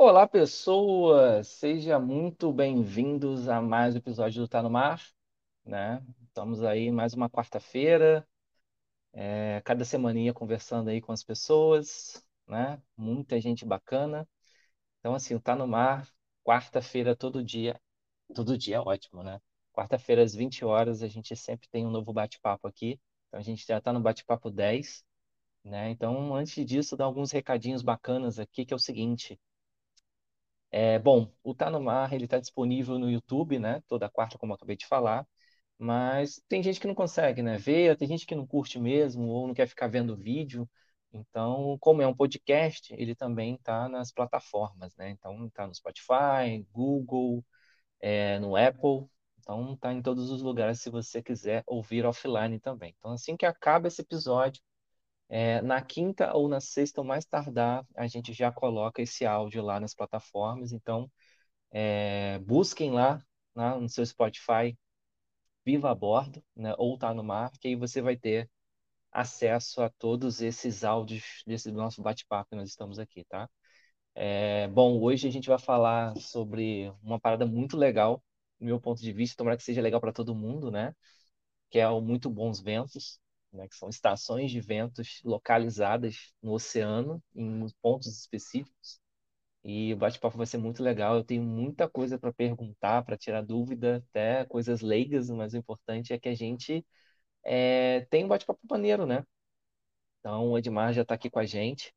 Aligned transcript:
Olá, 0.00 0.28
pessoas! 0.28 1.48
Seja 1.48 1.98
muito 1.98 2.52
bem-vindos 2.52 3.48
a 3.48 3.60
mais 3.60 3.94
um 3.96 3.98
episódio 3.98 4.40
do 4.40 4.48
Tá 4.48 4.62
no 4.62 4.70
Mar, 4.70 5.02
né? 5.64 6.00
Estamos 6.22 6.62
aí 6.62 6.88
mais 6.92 7.14
uma 7.14 7.28
quarta-feira, 7.28 8.24
é, 9.12 9.60
cada 9.64 9.84
semaninha 9.84 10.32
conversando 10.32 10.88
aí 10.90 11.00
com 11.00 11.10
as 11.12 11.24
pessoas, 11.24 12.24
né? 12.46 12.80
Muita 12.96 13.40
gente 13.40 13.64
bacana. 13.64 14.28
Então, 15.00 15.14
assim, 15.14 15.34
o 15.34 15.40
Tá 15.40 15.56
no 15.56 15.66
Mar, 15.66 16.08
quarta-feira 16.44 17.16
todo 17.16 17.42
dia, 17.44 17.80
todo 18.34 18.58
dia 18.58 18.76
é 18.76 18.80
ótimo, 18.80 19.22
né? 19.24 19.40
Quarta-feira 19.72 20.22
às 20.22 20.34
20 20.34 20.64
horas 20.64 21.02
a 21.02 21.08
gente 21.08 21.34
sempre 21.36 21.68
tem 21.70 21.86
um 21.86 21.90
novo 21.90 22.12
bate-papo 22.12 22.68
aqui. 22.68 23.00
Então, 23.28 23.40
a 23.40 23.42
gente 23.42 23.66
já 23.66 23.78
está 23.78 23.92
no 23.92 24.00
bate-papo 24.00 24.50
10, 24.50 25.04
né? 25.64 25.90
Então, 25.90 26.34
antes 26.34 26.64
disso, 26.66 26.96
dar 26.96 27.06
alguns 27.06 27.32
recadinhos 27.32 27.82
bacanas 27.82 28.38
aqui, 28.38 28.64
que 28.66 28.72
é 28.74 28.76
o 28.76 28.80
seguinte. 28.80 29.40
É, 30.70 30.98
bom, 30.98 31.32
o 31.42 31.54
Tá 31.54 31.70
no 31.70 31.80
Mar, 31.80 32.12
ele 32.12 32.24
está 32.24 32.38
disponível 32.38 32.98
no 32.98 33.10
YouTube, 33.10 33.58
né? 33.58 33.82
Toda 33.88 34.08
quarta, 34.08 34.38
como 34.38 34.52
eu 34.52 34.56
acabei 34.56 34.76
de 34.76 34.86
falar. 34.86 35.26
Mas 35.78 36.42
tem 36.48 36.62
gente 36.62 36.80
que 36.80 36.86
não 36.86 36.94
consegue, 36.94 37.42
né? 37.42 37.56
Ver, 37.58 37.96
tem 37.96 38.08
gente 38.08 38.26
que 38.26 38.34
não 38.34 38.46
curte 38.46 38.78
mesmo 38.80 39.24
ou 39.28 39.46
não 39.46 39.54
quer 39.54 39.68
ficar 39.68 39.88
vendo 39.88 40.16
vídeo. 40.16 40.68
Então, 41.12 41.78
como 41.80 42.02
é 42.02 42.06
um 42.06 42.14
podcast, 42.14 42.94
ele 42.94 43.14
também 43.14 43.54
está 43.54 43.88
nas 43.88 44.12
plataformas, 44.12 44.94
né? 44.96 45.10
Então, 45.10 45.46
está 45.46 45.66
no 45.66 45.74
Spotify, 45.74 46.66
Google, 46.72 47.44
é, 48.00 48.38
no 48.40 48.56
Apple. 48.56 49.08
Então, 49.40 49.74
está 49.74 49.92
em 49.92 50.02
todos 50.02 50.30
os 50.30 50.42
lugares 50.42 50.80
se 50.82 50.90
você 50.90 51.22
quiser 51.22 51.62
ouvir 51.66 52.04
offline 52.06 52.60
também. 52.60 52.94
Então, 52.98 53.12
assim 53.12 53.36
que 53.36 53.46
acaba 53.46 53.88
esse 53.88 54.02
episódio, 54.02 54.62
é, 55.28 55.60
na 55.62 55.82
quinta 55.82 56.34
ou 56.34 56.48
na 56.48 56.60
sexta, 56.60 57.00
ou 57.00 57.06
mais 57.06 57.24
tardar, 57.26 57.86
a 57.96 58.06
gente 58.06 58.32
já 58.32 58.52
coloca 58.52 59.02
esse 59.02 59.26
áudio 59.26 59.62
lá 59.62 59.80
nas 59.80 59.94
plataformas. 59.94 60.72
Então, 60.72 61.10
é, 61.72 62.38
busquem 62.40 62.90
lá, 62.92 63.22
né, 63.54 63.74
no 63.76 63.88
seu 63.88 64.04
Spotify, 64.06 64.76
Viva 65.64 65.90
a 65.90 65.94
Bordo, 65.94 66.42
né, 66.56 66.74
ou 66.78 66.98
Tá 66.98 67.12
no 67.14 67.22
Mar, 67.22 67.50
que 67.60 67.68
aí 67.68 67.76
você 67.76 68.00
vai 68.02 68.16
ter 68.16 68.50
acesso 69.12 69.82
a 69.82 69.90
todos 69.90 70.40
esses 70.42 70.84
áudios 70.84 71.42
desse 71.46 71.72
nosso 71.72 72.02
bate-papo 72.02 72.50
que 72.50 72.56
nós 72.56 72.70
estamos 72.70 72.98
aqui, 72.98 73.24
tá? 73.26 73.48
É, 74.14 74.68
bom, 74.68 75.00
hoje 75.02 75.28
a 75.28 75.30
gente 75.30 75.48
vai 75.48 75.58
falar 75.58 76.16
sobre 76.18 76.92
uma 77.02 77.20
parada 77.20 77.46
muito 77.46 77.76
legal, 77.76 78.22
do 78.60 78.66
meu 78.66 78.80
ponto 78.80 79.00
de 79.02 79.12
vista, 79.12 79.36
tomara 79.36 79.56
que 79.56 79.62
seja 79.62 79.80
legal 79.82 80.00
para 80.00 80.12
todo 80.12 80.34
mundo, 80.34 80.70
né? 80.70 80.94
Que 81.70 81.78
é 81.80 81.88
o 81.88 82.00
Muito 82.00 82.30
Bons 82.30 82.60
Ventos 82.60 83.20
né, 83.52 83.68
que 83.68 83.76
são 83.76 83.88
estações 83.88 84.50
de 84.50 84.60
ventos 84.60 85.20
localizadas 85.24 86.34
no 86.42 86.52
oceano, 86.52 87.22
em 87.34 87.66
pontos 87.82 88.08
específicos. 88.08 89.00
E 89.64 89.92
o 89.94 89.96
bate-papo 89.96 90.36
vai 90.36 90.46
ser 90.46 90.58
muito 90.58 90.82
legal. 90.82 91.16
Eu 91.16 91.24
tenho 91.24 91.42
muita 91.42 91.88
coisa 91.88 92.18
para 92.18 92.32
perguntar, 92.32 93.04
para 93.04 93.16
tirar 93.16 93.42
dúvida, 93.42 93.98
até 94.10 94.44
coisas 94.46 94.80
leigas, 94.82 95.30
mas 95.30 95.54
o 95.54 95.58
importante 95.58 96.12
é 96.12 96.18
que 96.18 96.28
a 96.28 96.34
gente 96.34 96.84
é, 97.44 98.02
tem 98.10 98.24
um 98.24 98.28
bate-papo 98.28 98.60
maneiro, 98.70 99.06
né? 99.06 99.24
Então, 100.20 100.50
o 100.50 100.58
Edmar 100.58 100.92
já 100.92 101.02
está 101.02 101.14
aqui 101.14 101.30
com 101.30 101.38
a 101.38 101.46
gente, 101.46 101.92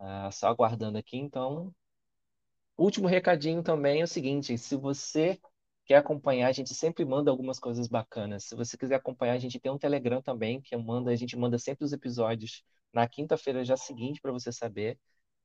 uh, 0.00 0.32
só 0.32 0.48
aguardando 0.48 0.98
aqui. 0.98 1.16
Então, 1.18 1.74
último 2.76 3.08
recadinho 3.08 3.62
também 3.62 4.00
é 4.00 4.04
o 4.04 4.08
seguinte: 4.08 4.56
se 4.56 4.76
você 4.76 5.38
quer 5.88 5.96
acompanhar, 5.96 6.48
a 6.48 6.52
gente 6.52 6.74
sempre 6.74 7.04
manda 7.04 7.30
algumas 7.30 7.58
coisas 7.58 7.88
bacanas. 7.88 8.44
Se 8.44 8.54
você 8.54 8.76
quiser 8.76 8.96
acompanhar, 8.96 9.32
a 9.34 9.38
gente 9.38 9.58
tem 9.58 9.72
um 9.72 9.78
Telegram 9.78 10.20
também, 10.22 10.60
que 10.60 10.76
manda, 10.76 11.10
a 11.10 11.16
gente 11.16 11.36
manda 11.36 11.58
sempre 11.58 11.84
os 11.84 11.92
episódios 11.94 12.62
na 12.92 13.08
quinta-feira 13.08 13.64
já 13.64 13.76
seguinte 13.76 14.20
para 14.20 14.30
você 14.30 14.52
saber. 14.52 14.98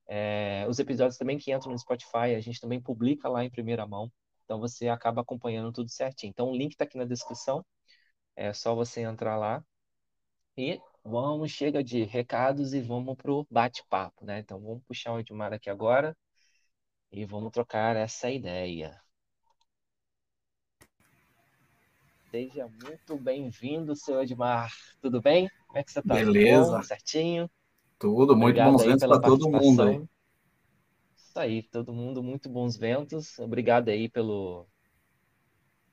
É, 0.08 0.66
os 0.70 0.80
episódios 0.80 1.18
também 1.18 1.38
que 1.38 1.54
entram 1.54 1.72
no 1.72 1.80
Spotify, 1.80 2.36
a 2.36 2.42
gente 2.42 2.60
também 2.60 2.82
publica 2.82 3.30
lá 3.30 3.44
em 3.46 3.50
primeira 3.50 3.88
mão. 3.88 4.12
Então 4.44 4.60
você 4.60 4.90
acaba 4.90 5.22
acompanhando 5.22 5.72
tudo 5.72 5.90
certinho. 5.90 6.32
Então 6.32 6.50
o 6.52 6.56
link 6.56 6.74
está 6.74 6.84
aqui 6.86 6.98
na 6.98 7.06
descrição. 7.06 7.66
É 8.36 8.54
só 8.54 8.76
você 8.76 9.02
entrar 9.02 9.38
lá. 9.38 9.64
E 10.58 10.80
vamos, 11.04 11.52
chega 11.52 11.84
de 11.84 12.04
recados 12.04 12.74
e 12.74 12.82
vamos 12.82 13.16
pro 13.16 13.48
bate-papo, 13.52 14.26
né? 14.26 14.40
Então 14.40 14.60
vamos 14.62 14.84
puxar 14.86 15.14
o 15.14 15.20
Edmar 15.20 15.54
aqui 15.54 15.70
agora 15.70 16.16
e 17.12 17.26
vamos 17.26 17.52
trocar 17.52 17.96
essa 17.96 18.30
ideia. 18.32 19.03
Seja 22.34 22.68
muito 22.82 23.16
bem-vindo, 23.16 23.96
seu 23.96 24.20
Edmar. 24.20 24.74
Tudo 25.00 25.22
bem? 25.22 25.48
Como 25.68 25.78
é 25.78 25.84
que 25.84 25.92
você 25.92 26.00
está? 26.00 26.16
Beleza. 26.16 26.72
Tudo 26.72 26.84
certinho? 26.84 27.52
Tudo, 28.00 28.36
muito 28.36 28.60
Obrigado 28.60 28.72
bons 28.72 28.84
ventos 28.84 29.08
para 29.08 29.22
todo 29.22 29.52
mundo 29.52 29.84
aí. 29.84 30.04
Isso 31.16 31.40
aí, 31.40 31.62
todo 31.62 31.94
mundo, 31.94 32.24
muito 32.24 32.50
bons 32.50 32.76
ventos. 32.76 33.38
Obrigado 33.38 33.90
aí 33.90 34.10
pelo, 34.10 34.66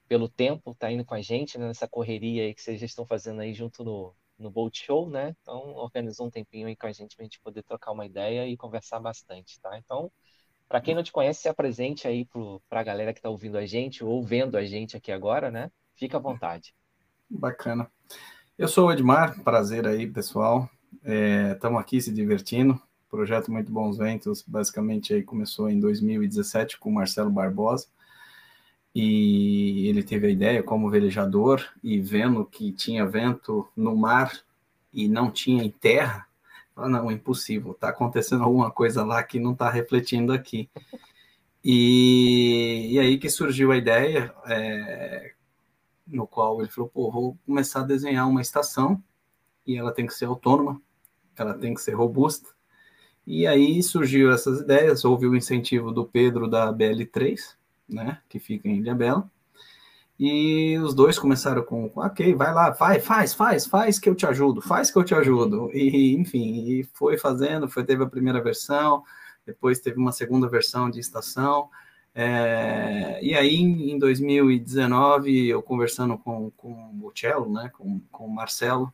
pelo 0.09 0.31
tempo, 0.31 0.75
tá 0.75 0.91
indo 0.91 1.05
com 1.05 1.13
a 1.13 1.21
gente 1.21 1.59
né, 1.59 1.67
nessa 1.67 1.87
correria 1.87 2.45
aí 2.45 2.55
que 2.55 2.63
vocês 2.63 2.81
já 2.81 2.87
estão 2.87 3.05
fazendo 3.05 3.43
aí 3.43 3.53
junto 3.53 3.85
no, 3.85 4.15
no 4.39 4.51
Bolt 4.51 4.79
Show, 4.79 5.11
né? 5.11 5.37
Então, 5.43 5.75
organizou 5.75 6.27
um 6.27 6.31
tempinho 6.31 6.69
aí 6.69 6.75
com 6.75 6.87
a 6.87 6.93
gente 6.93 7.17
para 7.17 7.23
a 7.23 7.27
gente 7.27 7.41
poder 7.41 7.63
trocar 7.65 7.93
uma 7.93 8.07
ideia 8.07 8.49
e 8.49 8.57
conversar 8.57 8.99
bastante, 8.99 9.61
tá? 9.61 9.77
Então, 9.77 10.11
para 10.67 10.81
quem 10.81 10.95
não 10.95 11.03
te 11.03 11.13
conhece, 11.13 11.43
se 11.43 11.51
apresente 11.51 12.09
aí 12.09 12.27
para 12.67 12.81
a 12.81 12.83
galera 12.83 13.13
que 13.13 13.19
está 13.19 13.29
ouvindo 13.29 13.59
a 13.59 13.67
gente 13.67 14.03
ou 14.03 14.23
vendo 14.23 14.57
a 14.57 14.65
gente 14.65 14.97
aqui 14.97 15.13
agora, 15.13 15.51
né? 15.51 15.71
Fica 16.01 16.17
à 16.17 16.21
vontade. 16.21 16.75
Bacana. 17.29 17.87
Eu 18.57 18.67
sou 18.67 18.89
o 18.89 18.93
Edmar, 18.93 19.39
prazer 19.43 19.87
aí, 19.87 20.07
pessoal. 20.07 20.67
Estamos 21.55 21.79
é, 21.79 21.83
aqui 21.83 22.01
se 22.01 22.11
divertindo. 22.11 22.81
Projeto 23.11 23.53
Muito 23.53 23.71
Bons 23.71 23.99
Ventos, 23.99 24.43
basicamente 24.47 25.13
aí 25.13 25.23
começou 25.23 25.69
em 25.69 25.79
2017 25.79 26.79
com 26.79 26.89
o 26.89 26.95
Marcelo 26.95 27.29
Barbosa. 27.29 27.87
E 28.95 29.89
ele 29.89 30.03
teve 30.03 30.29
a 30.29 30.31
ideia 30.31 30.63
como 30.63 30.89
velejador 30.89 31.63
e 31.83 32.01
vendo 32.01 32.47
que 32.47 32.73
tinha 32.73 33.05
vento 33.05 33.69
no 33.77 33.95
mar 33.95 34.33
e 34.95 35.07
não 35.07 35.31
tinha 35.31 35.63
em 35.63 35.71
terra, 35.71 36.27
ah, 36.75 36.89
não, 36.89 37.11
é 37.11 37.13
impossível, 37.13 37.73
está 37.73 37.91
acontecendo 37.91 38.43
alguma 38.43 38.71
coisa 38.71 39.05
lá 39.05 39.23
que 39.23 39.39
não 39.39 39.53
está 39.53 39.69
refletindo 39.69 40.33
aqui. 40.33 40.71
E, 41.63 42.95
e, 42.95 42.99
aí 42.99 43.19
que 43.19 43.29
surgiu 43.29 43.71
a 43.71 43.77
ideia, 43.77 44.35
é, 44.47 45.35
no 46.11 46.27
qual 46.27 46.61
ele 46.61 46.71
falou, 46.71 46.91
pô, 46.91 47.11
vou 47.11 47.39
começar 47.47 47.81
a 47.81 47.85
desenhar 47.85 48.29
uma 48.29 48.41
estação 48.41 49.03
e 49.67 49.77
ela 49.77 49.93
tem 49.93 50.07
que 50.07 50.15
ser 50.15 50.27
autônoma, 50.27 50.81
ela 51.37 51.55
tem 51.55 51.75
que 51.75 51.81
ser 51.81 51.93
robusta. 51.93 52.49
E 53.27 53.47
aí 53.47 53.83
surgiu 53.83 54.33
essas 54.33 54.61
ideias, 54.61 55.05
houve 55.05 55.27
o 55.27 55.37
incentivo 55.37 55.93
do 55.93 56.05
Pedro 56.05 56.49
da 56.49 56.73
BL3, 56.73 57.55
né, 57.89 58.21
que 58.29 58.39
fica 58.39 58.69
em 58.69 58.79
Ilhabela, 58.79 59.31
e 60.23 60.77
os 60.79 60.95
dois 60.95 61.19
começaram 61.19 61.63
com, 61.63 61.91
ok, 61.97 62.35
vai 62.35 62.53
lá, 62.53 62.69
vai, 62.71 63.01
faz, 63.01 63.33
faz, 63.33 63.67
faz 63.67 63.99
que 63.99 64.07
eu 64.07 64.15
te 64.15 64.27
ajudo, 64.27 64.61
faz 64.61 64.91
que 64.91 64.99
eu 64.99 65.03
te 65.03 65.15
ajudo. 65.15 65.71
E, 65.73 66.15
enfim, 66.15 66.67
e 66.67 66.85
foi 66.93 67.17
fazendo, 67.17 67.71
foi, 67.71 67.85
teve 67.85 68.03
a 68.05 68.07
primeira 68.07 68.43
versão, 68.43 69.03
depois 69.47 69.81
teve 69.81 69.97
uma 69.97 70.13
segunda 70.13 70.47
versão 70.47 70.91
de 70.91 71.01
estação, 71.01 71.71
é, 72.15 73.19
e 73.23 73.35
aí, 73.35 73.57
em 73.57 73.99
2019, 73.99 75.49
eu 75.49 75.63
conversando 75.63 76.19
com, 76.19 76.51
com 76.57 76.73
o 77.03 77.13
Cello, 77.15 77.53
né, 77.53 77.71
com, 77.77 78.01
com 78.11 78.27
o 78.27 78.35
Marcelo, 78.35 78.93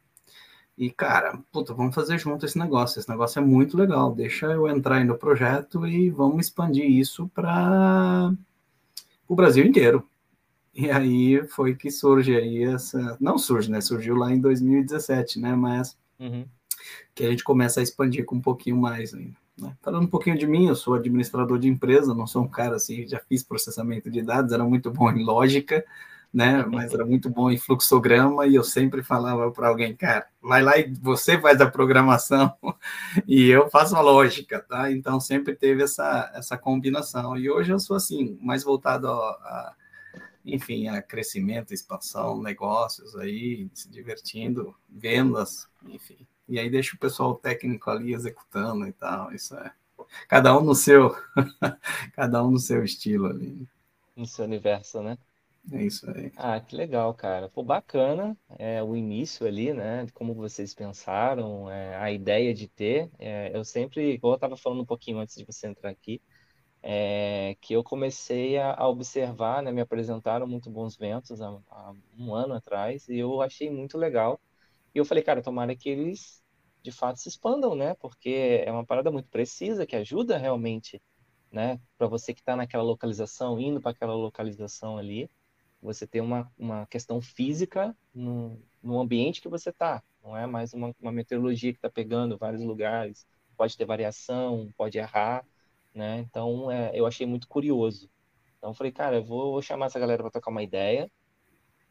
e, 0.77 0.91
cara, 0.91 1.39
puta, 1.51 1.73
vamos 1.73 1.95
fazer 1.95 2.19
junto 2.19 2.45
esse 2.45 2.59
negócio. 2.59 2.99
Esse 2.99 3.09
negócio 3.09 3.39
é 3.39 3.43
muito 3.43 3.79
legal. 3.79 4.15
Deixa 4.15 4.47
eu 4.47 4.69
entrar 4.69 4.97
aí 4.97 5.05
no 5.05 5.17
projeto 5.17 5.87
e 5.87 6.11
vamos 6.11 6.47
expandir 6.47 6.85
isso 6.85 7.29
para 7.35 8.35
o 9.27 9.35
Brasil 9.35 9.65
inteiro. 9.65 10.07
E 10.75 10.91
aí 10.91 11.43
foi 11.49 11.75
que 11.75 11.91
surge 11.91 12.37
aí 12.37 12.65
essa. 12.65 13.17
Não 13.19 13.39
surge, 13.39 13.71
né? 13.71 13.81
Surgiu 13.81 14.17
lá 14.17 14.31
em 14.31 14.39
2017, 14.39 15.41
né? 15.41 15.55
Mas 15.55 15.97
uhum. 16.19 16.45
que 17.15 17.25
a 17.25 17.31
gente 17.31 17.43
começa 17.43 17.81
a 17.81 17.83
expandir 17.83 18.27
com 18.27 18.37
um 18.37 18.43
pouquinho 18.43 18.77
mais 18.77 19.15
ainda. 19.15 19.37
Né? 19.59 19.75
Falando 19.83 20.05
um 20.05 20.11
pouquinho 20.11 20.37
de 20.37 20.47
mim, 20.47 20.67
eu 20.67 20.75
sou 20.75 20.95
administrador 20.95 21.59
de 21.59 21.69
empresa, 21.69 22.15
não 22.15 22.27
sou 22.27 22.43
um 22.43 22.49
cara 22.49 22.77
assim, 22.77 23.07
já 23.07 23.19
fiz 23.21 23.43
processamento 23.43 24.11
de 24.11 24.23
dados, 24.23 24.53
era 24.53 24.65
muito 24.65 24.91
bom 24.91 25.11
em 25.11 25.25
lógica, 25.25 25.85
né? 26.33 26.65
Mas 26.67 26.93
era 26.93 27.07
muito 27.07 27.31
bom 27.31 27.51
em 27.51 27.57
fluxograma 27.57 28.47
e 28.47 28.55
eu 28.55 28.63
sempre 28.63 29.03
falava 29.03 29.51
para 29.51 29.69
alguém, 29.69 29.97
cara, 29.97 30.27
vai 30.43 30.63
lá 30.63 30.77
e 30.77 30.93
você 31.01 31.41
faz 31.41 31.61
a 31.61 31.71
programação 31.71 32.53
e 33.27 33.49
eu 33.49 33.71
faço 33.71 33.97
a 33.97 34.01
lógica, 34.01 34.61
tá? 34.61 34.93
Então 34.93 35.19
sempre 35.19 35.55
teve 35.55 35.83
essa, 35.83 36.31
essa 36.35 36.59
combinação. 36.59 37.37
E 37.39 37.51
hoje 37.51 37.73
eu 37.73 37.79
sou 37.79 37.97
assim, 37.97 38.39
mais 38.43 38.63
voltado 38.63 39.09
a, 39.09 39.13
a 39.13 39.75
enfim, 40.45 40.89
a 40.89 41.03
crescimento, 41.03 41.73
expansão, 41.73 42.41
negócios 42.41 43.17
aí, 43.17 43.69
se 43.75 43.91
divertindo, 43.91 44.75
vendas, 44.89 45.69
enfim. 45.89 46.27
E 46.49 46.59
aí 46.59 46.71
deixa 46.71 46.95
o 46.95 46.99
pessoal 46.99 47.35
técnico 47.35 47.91
ali 47.91 48.15
executando 48.15 48.87
e 48.87 48.93
tal. 48.93 49.33
Isso 49.33 49.57
é. 49.57 49.73
Cada 50.29 50.57
um 50.57 50.63
no 50.63 50.75
seu, 50.75 51.15
cada 52.15 52.45
um 52.45 52.53
no 52.53 52.59
seu 52.59 52.85
estilo 52.85 53.27
ali. 53.27 53.67
No 54.15 54.27
seu 54.27 54.45
universo, 54.45 55.03
né? 55.03 55.19
É 55.73 55.83
isso 55.83 56.09
aí. 56.11 56.33
Ah, 56.37 56.61
que 56.61 56.77
legal, 56.77 57.13
cara. 57.13 57.49
Pô, 57.49 57.63
bacana 57.63 58.37
é, 58.59 58.83
o 58.83 58.95
início 58.95 59.47
ali, 59.47 59.73
né? 59.73 60.05
De 60.05 60.13
como 60.13 60.33
vocês 60.33 60.73
pensaram, 60.75 61.69
é, 61.69 61.97
a 61.97 62.11
ideia 62.13 62.55
de 62.55 62.69
ter. 62.69 63.11
É, 63.19 63.51
eu 63.57 63.65
sempre, 63.65 64.19
como 64.21 64.33
eu 64.33 64.37
estava 64.37 64.57
falando 64.57 64.83
um 64.83 64.87
pouquinho 64.87 65.19
antes 65.19 65.37
de 65.37 65.45
você 65.45 65.67
entrar 65.67 65.91
aqui, 65.91 66.23
é, 66.83 67.57
que 67.61 67.75
eu 67.75 67.83
comecei 67.83 68.59
a, 68.59 68.75
a, 68.75 68.89
observar, 68.89 69.61
né, 69.63 69.73
me 69.73 69.81
apresentaram 69.81 70.47
muito 70.47 70.71
bons 70.71 70.97
ventos 70.97 71.43
há, 71.43 71.49
há, 71.69 71.93
um 72.17 72.33
ano 72.33 72.55
atrás 72.55 73.09
e 73.09 73.19
eu 73.19 73.43
achei 73.43 73.69
muito 73.69 73.99
legal. 73.99 74.41
E 74.97 74.99
eu 74.99 75.05
falei, 75.05 75.23
cara, 75.23 75.43
tomara 75.43 75.77
que 75.77 75.89
eles 75.89 76.43
de 76.83 76.91
fato 76.91 77.19
se 77.21 77.29
expandam, 77.29 77.75
né? 77.75 77.95
Porque 77.97 78.63
é 78.65 78.73
uma 78.73 78.85
parada 78.85 79.11
muito 79.11 79.29
precisa 79.29 79.87
que 79.87 79.97
ajuda 79.97 80.39
realmente, 80.39 81.03
né? 81.53 81.81
Para 81.99 82.07
você 82.07 82.33
que 82.33 82.41
está 82.41 82.57
naquela 82.57 82.83
localização, 82.83 83.61
indo 83.61 83.81
para 83.81 83.91
aquela 83.91 84.15
localização 84.15 84.97
ali, 84.97 85.29
você 85.83 86.07
ter 86.07 86.21
uma, 86.21 86.51
uma 86.59 86.87
questão 86.87 87.21
física 87.21 87.97
no, 88.15 88.61
no 88.83 88.99
ambiente 88.99 89.43
que 89.43 89.49
você 89.49 89.71
está. 89.71 90.03
Não 90.23 90.37
é 90.37 90.47
mais 90.47 90.73
uma, 90.73 90.95
uma 91.01 91.13
meteorologia 91.13 91.73
que 91.73 91.79
está 91.79 91.91
pegando 91.91 92.39
vários 92.39 92.63
lugares. 92.63 93.27
Pode 93.57 93.77
ter 93.77 93.85
variação, 93.85 94.73
pode 94.77 94.99
errar 94.99 95.45
né? 95.97 96.19
Então, 96.19 96.71
é, 96.71 96.93
eu 96.95 97.07
achei 97.07 97.27
muito 97.27 97.49
curioso. 97.49 98.11
Então, 98.59 98.75
falei, 98.75 98.93
cara, 98.93 99.17
eu 99.17 99.25
vou 99.25 99.61
chamar 99.63 99.87
essa 99.87 99.99
galera 99.99 100.23
para 100.23 100.31
tocar 100.31 100.51
uma 100.51 100.63
ideia, 100.63 101.11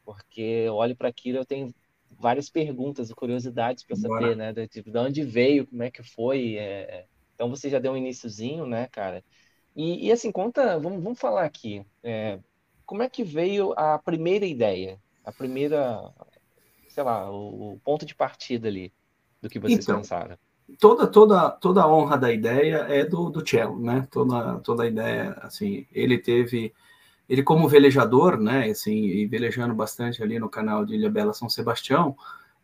porque 0.04 0.40
eu 0.40 0.76
olho 0.76 0.96
para 0.96 1.08
aquilo, 1.08 1.38
eu 1.38 1.46
tenho 1.46 1.74
várias 2.10 2.48
perguntas 2.48 3.10
e 3.10 3.14
curiosidades 3.14 3.84
para 3.84 3.96
saber, 3.96 4.36
né? 4.36 4.52
De, 4.52 4.66
de, 4.66 4.98
onde 4.98 5.22
veio, 5.22 5.66
como 5.66 5.82
é 5.82 5.90
que 5.90 6.02
foi. 6.02 6.56
É... 6.56 7.04
Então, 7.34 7.50
você 7.50 7.68
já 7.68 7.78
deu 7.78 7.92
um 7.92 7.96
iníciozinho, 7.96 8.66
né, 8.66 8.88
cara? 8.88 9.22
E, 9.74 10.06
e 10.06 10.12
assim, 10.12 10.32
conta, 10.32 10.78
vamos, 10.78 11.02
vamos 11.02 11.18
falar 11.18 11.44
aqui. 11.44 11.84
É, 12.02 12.38
como 12.86 13.02
é 13.02 13.08
que 13.08 13.22
veio 13.22 13.74
a 13.76 13.98
primeira 13.98 14.46
ideia? 14.46 14.98
A 15.24 15.30
primeira, 15.30 16.10
sei 16.88 17.02
lá, 17.02 17.30
o, 17.30 17.74
o 17.74 17.80
ponto 17.84 18.06
de 18.06 18.14
partida 18.14 18.68
ali 18.68 18.92
do 19.42 19.50
que 19.50 19.58
vocês 19.58 19.84
então, 19.84 19.98
pensaram? 19.98 20.38
toda 20.78 21.06
toda 21.06 21.50
toda 21.50 21.82
a 21.82 21.92
honra 21.92 22.16
da 22.16 22.32
ideia 22.32 22.86
é 22.88 23.04
do, 23.04 23.30
do 23.30 23.46
Cello, 23.46 23.78
né? 23.78 24.06
Toda 24.10 24.58
toda 24.60 24.82
a 24.82 24.86
ideia, 24.86 25.32
assim, 25.42 25.86
ele 25.92 26.18
teve 26.18 26.72
ele 27.28 27.42
como 27.42 27.68
velejador, 27.68 28.38
né, 28.38 28.70
assim, 28.70 28.94
e 28.94 29.26
velejando 29.26 29.74
bastante 29.74 30.22
ali 30.22 30.38
no 30.38 30.48
canal 30.48 30.84
de 30.84 30.94
Ilha 30.94 31.10
Bela 31.10 31.32
São 31.32 31.48
Sebastião, 31.48 32.16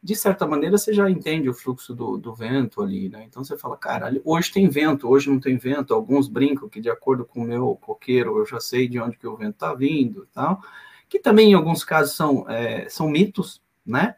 de 0.02 0.16
certa 0.16 0.46
maneira 0.46 0.76
você 0.76 0.92
já 0.92 1.08
entende 1.08 1.48
o 1.48 1.54
fluxo 1.54 1.94
do, 1.94 2.16
do 2.16 2.34
vento 2.34 2.82
ali, 2.82 3.08
né? 3.08 3.24
Então 3.24 3.44
você 3.44 3.56
fala, 3.56 3.76
cara, 3.76 4.12
hoje 4.24 4.50
tem 4.50 4.68
vento, 4.68 5.08
hoje 5.08 5.30
não 5.30 5.38
tem 5.38 5.56
vento. 5.56 5.94
Alguns 5.94 6.26
brincam 6.26 6.68
que 6.68 6.80
de 6.80 6.90
acordo 6.90 7.24
com 7.24 7.40
o 7.40 7.44
meu 7.44 7.78
coqueiro 7.80 8.36
eu 8.38 8.44
já 8.44 8.58
sei 8.58 8.88
de 8.88 8.98
onde 8.98 9.16
que 9.16 9.26
o 9.28 9.36
vento 9.36 9.52
está 9.52 9.72
vindo, 9.74 10.26
tal. 10.32 10.60
Que 11.08 11.20
também 11.20 11.52
em 11.52 11.54
alguns 11.54 11.84
casos 11.84 12.16
são 12.16 12.50
é, 12.50 12.88
são 12.88 13.08
mitos, 13.08 13.62
né? 13.86 14.16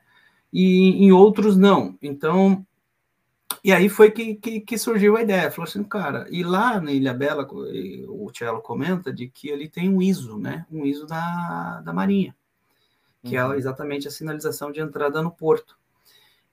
E 0.50 1.05
em 1.05 1.12
outros 1.12 1.55
não. 1.55 1.99
Então 2.00 2.67
e 3.62 3.73
aí 3.73 3.89
foi 3.89 4.11
que, 4.11 4.35
que, 4.35 4.61
que, 4.61 4.79
surgiu 4.79 5.17
a 5.17 5.23
ideia. 5.23 5.51
Falou 5.51 5.69
assim, 5.69 5.83
cara, 5.85 6.27
e 6.31 6.43
lá 6.43 6.81
na 6.81 6.93
Ilha 6.93 7.12
Bela, 7.12 7.47
o 8.09 8.31
Tielo 8.33 8.61
comenta 8.61 9.12
de 9.12 9.29
que 9.29 9.49
ele 9.49 9.69
tem 9.69 9.89
um 9.89 10.01
ISO, 10.01 10.39
né? 10.39 10.67
Um 10.71 10.85
ISO 10.85 11.06
da, 11.06 11.81
da 11.83 11.93
Marinha, 11.93 12.35
que 13.23 13.37
é 13.37 13.45
uhum. 13.45 13.53
é 13.53 13.59
exatamente 13.59 14.09
a 14.09 14.11
sinalização 14.11 14.73
de 14.73 14.81
entrada 14.81 15.23
no 15.23 15.31
porto. 15.31 15.77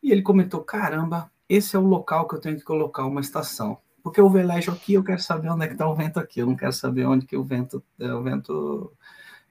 E 0.03 0.11
ele 0.11 0.21
comentou: 0.21 0.61
caramba, 0.61 1.31
esse 1.47 1.75
é 1.75 1.79
o 1.79 1.85
local 1.85 2.27
que 2.27 2.35
eu 2.35 2.39
tenho 2.39 2.57
que 2.57 2.63
colocar 2.63 3.05
uma 3.05 3.21
estação. 3.21 3.77
Porque 4.03 4.19
eu 4.19 4.29
velejo 4.29 4.71
aqui, 4.71 4.93
eu 4.93 5.03
quero 5.03 5.21
saber 5.21 5.49
onde 5.49 5.65
é 5.65 5.67
que 5.67 5.73
está 5.73 5.87
o 5.87 5.95
vento 5.95 6.19
aqui, 6.19 6.39
eu 6.39 6.47
não 6.47 6.55
quero 6.55 6.73
saber 6.73 7.05
onde 7.05 7.25
que 7.25 7.37
o 7.37 7.43
vento 7.43 7.83
é 7.99 8.11
o 8.13 8.23
vento 8.23 8.91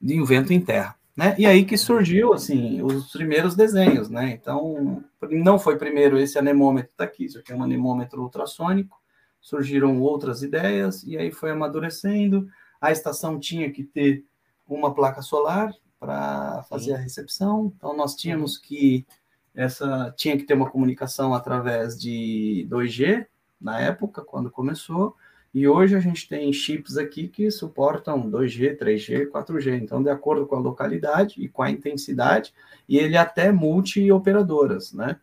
de 0.00 0.20
um 0.20 0.24
vento 0.24 0.52
em 0.52 0.60
terra. 0.60 0.96
Né? 1.16 1.34
E 1.38 1.44
aí 1.44 1.64
que 1.64 1.76
surgiu 1.76 2.32
assim 2.32 2.82
os 2.82 3.12
primeiros 3.12 3.54
desenhos, 3.54 4.08
né? 4.08 4.30
Então 4.30 5.04
não 5.30 5.58
foi 5.58 5.76
primeiro 5.76 6.18
esse 6.18 6.38
anemômetro 6.38 6.92
tá 6.96 7.04
aqui, 7.04 7.24
isso 7.24 7.38
aqui 7.38 7.52
é 7.52 7.56
um 7.56 7.62
anemômetro 7.62 8.22
ultrassônico. 8.22 8.98
Surgiram 9.40 10.00
outras 10.00 10.42
ideias 10.42 11.02
e 11.02 11.16
aí 11.16 11.30
foi 11.30 11.50
amadurecendo. 11.50 12.48
A 12.80 12.92
estação 12.92 13.38
tinha 13.38 13.70
que 13.70 13.82
ter 13.82 14.24
uma 14.68 14.94
placa 14.94 15.22
solar 15.22 15.72
para 15.98 16.62
fazer 16.68 16.94
a 16.94 16.98
recepção. 16.98 17.72
Então 17.76 17.96
nós 17.96 18.14
tínhamos 18.14 18.56
que 18.56 19.06
essa 19.54 20.14
tinha 20.16 20.36
que 20.36 20.44
ter 20.44 20.54
uma 20.54 20.70
comunicação 20.70 21.34
através 21.34 21.98
de 21.98 22.66
2G 22.70 23.26
na 23.60 23.80
época 23.80 24.22
quando 24.22 24.50
começou 24.50 25.16
e 25.52 25.66
hoje 25.66 25.96
a 25.96 26.00
gente 26.00 26.28
tem 26.28 26.52
chips 26.52 26.96
aqui 26.96 27.26
que 27.26 27.50
suportam 27.50 28.30
2G, 28.30 28.78
3G, 28.78 29.28
4G. 29.28 29.80
Então, 29.82 30.00
de 30.02 30.08
acordo 30.08 30.46
com 30.46 30.54
a 30.54 30.60
localidade 30.60 31.42
e 31.42 31.48
com 31.48 31.62
a 31.62 31.70
intensidade, 31.70 32.54
e 32.88 32.98
ele 32.98 33.16
até 33.16 33.50
multi-operadoras, 33.50 34.92
né? 34.92 35.18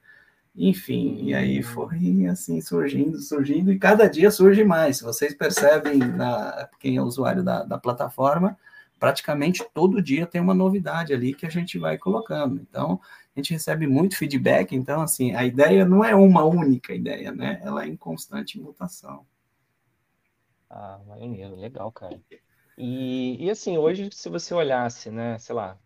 Enfim, 0.56 1.20
e 1.24 1.34
aí 1.36 1.62
foi 1.62 2.26
assim 2.30 2.60
surgindo, 2.62 3.20
surgindo, 3.20 3.72
e 3.72 3.80
cada 3.80 4.08
dia 4.08 4.32
surge 4.32 4.64
mais. 4.64 5.02
Vocês 5.02 5.34
percebem, 5.34 6.00
na, 6.00 6.68
quem 6.80 6.98
é 6.98 7.02
usuário 7.02 7.44
da, 7.44 7.64
da 7.64 7.78
plataforma, 7.78 8.58
praticamente 9.00 9.64
todo 9.74 10.02
dia 10.02 10.26
tem 10.26 10.42
uma 10.42 10.56
novidade 10.56 11.14
ali 11.14 11.34
que 11.34 11.46
a 11.46 11.50
gente 11.50 11.78
vai 11.78 11.98
colocando. 11.98 12.60
Então, 12.60 13.00
a 13.36 13.40
gente 13.40 13.54
recebe 13.54 13.88
muito 13.88 14.18
feedback. 14.18 14.76
Então, 14.76 15.02
assim, 15.02 15.36
a 15.36 15.46
ideia 15.46 15.86
não 15.86 16.04
é 16.04 16.16
uma 16.16 16.44
única 16.44 16.94
ideia, 16.94 17.32
né? 17.32 17.62
Ela 17.64 17.84
é 17.86 17.88
em 17.88 17.96
constante 17.96 18.60
mutação. 18.60 19.26
Ah, 20.70 21.00
maneiro, 21.06 21.56
legal, 21.56 21.92
cara. 21.92 22.20
E, 22.78 23.44
e 23.44 23.50
assim, 23.50 23.78
hoje, 23.78 24.10
se 24.12 24.30
você 24.30 24.54
olhasse, 24.54 25.10
né, 25.10 25.40
sei 25.40 25.56
lá, 25.56 25.80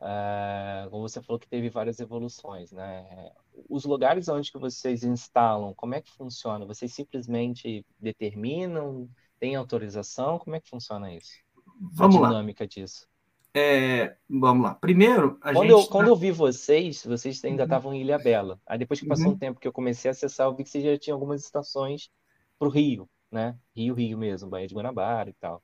é, 0.00 0.88
como 0.90 1.08
você 1.08 1.20
falou 1.20 1.38
que 1.38 1.48
teve 1.48 1.68
várias 1.68 2.00
evoluções, 2.00 2.72
né? 2.72 3.30
Os 3.68 3.84
lugares 3.84 4.28
onde 4.28 4.50
que 4.50 4.58
vocês 4.58 5.04
instalam, 5.04 5.74
como 5.74 5.94
é 5.94 6.00
que 6.00 6.10
funciona? 6.12 6.66
Vocês 6.66 6.92
simplesmente 6.92 7.84
determinam, 8.00 9.08
tem 9.38 9.54
autorização? 9.54 10.38
Como 10.38 10.56
é 10.56 10.60
que 10.60 10.70
funciona 10.70 11.14
isso? 11.14 11.32
Vamos 11.78 12.16
a 12.16 12.28
dinâmica 12.28 12.64
lá. 12.64 12.68
disso. 12.68 13.06
É, 13.54 14.16
vamos 14.28 14.64
lá. 14.64 14.74
Primeiro, 14.74 15.38
a 15.42 15.52
quando 15.52 15.68
gente. 15.68 15.70
Eu, 15.70 15.86
Quando 15.86 16.08
eu 16.08 16.16
vi 16.16 16.30
vocês, 16.32 17.04
vocês 17.04 17.44
ainda 17.44 17.62
uhum. 17.62 17.66
estavam 17.66 17.94
em 17.94 18.00
Ilha 18.00 18.18
Bela. 18.18 18.58
Aí 18.66 18.78
depois 18.78 18.98
que 18.98 19.06
passou 19.06 19.26
uhum. 19.26 19.32
um 19.32 19.38
tempo 19.38 19.60
que 19.60 19.68
eu 19.68 19.72
comecei 19.72 20.08
a 20.08 20.12
acessar, 20.12 20.46
eu 20.46 20.54
vi 20.54 20.64
que 20.64 20.70
vocês 20.70 20.82
já 20.82 20.98
tinham 20.98 21.16
algumas 21.16 21.44
estações 21.44 22.10
para 22.58 22.66
o 22.66 22.70
Rio 22.70 23.08
né? 23.32 23.56
Rio, 23.74 23.94
Rio 23.94 24.18
mesmo, 24.18 24.50
Baía 24.50 24.68
de 24.68 24.74
Guanabara 24.74 25.30
e 25.30 25.34
tal. 25.34 25.62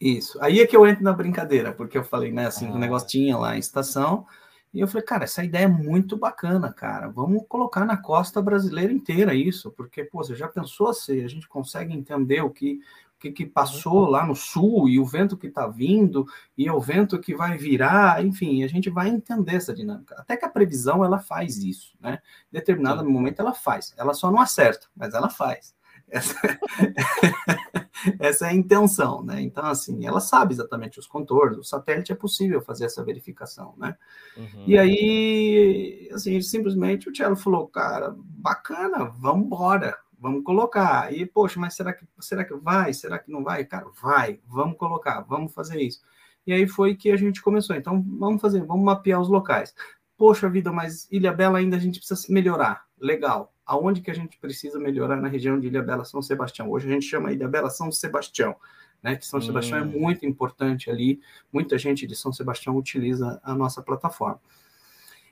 Isso. 0.00 0.42
Aí 0.42 0.60
é 0.60 0.66
que 0.66 0.76
eu 0.76 0.86
entro 0.86 1.04
na 1.04 1.12
brincadeira, 1.12 1.72
porque 1.72 1.98
eu 1.98 2.04
falei, 2.04 2.32
né, 2.32 2.46
assim, 2.46 2.68
ah. 2.68 2.72
o 2.72 2.78
negócio 2.78 3.08
tinha 3.08 3.36
lá 3.36 3.56
em 3.56 3.58
estação, 3.58 4.26
e 4.72 4.80
eu 4.80 4.86
falei, 4.86 5.04
cara, 5.04 5.24
essa 5.24 5.42
ideia 5.42 5.64
é 5.64 5.68
muito 5.68 6.16
bacana, 6.16 6.72
cara. 6.72 7.08
Vamos 7.08 7.44
colocar 7.48 7.84
na 7.84 7.96
costa 7.96 8.40
brasileira 8.40 8.92
inteira 8.92 9.34
isso, 9.34 9.70
porque, 9.72 10.04
pô, 10.04 10.22
você 10.22 10.34
já 10.34 10.46
pensou 10.46 10.92
se 10.92 11.22
a 11.22 11.28
gente 11.28 11.48
consegue 11.48 11.92
entender 11.94 12.42
o 12.42 12.50
que 12.50 12.80
o 13.16 13.20
que, 13.20 13.32
que 13.32 13.46
passou 13.46 14.08
lá 14.08 14.24
no 14.24 14.36
sul 14.36 14.88
e 14.88 15.00
o 15.00 15.04
vento 15.04 15.36
que 15.36 15.48
está 15.48 15.66
vindo 15.66 16.24
e 16.56 16.68
é 16.68 16.72
o 16.72 16.80
vento 16.80 17.18
que 17.18 17.34
vai 17.34 17.58
virar, 17.58 18.24
enfim, 18.24 18.62
a 18.62 18.68
gente 18.68 18.88
vai 18.88 19.08
entender 19.08 19.56
essa 19.56 19.74
dinâmica. 19.74 20.14
Até 20.16 20.36
que 20.36 20.44
a 20.44 20.48
previsão 20.48 21.04
ela 21.04 21.18
faz 21.18 21.58
isso, 21.58 21.96
né? 22.00 22.20
Em 22.52 22.56
determinado 22.56 23.02
Sim. 23.02 23.10
momento 23.10 23.40
ela 23.40 23.52
faz, 23.52 23.92
ela 23.98 24.14
só 24.14 24.30
não 24.30 24.40
acerta, 24.40 24.86
mas 24.94 25.14
ela 25.14 25.28
faz. 25.28 25.74
Essa, 26.10 26.34
essa 28.18 28.46
é 28.46 28.50
a 28.50 28.54
intenção, 28.54 29.22
né? 29.22 29.40
Então, 29.40 29.64
assim, 29.66 30.06
ela 30.06 30.20
sabe 30.20 30.54
exatamente 30.54 30.98
os 30.98 31.06
contornos, 31.06 31.58
o 31.58 31.64
satélite 31.64 32.12
é 32.12 32.14
possível 32.14 32.60
fazer 32.60 32.86
essa 32.86 33.04
verificação, 33.04 33.74
né? 33.76 33.96
Uhum. 34.36 34.64
E 34.66 34.78
aí, 34.78 36.08
assim, 36.12 36.40
simplesmente 36.40 37.08
o 37.08 37.12
Tchelo 37.12 37.36
falou, 37.36 37.68
cara, 37.68 38.14
bacana, 38.18 39.04
vamos 39.04 39.46
embora, 39.46 39.98
vamos 40.18 40.44
colocar. 40.44 41.12
E, 41.12 41.26
poxa, 41.26 41.60
mas 41.60 41.74
será 41.74 41.92
que, 41.92 42.06
será 42.20 42.44
que 42.44 42.54
vai? 42.54 42.92
Será 42.94 43.18
que 43.18 43.30
não 43.30 43.44
vai? 43.44 43.64
Cara, 43.64 43.86
vai, 44.00 44.40
vamos 44.46 44.78
colocar, 44.78 45.20
vamos 45.20 45.52
fazer 45.52 45.80
isso. 45.80 46.00
E 46.46 46.52
aí 46.52 46.66
foi 46.66 46.94
que 46.94 47.10
a 47.10 47.16
gente 47.16 47.42
começou. 47.42 47.76
Então, 47.76 48.02
vamos 48.18 48.40
fazer, 48.40 48.64
vamos 48.64 48.84
mapear 48.84 49.20
os 49.20 49.28
locais. 49.28 49.74
Poxa 50.16 50.48
vida, 50.48 50.72
mas 50.72 51.06
Ilha 51.12 51.32
Bela 51.32 51.58
ainda 51.58 51.76
a 51.76 51.80
gente 51.80 51.98
precisa 51.98 52.32
melhorar. 52.32 52.86
Legal 52.98 53.52
aonde 53.68 54.00
que 54.00 54.10
a 54.10 54.14
gente 54.14 54.38
precisa 54.38 54.80
melhorar 54.80 55.20
na 55.20 55.28
região 55.28 55.60
de 55.60 55.66
Ilha 55.66 55.82
Bela 55.82 56.02
São 56.02 56.22
Sebastião. 56.22 56.70
Hoje 56.70 56.88
a 56.88 56.90
gente 56.90 57.04
chama 57.04 57.30
Ilha 57.30 57.46
Bela 57.46 57.68
São 57.68 57.92
Sebastião, 57.92 58.56
né? 59.02 59.14
Que 59.14 59.26
São 59.26 59.38
hum. 59.38 59.42
Sebastião 59.42 59.78
é 59.78 59.82
hum. 59.82 60.00
muito 60.00 60.24
importante 60.24 60.90
ali. 60.90 61.20
Muita 61.52 61.76
gente 61.76 62.06
de 62.06 62.16
São 62.16 62.32
Sebastião 62.32 62.74
utiliza 62.74 63.38
a 63.44 63.54
nossa 63.54 63.82
plataforma. 63.82 64.40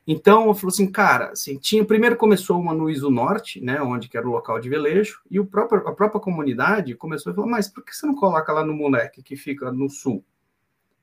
Então, 0.07 0.47
eu 0.47 0.55
falei 0.55 0.69
assim, 0.69 0.93
cara, 0.93 1.31
assim, 1.31 1.59
tinha, 1.59 1.85
primeiro 1.85 2.15
começou 2.15 2.61
uma 2.61 2.73
no 2.73 2.89
Iso 2.89 3.11
Norte, 3.11 3.61
né, 3.61 3.83
onde 3.83 4.09
que 4.09 4.17
era 4.17 4.29
o 4.29 4.31
local 4.31 4.61
de 4.61 4.69
velejo, 4.69 5.21
e 5.29 5.41
o 5.41 5.47
próprio, 5.47 5.81
a 5.89 5.93
própria 5.93 6.21
comunidade 6.21 6.95
começou 6.95 7.33
a 7.33 7.35
falar, 7.35 7.49
mas 7.49 7.67
por 7.69 7.85
que 7.85 7.93
você 7.93 8.07
não 8.07 8.15
coloca 8.15 8.53
lá 8.53 8.65
no 8.65 8.73
Moleque, 8.73 9.21
que 9.21 9.35
fica 9.35 9.73
no 9.73 9.91
sul? 9.91 10.25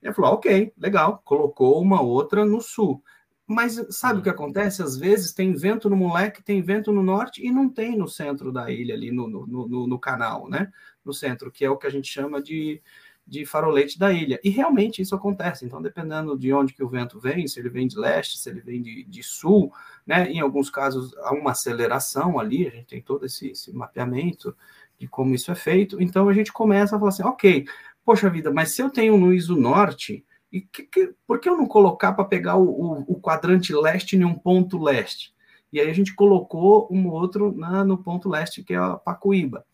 E 0.02 0.08
eu 0.08 0.14
falei, 0.14 0.32
ok, 0.32 0.74
legal, 0.78 1.22
colocou 1.26 1.82
uma 1.82 2.02
outra 2.02 2.46
no 2.46 2.62
sul. 2.62 3.04
Mas 3.46 3.86
sabe 3.90 4.20
o 4.20 4.24
que 4.24 4.30
acontece? 4.30 4.82
Às 4.82 4.96
vezes 4.98 5.34
tem 5.34 5.54
vento 5.54 5.90
no 5.90 5.98
moleque, 5.98 6.42
tem 6.42 6.62
vento 6.62 6.92
no 6.92 7.04
norte 7.04 7.46
e 7.46 7.52
não 7.52 7.68
tem 7.68 7.98
no 7.98 8.08
centro 8.08 8.52
da 8.52 8.72
ilha, 8.72 8.96
ali 8.96 9.12
no, 9.12 9.28
no, 9.28 9.46
no, 9.46 9.88
no 9.88 10.00
canal, 10.00 10.50
né? 10.50 10.72
No 11.04 11.14
centro, 11.14 11.52
que 11.52 11.66
é 11.66 11.70
o 11.70 11.78
que 11.78 11.86
a 11.86 11.90
gente 11.90 12.08
chama 12.08 12.42
de, 12.42 12.82
de 13.28 13.46
farolete 13.46 14.00
da 14.00 14.14
ilha. 14.14 14.40
E 14.44 14.50
realmente 14.50 15.02
isso 15.02 15.14
acontece. 15.14 15.66
Então, 15.66 15.82
dependendo 15.82 16.38
de 16.38 16.54
onde 16.54 16.74
que 16.74 16.84
o 16.84 16.88
vento 16.88 17.20
vem, 17.20 17.46
se 17.46 17.60
ele 17.60 17.70
vem 17.70 17.86
de 17.86 17.98
leste, 17.98 18.38
se 18.38 18.50
ele 18.50 18.62
vem 18.62 18.82
de, 18.82 19.04
de 19.04 19.22
sul, 19.22 19.74
né? 20.08 20.32
Em 20.32 20.40
alguns 20.40 20.70
casos 20.70 21.14
há 21.18 21.34
uma 21.34 21.52
aceleração 21.52 22.40
ali, 22.40 22.66
a 22.66 22.72
gente 22.72 22.88
tem 22.88 23.02
todo 23.02 23.26
esse, 23.26 23.50
esse 23.50 23.74
mapeamento 23.74 24.56
de 24.98 25.08
como 25.08 25.36
isso 25.36 25.52
é 25.52 25.56
feito. 25.56 26.02
Então 26.02 26.30
a 26.30 26.34
gente 26.34 26.52
começa 26.54 26.96
a 26.96 27.00
falar 27.00 27.10
assim, 27.10 27.24
ok, 27.24 27.66
poxa 28.06 28.30
vida, 28.30 28.52
mas 28.52 28.72
se 28.72 28.82
eu 28.82 28.90
tenho 28.90 29.18
no 29.18 29.34
ISO 29.34 29.56
Norte, 29.56 30.26
e 30.54 30.62
que, 30.62 30.84
que, 30.84 31.16
por 31.26 31.40
que 31.40 31.50
eu 31.50 31.58
não 31.58 31.66
colocar 31.66 32.14
para 32.14 32.26
pegar 32.26 32.58
o, 32.58 32.70
o, 32.70 33.14
o, 33.14 33.20
quadrante 33.20 33.74
leste 33.74 34.16
em 34.16 34.24
um 34.24 34.36
ponto 34.36 34.78
leste? 34.78 35.34
E 35.72 35.82
aí 35.82 35.90
a 35.90 35.94
gente 35.94 36.14
colocou 36.14 36.88
um 36.92 37.10
outro 37.10 37.52
na, 37.52 37.84
no 37.84 37.98
ponto 37.98 38.30
leste, 38.30 38.64
que 38.64 38.76
é 38.76 38.78
a 38.78 38.94
Pacuíba. 38.94 39.66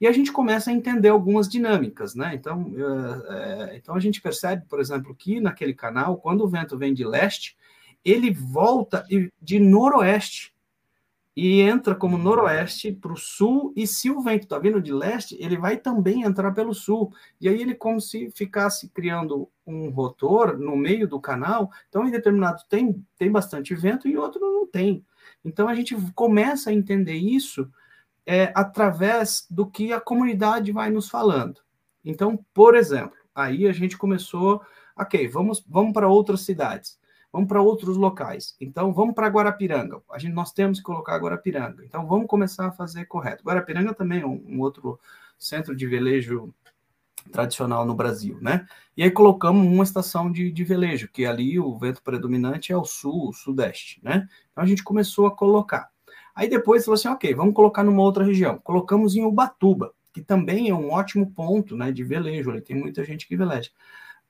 E 0.00 0.06
a 0.06 0.12
gente 0.12 0.30
começa 0.30 0.70
a 0.70 0.72
entender 0.72 1.08
algumas 1.08 1.48
dinâmicas, 1.48 2.14
né? 2.14 2.32
Então, 2.32 2.72
é, 3.28 3.76
então 3.76 3.96
a 3.96 4.00
gente 4.00 4.22
percebe, 4.22 4.64
por 4.68 4.78
exemplo, 4.78 5.14
que 5.16 5.40
naquele 5.40 5.74
canal, 5.74 6.16
quando 6.16 6.42
o 6.42 6.48
vento 6.48 6.78
vem 6.78 6.94
de 6.94 7.04
leste, 7.04 7.56
ele 8.04 8.32
volta 8.32 9.04
de 9.42 9.58
noroeste 9.58 10.54
e 11.42 11.62
entra 11.62 11.94
como 11.94 12.18
noroeste 12.18 12.92
para 12.92 13.14
o 13.14 13.16
sul, 13.16 13.72
e 13.74 13.86
se 13.86 14.10
o 14.10 14.20
vento 14.20 14.42
está 14.42 14.58
vindo 14.58 14.78
de 14.78 14.92
leste, 14.92 15.38
ele 15.40 15.56
vai 15.56 15.78
também 15.78 16.22
entrar 16.22 16.52
pelo 16.52 16.74
sul. 16.74 17.14
E 17.40 17.48
aí 17.48 17.62
ele 17.62 17.74
como 17.74 17.98
se 17.98 18.30
ficasse 18.32 18.90
criando 18.90 19.48
um 19.66 19.88
rotor 19.88 20.58
no 20.58 20.76
meio 20.76 21.08
do 21.08 21.18
canal, 21.18 21.70
então 21.88 22.06
em 22.06 22.10
determinado 22.10 22.62
tem, 22.68 23.02
tem 23.16 23.32
bastante 23.32 23.74
vento 23.74 24.06
e 24.06 24.18
outro 24.18 24.38
não 24.38 24.66
tem. 24.66 25.02
Então 25.42 25.66
a 25.66 25.74
gente 25.74 25.96
começa 26.14 26.68
a 26.68 26.74
entender 26.74 27.16
isso 27.16 27.66
é, 28.26 28.52
através 28.54 29.46
do 29.48 29.66
que 29.66 29.94
a 29.94 30.00
comunidade 30.00 30.70
vai 30.72 30.90
nos 30.90 31.08
falando. 31.08 31.62
Então, 32.04 32.44
por 32.52 32.74
exemplo, 32.74 33.16
aí 33.34 33.66
a 33.66 33.72
gente 33.72 33.96
começou, 33.96 34.60
ok, 34.94 35.26
vamos, 35.26 35.64
vamos 35.66 35.94
para 35.94 36.06
outras 36.06 36.42
cidades 36.42 36.99
vamos 37.32 37.48
para 37.48 37.62
outros 37.62 37.96
locais. 37.96 38.56
Então, 38.60 38.92
vamos 38.92 39.14
para 39.14 39.28
Guarapiranga. 39.28 40.00
A 40.10 40.18
gente, 40.18 40.32
nós 40.32 40.52
temos 40.52 40.78
que 40.78 40.84
colocar 40.84 41.16
Guarapiranga. 41.18 41.84
Então, 41.84 42.06
vamos 42.06 42.26
começar 42.26 42.66
a 42.66 42.72
fazer 42.72 43.06
correto. 43.06 43.44
Guarapiranga 43.44 43.94
também 43.94 44.20
é 44.20 44.26
um, 44.26 44.42
um 44.46 44.60
outro 44.60 44.98
centro 45.38 45.74
de 45.74 45.86
velejo 45.86 46.52
tradicional 47.32 47.84
no 47.84 47.94
Brasil, 47.94 48.38
né? 48.40 48.66
E 48.96 49.02
aí 49.02 49.10
colocamos 49.10 49.66
uma 49.66 49.84
estação 49.84 50.30
de, 50.30 50.50
de 50.50 50.64
velejo, 50.64 51.08
que 51.08 51.26
ali 51.26 51.58
o 51.58 51.78
vento 51.78 52.02
predominante 52.02 52.72
é 52.72 52.76
o 52.76 52.84
sul, 52.84 53.28
o 53.28 53.32
sudeste, 53.32 54.00
né? 54.02 54.28
Então 54.50 54.64
a 54.64 54.66
gente 54.66 54.82
começou 54.82 55.26
a 55.26 55.30
colocar. 55.30 55.90
Aí 56.34 56.48
depois 56.48 56.84
falou 56.84 56.94
assim, 56.94 57.08
ok, 57.08 57.34
vamos 57.34 57.54
colocar 57.54 57.84
numa 57.84 58.02
outra 58.02 58.24
região. 58.24 58.58
Colocamos 58.58 59.16
em 59.16 59.24
Ubatuba, 59.24 59.92
que 60.12 60.22
também 60.22 60.68
é 60.68 60.74
um 60.74 60.90
ótimo 60.90 61.30
ponto, 61.30 61.76
né, 61.76 61.92
de 61.92 62.02
velejo. 62.02 62.50
Ali 62.50 62.60
tem 62.60 62.76
muita 62.76 63.04
gente 63.04 63.26
que 63.26 63.36
veleja. 63.36 63.70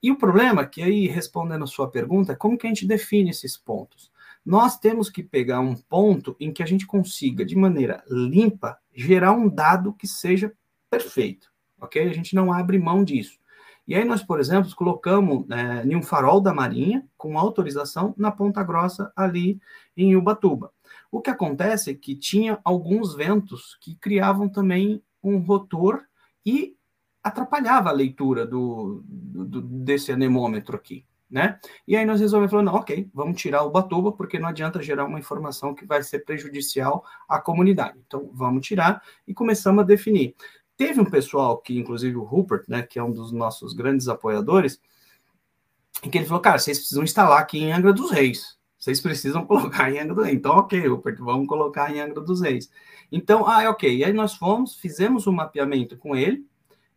E 0.01 0.11
o 0.11 0.17
problema, 0.17 0.65
que 0.65 0.81
aí 0.81 1.07
respondendo 1.07 1.63
a 1.63 1.67
sua 1.67 1.89
pergunta, 1.89 2.33
é 2.33 2.35
como 2.35 2.57
que 2.57 2.65
a 2.65 2.69
gente 2.69 2.87
define 2.87 3.29
esses 3.29 3.55
pontos? 3.55 4.11
Nós 4.43 4.79
temos 4.79 5.09
que 5.09 5.21
pegar 5.21 5.59
um 5.59 5.75
ponto 5.75 6.35
em 6.39 6.51
que 6.51 6.63
a 6.63 6.65
gente 6.65 6.87
consiga, 6.87 7.45
de 7.45 7.55
maneira 7.55 8.03
limpa, 8.09 8.79
gerar 8.93 9.33
um 9.33 9.47
dado 9.47 9.93
que 9.93 10.07
seja 10.07 10.51
perfeito, 10.89 11.51
ok? 11.79 12.09
A 12.09 12.13
gente 12.13 12.33
não 12.33 12.51
abre 12.51 12.79
mão 12.79 13.03
disso. 13.03 13.39
E 13.87 13.93
aí 13.93 14.03
nós, 14.03 14.23
por 14.23 14.39
exemplo, 14.39 14.73
colocamos 14.75 15.45
é, 15.49 15.85
em 15.85 15.95
um 15.95 16.01
farol 16.01 16.41
da 16.41 16.53
Marinha, 16.53 17.07
com 17.17 17.37
autorização, 17.37 18.13
na 18.17 18.31
Ponta 18.31 18.63
Grossa, 18.63 19.11
ali 19.15 19.59
em 19.95 20.15
Ubatuba. 20.15 20.71
O 21.11 21.21
que 21.21 21.29
acontece 21.29 21.91
é 21.91 21.93
que 21.93 22.15
tinha 22.15 22.59
alguns 22.63 23.13
ventos 23.13 23.77
que 23.81 23.95
criavam 23.95 24.49
também 24.49 25.03
um 25.23 25.37
rotor 25.37 26.03
e 26.45 26.75
atrapalhava 27.23 27.89
a 27.89 27.93
leitura 27.93 28.45
do, 28.45 29.03
do, 29.05 29.61
desse 29.61 30.11
anemômetro 30.11 30.75
aqui, 30.75 31.05
né? 31.29 31.59
E 31.87 31.95
aí 31.95 32.05
nós 32.05 32.19
resolvemos 32.19 32.51
falar, 32.51 32.63
não, 32.63 32.75
ok, 32.75 33.09
vamos 33.13 33.39
tirar 33.39 33.63
o 33.63 33.69
Batuba, 33.69 34.11
porque 34.11 34.39
não 34.39 34.49
adianta 34.49 34.81
gerar 34.81 35.05
uma 35.05 35.19
informação 35.19 35.73
que 35.73 35.85
vai 35.85 36.01
ser 36.03 36.19
prejudicial 36.19 37.05
à 37.29 37.39
comunidade. 37.39 37.99
Então, 38.05 38.29
vamos 38.33 38.65
tirar 38.65 39.03
e 39.27 39.33
começamos 39.33 39.83
a 39.83 39.85
definir. 39.85 40.35
Teve 40.75 40.99
um 40.99 41.05
pessoal 41.05 41.57
que, 41.59 41.77
inclusive 41.77 42.17
o 42.17 42.23
Rupert, 42.23 42.63
né, 42.67 42.81
que 42.81 42.97
é 42.97 43.03
um 43.03 43.11
dos 43.11 43.31
nossos 43.31 43.73
grandes 43.73 44.07
apoiadores, 44.07 44.81
em 46.03 46.09
que 46.09 46.17
ele 46.17 46.25
falou, 46.25 46.41
cara, 46.41 46.57
vocês 46.57 46.79
precisam 46.79 47.03
instalar 47.03 47.39
aqui 47.39 47.59
em 47.59 47.71
Angra 47.71 47.93
dos 47.93 48.09
Reis. 48.09 48.57
Vocês 48.79 48.99
precisam 48.99 49.45
colocar 49.45 49.91
em 49.91 49.99
Angra 49.99 50.15
dos 50.15 50.25
Reis. 50.25 50.37
Então, 50.37 50.53
ok, 50.53 50.87
Rupert, 50.87 51.17
vamos 51.19 51.47
colocar 51.47 51.95
em 51.95 52.01
Angra 52.01 52.21
dos 52.21 52.41
Reis. 52.41 52.71
Então, 53.11 53.47
ah, 53.47 53.61
é 53.61 53.69
ok. 53.69 53.95
E 53.95 54.03
aí 54.03 54.11
nós 54.11 54.33
fomos, 54.33 54.75
fizemos 54.75 55.27
um 55.27 55.31
mapeamento 55.31 55.97
com 55.97 56.15
ele, 56.15 56.43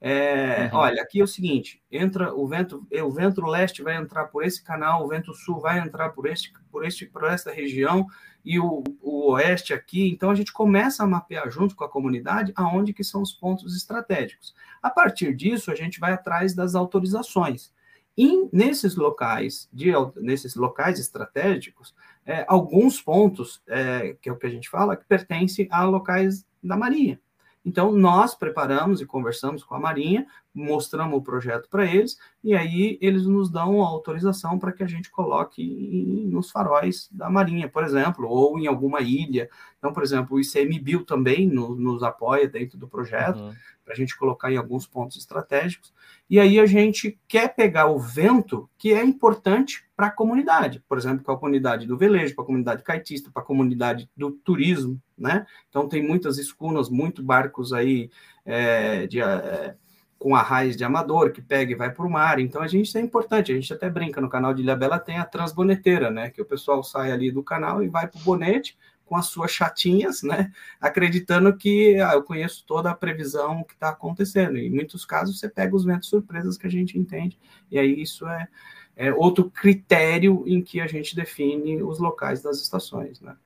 é, 0.01 0.69
uhum. 0.73 0.81
Olha, 0.81 1.03
aqui 1.03 1.21
é 1.21 1.25
o 1.25 1.27
seguinte: 1.27 1.83
entra 1.91 2.35
o 2.35 2.47
vento, 2.47 2.87
o 2.93 3.11
vento 3.11 3.45
leste 3.47 3.83
vai 3.83 3.97
entrar 3.97 4.27
por 4.27 4.45
esse 4.45 4.63
canal, 4.63 5.05
o 5.05 5.09
vento 5.09 5.33
sul 5.33 5.61
vai 5.61 5.79
entrar 5.79 6.11
por 6.11 6.27
este, 6.27 6.53
por 6.71 6.85
este, 6.85 7.07
por 7.07 7.25
esta 7.25 7.51
região 7.51 8.07
e 8.45 8.59
o, 8.59 8.85
o 9.01 9.33
oeste 9.33 9.73
aqui. 9.73 10.09
Então 10.11 10.31
a 10.31 10.35
gente 10.35 10.53
começa 10.53 11.03
a 11.03 11.07
mapear 11.07 11.51
junto 11.51 11.75
com 11.75 11.85
a 11.85 11.89
comunidade 11.89 12.53
aonde 12.55 12.93
que 12.93 13.03
são 13.03 13.23
os 13.23 13.33
pontos 13.33 13.75
estratégicos. 13.75 14.55
A 14.83 14.91
partir 14.91 15.35
disso, 15.35 15.71
a 15.71 15.75
gente 15.75 15.99
vai 15.99 16.13
atrás 16.13 16.55
das 16.55 16.75
autorizações. 16.75 17.73
E 18.17 18.49
nesses 18.53 18.95
locais, 18.95 19.69
de, 19.73 19.91
nesses 20.17 20.55
locais 20.55 21.01
estratégicos, 21.01 21.95
é, 22.25 22.45
alguns 22.47 23.01
pontos, 23.01 23.63
é, 23.67 24.17
que 24.21 24.29
é 24.29 24.33
o 24.33 24.37
que 24.37 24.47
a 24.47 24.51
gente 24.51 24.69
fala, 24.69 24.97
que 24.97 25.05
pertencem 25.05 25.67
a 25.71 25.83
locais 25.85 26.47
da 26.63 26.77
Marinha. 26.77 27.19
Então, 27.65 27.93
nós 27.93 28.35
preparamos 28.35 29.01
e 29.01 29.07
conversamos 29.07 29.65
com 29.65 29.75
a 29.75 29.81
Marinha, 29.81 30.27
mostramos 30.55 31.19
o 31.19 31.23
projeto 31.23 31.69
para 31.69 31.87
eles, 31.87 32.19
e 32.43 32.55
aí 32.55 32.99
eles 33.01 33.27
nos 33.27 33.51
dão 33.51 33.81
autorização 33.81 34.59
para 34.59 34.71
que 34.71 34.83
a 34.83 34.87
gente 34.87 35.11
coloque 35.11 36.27
nos 36.31 36.51
faróis 36.51 37.09
da 37.11 37.31
Marinha, 37.31 37.69
por 37.69 37.83
exemplo, 37.83 38.29
ou 38.29 38.59
em 38.59 38.67
alguma 38.67 39.01
ilha. 39.01 39.49
Então, 39.79 39.93
por 39.93 40.03
exemplo, 40.03 40.37
o 40.37 40.41
ICMBio 40.41 41.05
também 41.05 41.49
no, 41.49 41.75
nos 41.75 42.03
apoia 42.03 42.47
dentro 42.47 42.77
do 42.77 42.87
projeto, 42.87 43.39
uhum. 43.39 43.55
Para 43.85 43.93
a 43.93 43.97
gente 43.97 44.17
colocar 44.17 44.51
em 44.51 44.57
alguns 44.57 44.87
pontos 44.87 45.17
estratégicos. 45.17 45.93
E 46.29 46.41
aí 46.41 46.59
a 46.59 46.67
gente 46.67 47.19
quer 47.29 47.55
pegar 47.55 47.87
o 47.87 47.99
vento 47.99 48.69
que 48.79 48.93
é 48.93 49.05
importante 49.05 49.85
para 49.95 50.07
a 50.07 50.11
comunidade, 50.11 50.83
por 50.89 50.97
exemplo, 50.97 51.23
para 51.23 51.35
a 51.35 51.37
comunidade 51.37 51.87
do 51.87 51.97
velejo, 51.97 52.35
para 52.35 52.43
a 52.43 52.47
comunidade 52.47 52.83
caetista, 52.83 53.31
para 53.31 53.43
a 53.43 53.47
comunidade 53.47 54.09
do 54.17 54.31
turismo, 54.31 55.01
né? 55.17 55.47
Então 55.69 55.89
tem 55.89 56.03
muitas 56.03 56.39
escunas, 56.39 56.89
muito 56.89 57.23
barcos 57.23 57.73
aí 57.73 58.11
é, 58.45 59.07
de, 59.07 59.21
é, 59.21 59.77
com 60.19 60.35
arraiz 60.35 60.77
de 60.77 60.83
amador 60.83 61.31
que 61.31 61.43
pega 61.43 61.73
e 61.73 61.77
vai 61.77 61.93
para 61.93 62.07
o 62.07 62.11
mar. 62.11 62.41
Então 62.41 62.63
a 62.63 62.67
gente 62.67 62.97
é 62.97 63.01
importante, 63.01 63.53
a 63.53 63.55
gente 63.55 63.73
até 63.73 63.91
brinca 63.91 64.21
no 64.21 64.29
canal 64.29 64.55
de 64.55 64.63
Ilha 64.63 64.75
Bela 64.75 64.99
tem 64.99 65.19
a 65.19 65.25
transboneteira, 65.25 66.11
né? 66.11 66.31
Que 66.31 66.41
o 66.41 66.47
pessoal 66.47 66.83
sai 66.83 67.13
ali 67.13 67.31
do 67.31 67.43
canal 67.43 67.83
e 67.83 67.89
vai 67.89 68.09
para 68.09 68.19
o 68.19 68.25
bonete 68.25 68.77
com 69.05 69.17
as 69.17 69.27
suas 69.27 69.51
chatinhas, 69.51 70.23
né? 70.23 70.53
Acreditando 70.81 71.55
que 71.57 72.01
ah, 72.01 72.15
eu 72.15 72.23
conheço 72.23 72.65
toda 72.67 72.91
a 72.91 72.95
previsão 72.95 73.63
que 73.65 73.75
está 73.75 73.91
acontecendo. 73.91 74.59
E 74.59 74.67
em 74.67 74.71
muitos 74.71 75.05
casos 75.05 75.39
você 75.39 75.49
pega 75.49 75.77
os 75.77 75.85
ventos 75.85 76.09
surpresas 76.09 76.57
que 76.57 76.67
a 76.67 76.71
gente 76.71 76.99
entende, 76.99 77.39
e 77.71 77.79
aí 77.79 78.01
isso 78.01 78.27
é, 78.27 78.49
é 78.97 79.13
outro 79.13 79.51
critério 79.51 80.43
em 80.47 80.63
que 80.63 80.81
a 80.81 80.87
gente 80.87 81.15
define 81.15 81.83
os 81.83 81.99
locais 81.99 82.43
das 82.43 82.61
estações, 82.61 83.21
né? 83.21 83.37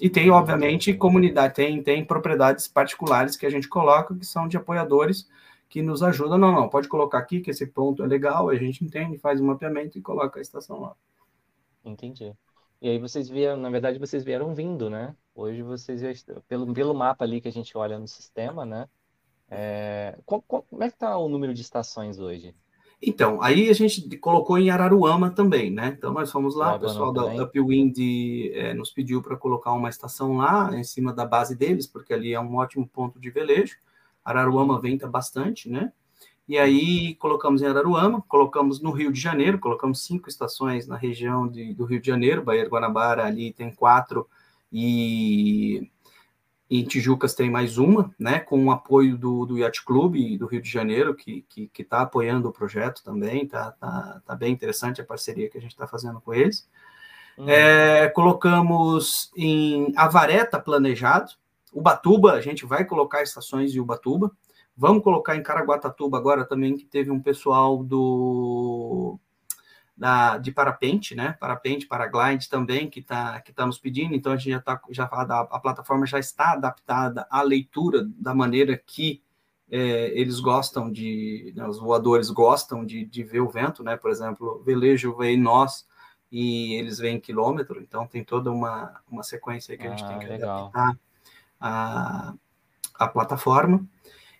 E 0.00 0.10
tem, 0.10 0.30
obviamente, 0.30 0.92
comunidade, 0.94 1.54
tem, 1.54 1.80
tem 1.80 2.04
propriedades 2.04 2.66
particulares 2.66 3.36
que 3.36 3.46
a 3.46 3.50
gente 3.50 3.68
coloca, 3.68 4.12
que 4.12 4.26
são 4.26 4.48
de 4.48 4.56
apoiadores, 4.56 5.28
que 5.68 5.80
nos 5.80 6.02
ajudam. 6.02 6.36
Não, 6.36 6.50
não, 6.50 6.68
pode 6.68 6.88
colocar 6.88 7.18
aqui, 7.18 7.40
que 7.40 7.52
esse 7.52 7.66
ponto 7.66 8.02
é 8.02 8.06
legal, 8.06 8.48
a 8.48 8.56
gente 8.56 8.84
entende, 8.84 9.16
faz 9.16 9.40
o 9.40 9.44
um 9.44 9.46
mapeamento 9.46 9.96
e 9.96 10.02
coloca 10.02 10.40
a 10.40 10.42
estação 10.42 10.80
lá. 10.80 10.96
Entendi. 11.84 12.32
E 12.82 12.88
aí 12.88 12.98
vocês 12.98 13.28
vieram, 13.28 13.60
na 13.60 13.70
verdade, 13.70 13.96
vocês 13.96 14.24
vieram 14.24 14.52
vindo, 14.52 14.90
né? 14.90 15.14
Hoje 15.36 15.62
vocês 15.62 16.00
já 16.00 16.10
estão, 16.10 16.42
pelo, 16.48 16.74
pelo 16.74 16.92
mapa 16.92 17.24
ali 17.24 17.40
que 17.40 17.46
a 17.46 17.52
gente 17.52 17.78
olha 17.78 17.96
no 17.96 18.08
sistema, 18.08 18.66
né? 18.66 18.88
É, 19.48 20.18
como, 20.26 20.42
como 20.42 20.82
é 20.82 20.88
que 20.88 20.96
está 20.96 21.16
o 21.16 21.28
número 21.28 21.54
de 21.54 21.62
estações 21.62 22.18
hoje? 22.18 22.56
Então, 23.00 23.40
aí 23.40 23.70
a 23.70 23.72
gente 23.72 24.16
colocou 24.16 24.58
em 24.58 24.68
Araruama 24.68 25.30
também, 25.30 25.70
né? 25.70 25.94
Então 25.96 26.12
nós 26.12 26.32
fomos 26.32 26.56
lá, 26.56 26.74
o 26.74 26.80
pessoal 26.80 27.12
da 27.12 27.44
Upwind 27.44 27.96
é, 28.52 28.74
nos 28.74 28.90
pediu 28.90 29.22
para 29.22 29.36
colocar 29.36 29.72
uma 29.74 29.88
estação 29.88 30.38
lá 30.38 30.76
em 30.76 30.82
cima 30.82 31.12
da 31.12 31.24
base 31.24 31.54
deles, 31.54 31.86
porque 31.86 32.12
ali 32.12 32.34
é 32.34 32.40
um 32.40 32.56
ótimo 32.56 32.84
ponto 32.88 33.20
de 33.20 33.30
velejo. 33.30 33.76
Araruama 34.24 34.80
venta 34.80 35.06
bastante, 35.06 35.70
né? 35.70 35.92
E 36.48 36.58
aí 36.58 37.14
colocamos 37.16 37.62
em 37.62 37.66
Araruama, 37.66 38.22
colocamos 38.28 38.80
no 38.80 38.90
Rio 38.90 39.12
de 39.12 39.20
Janeiro, 39.20 39.58
colocamos 39.58 40.04
cinco 40.04 40.28
estações 40.28 40.86
na 40.86 40.96
região 40.96 41.46
de, 41.46 41.72
do 41.72 41.84
Rio 41.84 42.00
de 42.00 42.06
Janeiro, 42.06 42.42
Bahia 42.42 42.68
Guanabara 42.68 43.24
ali 43.24 43.52
tem 43.52 43.72
quatro 43.72 44.28
e 44.72 45.88
em 46.68 46.84
Tijucas 46.84 47.34
tem 47.34 47.50
mais 47.50 47.76
uma, 47.76 48.14
né, 48.18 48.40
com 48.40 48.64
o 48.64 48.70
apoio 48.70 49.18
do, 49.18 49.44
do 49.44 49.58
Yacht 49.58 49.84
Clube 49.84 50.38
do 50.38 50.46
Rio 50.46 50.62
de 50.62 50.70
Janeiro, 50.70 51.14
que 51.14 51.38
está 51.38 51.46
que, 51.48 51.68
que 51.68 51.84
tá 51.84 52.00
apoiando 52.00 52.48
o 52.48 52.52
projeto 52.52 53.04
também, 53.04 53.46
tá, 53.46 53.72
tá, 53.72 54.22
tá 54.24 54.34
bem 54.34 54.52
interessante 54.52 55.00
a 55.00 55.04
parceria 55.04 55.50
que 55.50 55.58
a 55.58 55.60
gente 55.60 55.72
está 55.72 55.86
fazendo 55.86 56.20
com 56.20 56.32
eles. 56.32 56.66
Uhum. 57.36 57.48
É, 57.48 58.08
colocamos 58.08 59.30
em 59.36 59.92
Avareta 59.96 60.58
planejado, 60.58 61.32
Ubatuba, 61.72 62.32
a 62.32 62.40
gente 62.40 62.64
vai 62.64 62.84
colocar 62.84 63.22
estações 63.22 63.70
de 63.70 63.80
Ubatuba, 63.80 64.30
Vamos 64.76 65.02
colocar 65.02 65.36
em 65.36 65.42
Caraguatatuba 65.42 66.16
agora 66.16 66.44
também, 66.44 66.76
que 66.76 66.84
teve 66.84 67.10
um 67.10 67.20
pessoal 67.20 67.82
do 67.82 69.18
da, 69.96 70.38
de 70.38 70.50
parapente, 70.50 71.14
né? 71.14 71.36
Parapente, 71.38 71.86
paraglide 71.86 72.48
também, 72.48 72.88
que 72.88 73.00
está 73.00 73.40
que 73.40 73.52
tá 73.52 73.66
nos 73.66 73.78
pedindo, 73.78 74.14
então 74.14 74.32
a 74.32 74.36
gente 74.36 74.50
já 74.50 74.58
está, 74.58 74.80
já, 74.90 75.04
a, 75.04 75.40
a 75.40 75.60
plataforma 75.60 76.06
já 76.06 76.18
está 76.18 76.52
adaptada 76.52 77.26
à 77.30 77.42
leitura 77.42 78.04
da 78.16 78.34
maneira 78.34 78.76
que 78.76 79.22
é, 79.70 80.18
eles 80.18 80.40
gostam 80.40 80.90
de, 80.90 81.52
né, 81.56 81.66
os 81.66 81.78
voadores 81.78 82.30
gostam 82.30 82.84
de, 82.84 83.04
de 83.04 83.22
ver 83.22 83.40
o 83.40 83.48
vento, 83.48 83.82
né? 83.82 83.96
Por 83.96 84.10
exemplo, 84.10 84.62
velejo 84.64 85.16
vem 85.16 85.40
nós 85.40 85.86
e 86.30 86.74
eles 86.74 86.98
veem 86.98 87.20
quilômetro, 87.20 87.80
então 87.80 88.06
tem 88.06 88.24
toda 88.24 88.50
uma, 88.50 89.00
uma 89.10 89.22
sequência 89.22 89.76
que 89.76 89.86
a 89.86 89.90
gente 89.90 90.04
ah, 90.04 90.08
tem 90.08 90.18
que 90.18 90.26
legal. 90.26 90.70
adaptar 90.74 90.98
a, 91.60 92.34
a 92.94 93.08
plataforma. 93.08 93.86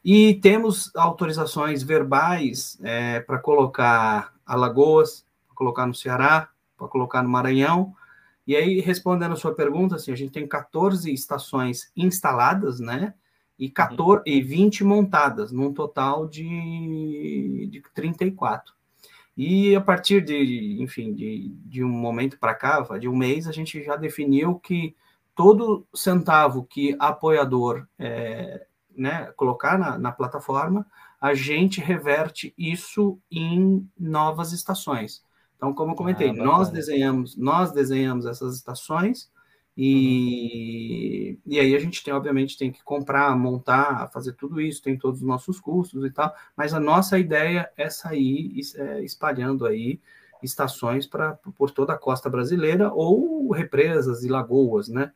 E 0.04 0.34
temos 0.34 0.90
autorizações 0.96 1.82
verbais 1.82 2.78
é, 2.82 3.20
para 3.20 3.38
colocar 3.38 4.34
Alagoas, 4.44 5.24
para 5.46 5.56
colocar 5.56 5.86
no 5.86 5.94
Ceará, 5.94 6.48
para 6.76 6.88
colocar 6.88 7.22
no 7.22 7.28
Maranhão. 7.28 7.94
E 8.44 8.56
aí, 8.56 8.80
respondendo 8.80 9.32
a 9.32 9.36
sua 9.36 9.54
pergunta, 9.54 9.94
assim, 9.94 10.10
a 10.10 10.16
gente 10.16 10.32
tem 10.32 10.46
14 10.46 11.12
estações 11.12 11.92
instaladas, 11.96 12.80
né? 12.80 13.14
E, 13.56 13.70
14, 13.70 14.22
e 14.26 14.42
20 14.42 14.82
montadas, 14.82 15.52
num 15.52 15.72
total 15.72 16.26
de, 16.26 17.68
de 17.70 17.80
34. 17.94 18.74
E 19.36 19.74
a 19.76 19.80
partir 19.80 20.22
de, 20.24 20.82
enfim, 20.82 21.14
de, 21.14 21.54
de 21.64 21.84
um 21.84 21.88
momento 21.88 22.38
para 22.38 22.54
cá, 22.54 22.80
de 22.98 23.08
um 23.08 23.16
mês, 23.16 23.46
a 23.46 23.52
gente 23.52 23.82
já 23.84 23.94
definiu 23.94 24.56
que 24.58 24.96
todo 25.34 25.86
centavo 25.94 26.64
que 26.64 26.96
apoiador 26.98 27.86
é, 27.98 28.66
né, 28.96 29.32
colocar 29.36 29.78
na, 29.78 29.98
na 29.98 30.12
plataforma, 30.12 30.86
a 31.20 31.34
gente 31.34 31.80
reverte 31.80 32.54
isso 32.56 33.18
em 33.30 33.88
novas 33.98 34.52
estações. 34.52 35.22
Então, 35.56 35.72
como 35.72 35.92
eu 35.92 35.96
comentei, 35.96 36.30
ah, 36.30 36.32
nós 36.32 36.70
desenhamos, 36.70 37.36
nós 37.36 37.70
desenhamos 37.70 38.26
essas 38.26 38.56
estações 38.56 39.30
e, 39.76 41.38
uhum. 41.46 41.52
e 41.52 41.60
aí 41.60 41.74
a 41.74 41.78
gente 41.78 42.02
tem, 42.02 42.12
obviamente, 42.12 42.58
tem 42.58 42.70
que 42.70 42.82
comprar, 42.82 43.36
montar, 43.36 44.10
fazer 44.12 44.32
tudo 44.32 44.60
isso, 44.60 44.82
tem 44.82 44.98
todos 44.98 45.20
os 45.20 45.26
nossos 45.26 45.60
custos 45.60 46.04
e 46.04 46.10
tal, 46.10 46.34
mas 46.56 46.74
a 46.74 46.80
nossa 46.80 47.18
ideia 47.18 47.70
é 47.76 47.88
sair 47.88 48.60
é, 48.76 49.02
espalhando 49.02 49.64
aí 49.64 50.00
estações 50.42 51.06
para 51.06 51.34
por 51.56 51.70
toda 51.70 51.92
a 51.92 51.98
costa 51.98 52.28
brasileira 52.28 52.92
ou 52.92 53.50
represas 53.52 54.24
e 54.24 54.28
lagoas, 54.28 54.88
né? 54.88 55.12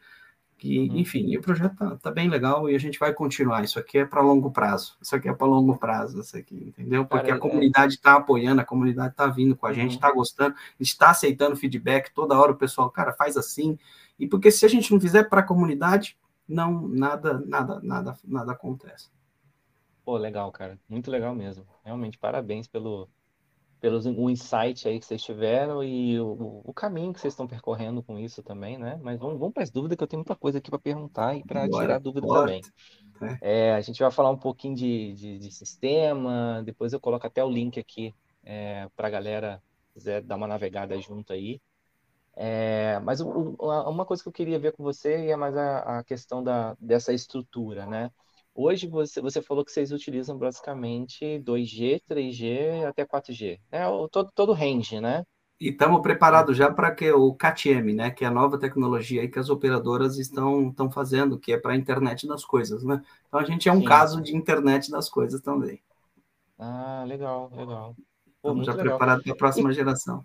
Que, 0.59 0.89
uhum. 0.89 0.97
enfim, 0.97 1.37
o 1.37 1.43
projeto 1.43 1.77
tá, 1.77 1.97
tá, 1.97 2.11
bem 2.11 2.31
legal 2.31 2.69
e 2.71 2.75
a 2.75 2.79
gente 2.79 2.99
vai 2.99 3.13
continuar. 3.13 3.63
Isso 3.63 3.79
aqui 3.79 3.99
é 3.99 4.07
para 4.07 4.23
longo 4.23 4.51
prazo. 4.51 4.97
Isso 5.03 5.15
aqui 5.15 5.29
é 5.29 5.35
para 5.35 5.47
longo 5.47 5.77
prazo, 5.77 6.19
isso 6.21 6.37
aqui, 6.37 6.55
entendeu? 6.55 7.05
Porque 7.05 7.27
Cara, 7.27 7.35
a 7.35 7.37
é 7.37 7.41
comunidade 7.41 7.95
está 7.95 8.13
é... 8.13 8.17
apoiando, 8.17 8.63
a 8.63 8.65
comunidade 8.65 9.11
está 9.11 9.27
vindo 9.27 9.55
com 9.55 9.67
a 9.67 9.73
gente, 9.75 9.97
está 9.97 10.09
uhum. 10.09 10.15
gostando, 10.15 10.55
está 10.81 11.11
aceitando 11.11 11.57
feedback 11.57 12.11
toda 12.15 12.39
hora. 12.39 12.53
O 12.53 12.57
pessoal, 12.57 12.91
cara, 12.91 13.13
faz 13.13 13.37
assim. 13.37 13.79
E 14.19 14.27
porque 14.27 14.51
se 14.51 14.65
a 14.65 14.69
gente 14.69 14.91
não 14.91 14.99
fizer 14.99 15.25
para 15.25 15.41
a 15.41 15.45
comunidade, 15.45 16.17
não 16.49 16.89
nada, 16.89 17.43
nada, 17.47 17.81
nada, 17.83 18.17
nada 18.25 18.53
acontece. 18.53 19.11
Pô, 20.07 20.17
legal, 20.17 20.51
cara, 20.53 20.79
muito 20.89 21.11
legal 21.11 21.35
mesmo. 21.35 21.67
Realmente, 21.85 22.17
parabéns 22.17 22.67
pelo 22.67 23.09
pelo 23.81 23.99
o 24.19 24.31
insight 24.31 24.89
aí 24.89 24.99
que 24.99 25.07
vocês 25.07 25.23
tiveram 25.23 25.83
e 25.83 26.19
o, 26.21 26.63
o 26.65 26.73
caminho 26.73 27.13
que 27.13 27.21
vocês 27.21 27.33
estão 27.33 27.47
percorrendo 27.47 28.03
com 28.03 28.19
isso 28.19 28.43
também, 28.43 28.79
né? 28.79 28.99
Mas 29.03 29.19
vamos, 29.19 29.39
vamos 29.39 29.55
para 29.55 29.63
as 29.63 29.71
dúvidas, 29.71 29.97
que 29.97 30.03
eu 30.03 30.09
tenho 30.09 30.21
muita 30.21 30.35
coisa 30.35 30.59
aqui 30.59 30.71
para 30.71 30.79
perguntar 30.79 31.37
e 31.37 31.45
para 31.45 31.69
tirar 31.69 31.99
dúvida 31.99 32.27
bora. 32.27 32.41
também. 32.41 32.63
É. 33.41 33.69
é, 33.69 33.75
a 33.75 33.81
gente 33.81 34.01
vai 34.01 34.11
falar 34.11 34.31
um 34.31 34.37
pouquinho 34.37 34.75
de, 34.75 35.15
de, 35.15 35.39
de 35.39 35.51
sistema, 35.51 36.63
depois 36.65 36.93
eu 36.93 37.01
coloco 37.01 37.27
até 37.27 37.43
o 37.45 37.51
link 37.51 37.79
aqui 37.79 38.15
é, 38.45 38.89
para 38.95 39.09
a 39.09 39.11
galera 39.11 39.63
quiser 39.93 40.23
dar 40.23 40.37
uma 40.37 40.47
navegada 40.47 40.99
junto 41.01 41.33
aí. 41.33 41.61
É, 42.39 43.01
mas 43.03 43.21
o, 43.21 43.57
uma 43.59 44.05
coisa 44.05 44.23
que 44.23 44.29
eu 44.29 44.33
queria 44.33 44.59
ver 44.59 44.73
com 44.73 44.83
você 44.83 45.29
é 45.29 45.37
mais 45.37 45.57
a, 45.57 45.99
a 45.99 46.05
questão 46.05 46.45
da, 46.45 46.77
dessa 46.79 47.13
estrutura, 47.15 47.87
né? 47.87 48.11
Hoje 48.59 48.87
você, 48.87 49.21
você 49.21 49.43
falou 49.43 49.63
que 49.63 49.71
vocês 49.71 49.93
utilizam 49.93 50.39
basicamente 50.39 51.39
2G, 51.45 52.01
3G 52.09 52.87
até 52.87 53.05
4G, 53.05 53.61
né? 53.71 53.87
O, 53.87 54.09
todo, 54.09 54.31
todo 54.35 54.55
range, 54.55 54.99
né? 54.99 55.25
E 55.61 55.69
estamos 55.69 56.01
preparados 56.01 56.57
já 56.57 56.73
para 56.73 56.91
que 56.91 57.13
o 57.13 57.35
CATM, 57.35 57.93
né? 57.95 58.11
Que 58.11 58.25
é 58.25 58.29
a 58.29 58.31
nova 58.31 58.59
tecnologia 58.59 59.21
aí 59.21 59.29
que 59.29 59.39
as 59.39 59.51
operadoras 59.51 60.17
estão, 60.17 60.71
estão 60.71 60.91
fazendo, 60.91 61.39
que 61.39 61.53
é 61.53 61.59
para 61.59 61.73
a 61.73 61.77
internet 61.77 62.27
das 62.27 62.47
coisas, 62.47 62.83
né? 62.83 63.03
Então 63.29 63.41
a 63.41 63.45
gente 63.45 63.69
é 63.69 63.73
um 63.73 63.81
Sim. 63.81 63.85
caso 63.85 64.23
de 64.23 64.35
internet 64.35 64.91
das 64.91 65.11
coisas 65.11 65.43
também. 65.43 65.79
Ah, 66.59 67.05
legal, 67.07 67.51
legal. 67.55 67.95
Pô, 68.41 68.49
estamos 68.49 68.67
já 68.67 68.75
preparados 68.75 69.23
para 69.23 69.33
a 69.35 69.37
próxima 69.37 69.71
e... 69.71 69.75
geração. 69.75 70.25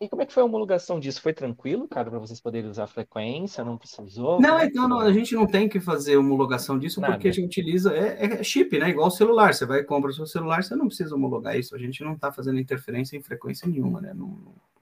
E 0.00 0.08
como 0.08 0.22
é 0.22 0.26
que 0.26 0.32
foi 0.32 0.42
a 0.42 0.46
homologação 0.46 0.98
disso? 0.98 1.20
Foi 1.20 1.34
tranquilo, 1.34 1.86
cara, 1.86 2.08
para 2.08 2.18
vocês 2.18 2.40
poderem 2.40 2.70
usar 2.70 2.84
a 2.84 2.86
frequência? 2.86 3.62
Não 3.62 3.76
precisou? 3.76 4.40
Não, 4.40 4.58
é 4.58 4.64
então 4.64 4.88
não, 4.88 4.98
a 4.98 5.12
gente 5.12 5.34
não 5.34 5.46
tem 5.46 5.68
que 5.68 5.78
fazer 5.78 6.16
homologação 6.16 6.78
disso 6.78 7.02
Nada. 7.02 7.12
porque 7.12 7.28
a 7.28 7.32
gente 7.32 7.44
utiliza 7.44 7.94
é, 7.94 8.24
é, 8.24 8.42
chip, 8.42 8.78
né? 8.78 8.88
Igual 8.88 9.08
o 9.08 9.10
celular. 9.10 9.52
Você 9.52 9.66
vai 9.66 9.80
e 9.80 9.84
compra 9.84 10.10
o 10.10 10.14
seu 10.14 10.24
celular, 10.24 10.64
você 10.64 10.74
não 10.74 10.86
precisa 10.86 11.14
homologar 11.14 11.58
isso. 11.58 11.74
A 11.76 11.78
gente 11.78 12.02
não 12.02 12.14
está 12.14 12.32
fazendo 12.32 12.58
interferência 12.58 13.14
em 13.14 13.20
frequência 13.20 13.68
nenhuma, 13.68 14.00
né? 14.00 14.14
Não, 14.14 14.38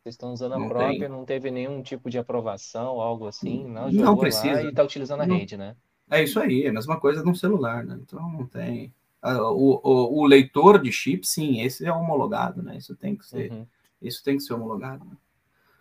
vocês 0.09 0.15
estão 0.15 0.33
usando 0.33 0.53
a 0.53 0.69
própria, 0.69 1.01
tem. 1.01 1.09
não 1.09 1.25
teve 1.25 1.51
nenhum 1.51 1.83
tipo 1.83 2.09
de 2.09 2.17
aprovação, 2.17 3.01
algo 3.01 3.27
assim, 3.27 3.67
não? 3.67 3.91
Jogou 3.91 4.05
não 4.05 4.17
precisa. 4.17 4.63
e 4.63 4.69
está 4.69 4.83
utilizando 4.83 5.23
a 5.23 5.27
não. 5.27 5.37
rede, 5.37 5.57
né? 5.57 5.75
É 6.11 6.23
isso 6.23 6.39
aí, 6.41 6.65
é 6.65 6.69
a 6.69 6.73
mesma 6.73 6.99
coisa 6.99 7.23
no 7.23 7.35
celular, 7.35 7.85
né? 7.85 7.99
Então 8.01 8.21
não 8.31 8.47
tem. 8.47 8.95
O, 9.21 9.81
o, 9.83 10.21
o 10.21 10.25
leitor 10.27 10.81
de 10.81 10.93
chip, 10.93 11.27
sim, 11.27 11.61
esse 11.61 11.85
é 11.85 11.93
homologado, 11.93 12.63
né? 12.63 12.77
Isso 12.77 12.95
tem 12.95 13.17
que 13.17 13.27
ser, 13.27 13.51
uhum. 13.51 13.67
Isso 14.01 14.23
tem 14.23 14.37
que 14.37 14.43
ser 14.43 14.55
homologado. 14.55 15.05
Né? 15.05 15.17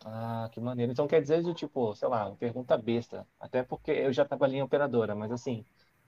Ah, 0.06 0.50
que 0.52 0.60
maneiro. 0.60 0.92
Então 0.92 1.08
quer 1.08 1.22
dizer, 1.22 1.44
tipo, 1.54 1.94
sei 1.96 2.08
lá, 2.08 2.32
pergunta 2.32 2.78
besta. 2.78 3.26
Até 3.40 3.64
porque 3.64 3.92
eu 3.92 4.14
já 4.14 4.24
trabalhei 4.24 4.60
em 4.60 4.64
operadora, 4.64 5.14
mas 5.14 5.32
assim, 5.32 5.66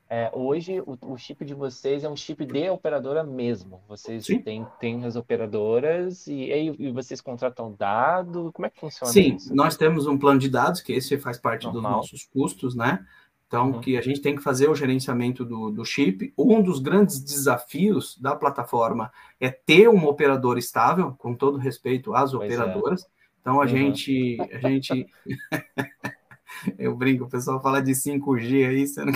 é, 0.10 0.32
hoje 0.34 0.82
o, 0.82 0.98
o, 1.02 1.18
chip 1.18 1.46
de 1.46 1.54
vocês 1.54 2.04
é 2.04 2.10
um 2.10 2.16
chip 2.16 2.44
de 2.44 2.70
operadora 2.70 3.24
mesmo. 3.24 3.84
Vocês 3.88 4.26
têm, 4.44 4.66
têm 4.80 5.06
as 5.06 5.16
operadoras 5.16 6.26
e, 6.28 6.50
e 6.80 6.92
vocês 6.92 7.22
contratam 7.22 7.76
dado. 7.78 8.52
Como 8.54 8.66
é 8.66 8.70
que 8.70 8.80
funciona 8.80 9.14
Sim, 9.14 9.36
isso? 9.36 9.54
nós 9.54 9.78
temos 9.78 10.08
um 10.08 10.18
plano 10.18 10.40
de 10.40 10.50
dados, 10.50 10.82
que 10.82 10.94
esse 10.94 11.18
faz 11.20 11.38
parte 11.38 11.66
Normal. 11.66 11.82
dos 11.82 11.92
nossos 11.92 12.26
custos, 12.26 12.76
né? 12.76 13.06
Então, 13.50 13.72
uhum. 13.72 13.82
que 13.82 13.98
a 13.98 14.02
gente 14.02 14.22
tem 14.22 14.36
que 14.36 14.44
fazer 14.44 14.70
o 14.70 14.76
gerenciamento 14.76 15.44
do, 15.44 15.72
do 15.72 15.84
chip. 15.84 16.32
Um 16.38 16.62
dos 16.62 16.80
grandes 16.80 17.20
desafios 17.20 18.16
da 18.22 18.36
plataforma 18.36 19.12
é 19.42 19.50
ter 19.50 19.90
uma 19.90 20.08
operadora 20.08 20.60
estável, 20.60 21.16
com 21.18 21.34
todo 21.34 21.58
respeito 21.58 22.14
às 22.14 22.32
pois 22.32 22.44
é. 22.44 22.46
operadoras. 22.46 23.04
É 23.04 23.08
então 23.42 23.56
a 23.56 23.64
uhum. 23.64 23.68
gente, 23.68 24.38
a 24.54 24.70
gente, 24.70 25.08
eu 26.78 26.96
brinco, 26.96 27.24
o 27.24 27.30
pessoal 27.30 27.60
fala 27.60 27.82
de 27.82 27.94
5G 27.94 28.68
aí, 28.68 28.86
você 28.86 29.04
não 29.04 29.14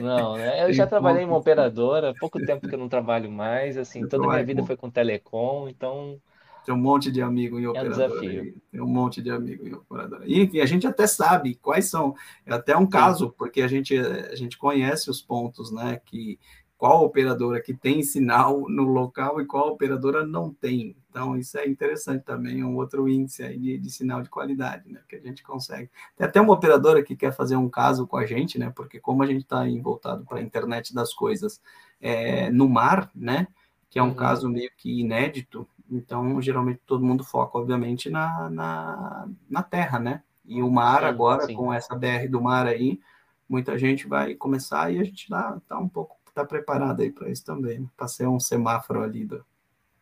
Não, 0.00 0.36
né? 0.38 0.64
eu 0.64 0.72
já 0.72 0.86
trabalhei 0.86 1.24
em 1.24 1.26
uma 1.26 1.36
operadora, 1.36 2.14
pouco 2.18 2.40
tempo 2.40 2.66
que 2.66 2.74
eu 2.74 2.78
não 2.78 2.88
trabalho 2.88 3.30
mais, 3.30 3.76
assim, 3.76 4.08
toda 4.08 4.24
a 4.24 4.28
minha 4.28 4.44
vida 4.44 4.64
foi 4.64 4.78
com 4.78 4.88
telecom, 4.88 5.68
então 5.68 6.18
tem 6.66 6.74
um 6.74 6.78
monte 6.78 7.12
de 7.12 7.22
amigo 7.22 7.60
em 7.60 7.64
é 7.64 7.68
operadora. 7.68 8.16
Um. 8.16 8.60
Tem 8.72 8.80
um 8.80 8.88
monte 8.88 9.22
de 9.22 9.30
amigo 9.30 9.68
em 9.68 9.72
operadora. 9.72 10.24
E, 10.26 10.42
enfim, 10.42 10.58
a 10.58 10.66
gente 10.66 10.84
até 10.84 11.06
sabe 11.06 11.54
quais 11.54 11.88
são. 11.88 12.12
É 12.44 12.52
até 12.52 12.76
um 12.76 12.88
caso, 12.88 13.32
porque 13.38 13.62
a 13.62 13.68
gente, 13.68 13.96
a 13.96 14.34
gente 14.34 14.58
conhece 14.58 15.08
os 15.08 15.22
pontos, 15.22 15.70
né? 15.70 16.00
Que 16.04 16.40
qual 16.76 17.04
operadora 17.04 17.62
que 17.62 17.72
tem 17.72 18.02
sinal 18.02 18.68
no 18.68 18.82
local 18.82 19.40
e 19.40 19.46
qual 19.46 19.68
operadora 19.68 20.26
não 20.26 20.52
tem. 20.52 20.96
Então, 21.08 21.38
isso 21.38 21.56
é 21.56 21.68
interessante 21.68 22.24
também, 22.24 22.64
um 22.64 22.76
outro 22.76 23.08
índice 23.08 23.44
aí 23.44 23.56
de, 23.56 23.78
de 23.78 23.90
sinal 23.90 24.20
de 24.20 24.28
qualidade, 24.28 24.90
né, 24.90 25.00
que 25.08 25.16
a 25.16 25.20
gente 25.20 25.42
consegue. 25.42 25.88
Tem 26.16 26.26
até 26.26 26.38
uma 26.40 26.52
operadora 26.52 27.02
que 27.02 27.16
quer 27.16 27.32
fazer 27.32 27.56
um 27.56 27.70
caso 27.70 28.06
com 28.06 28.18
a 28.18 28.26
gente, 28.26 28.58
né, 28.58 28.70
porque 28.74 29.00
como 29.00 29.22
a 29.22 29.26
gente 29.26 29.42
está 29.42 29.64
voltado 29.82 30.26
para 30.26 30.38
a 30.38 30.42
internet 30.42 30.92
das 30.92 31.14
coisas 31.14 31.62
é, 31.98 32.50
no 32.50 32.68
mar, 32.68 33.10
né, 33.14 33.48
que 33.88 33.98
é 33.98 34.02
um 34.02 34.08
uhum. 34.08 34.14
caso 34.14 34.46
meio 34.50 34.70
que 34.76 35.00
inédito, 35.00 35.66
então, 35.90 36.40
geralmente, 36.40 36.80
todo 36.86 37.04
mundo 37.04 37.24
foca, 37.24 37.58
obviamente, 37.58 38.10
na, 38.10 38.50
na, 38.50 39.28
na 39.48 39.62
terra, 39.62 39.98
né, 39.98 40.22
e 40.44 40.62
o 40.62 40.70
mar 40.70 41.00
sim, 41.00 41.06
agora, 41.06 41.46
sim. 41.46 41.54
com 41.54 41.72
essa 41.72 41.94
BR 41.94 42.28
do 42.30 42.40
mar 42.40 42.66
aí, 42.66 43.00
muita 43.48 43.78
gente 43.78 44.06
vai 44.06 44.34
começar 44.34 44.92
e 44.92 44.98
a 44.98 45.04
gente 45.04 45.22
está 45.24 45.60
tá 45.68 45.78
um 45.78 45.88
pouco 45.88 46.16
está 46.40 46.44
preparado 46.44 47.00
aí 47.00 47.10
para 47.10 47.30
isso 47.30 47.44
também, 47.44 47.80
né? 47.80 47.88
para 47.96 48.06
ser 48.06 48.28
um 48.28 48.38
semáforo 48.38 49.02
ali 49.02 49.24
do, 49.24 49.44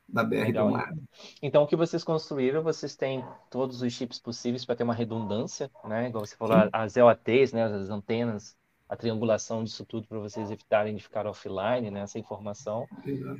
da 0.08 0.24
BR 0.24 0.46
Legal. 0.46 0.66
do 0.66 0.72
Mar. 0.72 0.92
Então, 1.40 1.62
o 1.62 1.66
que 1.66 1.76
vocês 1.76 2.02
construíram, 2.02 2.62
vocês 2.62 2.96
têm 2.96 3.24
todos 3.48 3.82
os 3.82 3.92
chips 3.92 4.18
possíveis 4.18 4.64
para 4.64 4.74
ter 4.74 4.82
uma 4.82 4.94
redundância, 4.94 5.70
né? 5.84 6.08
Igual 6.08 6.26
você 6.26 6.34
falou, 6.36 6.60
Sim. 6.60 6.68
as 6.72 6.96
EOATs, 6.96 7.52
né? 7.52 7.64
as 7.64 7.88
antenas, 7.88 8.56
a 8.94 8.96
triangulação 8.96 9.62
disso 9.62 9.84
tudo 9.84 10.06
para 10.06 10.18
vocês 10.18 10.50
evitarem 10.50 10.94
de 10.94 11.02
ficar 11.02 11.26
offline, 11.26 11.90
né? 11.90 12.00
Essa 12.00 12.18
informação. 12.18 12.86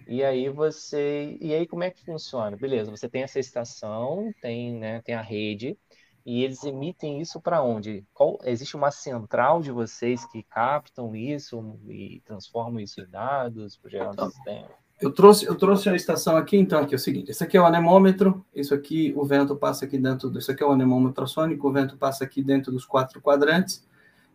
E 0.06 0.22
aí 0.22 0.48
você, 0.48 1.38
e 1.40 1.54
aí 1.54 1.66
como 1.66 1.84
é 1.84 1.90
que 1.90 2.04
funciona? 2.04 2.56
Beleza? 2.56 2.90
Você 2.90 3.08
tem 3.08 3.22
essa 3.22 3.38
estação, 3.38 4.32
tem, 4.42 4.74
né? 4.74 5.00
Tem 5.02 5.14
a 5.14 5.22
rede 5.22 5.78
e 6.26 6.42
eles 6.42 6.64
emitem 6.64 7.20
isso 7.20 7.40
para 7.40 7.62
onde? 7.62 8.04
Qual, 8.12 8.38
existe 8.44 8.76
uma 8.76 8.90
central 8.90 9.60
de 9.60 9.70
vocês 9.70 10.24
que 10.26 10.42
captam 10.42 11.14
isso 11.14 11.78
e 11.88 12.20
transformam 12.24 12.80
isso 12.80 13.00
em 13.00 13.08
dados 13.08 13.76
para 13.76 13.90
gerar 13.90 14.08
um 14.08 14.12
então, 14.12 14.30
sistema? 14.30 14.68
Eu 15.00 15.12
trouxe, 15.12 15.44
eu 15.44 15.54
trouxe 15.54 15.88
a 15.88 15.94
estação 15.94 16.36
aqui, 16.36 16.56
então, 16.56 16.80
aqui 16.80 16.94
é 16.94 16.96
o 16.96 17.00
seguinte, 17.00 17.30
esse 17.30 17.42
aqui 17.44 17.56
é 17.56 17.60
o 17.60 17.66
anemômetro, 17.66 18.44
isso 18.54 18.72
aqui, 18.72 19.12
o 19.16 19.24
vento 19.24 19.54
passa 19.54 19.84
aqui 19.84 19.98
dentro, 19.98 20.30
do, 20.30 20.38
isso 20.38 20.50
aqui 20.50 20.62
é 20.62 20.66
o 20.66 20.70
anemômetro 20.70 21.08
ultrassônico, 21.08 21.68
o 21.68 21.72
vento 21.72 21.96
passa 21.98 22.24
aqui 22.24 22.42
dentro 22.42 22.72
dos 22.72 22.86
quatro 22.86 23.20
quadrantes, 23.20 23.84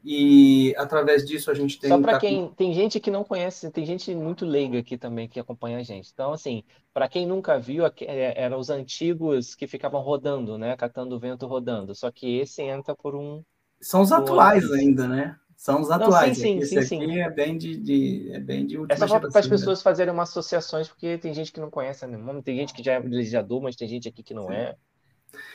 e 0.03 0.73
através 0.77 1.25
disso 1.25 1.51
a 1.51 1.53
gente 1.53 1.79
tem... 1.79 1.89
Só 1.89 1.99
para 1.99 2.19
quem, 2.19 2.49
tem 2.49 2.73
gente 2.73 2.99
que 2.99 3.11
não 3.11 3.23
conhece, 3.23 3.69
tem 3.71 3.85
gente 3.85 4.13
muito 4.15 4.45
leiga 4.45 4.79
aqui 4.79 4.97
também 4.97 5.27
que 5.27 5.39
acompanha 5.39 5.77
a 5.77 5.83
gente, 5.83 6.09
então, 6.13 6.33
assim, 6.33 6.63
para 6.93 7.07
quem 7.07 7.25
nunca 7.25 7.59
viu, 7.59 7.85
é, 7.85 8.33
eram 8.41 8.59
os 8.59 8.69
antigos 8.69 9.55
que 9.55 9.67
ficavam 9.67 10.01
rodando, 10.01 10.57
né, 10.57 10.75
catando 10.75 11.15
o 11.15 11.19
vento 11.19 11.47
rodando, 11.47 11.93
só 11.95 12.11
que 12.11 12.37
esse 12.39 12.61
entra 12.61 12.95
por 12.95 13.15
um... 13.15 13.43
São 13.81 14.01
os 14.01 14.11
atuais 14.11 14.71
ainda, 14.71 15.07
né? 15.07 15.35
São 15.59 15.81
os 15.81 15.91
atuais. 15.91 16.37
Não, 16.37 16.45
sim, 16.45 16.61
sim, 16.61 16.77
Esse 16.77 16.87
sim, 16.87 17.03
aqui 17.03 17.13
sim. 17.13 17.19
é 17.19 17.29
bem 17.29 17.57
de, 17.57 17.75
de, 17.75 18.31
é 18.31 18.39
bem 18.39 18.65
de 18.65 18.77
última 18.77 18.93
É 18.93 18.97
só 18.97 19.19
para 19.19 19.27
as 19.27 19.45
né? 19.45 19.49
pessoas 19.49 19.81
fazerem 19.81 20.13
umas 20.13 20.29
associações, 20.29 20.87
porque 20.87 21.17
tem 21.17 21.33
gente 21.33 21.51
que 21.51 21.59
não 21.59 21.69
conhece 21.69 22.05
anemômetro, 22.05 22.43
tem 22.43 22.55
gente 22.55 22.73
que 22.73 22.81
já 22.81 22.93
é 22.93 22.99
legislador, 22.99 23.61
mas 23.61 23.75
tem 23.75 23.85
gente 23.85 24.07
aqui 24.07 24.23
que 24.23 24.33
não 24.33 24.47
Sim. 24.47 24.53
é. 24.53 24.75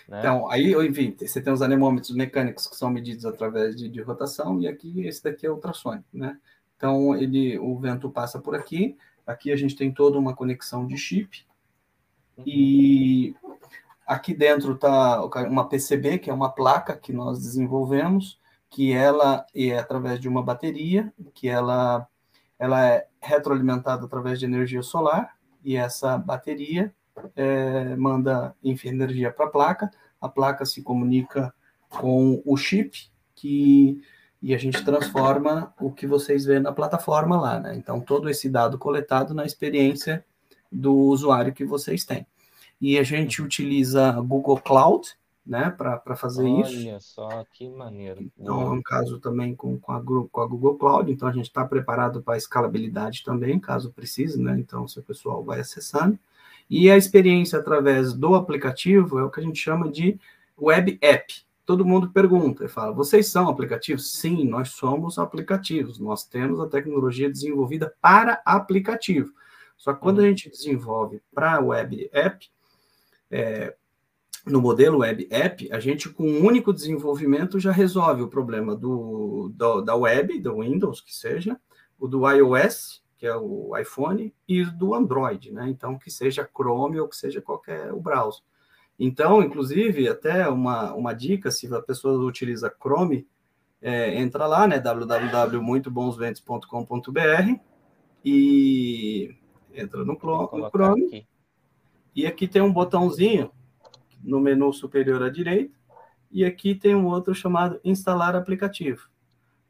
Né? 0.09 0.19
Então, 0.19 0.49
aí, 0.51 0.75
enfim, 0.87 1.17
você 1.19 1.41
tem 1.41 1.53
os 1.53 1.63
anemômetros 1.63 2.15
mecânicos 2.15 2.67
que 2.67 2.77
são 2.77 2.91
medidos 2.91 3.25
através 3.25 3.77
de, 3.77 3.89
de 3.89 4.01
rotação, 4.03 4.61
e 4.61 4.69
aqui, 4.69 5.07
esse 5.07 5.23
daqui 5.23 5.47
é 5.47 5.51
ultrassônico, 5.51 6.09
né? 6.13 6.39
Então, 6.77 7.15
ele, 7.15 7.59
o 7.59 7.79
vento 7.79 8.11
passa 8.11 8.39
por 8.39 8.55
aqui, 8.55 8.97
aqui 9.27 9.51
a 9.51 9.57
gente 9.57 9.77
tem 9.77 9.93
toda 9.93 10.19
uma 10.19 10.35
conexão 10.35 10.87
de 10.87 10.97
chip, 10.97 11.47
Uhum. 12.37 12.45
e 12.47 13.37
aqui 14.07 14.35
dentro 14.35 14.75
está 14.75 15.25
uma 15.47 15.69
PCB, 15.69 16.19
que 16.19 16.31
é 16.31 16.35
uma 16.35 16.51
placa 16.51 16.97
que 16.97 17.13
nós 17.13 17.39
desenvolvemos, 17.39 18.41
que 18.69 18.93
ela 18.93 19.47
é 19.55 19.79
através 19.79 20.19
de 20.19 20.29
uma 20.29 20.43
bateria, 20.43 21.13
que 21.33 21.49
ela, 21.49 22.07
ela 22.59 22.85
é 22.85 23.07
retroalimentada 23.21 24.05
através 24.05 24.39
de 24.39 24.47
energia 24.47 24.83
solar, 24.83 25.37
e 25.63 25.77
essa 25.77 26.19
bateria 26.19 26.95
é, 27.37 27.97
manda, 27.97 28.55
enfim, 28.63 28.89
energia 28.89 29.31
para 29.31 29.47
a 29.47 29.51
placa, 29.51 29.91
a 30.21 30.29
placa 30.29 30.65
se 30.65 30.83
comunica 30.83 31.55
com 31.89 32.43
o 32.45 32.57
chip, 32.57 33.09
que, 33.35 34.01
e 34.43 34.55
a 34.55 34.59
gente 34.59 34.85
transforma 34.85 35.73
o 35.81 35.91
que 35.93 36.07
vocês 36.07 36.45
vêem 36.45 36.61
na 36.61 36.73
plataforma 36.73 37.41
lá, 37.41 37.61
né? 37.61 37.77
Então, 37.77 38.01
todo 38.01 38.29
esse 38.29 38.49
dado 38.49 38.79
coletado 38.79 39.35
na 39.35 39.45
experiência 39.45 40.25
do 40.71 40.95
usuário 40.95 41.53
que 41.53 41.65
vocês 41.65 42.05
têm. 42.05 42.27
E 42.81 42.99
a 42.99 43.03
gente 43.03 43.41
utiliza 43.41 44.13
Google 44.21 44.61
Cloud, 44.61 45.09
né, 45.47 45.71
para 45.71 46.17
fazer 46.17 46.43
Olha 46.43 46.63
isso. 46.63 46.89
Olha 46.89 47.01
só, 47.01 47.45
que 47.53 47.69
maneiro. 47.69 48.31
Então, 48.39 48.63
é 48.63 48.71
um 48.71 48.83
caso 48.83 49.21
também 49.21 49.55
com, 49.55 49.79
com, 49.79 49.93
a, 49.93 50.03
com 50.03 50.41
a 50.41 50.47
Google 50.47 50.77
Cloud, 50.77 51.13
então 51.13 51.29
a 51.29 51.33
gente 51.33 51.47
está 51.47 51.65
preparado 51.67 52.23
para 52.23 52.39
escalabilidade 52.39 53.23
também, 53.23 53.61
caso 53.61 53.93
precise, 53.93 54.41
né? 54.41 54.57
Então, 54.59 54.89
se 54.89 54.99
o 54.99 55.03
pessoal 55.03 55.45
vai 55.45 55.61
acessando. 55.61 56.19
E 56.69 56.91
a 56.91 56.97
experiência 56.97 57.59
através 57.59 58.13
do 58.13 58.35
aplicativo 58.35 59.19
é 59.19 59.23
o 59.23 59.31
que 59.31 59.41
a 59.41 59.43
gente 59.43 59.59
chama 59.59 59.91
de 59.91 60.19
web 60.59 60.99
app. 61.01 61.45
Todo 61.67 61.85
mundo 61.85 62.11
pergunta 62.11 62.65
e 62.65 62.69
fala: 62.69 62.93
vocês 62.93 63.29
são 63.29 63.49
aplicativos? 63.49 64.13
Sim, 64.13 64.47
nós 64.47 64.71
somos 64.71 65.19
aplicativos. 65.19 65.99
Nós 65.99 66.27
temos 66.27 66.61
a 66.61 66.69
tecnologia 66.69 67.31
desenvolvida 67.31 67.95
para 68.01 68.43
aplicativo. 68.45 69.33
Só 69.77 69.93
que 69.93 70.01
quando 70.01 70.21
a 70.21 70.27
gente 70.27 70.49
desenvolve 70.49 71.21
para 71.35 71.61
web 71.61 72.09
app, 72.13 72.49
é, 73.31 73.75
no 74.47 74.61
modelo 74.61 74.99
web 74.99 75.27
app, 75.31 75.73
a 75.73 75.81
gente 75.81 76.09
com 76.09 76.25
um 76.25 76.45
único 76.45 76.73
desenvolvimento 76.73 77.59
já 77.59 77.73
resolve 77.73 78.23
o 78.23 78.29
problema 78.29 78.77
do, 78.77 79.51
do, 79.55 79.81
da 79.81 79.97
web, 79.97 80.39
do 80.41 80.61
Windows, 80.61 81.01
que 81.01 81.15
seja, 81.15 81.59
o 81.99 82.07
do 82.07 82.31
iOS, 82.31 83.03
que 83.25 83.29
é 83.29 83.35
o 83.35 83.75
iPhone, 83.79 84.35
e 84.47 84.67
do 84.67 84.95
Android, 84.95 85.51
né? 85.51 85.67
Então, 85.71 85.99
que 85.99 86.11
seja 86.11 86.47
Chrome 86.55 87.01
ou 87.01 87.09
que 87.09 87.17
seja 87.17 87.41
qualquer 87.41 87.91
o 87.91 87.99
browser. 87.99 88.43
Então, 88.99 89.43
inclusive, 89.43 90.07
até 90.07 90.47
uma, 90.47 90.93
uma 90.93 91.15
dica, 91.15 91.51
se 91.51 91.75
a 91.75 91.81
pessoa 91.81 92.23
utiliza 92.23 92.69
Chrome, 92.69 93.27
é, 93.81 94.21
entra 94.21 94.47
lá, 94.47 94.69
né? 94.69 94.79
www.muitobonsventos.com.br 94.79 97.61
e 98.23 99.35
entra 99.73 100.01
no, 100.01 100.13
no 100.13 100.69
Chrome. 100.69 101.07
aqui. 101.07 101.27
E 102.15 102.27
aqui 102.27 102.47
tem 102.47 102.61
um 102.61 102.75
botãozinho 102.75 103.51
no 104.23 104.39
menu 104.39 104.71
superior 104.71 105.23
à 105.23 105.31
direita, 105.31 105.75
e 106.31 106.45
aqui 106.45 106.75
tem 106.75 106.95
um 106.95 107.07
outro 107.07 107.35
chamado 107.35 107.81
instalar 107.83 108.37
aplicativo. 108.37 109.09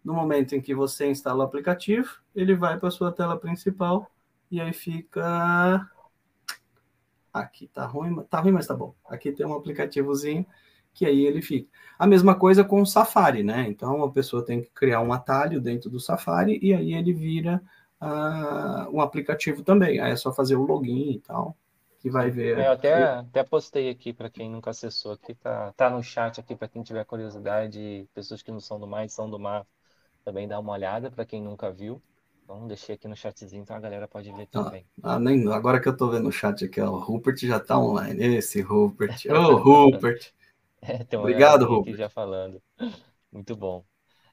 No 0.04 0.12
momento 0.12 0.54
em 0.54 0.60
que 0.60 0.74
você 0.74 1.10
instala 1.10 1.44
o 1.44 1.46
aplicativo, 1.46 2.20
ele 2.34 2.54
vai 2.54 2.78
para 2.78 2.88
a 2.88 2.92
sua 2.92 3.10
tela 3.10 3.38
principal 3.38 4.10
e 4.50 4.60
aí 4.60 4.72
fica 4.72 5.88
aqui 7.32 7.66
tá 7.66 7.86
ruim, 7.86 8.22
tá 8.24 8.40
ruim, 8.40 8.52
mas 8.52 8.66
tá 8.66 8.74
bom. 8.74 8.94
Aqui 9.06 9.32
tem 9.32 9.46
um 9.46 9.54
aplicativozinho 9.54 10.46
que 10.92 11.04
aí 11.04 11.24
ele 11.26 11.42
fica. 11.42 11.68
A 11.98 12.06
mesma 12.06 12.34
coisa 12.38 12.62
com 12.62 12.80
o 12.80 12.86
Safari, 12.86 13.42
né? 13.42 13.66
Então 13.68 14.04
a 14.04 14.10
pessoa 14.12 14.44
tem 14.44 14.62
que 14.62 14.70
criar 14.70 15.00
um 15.00 15.12
atalho 15.12 15.60
dentro 15.60 15.90
do 15.90 15.98
Safari 15.98 16.58
e 16.62 16.72
aí 16.72 16.94
ele 16.94 17.12
vira 17.12 17.60
uh, 18.00 18.94
um 18.94 19.00
aplicativo 19.00 19.62
também. 19.62 19.98
Aí 20.00 20.12
é 20.12 20.16
só 20.16 20.32
fazer 20.32 20.54
o 20.54 20.64
login 20.64 21.12
e 21.12 21.20
tal 21.20 21.56
que 22.04 22.10
vai 22.10 22.30
ver. 22.30 22.58
É, 22.58 22.66
eu 22.66 22.72
até, 22.72 23.02
até 23.02 23.42
postei 23.42 23.88
aqui 23.88 24.12
para 24.12 24.28
quem 24.28 24.50
nunca 24.50 24.68
acessou 24.68 25.12
aqui, 25.12 25.34
tá, 25.34 25.72
tá 25.74 25.88
no 25.88 26.02
chat 26.02 26.38
aqui 26.38 26.54
para 26.54 26.68
quem 26.68 26.82
tiver 26.82 27.02
curiosidade, 27.06 28.06
pessoas 28.14 28.42
que 28.42 28.52
não 28.52 28.60
são 28.60 28.78
do 28.78 28.86
mar 28.86 29.06
e 29.06 29.08
são 29.08 29.30
do 29.30 29.38
mar, 29.38 29.66
também 30.24 30.48
dá 30.48 30.58
uma 30.58 30.72
olhada 30.72 31.10
para 31.10 31.24
quem 31.24 31.42
nunca 31.42 31.70
viu. 31.70 32.02
Então 32.44 32.66
deixei 32.66 32.94
aqui 32.94 33.08
no 33.08 33.16
chatzinho, 33.16 33.62
então 33.62 33.76
a 33.76 33.80
galera 33.80 34.06
pode 34.06 34.30
ver 34.32 34.46
também. 34.46 34.86
Ah, 35.02 35.18
nem, 35.18 35.50
agora 35.52 35.80
que 35.80 35.88
eu 35.88 35.96
tô 35.96 36.10
vendo 36.10 36.28
o 36.28 36.32
chat 36.32 36.64
aqui, 36.64 36.80
ó, 36.80 36.90
o 36.90 36.98
Rupert 36.98 37.38
já 37.38 37.58
tá 37.58 37.78
online. 37.78 38.36
Esse 38.36 38.60
Rupert. 38.60 39.24
Ô, 39.30 39.34
oh, 39.34 39.56
Rupert. 39.90 40.32
É, 40.86 41.16
Obrigado, 41.16 41.64
Rupert. 41.64 41.96
já 41.96 42.10
falando. 42.10 42.62
Muito 43.32 43.56
bom. 43.56 43.84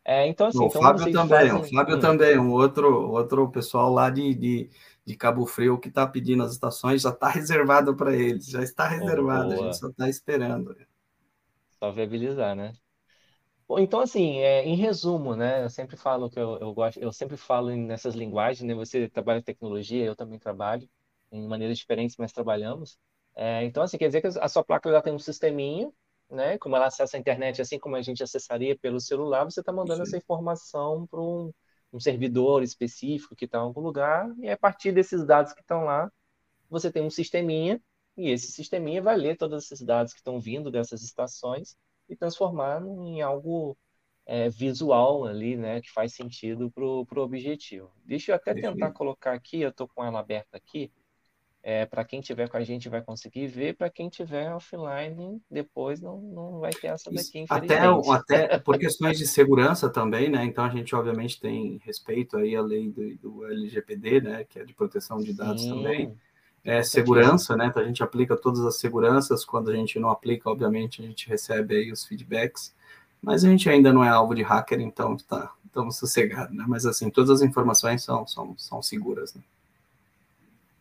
É, 0.04 0.28
então, 0.28 0.48
assim, 0.48 0.66
o 0.66 0.68
então 0.68 0.82
Fábio 0.82 1.12
também, 1.12 1.50
fazem... 1.50 1.54
o 1.54 1.64
Fábio 1.64 1.98
Hum. 1.98 2.00
também, 2.00 2.38
um 2.38 2.52
outro, 2.52 3.12
outro 3.12 3.50
pessoal 3.52 3.92
lá 3.94 4.10
de, 4.10 4.34
de, 4.36 4.70
de 5.06 5.16
Cabo 5.16 5.46
Frio 5.46 5.80
que 5.80 5.88
está 5.90 6.06
pedindo 6.08 6.44
as 6.44 6.52
estações, 6.52 7.04
já 7.04 7.10
está 7.12 7.30
reservado 7.32 7.96
para 7.96 8.14
eles, 8.16 8.48
já 8.48 8.62
está 8.64 8.88
reservado, 8.88 9.54
a 9.54 9.56
boa. 9.56 9.66
gente 9.66 9.78
só 9.78 9.88
está 9.90 10.10
esperando. 10.10 10.76
Só 11.80 11.92
viabilizar, 11.92 12.56
né? 12.56 12.74
Então, 13.80 14.00
assim, 14.02 14.38
é, 14.40 14.66
em 14.66 14.76
resumo, 14.76 15.36
né? 15.36 15.64
Eu 15.64 15.70
sempre 15.70 15.96
falo 15.96 16.30
que 16.30 16.40
eu, 16.40 16.58
eu 16.60 16.74
gosto, 16.74 17.00
eu 17.00 17.12
sempre 17.12 17.38
falo 17.38 17.76
nessas 17.76 18.16
linguagens, 18.16 18.62
né? 18.68 18.74
Você 18.74 19.08
trabalha 19.10 19.40
em 19.40 19.44
tecnologia, 19.44 20.06
eu 20.06 20.16
também 20.16 20.40
trabalho, 20.40 20.90
em 21.32 21.48
maneiras 21.48 21.78
diferentes, 21.78 22.18
mas 22.18 22.32
trabalhamos. 22.32 22.98
É, 23.36 23.64
então, 23.64 23.84
assim, 23.84 23.98
quer 23.98 24.08
dizer 24.08 24.22
que 24.22 24.28
a 24.28 24.48
sua 24.50 24.64
placa 24.64 24.92
já 24.92 25.02
tem 25.02 25.14
um 25.14 25.20
sisteminha, 25.20 25.92
né? 26.30 26.58
Como 26.58 26.76
ela 26.76 26.88
acessa 26.88 27.18
a 27.18 27.20
internet, 27.20 27.62
assim 27.62 27.80
como 27.80 27.96
a 27.96 28.02
gente 28.02 28.24
acessaria 28.24 28.78
pelo 28.78 29.00
celular, 29.00 29.46
você 29.46 29.60
está 29.60 29.72
mandando 29.72 29.98
Sim. 29.98 30.04
essa 30.04 30.18
informação 30.18 31.08
para 31.08 31.22
um, 31.22 31.54
um 31.94 32.00
servidor 32.00 32.64
específico 32.64 33.36
que 33.36 33.46
está 33.46 33.60
em 33.60 33.62
algum 33.62 33.82
lugar, 33.82 34.30
e 34.40 34.50
a 34.50 34.58
partir 34.58 34.92
desses 34.92 35.26
dados 35.26 35.54
que 35.54 35.62
estão 35.62 35.86
lá, 35.86 36.12
você 36.70 36.92
tem 36.92 37.04
um 37.04 37.10
sisteminha, 37.10 37.82
e 38.18 38.30
esse 38.30 38.52
sisteminha 38.52 39.02
vai 39.02 39.16
ler 39.18 39.38
todos 39.38 39.66
esses 39.66 39.82
dados 39.82 40.14
que 40.14 40.20
estão 40.20 40.40
vindo 40.40 40.72
dessas 40.72 41.04
estações 41.04 41.78
e 42.12 42.16
transformar 42.16 42.86
em 42.86 43.22
algo 43.22 43.78
é, 44.26 44.50
visual 44.50 45.26
ali, 45.26 45.56
né, 45.56 45.82
que 45.82 45.90
faz 45.90 46.14
sentido 46.14 46.70
para 46.70 46.84
o 46.84 47.06
objetivo. 47.24 47.90
Deixa 48.06 48.32
eu 48.32 48.36
até 48.36 48.54
Perfeito. 48.54 48.74
tentar 48.74 48.92
colocar 48.92 49.34
aqui, 49.34 49.62
eu 49.62 49.70
estou 49.70 49.88
com 49.88 50.04
ela 50.04 50.20
aberta 50.20 50.58
aqui, 50.58 50.92
é, 51.64 51.86
para 51.86 52.04
quem 52.04 52.20
tiver 52.20 52.50
com 52.50 52.58
a 52.58 52.64
gente 52.64 52.90
vai 52.90 53.02
conseguir 53.02 53.48
ver, 53.48 53.76
para 53.76 53.90
quem 53.90 54.10
tiver 54.10 54.52
offline 54.54 55.40
depois 55.50 56.02
não, 56.02 56.20
não 56.20 56.60
vai 56.60 56.72
ter 56.72 56.88
essa 56.88 57.14
Isso, 57.14 57.32
daqui, 57.32 57.46
até, 57.48 57.86
infelizmente. 57.86 58.10
até 58.12 58.58
por 58.60 58.78
questões 58.78 59.18
de 59.18 59.28
segurança 59.28 59.88
também, 59.90 60.28
né? 60.28 60.44
Então 60.44 60.66
a 60.66 60.70
gente 60.70 60.96
obviamente 60.96 61.40
tem 61.40 61.80
respeito 61.84 62.36
aí 62.38 62.56
à 62.56 62.62
lei 62.62 62.90
do, 62.90 63.16
do 63.18 63.46
LGPD, 63.46 64.22
né? 64.22 64.44
Que 64.44 64.60
é 64.60 64.66
de 64.66 64.74
proteção 64.74 65.20
de 65.20 65.34
dados 65.34 65.64
Sim, 65.64 65.70
também. 65.70 66.18
É 66.64 66.84
segurança, 66.84 67.56
né? 67.58 67.68
Então 67.68 67.82
a 67.82 67.86
gente 67.86 68.04
aplica 68.04 68.38
todas 68.38 68.62
as 68.62 68.78
seguranças. 68.78 69.44
Quando 69.44 69.72
a 69.72 69.76
gente 69.76 70.00
não 70.00 70.10
aplica, 70.10 70.50
obviamente 70.50 71.02
a 71.02 71.06
gente 71.06 71.28
recebe 71.28 71.76
aí 71.76 71.92
os 71.92 72.06
feedbacks. 72.06 72.74
Mas 73.22 73.44
a 73.44 73.50
gente 73.50 73.70
ainda 73.70 73.94
não 73.94 74.04
é 74.04 74.10
alvo 74.10 74.34
de 74.34 74.42
hacker, 74.42 74.80
então 74.80 75.16
tá, 75.16 75.54
estamos 75.66 75.98
sossegados, 75.98 76.56
né? 76.56 76.66
Mas 76.68 76.86
assim, 76.86 77.10
todas 77.10 77.30
as 77.30 77.42
informações 77.42 78.04
são, 78.04 78.26
são, 78.26 78.56
são 78.58 78.82
seguras, 78.82 79.34
né? 79.36 79.42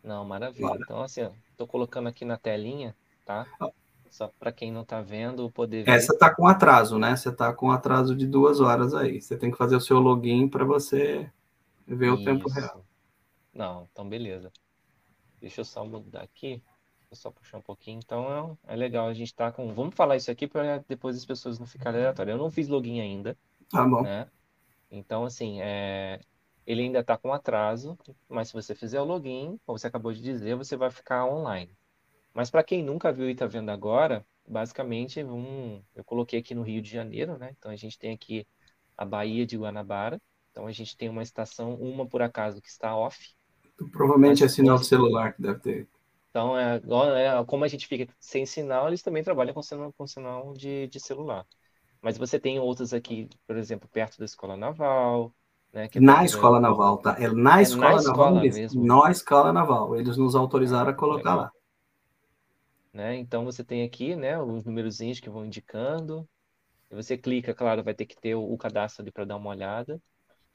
Não, 0.02 0.24
maravilha. 0.24 0.66
Claro. 0.66 0.82
Então, 0.82 1.02
assim, 1.02 1.28
tô 1.56 1.66
colocando 1.66 2.08
aqui 2.08 2.24
na 2.24 2.38
telinha, 2.38 2.96
tá? 3.26 3.46
Ah. 3.60 3.70
Só 4.10 4.28
para 4.40 4.50
quem 4.50 4.72
não 4.72 4.84
tá 4.84 5.00
vendo 5.00 5.48
poder 5.50 5.84
ver. 5.84 5.92
Essa 5.92 6.16
tá 6.18 6.34
com 6.34 6.46
atraso, 6.46 6.98
né? 6.98 7.14
Você 7.14 7.30
tá 7.30 7.52
com 7.52 7.70
atraso 7.70 8.16
de 8.16 8.26
duas 8.26 8.58
horas 8.58 8.92
aí. 8.92 9.22
Você 9.22 9.36
tem 9.36 9.52
que 9.52 9.56
fazer 9.56 9.76
o 9.76 9.80
seu 9.80 10.00
login 10.00 10.48
para 10.48 10.64
você 10.64 11.30
ver 11.86 12.10
o 12.10 12.24
tempo 12.24 12.48
Isso. 12.48 12.58
real. 12.58 12.84
Não, 13.54 13.88
então 13.92 14.08
beleza. 14.08 14.50
Deixa 15.40 15.61
eu 15.61 15.64
só 15.64 15.85
mudar 15.85 16.22
aqui. 16.22 16.62
Deixa 17.00 17.12
eu 17.12 17.16
só 17.16 17.31
puxar 17.31 17.59
um 17.59 17.62
pouquinho. 17.62 17.98
Então 17.98 18.59
é, 18.68 18.74
é 18.74 18.76
legal 18.76 19.09
a 19.09 19.14
gente 19.14 19.35
tá 19.35 19.50
com. 19.53 19.72
Vamos 19.74 19.94
falar 19.94 20.16
isso 20.16 20.31
aqui 20.31 20.46
para 20.46 20.79
depois 20.88 21.16
as 21.16 21.24
pessoas 21.26 21.59
não 21.59 21.66
ficarem 21.66 22.00
aleatórias. 22.00 22.35
Eu 22.37 22.42
não 22.42 22.50
fiz 22.50 22.68
login 22.68 23.00
ainda, 23.00 23.37
Tá 23.70 23.85
bom. 23.87 24.03
né? 24.03 24.31
Então, 24.90 25.24
assim, 25.24 25.61
é... 25.62 26.20
ele 26.66 26.83
ainda 26.83 27.00
está 27.00 27.16
com 27.16 27.33
atraso, 27.33 27.98
mas 28.29 28.48
se 28.48 28.55
você 28.55 28.74
fizer 28.74 29.00
o 29.00 29.05
login, 29.05 29.59
como 29.66 29.79
você 29.79 29.87
acabou 29.87 30.12
de 30.12 30.20
dizer, 30.22 30.57
você 30.57 30.76
vai 30.76 30.90
ficar 30.90 31.26
online. 31.26 31.76
Mas 32.35 32.50
para 32.50 32.64
quem 32.64 32.83
nunca 32.83 33.12
viu 33.12 33.29
e 33.29 33.33
está 33.33 33.46
vendo 33.46 33.70
agora, 33.70 34.26
basicamente, 34.46 35.22
um, 35.24 35.83
eu 35.94 36.05
coloquei 36.05 36.40
aqui 36.40 36.55
no 36.55 36.62
Rio 36.62 36.83
de 36.83 36.90
Janeiro, 36.90 37.38
né? 37.38 37.55
Então 37.59 37.70
a 37.70 37.76
gente 37.76 37.98
tem 37.98 38.12
aqui 38.14 38.46
a 38.96 39.05
Baía 39.05 39.46
de 39.46 39.57
Guanabara. 39.57 40.20
Então 40.50 40.66
a 40.66 40.72
gente 40.72 40.96
tem 40.96 41.09
uma 41.09 41.22
estação, 41.22 41.74
uma 41.76 42.07
por 42.07 42.22
acaso, 42.22 42.61
que 42.61 42.68
está 42.68 42.96
off. 42.96 43.35
Provavelmente 43.92 44.44
é 44.44 44.48
sinal 44.48 44.78
de 44.78 44.86
celular 44.86 45.32
que 45.32 45.42
deve 45.42 45.58
ter. 45.60 45.88
Então, 46.30 46.56
é, 46.56 46.76
é, 46.76 47.44
como 47.44 47.64
a 47.64 47.68
gente 47.68 47.86
fica 47.86 48.12
sem 48.20 48.46
sinal, 48.46 48.88
eles 48.88 49.02
também 49.02 49.22
trabalham 49.22 49.52
com 49.52 49.62
sinal, 49.62 49.92
com 49.92 50.06
sinal 50.06 50.52
de, 50.52 50.86
de 50.86 51.00
celular. 51.00 51.44
Mas 52.00 52.16
você 52.16 52.38
tem 52.38 52.58
outros 52.58 52.94
aqui, 52.94 53.28
por 53.46 53.56
exemplo, 53.56 53.88
perto 53.88 54.18
da 54.18 54.24
Escola 54.24 54.56
Naval, 54.56 55.34
né, 55.72 55.88
na 56.00 56.24
escola 56.24 56.58
naval, 56.58 56.98
tá? 56.98 57.16
É 57.18 57.28
na 57.28 57.62
escola 57.62 57.92
é 57.92 57.96
na 57.96 58.02
naval 58.02 58.34
mesmo. 58.34 58.84
Na 58.84 59.10
escola 59.10 59.52
naval. 59.52 59.94
Eles 59.94 60.16
nos 60.16 60.34
autorizaram 60.34 60.90
a 60.90 60.94
colocar 60.94 61.34
lá. 61.34 61.52
Né? 62.92 63.16
Então 63.16 63.44
você 63.44 63.62
tem 63.62 63.84
aqui, 63.84 64.16
né, 64.16 64.40
os 64.40 64.64
numerozinhos 64.64 65.20
que 65.20 65.30
vão 65.30 65.46
indicando. 65.46 66.28
Você 66.90 67.16
clica, 67.16 67.54
claro, 67.54 67.84
vai 67.84 67.94
ter 67.94 68.04
que 68.04 68.16
ter 68.16 68.34
o, 68.34 68.52
o 68.52 68.58
cadastro 68.58 69.02
ali 69.02 69.12
para 69.12 69.24
dar 69.24 69.36
uma 69.36 69.50
olhada. 69.50 70.02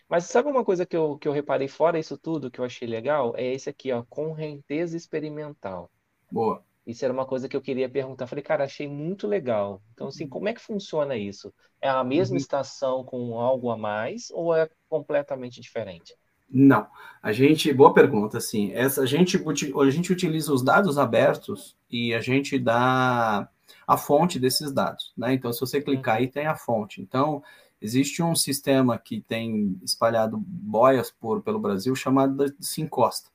Mas 0.08 0.26
sabe 0.26 0.50
uma 0.50 0.64
coisa 0.64 0.86
que 0.86 0.96
eu, 0.96 1.18
que 1.18 1.28
eu 1.28 1.32
reparei 1.32 1.68
fora 1.68 2.00
isso 2.00 2.18
tudo 2.18 2.52
que 2.52 2.60
eu 2.60 2.66
achei 2.66 2.88
legal? 2.88 3.34
É 3.36 3.54
esse 3.54 3.70
aqui, 3.70 3.92
ó, 3.92 4.04
correnteza 4.04 4.96
experimental. 4.96 5.90
Boa. 6.32 6.64
Isso 6.86 7.04
era 7.04 7.14
uma 7.14 7.26
coisa 7.26 7.50
que 7.50 7.58
eu 7.58 7.62
queria 7.62 7.90
perguntar. 7.90 8.28
Falei, 8.28 8.44
cara, 8.44 8.64
achei 8.64 8.88
muito 8.88 9.28
legal. 9.28 9.82
Então, 9.94 10.08
assim, 10.08 10.28
como 10.28 10.48
é 10.48 10.54
que 10.54 10.62
funciona 10.62 11.18
isso? 11.18 11.52
É 11.82 11.90
a 11.90 12.04
mesma 12.04 12.36
uhum. 12.36 12.38
estação 12.38 13.04
com 13.04 13.40
algo 13.40 13.72
a 13.72 13.78
mais 13.78 14.30
ou 14.32 14.56
é 14.56 14.70
completamente 14.88 15.60
diferente? 15.60 16.16
Não. 16.48 16.88
A 17.24 17.32
gente, 17.32 17.74
boa 17.74 17.92
pergunta, 17.92 18.38
assim, 18.38 18.72
essa 18.74 19.02
a 19.02 19.06
gente 19.08 19.36
a 19.38 19.90
gente 19.90 20.14
utiliza 20.14 20.54
os 20.54 20.64
dados 20.64 21.00
abertos 21.00 21.76
e 21.90 22.14
a 22.14 22.20
gente 22.20 22.60
dá 22.60 23.50
a 23.88 23.98
fonte 23.98 24.40
desses 24.40 24.72
dados, 24.72 25.12
né? 25.18 25.34
Então, 25.34 25.52
se 25.52 25.60
você 25.60 25.82
clicar 25.82 26.18
uhum. 26.18 26.22
aí 26.22 26.28
tem 26.28 26.46
a 26.46 26.56
fonte. 26.56 27.02
Então, 27.02 27.42
existe 27.82 28.22
um 28.24 28.36
sistema 28.36 28.98
que 28.98 29.22
tem 29.22 29.80
espalhado 29.84 30.38
boias 30.38 31.12
por 31.12 31.42
pelo 31.42 31.60
Brasil 31.60 31.96
chamado 31.96 32.46
de 32.46 32.66
Sincosta 32.66 33.30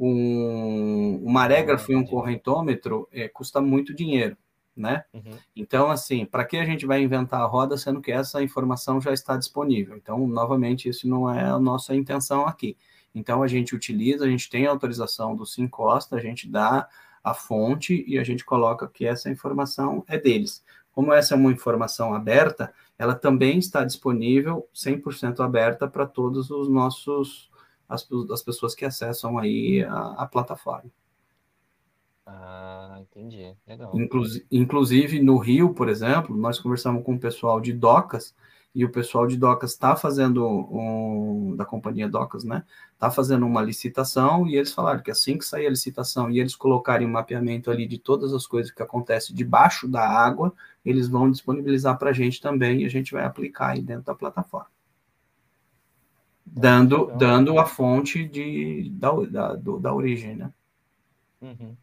um, 0.00 1.20
um 1.22 1.30
marégrafo 1.30 1.92
e 1.92 1.94
um 1.96 2.04
correntômetro 2.04 3.06
é, 3.12 3.28
custa 3.28 3.60
muito 3.60 3.94
dinheiro, 3.94 4.34
né? 4.74 5.04
Uhum. 5.12 5.36
Então, 5.54 5.90
assim, 5.90 6.24
para 6.24 6.44
que 6.44 6.56
a 6.56 6.64
gente 6.64 6.86
vai 6.86 7.02
inventar 7.02 7.42
a 7.42 7.46
roda, 7.46 7.76
sendo 7.76 8.00
que 8.00 8.10
essa 8.10 8.42
informação 8.42 8.98
já 8.98 9.12
está 9.12 9.36
disponível? 9.36 9.96
Então, 9.96 10.26
novamente, 10.26 10.88
isso 10.88 11.06
não 11.06 11.32
é 11.32 11.44
a 11.44 11.58
nossa 11.58 11.94
intenção 11.94 12.46
aqui. 12.46 12.78
Então, 13.14 13.42
a 13.42 13.46
gente 13.46 13.74
utiliza, 13.74 14.24
a 14.24 14.28
gente 14.28 14.48
tem 14.48 14.66
a 14.66 14.70
autorização 14.70 15.36
do 15.36 15.44
Sincosta, 15.44 16.16
a 16.16 16.20
gente 16.20 16.48
dá 16.48 16.88
a 17.22 17.34
fonte 17.34 18.02
e 18.08 18.18
a 18.18 18.24
gente 18.24 18.42
coloca 18.42 18.88
que 18.88 19.04
essa 19.04 19.28
informação 19.28 20.02
é 20.08 20.16
deles. 20.16 20.64
Como 20.92 21.12
essa 21.12 21.34
é 21.34 21.36
uma 21.36 21.52
informação 21.52 22.14
aberta, 22.14 22.72
ela 22.98 23.14
também 23.14 23.58
está 23.58 23.84
disponível 23.84 24.68
100% 24.74 25.40
aberta 25.40 25.88
para 25.88 26.06
todos 26.06 26.50
os 26.50 26.68
nossos 26.68 27.50
as, 27.88 28.06
as 28.30 28.42
pessoas 28.42 28.74
que 28.74 28.84
acessam 28.84 29.36
aí 29.36 29.82
a, 29.82 30.22
a 30.22 30.26
plataforma. 30.26 30.90
Ah, 32.24 32.98
entendi. 33.00 33.52
Legal. 33.66 33.90
Inclusive, 33.94 34.46
inclusive, 34.50 35.20
no 35.20 35.36
Rio, 35.36 35.74
por 35.74 35.88
exemplo, 35.88 36.36
nós 36.36 36.60
conversamos 36.60 37.02
com 37.02 37.14
o 37.14 37.18
pessoal 37.18 37.60
de 37.60 37.72
Docas, 37.72 38.34
e 38.74 38.84
o 38.84 38.90
pessoal 38.90 39.26
de 39.26 39.36
Docas 39.36 39.72
está 39.72 39.96
fazendo, 39.96 40.46
um, 40.46 41.54
da 41.56 41.64
companhia 41.64 42.08
Docas, 42.08 42.44
né? 42.44 42.64
Está 42.92 43.10
fazendo 43.10 43.44
uma 43.46 43.62
licitação, 43.62 44.46
e 44.46 44.56
eles 44.56 44.72
falaram 44.72 45.02
que 45.02 45.10
assim 45.10 45.36
que 45.36 45.44
sair 45.44 45.66
a 45.66 45.70
licitação 45.70 46.30
e 46.30 46.38
eles 46.38 46.54
colocarem 46.54 47.06
um 47.06 47.10
mapeamento 47.10 47.70
ali 47.70 47.86
de 47.86 47.98
todas 47.98 48.32
as 48.32 48.46
coisas 48.46 48.72
que 48.72 48.82
acontecem 48.82 49.34
debaixo 49.34 49.88
da 49.88 50.06
água, 50.06 50.52
eles 50.84 51.08
vão 51.08 51.30
disponibilizar 51.30 51.98
para 51.98 52.10
a 52.10 52.12
gente 52.12 52.40
também, 52.40 52.82
e 52.82 52.84
a 52.84 52.90
gente 52.90 53.12
vai 53.12 53.24
aplicar 53.24 53.70
aí 53.70 53.82
dentro 53.82 54.04
da 54.04 54.14
plataforma 54.14 54.68
dando, 56.52 57.12
dando 57.16 57.58
a 57.58 57.66
fonte 57.66 58.24
de, 58.24 58.90
da, 58.94 59.12
da, 59.30 59.54
do, 59.54 59.78
da 59.78 59.94
origem, 59.94 60.36
né? 60.36 60.52
Uhum. 61.40 61.76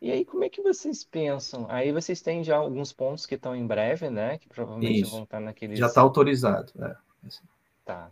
E 0.00 0.10
aí, 0.10 0.24
como 0.24 0.44
é 0.44 0.48
que 0.48 0.62
vocês 0.62 1.04
pensam? 1.04 1.66
Aí 1.68 1.92
vocês 1.92 2.22
têm 2.22 2.42
já 2.42 2.56
alguns 2.56 2.92
pontos 2.92 3.26
que 3.26 3.34
estão 3.34 3.54
em 3.54 3.66
breve, 3.66 4.08
né? 4.08 4.38
Que 4.38 4.48
provavelmente 4.48 5.02
Isso. 5.02 5.10
vão 5.10 5.24
estar 5.24 5.40
naqueles. 5.40 5.78
Já 5.78 5.86
está 5.86 6.00
autorizado. 6.00 6.72
É. 6.80 6.96
Tá. 7.84 8.10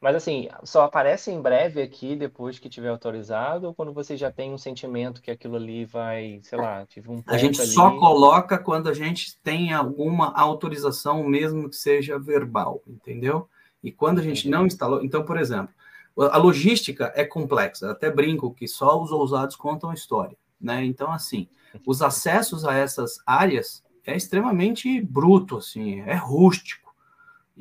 Mas 0.00 0.16
assim, 0.16 0.48
só 0.64 0.84
aparece 0.84 1.30
em 1.30 1.40
breve 1.40 1.82
aqui 1.82 2.16
depois 2.16 2.58
que 2.58 2.70
tiver 2.70 2.88
autorizado, 2.88 3.66
ou 3.66 3.74
quando 3.74 3.92
você 3.92 4.16
já 4.16 4.32
tem 4.32 4.50
um 4.50 4.56
sentimento 4.56 5.20
que 5.20 5.30
aquilo 5.30 5.56
ali 5.56 5.84
vai, 5.84 6.40
sei 6.42 6.58
lá, 6.58 6.86
tive 6.86 7.10
um 7.10 7.22
A 7.26 7.36
gente 7.36 7.60
ali... 7.60 7.70
só 7.70 7.90
coloca 7.98 8.58
quando 8.58 8.88
a 8.88 8.94
gente 8.94 9.38
tem 9.42 9.74
alguma 9.74 10.32
autorização, 10.32 11.22
mesmo 11.24 11.68
que 11.68 11.76
seja 11.76 12.18
verbal, 12.18 12.82
entendeu? 12.86 13.46
E 13.82 13.92
quando 13.92 14.20
a 14.20 14.22
gente 14.22 14.48
não 14.48 14.66
instalou, 14.66 15.04
então, 15.04 15.22
por 15.22 15.38
exemplo, 15.38 15.74
a 16.16 16.38
logística 16.38 17.12
é 17.14 17.24
complexa. 17.24 17.90
Até 17.90 18.10
brinco 18.10 18.54
que 18.54 18.66
só 18.66 19.00
os 19.02 19.12
ousados 19.12 19.54
contam 19.54 19.90
a 19.90 19.94
história, 19.94 20.36
né? 20.60 20.84
Então, 20.84 21.10
assim, 21.10 21.48
os 21.86 22.02
acessos 22.02 22.64
a 22.64 22.74
essas 22.74 23.18
áreas 23.26 23.82
é 24.04 24.16
extremamente 24.16 25.00
bruto, 25.00 25.58
assim, 25.58 26.00
é 26.00 26.14
rústico. 26.14 26.90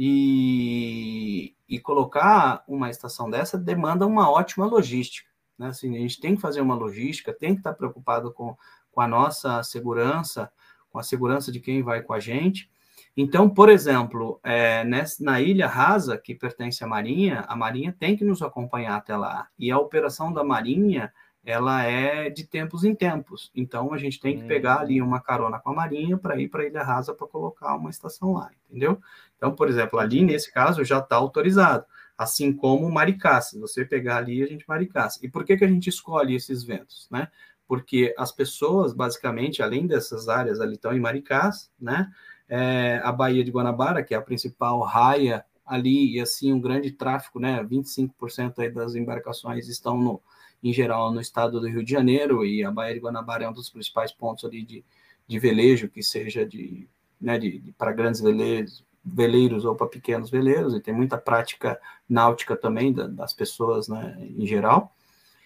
E, 0.02 1.54
e 1.68 1.78
colocar 1.78 2.64
uma 2.68 2.90
estação 2.90 3.30
dessa 3.30 3.58
demanda 3.58 4.08
uma 4.08 4.30
ótima 4.30 4.66
logística. 4.66 5.28
Né? 5.58 5.68
Assim, 5.68 5.96
a 5.98 6.00
gente 6.00 6.22
tem 6.22 6.36
que 6.36 6.42
fazer 6.42 6.62
uma 6.62 6.74
logística, 6.74 7.34
tem 7.34 7.54
que 7.54 7.60
estar 7.60 7.74
preocupado 7.74 8.32
com, 8.32 8.56
com 8.92 9.02
a 9.02 9.08
nossa 9.08 9.62
segurança, 9.62 10.50
com 10.90 11.00
a 11.00 11.04
segurança 11.04 11.52
de 11.52 11.60
quem 11.60 11.84
vai 11.84 12.02
com 12.02 12.14
a 12.14 12.20
gente. 12.20 12.72
Então, 13.16 13.50
por 13.50 13.68
exemplo, 13.68 14.40
é, 14.42 14.86
nessa, 14.86 15.22
na 15.22 15.42
ilha 15.42 15.68
rasa, 15.68 16.18
que 16.18 16.34
pertence 16.34 16.82
à 16.84 16.88
Marinha, 16.88 17.44
a 17.48 17.56
Marinha 17.56 17.94
tem 17.98 18.16
que 18.16 18.24
nos 18.24 18.42
acompanhar 18.42 18.96
até 18.96 19.18
lá. 19.18 19.50
E 19.60 19.70
a 19.70 19.78
operação 19.78 20.32
da 20.32 20.44
Marinha, 20.44 21.12
ela 21.46 21.84
é 21.84 22.30
de 22.30 22.46
tempos 22.46 22.84
em 22.84 22.94
tempos. 22.94 23.52
Então, 23.56 23.94
a 23.94 23.98
gente 23.98 24.20
tem 24.20 24.38
que 24.40 24.46
pegar 24.46 24.80
ali 24.80 25.02
hum. 25.02 25.06
uma 25.06 25.20
carona 25.20 25.60
com 25.60 25.70
a 25.70 25.74
Marinha 25.74 26.18
para 26.18 26.40
ir 26.40 26.50
para 26.50 26.64
a 26.64 26.66
ilha 26.66 26.84
rasa 26.84 27.14
para 27.14 27.28
colocar 27.28 27.76
uma 27.76 27.90
estação 27.90 28.34
lá, 28.34 28.52
entendeu? 28.70 29.02
Então, 29.38 29.54
por 29.54 29.70
exemplo, 29.70 30.00
ali 30.00 30.24
nesse 30.24 30.52
caso 30.52 30.84
já 30.84 31.00
está 31.00 31.16
autorizado. 31.16 31.86
Assim 32.18 32.52
como 32.52 32.92
Maricá, 32.92 33.40
se 33.40 33.58
você 33.58 33.86
pegar 33.86 34.18
ali, 34.18 34.44
a 34.44 34.46
gente 34.46 34.66
Maricá. 34.68 35.08
E 35.22 35.30
por 35.30 35.46
que, 35.46 35.56
que 35.56 35.64
a 35.64 35.68
gente 35.68 35.90
escolhe 35.90 36.36
esses 36.36 36.64
ventos, 36.64 37.08
né? 37.10 37.30
Porque 37.66 38.14
as 38.18 38.32
pessoas, 38.32 38.94
basicamente, 38.94 39.64
além 39.64 39.88
dessas 39.88 40.28
áreas 40.28 40.60
ali 40.60 40.74
estão 40.74 40.94
em 40.94 41.00
Maricás, 41.00 41.72
né? 41.80 42.12
é, 42.50 43.00
a 43.04 43.12
Baía 43.12 43.44
de 43.44 43.52
Guanabara, 43.52 44.04
que 44.04 44.14
é 44.14 44.18
a 44.18 44.22
principal 44.22 44.80
raia 44.82 45.46
ali, 45.66 46.16
e 46.16 46.20
assim, 46.20 46.52
um 46.52 46.60
grande 46.60 46.92
tráfego, 46.92 47.40
né? 47.40 47.64
25% 47.64 48.58
aí 48.58 48.72
das 48.72 48.96
embarcações 48.96 49.68
estão, 49.70 49.98
no, 49.98 50.20
em 50.64 50.74
geral, 50.74 51.12
no 51.12 51.22
estado 51.22 51.60
do 51.60 51.68
Rio 51.68 51.84
de 51.84 51.92
Janeiro, 51.92 52.46
e 52.46 52.64
a 52.64 52.72
Baía 52.72 52.94
de 52.94 53.00
Guanabara 53.00 53.46
é 53.46 53.50
um 53.50 53.54
dos 53.54 53.70
principais 53.70 54.12
pontos 54.12 54.46
ali 54.46 54.64
de, 54.64 54.84
de 55.28 55.40
velejo, 55.40 55.90
que 55.90 56.04
seja 56.04 56.46
de, 56.46 56.88
né, 57.20 57.38
de, 57.38 57.60
de 57.60 57.72
para 57.72 57.94
grandes 57.94 58.22
veleiros, 58.22 58.84
veleiros 59.04 59.66
ou 59.66 59.76
para 59.76 59.88
pequenos 59.88 60.30
veleiros, 60.30 60.74
e 60.74 60.82
tem 60.82 60.94
muita 60.94 61.18
prática 61.18 61.80
náutica 62.08 62.56
também 62.56 62.92
da, 62.92 63.08
das 63.08 63.34
pessoas, 63.34 63.88
né, 63.88 64.18
em 64.20 64.46
geral. 64.46 64.94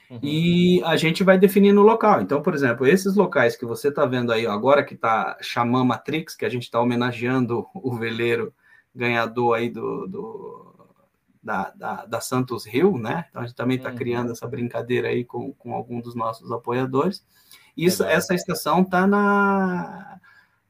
Uhum. 0.09 0.19
E 0.21 0.83
a 0.83 0.95
gente 0.95 1.23
vai 1.23 1.37
definindo 1.37 1.81
o 1.81 1.85
local. 1.85 2.21
Então, 2.21 2.41
por 2.41 2.53
exemplo, 2.53 2.85
esses 2.85 3.15
locais 3.15 3.55
que 3.55 3.65
você 3.65 3.87
está 3.87 4.05
vendo 4.05 4.31
aí 4.31 4.45
agora, 4.45 4.83
que 4.83 4.93
está 4.93 5.37
Xamã 5.41 5.83
Matrix, 5.83 6.35
que 6.35 6.45
a 6.45 6.49
gente 6.49 6.63
está 6.63 6.79
homenageando 6.79 7.65
o 7.73 7.95
veleiro 7.95 8.53
ganhador 8.93 9.55
aí 9.55 9.69
do, 9.69 10.07
do 10.07 10.62
da, 11.43 11.71
da, 11.75 12.05
da, 12.05 12.21
Santos 12.21 12.65
Rio, 12.65 12.97
né? 12.97 13.25
Então 13.29 13.41
a 13.41 13.45
gente 13.45 13.55
também 13.55 13.77
está 13.77 13.89
uhum. 13.89 13.95
criando 13.95 14.31
essa 14.31 14.47
brincadeira 14.47 15.09
aí 15.09 15.25
com, 15.25 15.53
com 15.53 15.73
algum 15.73 15.99
dos 15.99 16.15
nossos 16.15 16.51
apoiadores. 16.51 17.25
Isso, 17.75 18.03
essa 18.03 18.33
estação 18.33 18.81
está 18.81 19.05
na, 19.05 20.19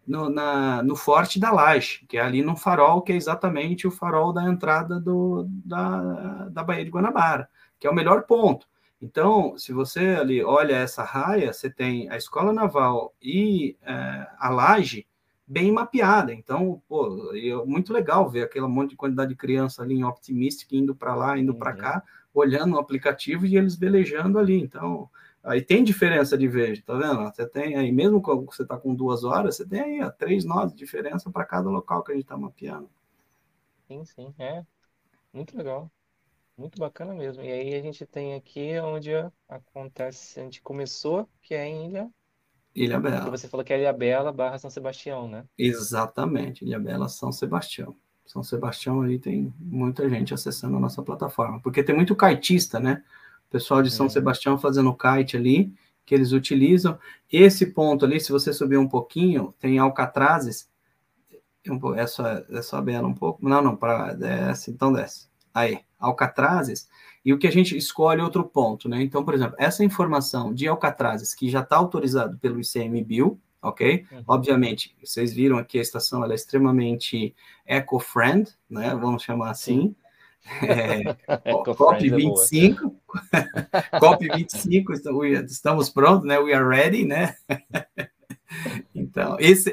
no, 0.07 0.29
na, 0.29 0.81
no 0.81 0.95
Forte 0.95 1.39
da 1.39 1.51
Laje, 1.51 2.05
que 2.07 2.17
é 2.17 2.21
ali 2.21 2.41
no 2.41 2.55
farol, 2.55 3.01
que 3.01 3.11
é 3.11 3.15
exatamente 3.15 3.85
o 3.85 3.91
farol 3.91 4.33
da 4.33 4.43
entrada 4.43 4.99
do, 4.99 5.45
da, 5.47 6.49
da 6.49 6.63
Baía 6.63 6.85
de 6.85 6.91
Guanabara, 6.91 7.47
que 7.79 7.85
é 7.85 7.89
o 7.89 7.95
melhor 7.95 8.23
ponto. 8.23 8.67
Então, 9.01 9.57
se 9.57 9.73
você 9.73 10.15
ali 10.19 10.41
olha 10.41 10.75
essa 10.75 11.03
raia, 11.03 11.51
você 11.51 11.69
tem 11.69 12.09
a 12.09 12.15
Escola 12.15 12.53
Naval 12.53 13.13
e 13.21 13.77
é, 13.81 14.27
a 14.39 14.49
laje 14.49 15.05
bem 15.45 15.71
mapeada. 15.71 16.33
Então, 16.33 16.81
pô, 16.87 17.33
é 17.35 17.65
muito 17.65 17.93
legal 17.93 18.29
ver 18.29 18.43
aquela 18.43 18.67
monte 18.67 18.91
de 18.91 18.95
quantidade 18.95 19.29
de 19.29 19.35
criança 19.35 19.81
ali 19.81 19.95
em 19.95 20.03
Optimistic 20.03 20.71
indo 20.73 20.95
para 20.95 21.15
lá, 21.15 21.37
indo 21.37 21.51
uhum. 21.53 21.59
para 21.59 21.73
cá, 21.73 22.03
olhando 22.33 22.75
o 22.75 22.79
aplicativo 22.79 23.45
e 23.45 23.57
eles 23.57 23.75
velejando 23.75 24.39
ali. 24.39 24.59
Então, 24.59 25.09
aí 25.43 25.61
tem 25.61 25.83
diferença 25.83 26.37
de 26.37 26.47
vejo, 26.47 26.83
tá 26.83 26.95
vendo? 26.95 27.23
Você 27.23 27.45
tem 27.45 27.75
aí, 27.75 27.91
mesmo 27.91 28.21
quando 28.21 28.45
você 28.45 28.63
está 28.63 28.77
com 28.77 28.95
duas 28.95 29.23
horas, 29.23 29.55
você 29.55 29.67
tem 29.67 29.81
aí 29.81 30.01
ó, 30.01 30.09
três 30.09 30.45
nós 30.45 30.71
de 30.71 30.77
diferença 30.77 31.29
para 31.29 31.45
cada 31.45 31.69
local 31.69 32.03
que 32.03 32.11
a 32.11 32.15
gente 32.15 32.23
está 32.23 32.37
mapeando. 32.37 32.89
Sim, 33.87 34.05
sim, 34.05 34.33
é 34.39 34.65
muito 35.33 35.57
legal. 35.57 35.91
Muito 36.55 36.77
bacana 36.77 37.15
mesmo. 37.15 37.43
E 37.43 37.51
aí 37.51 37.73
a 37.73 37.81
gente 37.81 38.05
tem 38.05 38.35
aqui 38.35 38.79
onde 38.79 39.11
acontece, 39.49 40.39
a 40.39 40.43
gente 40.43 40.61
começou, 40.61 41.27
que 41.41 41.55
é 41.55 41.65
em 41.65 41.87
Ilha, 41.87 42.09
Ilha 42.75 42.95
que 42.95 43.01
Bela. 43.01 43.29
você 43.29 43.47
falou 43.47 43.63
que 43.63 43.73
é 43.73 43.79
Ilha 43.79 43.93
Bela 43.93 44.31
barra 44.31 44.57
São 44.57 44.69
Sebastião, 44.69 45.27
né? 45.27 45.45
Exatamente, 45.57 46.65
Ilha 46.65 46.79
Bela, 46.79 47.07
São 47.09 47.31
Sebastião. 47.31 47.95
São 48.25 48.41
Sebastião 48.43 49.01
aí 49.01 49.19
tem 49.19 49.53
muita 49.59 50.09
gente 50.09 50.33
acessando 50.33 50.77
a 50.77 50.79
nossa 50.79 51.01
plataforma, 51.03 51.59
porque 51.61 51.83
tem 51.83 51.95
muito 51.95 52.15
kitista, 52.15 52.79
né? 52.79 53.03
O 53.47 53.51
pessoal 53.51 53.81
de 53.83 53.91
São 53.91 54.05
Uhum. 54.05 54.09
Sebastião 54.09 54.57
fazendo 54.57 54.95
kite 54.95 55.37
ali, 55.37 55.73
que 56.05 56.15
eles 56.15 56.31
utilizam. 56.31 56.97
Esse 57.31 57.67
ponto 57.67 58.05
ali, 58.05 58.19
se 58.19 58.31
você 58.31 58.51
subir 58.53 58.77
um 58.77 58.87
pouquinho, 58.87 59.53
tem 59.59 59.77
alcatrazes. 59.77 60.69
É 61.95 62.07
só, 62.07 62.27
é 62.27 62.61
só 62.61 62.81
Bela 62.81 63.07
um 63.07 63.13
pouco. 63.13 63.47
Não, 63.47 63.61
não, 63.61 63.75
para 63.75 64.13
desce, 64.13 64.71
então 64.71 64.91
desce. 64.91 65.27
Aí, 65.53 65.79
alcatrazes. 65.99 66.89
E 67.25 67.31
o 67.31 67.37
que 67.37 67.47
a 67.47 67.51
gente 67.51 67.77
escolhe 67.77 68.19
é 68.19 68.23
outro 68.23 68.43
ponto, 68.43 68.89
né? 68.89 69.01
Então, 69.01 69.23
por 69.23 69.33
exemplo, 69.33 69.55
essa 69.57 69.83
informação 69.83 70.53
de 70.53 70.67
alcatrazes 70.67 71.33
que 71.33 71.49
já 71.49 71.61
está 71.61 71.77
autorizado 71.77 72.37
pelo 72.37 72.59
ICMBio, 72.59 73.39
ok? 73.61 74.05
Uhum. 74.11 74.23
Obviamente, 74.27 74.95
vocês 75.01 75.33
viram 75.33 75.57
aqui 75.57 75.79
a 75.79 75.81
estação 75.81 76.23
ela 76.23 76.33
é 76.33 76.35
extremamente 76.35 77.33
eco-friend, 77.65 78.51
né? 78.69 78.93
Vamos 78.95 79.23
chamar 79.23 79.51
assim. 79.51 79.95
É, 80.61 81.03
COP 81.53 81.69
Eco-friends 81.69 82.03
é 82.03 82.09
boa. 82.09 82.45
25, 82.45 82.95
COP 83.97 84.27
25, 84.35 84.93
estamos 85.45 85.89
prontos, 85.89 86.27
né? 86.27 86.37
We 86.37 86.53
are 86.53 86.67
ready, 86.67 87.05
né? 87.05 87.33
Então, 88.93 89.37
esse 89.39 89.69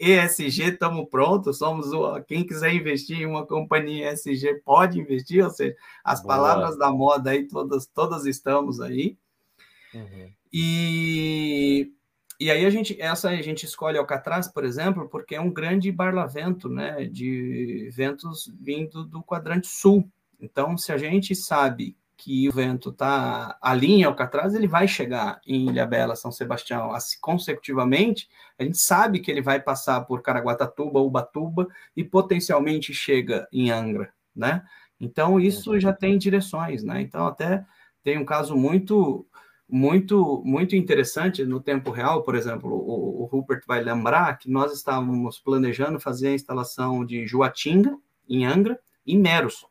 ESG 0.00 0.72
estamos 0.72 1.08
prontos, 1.08 1.58
somos 1.58 1.92
o, 1.92 2.20
quem 2.22 2.46
quiser 2.46 2.74
investir 2.74 3.20
em 3.20 3.26
uma 3.26 3.46
companhia 3.46 4.12
ESG 4.12 4.62
pode 4.64 4.98
investir, 4.98 5.44
ou 5.44 5.50
seja, 5.50 5.76
as 6.04 6.22
Boa. 6.22 6.34
palavras 6.36 6.78
da 6.78 6.90
moda 6.90 7.30
aí 7.30 7.46
todas 7.46 7.86
todas 7.86 8.26
estamos 8.26 8.80
aí. 8.80 9.16
Uhum. 9.94 10.30
E, 10.52 11.92
e 12.38 12.50
aí 12.50 12.64
a 12.64 12.70
gente, 12.70 13.00
essa 13.00 13.28
a 13.30 13.42
gente 13.42 13.64
escolhe 13.64 13.98
Alcatraz, 13.98 14.48
por 14.48 14.64
exemplo, 14.64 15.08
porque 15.08 15.34
é 15.34 15.40
um 15.40 15.52
grande 15.52 15.92
barlavento, 15.92 16.68
né, 16.68 17.04
de 17.04 17.90
ventos 17.92 18.52
vindo 18.60 19.04
do 19.04 19.22
quadrante 19.22 19.68
sul. 19.68 20.10
Então, 20.40 20.76
se 20.76 20.90
a 20.90 20.96
gente 20.96 21.34
sabe 21.34 21.96
que 22.20 22.46
o 22.48 22.52
vento 22.52 22.90
está 22.90 23.56
ali 23.62 23.92
em 23.92 24.04
Alcatraz, 24.04 24.54
ele 24.54 24.68
vai 24.68 24.86
chegar 24.86 25.40
em 25.46 25.70
Ilhabela, 25.70 26.14
São 26.14 26.30
Sebastião, 26.30 26.92
assim, 26.92 27.16
consecutivamente, 27.18 28.28
a 28.58 28.62
gente 28.62 28.76
sabe 28.76 29.20
que 29.20 29.30
ele 29.30 29.40
vai 29.40 29.58
passar 29.58 30.02
por 30.02 30.20
Caraguatatuba, 30.20 31.00
Ubatuba 31.00 31.66
e 31.96 32.04
potencialmente 32.04 32.92
chega 32.92 33.48
em 33.50 33.70
Angra, 33.70 34.12
né? 34.36 34.62
Então, 35.00 35.40
isso 35.40 35.80
já 35.80 35.94
tem 35.94 36.18
direções, 36.18 36.84
né? 36.84 37.00
Então, 37.00 37.26
até 37.26 37.64
tem 38.02 38.18
um 38.18 38.24
caso 38.24 38.54
muito 38.54 39.26
muito 39.66 40.42
muito 40.44 40.74
interessante 40.76 41.44
no 41.44 41.60
tempo 41.60 41.90
real, 41.90 42.22
por 42.22 42.34
exemplo, 42.34 42.70
o, 42.70 43.22
o 43.22 43.24
Rupert 43.24 43.62
vai 43.66 43.80
lembrar 43.82 44.36
que 44.36 44.50
nós 44.50 44.72
estávamos 44.74 45.38
planejando 45.38 45.98
fazer 46.00 46.28
a 46.28 46.34
instalação 46.34 47.04
de 47.04 47.26
Juatinga, 47.26 47.96
em 48.28 48.44
Angra, 48.44 48.78
e 49.06 49.16
Meros. 49.16 49.69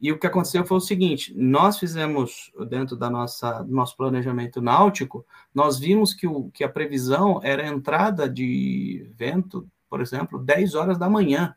E 0.00 0.10
o 0.10 0.18
que 0.18 0.26
aconteceu 0.26 0.64
foi 0.64 0.78
o 0.78 0.80
seguinte: 0.80 1.34
nós 1.36 1.78
fizemos, 1.78 2.50
dentro 2.68 2.96
da 2.96 3.10
nossa 3.10 3.62
do 3.62 3.72
nosso 3.72 3.96
planejamento 3.96 4.60
náutico, 4.60 5.26
nós 5.54 5.78
vimos 5.78 6.14
que, 6.14 6.26
o, 6.26 6.50
que 6.50 6.64
a 6.64 6.68
previsão 6.68 7.40
era 7.42 7.62
a 7.62 7.68
entrada 7.68 8.28
de 8.28 9.10
vento, 9.14 9.68
por 9.88 10.00
exemplo, 10.00 10.38
10 10.38 10.74
horas 10.74 10.98
da 10.98 11.08
manhã 11.08 11.54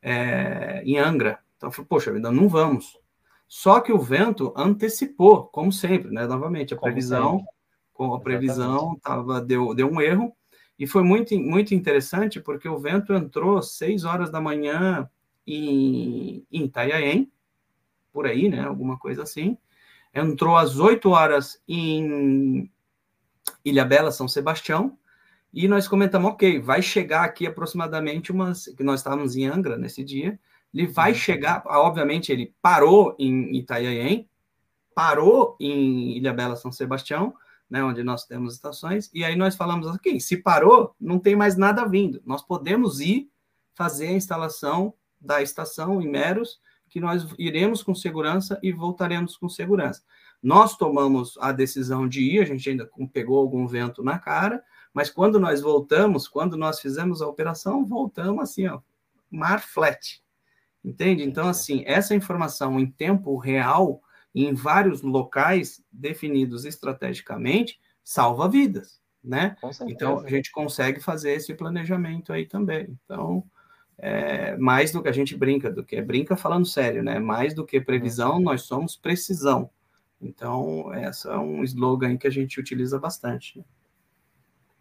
é, 0.00 0.82
em 0.84 0.98
Angra. 0.98 1.38
Então, 1.56 1.68
eu 1.68 1.72
falei, 1.72 1.86
poxa 1.88 2.12
vida, 2.12 2.30
não 2.32 2.48
vamos. 2.48 2.98
Só 3.46 3.80
que 3.80 3.92
o 3.92 3.98
vento 3.98 4.54
antecipou, 4.56 5.44
como 5.46 5.72
sempre, 5.72 6.10
né? 6.10 6.26
Novamente, 6.26 6.72
a 6.72 6.76
Como 6.76 6.90
previsão, 6.90 7.38
sempre. 7.38 7.52
com 7.92 8.14
a 8.14 8.20
previsão 8.20 8.98
tava, 9.02 9.40
deu, 9.40 9.74
deu 9.74 9.90
um 9.90 10.00
erro, 10.00 10.32
e 10.78 10.86
foi 10.86 11.02
muito, 11.02 11.38
muito 11.38 11.74
interessante, 11.74 12.40
porque 12.40 12.66
o 12.66 12.78
vento 12.78 13.12
entrou 13.12 13.60
6 13.60 14.04
horas 14.04 14.30
da 14.30 14.40
manhã 14.40 15.10
em, 15.46 16.46
em 16.50 16.64
Itanhaém, 16.64 17.30
por 18.12 18.26
aí, 18.26 18.48
né? 18.48 18.62
Alguma 18.64 18.98
coisa 18.98 19.22
assim. 19.22 19.56
Entrou 20.14 20.56
às 20.56 20.78
8 20.78 21.08
horas 21.10 21.62
em 21.68 22.70
Ilhabela, 23.64 24.10
São 24.10 24.26
Sebastião, 24.26 24.98
e 25.52 25.66
nós 25.66 25.88
comentamos, 25.88 26.30
ok, 26.30 26.60
vai 26.60 26.80
chegar 26.80 27.24
aqui 27.24 27.46
aproximadamente 27.46 28.30
umas, 28.30 28.66
que 28.66 28.84
nós 28.84 29.00
estávamos 29.00 29.36
em 29.36 29.46
Angra 29.46 29.76
nesse 29.76 30.04
dia, 30.04 30.38
ele 30.72 30.86
vai 30.86 31.14
chegar, 31.14 31.62
obviamente 31.66 32.30
ele 32.30 32.54
parou 32.62 33.16
em 33.18 33.56
Itanhaém, 33.56 34.28
parou 34.94 35.56
em 35.58 36.16
Ilhabela, 36.16 36.54
São 36.54 36.70
Sebastião, 36.70 37.34
né, 37.68 37.82
onde 37.82 38.02
nós 38.02 38.24
temos 38.26 38.54
estações, 38.54 39.10
e 39.12 39.24
aí 39.24 39.36
nós 39.36 39.56
falamos, 39.56 39.86
ok, 39.86 40.20
se 40.20 40.36
parou, 40.36 40.94
não 41.00 41.18
tem 41.18 41.36
mais 41.36 41.56
nada 41.56 41.84
vindo, 41.84 42.20
nós 42.24 42.42
podemos 42.42 43.00
ir 43.00 43.30
fazer 43.74 44.08
a 44.08 44.12
instalação 44.12 44.94
da 45.20 45.42
estação 45.42 46.00
em 46.00 46.08
Meros, 46.08 46.60
que 46.90 47.00
nós 47.00 47.26
iremos 47.38 47.82
com 47.82 47.94
segurança 47.94 48.58
e 48.62 48.72
voltaremos 48.72 49.36
com 49.36 49.48
segurança. 49.48 50.02
Nós 50.42 50.76
tomamos 50.76 51.38
a 51.40 51.52
decisão 51.52 52.08
de 52.08 52.20
ir, 52.20 52.40
a 52.40 52.44
gente 52.44 52.68
ainda 52.68 52.90
pegou 53.12 53.38
algum 53.38 53.66
vento 53.66 54.02
na 54.02 54.18
cara, 54.18 54.62
mas 54.92 55.08
quando 55.08 55.38
nós 55.38 55.60
voltamos, 55.60 56.26
quando 56.26 56.56
nós 56.56 56.80
fizemos 56.80 57.22
a 57.22 57.28
operação, 57.28 57.84
voltamos 57.86 58.42
assim, 58.42 58.66
ó, 58.66 58.80
mar 59.30 59.62
flat. 59.62 60.20
Entende? 60.84 61.22
Então, 61.22 61.46
assim, 61.46 61.84
essa 61.86 62.14
informação 62.14 62.80
em 62.80 62.90
tempo 62.90 63.36
real, 63.36 64.02
em 64.34 64.52
vários 64.52 65.02
locais 65.02 65.84
definidos 65.92 66.64
estrategicamente, 66.64 67.78
salva 68.02 68.48
vidas, 68.48 69.00
né? 69.22 69.56
Então, 69.86 70.20
a 70.20 70.28
gente 70.28 70.50
consegue 70.50 71.00
fazer 71.00 71.32
esse 71.32 71.54
planejamento 71.54 72.32
aí 72.32 72.46
também. 72.46 72.98
Então, 73.04 73.44
é, 74.02 74.56
mais 74.56 74.92
do 74.92 75.02
que 75.02 75.08
a 75.08 75.12
gente 75.12 75.36
brinca, 75.36 75.70
do 75.70 75.84
que 75.84 76.00
brinca 76.00 76.36
falando 76.36 76.64
sério, 76.66 77.02
né? 77.02 77.18
Mais 77.18 77.54
do 77.54 77.66
que 77.66 77.80
previsão, 77.80 78.34
uhum. 78.36 78.40
nós 78.40 78.62
somos 78.62 78.96
precisão. 78.96 79.70
Então, 80.20 80.92
essa 80.92 81.32
é 81.32 81.38
um 81.38 81.62
slogan 81.64 82.16
que 82.16 82.26
a 82.26 82.30
gente 82.30 82.58
utiliza 82.58 82.98
bastante. 82.98 83.58
Né? 83.58 83.64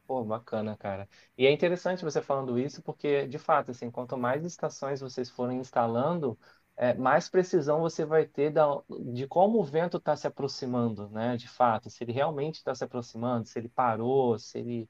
Pô, 0.07 0.23
bacana, 0.23 0.75
cara. 0.77 1.07
E 1.37 1.45
é 1.45 1.51
interessante 1.51 2.03
você 2.03 2.21
falando 2.21 2.57
isso, 2.57 2.81
porque, 2.81 3.27
de 3.27 3.37
fato, 3.37 3.71
assim, 3.71 3.91
quanto 3.91 4.17
mais 4.17 4.43
estações 4.43 5.01
vocês 5.01 5.29
forem 5.29 5.59
instalando, 5.59 6.37
é, 6.77 6.93
mais 6.93 7.29
precisão 7.29 7.81
você 7.81 8.05
vai 8.05 8.25
ter 8.25 8.51
da, 8.51 8.65
de 9.13 9.27
como 9.27 9.59
o 9.59 9.63
vento 9.63 9.97
está 9.97 10.15
se 10.15 10.25
aproximando, 10.27 11.09
né? 11.09 11.35
De 11.37 11.47
fato, 11.47 11.89
se 11.89 12.03
ele 12.03 12.13
realmente 12.13 12.55
está 12.55 12.73
se 12.73 12.83
aproximando, 12.83 13.47
se 13.47 13.59
ele 13.59 13.69
parou, 13.69 14.39
se 14.39 14.59
ele, 14.59 14.89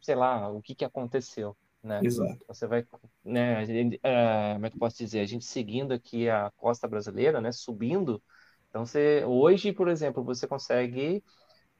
sei 0.00 0.16
lá, 0.16 0.48
o 0.50 0.60
que, 0.60 0.74
que 0.74 0.84
aconteceu, 0.84 1.56
né? 1.82 2.00
Exato. 2.02 2.44
Você 2.46 2.66
vai, 2.66 2.86
né? 3.24 3.64
É, 4.02 4.54
como 4.54 4.66
é 4.66 4.70
que 4.70 4.76
eu 4.76 4.80
posso 4.80 4.96
dizer? 4.98 5.20
A 5.20 5.26
gente 5.26 5.44
seguindo 5.44 5.92
aqui 5.92 6.28
a 6.28 6.50
costa 6.56 6.86
brasileira, 6.86 7.40
né? 7.40 7.52
Subindo. 7.52 8.22
Então, 8.68 8.86
você, 8.86 9.24
hoje, 9.24 9.72
por 9.72 9.88
exemplo, 9.88 10.24
você 10.24 10.46
consegue 10.46 11.22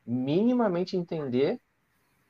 minimamente 0.05 0.97
entender 0.97 1.61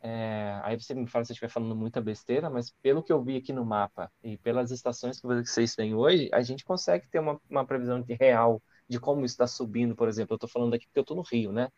é, 0.04 0.60
aí 0.64 0.78
você 0.78 0.94
me 0.94 1.06
fala 1.06 1.24
se 1.24 1.30
eu 1.30 1.34
estiver 1.34 1.48
falando 1.48 1.76
muita 1.76 2.00
besteira, 2.00 2.50
mas 2.50 2.72
pelo 2.82 3.04
que 3.04 3.12
eu 3.12 3.22
vi 3.22 3.36
aqui 3.36 3.52
no 3.52 3.64
mapa 3.64 4.10
e 4.22 4.36
pelas 4.36 4.72
estações 4.72 5.20
que 5.20 5.26
vocês 5.28 5.76
têm 5.76 5.94
hoje, 5.94 6.28
a 6.32 6.42
gente 6.42 6.64
consegue 6.64 7.06
ter 7.08 7.20
uma, 7.20 7.40
uma 7.48 7.64
previsão 7.64 8.02
de 8.02 8.14
real 8.14 8.60
de 8.88 8.98
como 8.98 9.24
isso 9.24 9.34
está 9.34 9.46
subindo, 9.46 9.94
por 9.94 10.08
exemplo. 10.08 10.34
Eu 10.34 10.36
estou 10.36 10.50
falando 10.50 10.74
aqui 10.74 10.86
porque 10.86 10.98
eu 10.98 11.02
estou 11.02 11.16
no 11.16 11.22
Rio, 11.22 11.52
né? 11.52 11.68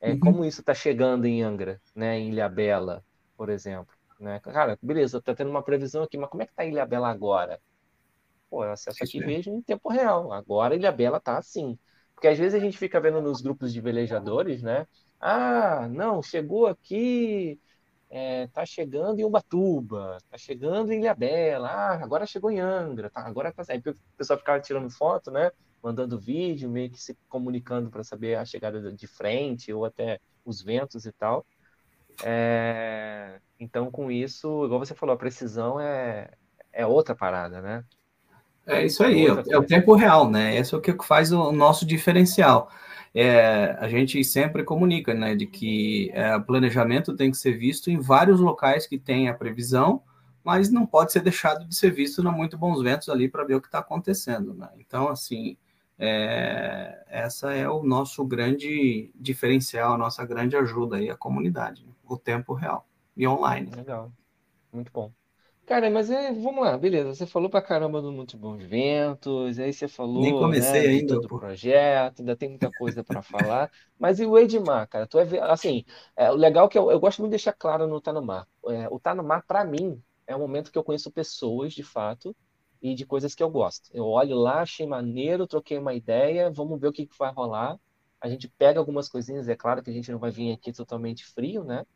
É, 0.00 0.12
uhum. 0.12 0.20
Como 0.20 0.44
isso 0.44 0.60
está 0.60 0.72
chegando 0.72 1.26
em 1.26 1.42
Angra, 1.42 1.80
né? 1.92 2.20
Em 2.20 2.30
Ilhabela, 2.30 3.04
por 3.36 3.48
exemplo. 3.48 3.92
Né? 4.22 4.38
Cara, 4.40 4.78
beleza, 4.80 5.18
está 5.18 5.34
tendo 5.34 5.50
uma 5.50 5.62
previsão 5.62 6.02
aqui, 6.02 6.16
mas 6.16 6.30
como 6.30 6.42
é 6.42 6.46
que 6.46 6.52
está 6.52 6.64
Ilhabela 6.64 7.08
agora? 7.08 7.60
Pô, 8.48 8.64
eu 8.64 8.72
acesso 8.72 9.02
aqui 9.02 9.18
vejo 9.18 9.50
em 9.50 9.62
tempo 9.62 9.88
real. 9.88 10.32
Agora 10.32 10.76
Ilhabela 10.76 11.18
está 11.18 11.38
assim. 11.38 11.78
Porque 12.14 12.28
às 12.28 12.38
vezes 12.38 12.54
a 12.54 12.62
gente 12.62 12.78
fica 12.78 13.00
vendo 13.00 13.20
nos 13.20 13.40
grupos 13.40 13.72
de 13.72 13.80
velejadores, 13.80 14.62
né? 14.62 14.86
Ah, 15.18 15.88
não, 15.88 16.22
chegou 16.22 16.66
aqui 16.66 17.58
é, 18.12 18.46
tá 18.48 18.66
chegando 18.66 19.18
em 19.18 19.24
Ubatuba, 19.24 20.18
tá 20.30 20.36
chegando 20.36 20.92
em 20.92 21.00
Ilhabela, 21.00 21.68
ah, 21.68 22.04
agora 22.04 22.26
chegou 22.26 22.50
em 22.50 22.60
Angra, 22.60 23.08
tá, 23.08 23.22
agora 23.26 23.50
tá 23.50 23.64
aí 23.70 23.78
o 23.78 23.96
pessoal 24.18 24.38
ficava 24.38 24.60
tirando 24.60 24.90
foto, 24.90 25.30
né, 25.30 25.50
mandando 25.82 26.20
vídeo, 26.20 26.68
meio 26.68 26.90
que 26.90 27.00
se 27.00 27.16
comunicando 27.26 27.90
para 27.90 28.04
saber 28.04 28.34
a 28.34 28.44
chegada 28.44 28.92
de 28.92 29.06
frente 29.06 29.72
ou 29.72 29.86
até 29.86 30.20
os 30.44 30.62
ventos 30.62 31.06
e 31.06 31.12
tal. 31.12 31.46
É, 32.22 33.38
então, 33.58 33.90
com 33.90 34.10
isso, 34.10 34.64
igual 34.64 34.80
você 34.80 34.94
falou, 34.94 35.14
a 35.14 35.18
precisão 35.18 35.80
é, 35.80 36.30
é 36.72 36.86
outra 36.86 37.14
parada, 37.14 37.60
né? 37.60 37.84
É 38.66 38.84
isso 38.84 39.02
aí, 39.02 39.26
é, 39.26 39.42
é 39.50 39.58
o 39.58 39.64
tempo 39.64 39.94
real, 39.94 40.30
né? 40.30 40.56
Esse 40.56 40.74
é 40.74 40.78
o 40.78 40.80
que 40.80 40.96
faz 41.04 41.32
o 41.32 41.50
nosso 41.50 41.84
diferencial. 41.84 42.70
É, 43.14 43.76
a 43.78 43.88
gente 43.88 44.22
sempre 44.24 44.64
comunica, 44.64 45.12
né, 45.12 45.34
de 45.34 45.46
que 45.46 46.10
é, 46.14 46.34
o 46.34 46.42
planejamento 46.42 47.14
tem 47.14 47.30
que 47.30 47.36
ser 47.36 47.52
visto 47.58 47.90
em 47.90 48.00
vários 48.00 48.40
locais 48.40 48.86
que 48.86 48.98
tem 48.98 49.28
a 49.28 49.34
previsão, 49.34 50.02
mas 50.42 50.70
não 50.70 50.86
pode 50.86 51.12
ser 51.12 51.20
deixado 51.20 51.66
de 51.68 51.74
ser 51.74 51.90
visto 51.90 52.22
na 52.22 52.32
muito 52.32 52.56
bons 52.56 52.82
ventos 52.82 53.08
ali 53.08 53.28
para 53.28 53.44
ver 53.44 53.56
o 53.56 53.60
que 53.60 53.68
está 53.68 53.80
acontecendo, 53.80 54.54
né? 54.54 54.68
Então, 54.78 55.08
assim, 55.08 55.56
é, 55.98 57.04
essa 57.08 57.52
é 57.54 57.68
o 57.68 57.82
nosso 57.82 58.24
grande 58.24 59.10
diferencial, 59.14 59.94
a 59.94 59.98
nossa 59.98 60.24
grande 60.26 60.56
ajuda 60.56 60.96
aí, 60.96 61.10
a 61.10 61.16
comunidade, 61.16 61.84
né? 61.86 61.92
o 62.04 62.16
tempo 62.18 62.54
real 62.54 62.86
e 63.16 63.26
online. 63.26 63.70
Legal, 63.70 64.12
muito 64.72 64.92
bom. 64.92 65.12
Cara, 65.66 65.90
mas 65.90 66.10
é, 66.10 66.32
vamos 66.32 66.64
lá, 66.64 66.78
beleza. 66.78 67.14
Você 67.14 67.26
falou 67.26 67.50
pra 67.50 67.62
caramba 67.62 68.02
do 68.02 68.12
Muito 68.12 68.36
Bons 68.38 68.64
Ventos, 68.64 69.58
aí 69.58 69.72
você 69.72 69.88
Nem 70.14 70.34
falou, 70.34 70.34
comecei 70.34 70.86
né, 70.86 70.88
ainda, 70.88 71.20
todo 71.20 71.26
o 71.26 71.28
pô. 71.28 71.38
projeto, 71.38 72.20
ainda 72.20 72.36
tem 72.36 72.50
muita 72.50 72.72
coisa 72.72 73.04
pra 73.04 73.22
falar. 73.22 73.70
Mas 73.98 74.20
e 74.20 74.26
o 74.26 74.38
Edmar, 74.38 74.88
cara? 74.88 75.06
Tu 75.08 75.18
é, 75.20 75.40
assim, 75.50 75.84
é, 76.16 76.30
o 76.32 76.36
legal 76.36 76.66
é 76.66 76.70
que 76.70 76.78
eu, 76.78 76.90
eu 76.90 77.00
gosto 77.00 77.20
muito 77.20 77.30
de 77.32 77.36
deixar 77.38 77.52
claro 77.54 77.86
no 77.88 78.00
Tá 78.00 78.12
no 78.12 78.22
Mar. 78.22 78.48
É, 78.68 78.88
o 78.90 79.00
Tá 79.00 79.14
no 79.14 79.24
Mar, 79.24 79.44
pra 79.46 79.64
mim, 79.64 80.02
é 80.26 80.36
um 80.36 80.40
momento 80.40 80.72
que 80.72 80.78
eu 80.78 80.84
conheço 80.84 81.10
pessoas, 81.12 81.74
de 81.74 81.82
fato, 81.84 82.36
e 82.82 82.94
de 82.94 83.06
coisas 83.06 83.34
que 83.34 83.42
eu 83.42 83.50
gosto. 83.50 83.90
Eu 83.94 84.06
olho 84.06 84.36
lá, 84.36 84.62
achei 84.62 84.86
maneiro, 84.86 85.46
troquei 85.46 85.78
uma 85.78 85.94
ideia, 85.94 86.50
vamos 86.50 86.80
ver 86.80 86.88
o 86.88 86.92
que 86.92 87.06
que 87.06 87.18
vai 87.18 87.32
rolar. 87.32 87.78
A 88.20 88.28
gente 88.28 88.48
pega 88.48 88.80
algumas 88.80 89.08
coisinhas, 89.08 89.48
é 89.48 89.56
claro 89.56 89.82
que 89.82 89.90
a 89.90 89.94
gente 89.94 90.12
não 90.12 90.18
vai 90.18 90.30
vir 90.32 90.52
aqui 90.52 90.72
totalmente 90.72 91.24
frio, 91.26 91.64
né? 91.64 91.86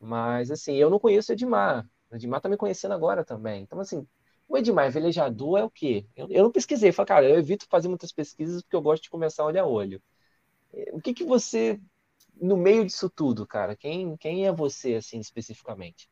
Mas, 0.00 0.50
assim, 0.50 0.74
eu 0.76 0.90
não 0.90 0.98
conheço 0.98 1.32
o 1.32 1.34
Edmar. 1.34 1.88
O 2.10 2.16
Edmar 2.16 2.40
tá 2.40 2.48
me 2.48 2.56
conhecendo 2.56 2.92
agora 2.94 3.24
também. 3.24 3.62
Então, 3.62 3.80
assim, 3.80 4.06
o 4.48 4.58
Edmar 4.58 4.90
velejador 4.90 5.58
é 5.58 5.64
o 5.64 5.70
quê? 5.70 6.06
Eu, 6.16 6.28
eu 6.30 6.42
não 6.44 6.52
pesquisei. 6.52 6.92
Falei, 6.92 7.08
cara, 7.08 7.28
eu 7.28 7.38
evito 7.38 7.66
fazer 7.70 7.88
muitas 7.88 8.12
pesquisas 8.12 8.62
porque 8.62 8.76
eu 8.76 8.82
gosto 8.82 9.04
de 9.04 9.10
começar 9.10 9.44
olho 9.44 9.60
a 9.62 9.66
olho. 9.66 10.02
Eh, 10.72 10.90
O 10.94 11.00
que 11.00 11.14
que 11.14 11.24
você, 11.24 11.80
no 12.40 12.56
meio 12.56 12.84
disso 12.86 13.10
tudo, 13.10 13.46
cara, 13.46 13.76
quem, 13.76 14.16
quem 14.18 14.46
é 14.46 14.52
você, 14.52 14.96
assim, 14.96 15.20
especificamente? 15.20 16.08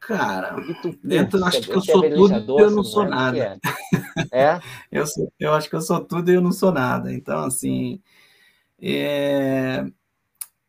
Cara, 0.00 0.64
dentro, 1.02 1.38
eu 1.40 1.44
Você 1.50 1.58
acho 1.58 1.68
que 1.68 1.74
é, 1.74 1.76
eu 1.76 1.80
você 1.80 1.92
é 1.92 1.96
sou 1.96 2.10
tudo 2.10 2.46
e 2.56 2.60
eu 2.60 2.70
você 2.70 2.70
não 2.70 2.84
sou 2.84 3.06
é? 3.06 3.12
Que 3.12 3.24
que 3.24 3.38
nada. 3.38 3.40
é? 3.40 3.60
É? 4.32 4.62
Eu, 4.92 5.06
sou, 5.06 5.32
eu 5.40 5.54
acho 5.54 5.70
que 5.70 5.76
eu 5.76 5.80
sou 5.82 6.04
tudo 6.04 6.30
e 6.30 6.34
eu 6.34 6.42
não 6.42 6.52
sou 6.52 6.72
nada. 6.72 7.12
Então, 7.12 7.44
assim, 7.44 8.02
é, 8.80 9.84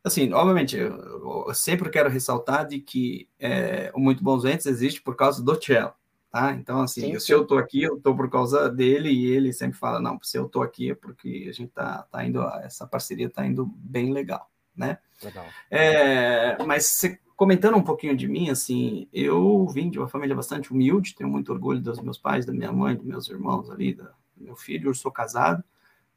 assim, 0.04 0.32
obviamente, 0.32 0.76
eu, 0.76 1.46
eu 1.48 1.54
sempre 1.54 1.90
quero 1.90 2.10
ressaltar 2.10 2.66
de 2.68 2.80
que 2.80 3.28
é, 3.38 3.92
o 3.94 4.00
Muito 4.00 4.24
Bons 4.24 4.44
Ventos 4.44 4.66
existe 4.66 5.02
por 5.02 5.16
causa 5.16 5.42
do 5.44 5.62
Cello, 5.62 5.92
tá? 6.30 6.52
Então, 6.54 6.82
assim, 6.82 7.12
Sim, 7.12 7.14
eu- 7.14 7.20
se 7.20 7.32
eu 7.32 7.44
sim. 7.44 7.46
tô 7.46 7.58
aqui, 7.58 7.82
eu 7.82 8.00
tô 8.00 8.16
por 8.16 8.30
causa 8.30 8.68
dele 8.70 9.10
e 9.12 9.26
ele 9.32 9.52
sempre 9.52 9.78
fala, 9.78 10.00
não, 10.00 10.18
se 10.22 10.38
eu 10.38 10.48
tô 10.48 10.62
aqui 10.62 10.90
é 10.92 10.94
porque 10.96 11.46
a 11.48 11.52
gente 11.52 11.70
tá, 11.72 12.04
tá 12.10 12.24
indo, 12.26 12.42
essa 12.62 12.86
parceria 12.86 13.30
tá 13.30 13.46
indo 13.46 13.66
bem 13.66 14.12
legal, 14.12 14.50
né? 14.76 14.98
Legal. 15.22 15.54
É, 15.70 16.58
mas 16.64 16.86
se- 16.86 17.18
comentando 17.40 17.78
um 17.78 17.82
pouquinho 17.82 18.14
de 18.14 18.28
mim, 18.28 18.50
assim, 18.50 19.08
eu 19.10 19.66
vim 19.68 19.88
de 19.88 19.98
uma 19.98 20.06
família 20.06 20.36
bastante 20.36 20.70
humilde, 20.70 21.14
tenho 21.14 21.30
muito 21.30 21.50
orgulho 21.50 21.80
dos 21.80 21.98
meus 21.98 22.18
pais, 22.18 22.44
da 22.44 22.52
minha 22.52 22.70
mãe, 22.70 22.94
dos 22.94 23.06
meus 23.06 23.30
irmãos 23.30 23.70
ali, 23.70 23.94
da- 23.94 24.12
do 24.36 24.44
meu 24.44 24.54
filho, 24.54 24.90
eu 24.90 24.94
sou 24.94 25.10
casado, 25.10 25.64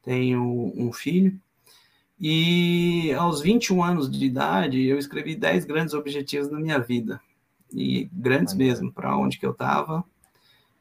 tenho 0.02 0.44
um 0.76 0.92
filho, 0.92 1.40
e 2.20 3.14
aos 3.14 3.40
21 3.40 3.82
anos 3.82 4.12
de 4.12 4.26
idade, 4.26 4.84
eu 4.86 4.98
escrevi 4.98 5.34
10 5.34 5.64
grandes 5.64 5.94
objetivos 5.94 6.52
na 6.52 6.60
minha 6.60 6.78
vida, 6.78 7.22
e 7.72 8.10
grandes 8.12 8.54
mesmo, 8.54 8.92
para 8.92 9.18
onde 9.18 9.40
que 9.40 9.46
eu 9.46 9.52
estava, 9.52 10.04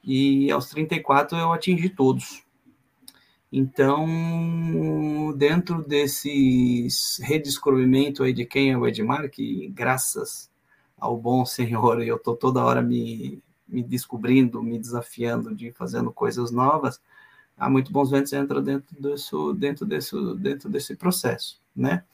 e 0.03 0.51
aos 0.51 0.69
34 0.71 1.39
eu 1.39 1.53
atingi 1.53 1.89
todos. 1.89 2.43
Então, 3.53 5.35
dentro 5.37 5.83
desse 5.87 6.89
redescobrimento 7.21 8.23
aí 8.23 8.33
de 8.33 8.47
quem 8.47 8.71
é 8.71 8.79
o 8.79 8.87
Edmar, 8.87 9.29
que 9.29 9.69
graças 9.69 10.51
ao 10.99 11.19
bom 11.19 11.45
Senhor 11.45 12.03
eu 12.03 12.17
estou 12.17 12.35
toda 12.35 12.65
hora 12.65 12.81
me, 12.81 13.43
me 13.69 13.83
descobrindo, 13.83 14.63
me 14.63 14.79
desafiando, 14.79 15.55
de 15.55 15.71
fazendo 15.73 16.11
coisas 16.11 16.51
novas, 16.51 16.99
há 17.59 17.69
muito 17.69 17.93
bons 17.93 18.11
ventos 18.11 18.33
entra 18.33 18.63
dentro 18.63 18.97
desse, 18.99 19.31
dentro 19.57 19.85
desse, 19.85 20.17
dentro 20.37 20.71
desse 20.71 20.97
processo, 20.97 21.61
né? 21.77 22.05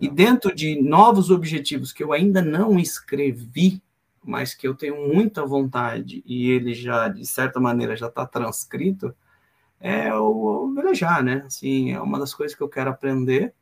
E 0.00 0.08
dentro 0.08 0.52
de 0.52 0.82
novos 0.82 1.30
objetivos 1.30 1.92
que 1.92 2.02
eu 2.02 2.12
ainda 2.12 2.42
não 2.42 2.80
escrevi, 2.80 3.80
mas 4.24 4.54
que 4.54 4.66
eu 4.66 4.74
tenho 4.74 5.06
muita 5.06 5.46
vontade 5.46 6.20
e 6.26 6.50
ele 6.50 6.74
já 6.74 7.06
de 7.06 7.24
certa 7.24 7.60
maneira 7.60 7.96
já 7.96 8.08
está 8.08 8.26
transcrito, 8.26 9.14
é 9.80 10.14
o, 10.14 10.68
o 10.68 10.74
velejar, 10.74 11.22
né? 11.24 11.42
Assim, 11.46 11.92
é 11.92 12.00
uma 12.00 12.18
das 12.18 12.34
coisas 12.34 12.56
que 12.56 12.62
eu 12.62 12.68
quero 12.68 12.90
aprender. 12.90 13.54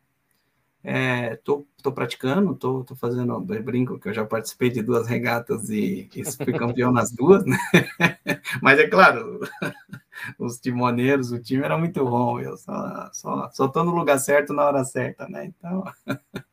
É, 0.83 1.37
tô, 1.37 1.67
tô 1.83 1.93
praticando, 1.93 2.55
tô, 2.55 2.85
tô 2.85 2.95
fazendo, 2.97 3.39
brinco 3.41 3.99
que 3.99 4.09
eu 4.09 4.15
já 4.15 4.25
participei 4.25 4.71
de 4.71 4.81
duas 4.81 5.07
regatas 5.09 5.69
e, 5.71 6.09
e 6.15 6.25
fui 6.25 6.53
campeão 6.53 6.93
nas 6.93 7.11
duas, 7.11 7.45
né? 7.45 7.59
Mas 8.63 8.79
é 8.79 8.89
claro, 8.89 9.41
os 10.39 10.59
timoneiros, 10.59 11.33
o 11.33 11.41
time 11.41 11.65
era 11.65 11.77
muito 11.77 12.05
bom, 12.05 12.41
eu 12.41 12.57
só, 12.57 13.11
só, 13.13 13.51
só 13.53 13.69
tô 13.69 13.85
no 13.85 13.95
lugar 13.95 14.19
certo 14.19 14.53
na 14.55 14.65
hora 14.67 14.85
certa, 14.85 15.29
né? 15.29 15.47
Então, 15.47 15.85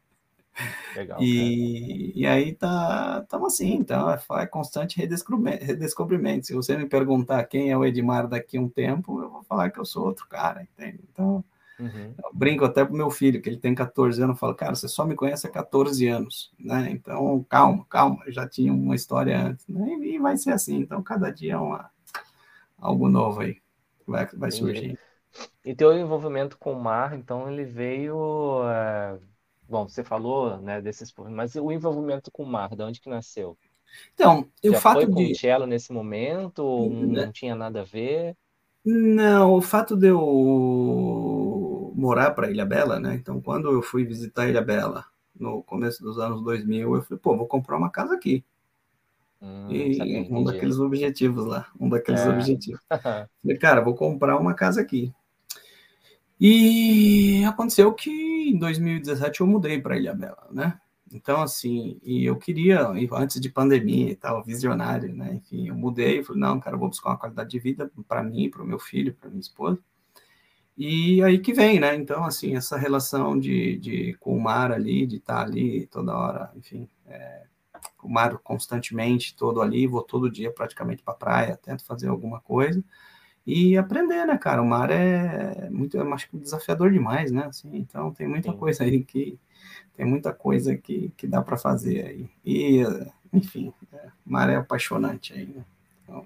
Legal, 0.91 1.29
e, 1.29 2.11
e 2.15 2.25
aí 2.27 2.53
tá, 2.55 3.21
estamos 3.23 3.53
assim, 3.53 3.73
então 3.75 4.09
é, 4.11 4.19
é 4.41 4.45
constante 4.47 4.97
redescobrimento, 4.97 5.65
redescobrimento. 5.65 6.45
Se 6.47 6.53
você 6.53 6.77
me 6.77 6.87
perguntar 6.87 7.43
quem 7.45 7.71
é 7.71 7.77
o 7.77 7.85
Edmar 7.85 8.27
daqui 8.27 8.57
a 8.57 8.61
um 8.61 8.69
tempo, 8.69 9.21
eu 9.21 9.29
vou 9.29 9.43
falar 9.43 9.71
que 9.71 9.79
eu 9.79 9.85
sou 9.85 10.05
outro 10.05 10.27
cara, 10.27 10.63
entende? 10.63 10.99
Então, 11.11 11.43
Uhum. 11.79 12.19
brinco 12.33 12.65
até 12.65 12.83
pro 12.85 12.95
meu 12.95 13.09
filho, 13.11 13.41
que 13.41 13.49
ele 13.49 13.57
tem 13.57 13.75
14 13.75 14.21
anos, 14.21 14.35
eu 14.35 14.39
falo, 14.39 14.55
cara, 14.55 14.75
você 14.75 14.87
só 14.87 15.05
me 15.05 15.15
conhece 15.15 15.47
há 15.47 15.49
14 15.51 16.07
anos, 16.07 16.51
né? 16.59 16.89
Então, 16.91 17.43
calma, 17.49 17.85
calma, 17.89 18.23
eu 18.25 18.31
já 18.33 18.47
tinha 18.47 18.73
uma 18.73 18.95
história 18.95 19.39
antes, 19.39 19.67
né? 19.67 19.93
E 20.01 20.19
vai 20.19 20.37
ser 20.37 20.51
assim, 20.51 20.77
então 20.77 21.01
cada 21.03 21.31
dia 21.31 21.53
é 21.53 21.57
uma, 21.57 21.89
algo 22.79 23.09
novo 23.09 23.41
aí, 23.41 23.61
vai, 24.07 24.27
vai 24.27 24.51
surgir. 24.51 24.97
E 25.63 25.75
teu 25.75 25.93
envolvimento 25.97 26.57
com 26.57 26.73
o 26.73 26.79
mar, 26.81 27.13
então 27.15 27.49
ele 27.51 27.65
veio. 27.65 28.63
é, 28.69 29.19
Bom, 29.67 29.87
você 29.87 30.03
falou, 30.03 30.57
né, 30.61 30.81
desses. 30.81 31.13
Mas 31.15 31.55
o 31.55 31.71
envolvimento 31.71 32.31
com 32.31 32.43
o 32.43 32.47
mar, 32.47 32.75
de 32.75 32.83
onde 32.83 32.99
que 33.01 33.09
nasceu? 33.09 33.57
Então, 34.13 34.49
o 34.63 34.73
Já 34.73 34.75
fato 34.75 35.05
foi 35.05 35.07
com 35.07 35.25
o 35.25 35.29
de, 35.29 35.33
cello 35.33 35.65
nesse 35.65 35.91
momento? 35.93 36.59
Ou 36.59 36.89
não 36.91 37.31
tinha 37.31 37.55
nada 37.55 37.81
a 37.81 37.83
ver? 37.83 38.35
Não, 38.85 39.53
o 39.53 39.61
fato 39.61 39.95
de 39.97 40.07
eu 40.07 41.91
morar 41.95 42.31
para 42.31 42.49
Ilha 42.51 42.65
Bela, 42.65 42.99
né? 42.99 43.15
Então, 43.15 43.41
quando 43.41 43.71
eu 43.71 43.81
fui 43.81 44.05
visitar 44.05 44.47
Ilha 44.47 44.61
Bela 44.61 45.05
no 45.35 45.63
começo 45.63 46.01
dos 46.03 46.19
anos 46.19 46.41
2000, 46.43 46.95
eu 46.95 47.01
falei, 47.01 47.19
pô, 47.19 47.35
vou 47.37 47.47
comprar 47.47 47.77
uma 47.77 47.89
casa 47.91 48.13
aqui. 48.15 48.43
Hum, 49.41 49.81
E 49.89 50.27
um 50.29 50.43
daqueles 50.43 50.77
objetivos 50.79 51.45
lá, 51.45 51.67
um 51.79 51.89
daqueles 51.89 52.25
É. 52.25 52.25
objetivos. 52.25 52.81
Falei, 53.43 53.57
cara, 53.59 53.81
vou 53.81 53.95
comprar 53.95 54.37
uma 54.39 54.53
casa 54.55 54.81
aqui. 54.81 55.13
E 56.39 57.43
aconteceu 57.45 57.93
que 57.93 58.09
em 58.09 58.57
2017 58.57 59.41
eu 59.41 59.47
mudei 59.47 59.79
para 59.79 59.97
Ilha 59.97 60.13
Bela, 60.13 60.47
né? 60.51 60.79
Então, 61.13 61.41
assim, 61.41 61.99
e 62.03 62.25
eu 62.25 62.35
queria, 62.35 62.87
antes 63.13 63.39
de 63.39 63.49
pandemia 63.49 64.11
e 64.11 64.15
tal, 64.15 64.43
visionário, 64.43 65.15
né? 65.15 65.35
Enfim, 65.35 65.69
eu 65.69 65.75
mudei, 65.75 66.23
falei, 66.23 66.41
não, 66.41 66.59
cara, 66.59 66.75
vou 66.75 66.89
buscar 66.89 67.11
uma 67.11 67.17
qualidade 67.17 67.49
de 67.51 67.59
vida 67.59 67.89
para 68.07 68.21
mim, 68.23 68.49
para 68.49 68.63
o 68.63 68.65
meu 68.65 68.79
filho, 68.79 69.13
para 69.13 69.29
minha 69.29 69.39
esposa. 69.39 69.79
E 70.77 71.23
aí 71.23 71.39
que 71.39 71.53
vem, 71.53 71.79
né? 71.79 71.95
Então, 71.95 72.25
assim, 72.25 72.55
essa 72.55 72.77
relação 72.77 73.39
de, 73.39 73.77
de 73.77 74.13
com 74.19 74.35
o 74.35 74.41
mar 74.41 74.71
ali, 74.73 75.05
de 75.07 75.17
estar 75.17 75.41
ali 75.41 75.87
toda 75.87 76.17
hora, 76.17 76.51
enfim, 76.55 76.89
é, 77.07 77.43
o 78.03 78.09
mar 78.09 78.37
constantemente, 78.39 79.35
todo 79.35 79.61
ali, 79.61 79.87
vou 79.87 80.01
todo 80.03 80.29
dia 80.29 80.51
praticamente 80.51 81.01
para 81.01 81.13
a 81.13 81.17
praia, 81.17 81.59
tento 81.63 81.85
fazer 81.85 82.09
alguma 82.09 82.41
coisa 82.41 82.83
e 83.45 83.77
aprender, 83.77 84.25
né, 84.25 84.37
cara? 84.37 84.61
O 84.61 84.65
mar 84.65 84.89
é 84.91 85.69
muito, 85.69 85.97
eu 85.97 86.13
acho 86.13 86.29
que 86.29 86.37
desafiador 86.37 86.91
demais, 86.91 87.31
né? 87.31 87.45
Assim, 87.47 87.69
então 87.77 88.11
tem 88.13 88.27
muita 88.27 88.51
Sim. 88.51 88.53
coisa 88.53 88.83
aí 88.83 89.03
que 89.03 89.39
tem 89.95 90.05
muita 90.05 90.33
coisa 90.33 90.77
que, 90.77 91.09
que 91.17 91.27
dá 91.27 91.41
para 91.41 91.57
fazer 91.57 92.05
aí. 92.07 92.29
E, 92.45 92.83
enfim, 93.33 93.73
é, 93.93 94.07
o 94.25 94.31
mar 94.31 94.49
é 94.49 94.55
apaixonante 94.57 95.33
aí, 95.33 95.47
né? 95.47 95.65
Então, 96.03 96.25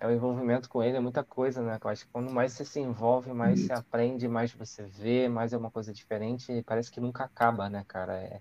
É 0.00 0.06
o 0.06 0.12
envolvimento 0.12 0.68
com 0.68 0.82
ele, 0.82 0.96
é 0.96 1.00
muita 1.00 1.24
coisa, 1.24 1.60
né? 1.62 1.78
Eu 1.82 1.90
acho 1.90 2.04
que 2.04 2.10
quando 2.12 2.30
mais 2.30 2.52
você 2.52 2.64
se 2.64 2.78
envolve, 2.80 3.32
mais 3.32 3.60
você 3.60 3.72
Muito. 3.72 3.72
aprende, 3.72 4.28
mais 4.28 4.52
você 4.52 4.84
vê, 4.86 5.28
mais 5.28 5.52
é 5.52 5.56
uma 5.58 5.70
coisa 5.72 5.92
diferente, 5.92 6.62
parece 6.64 6.90
que 6.90 7.00
nunca 7.00 7.24
acaba, 7.24 7.68
né, 7.68 7.84
cara? 7.88 8.16
É, 8.22 8.40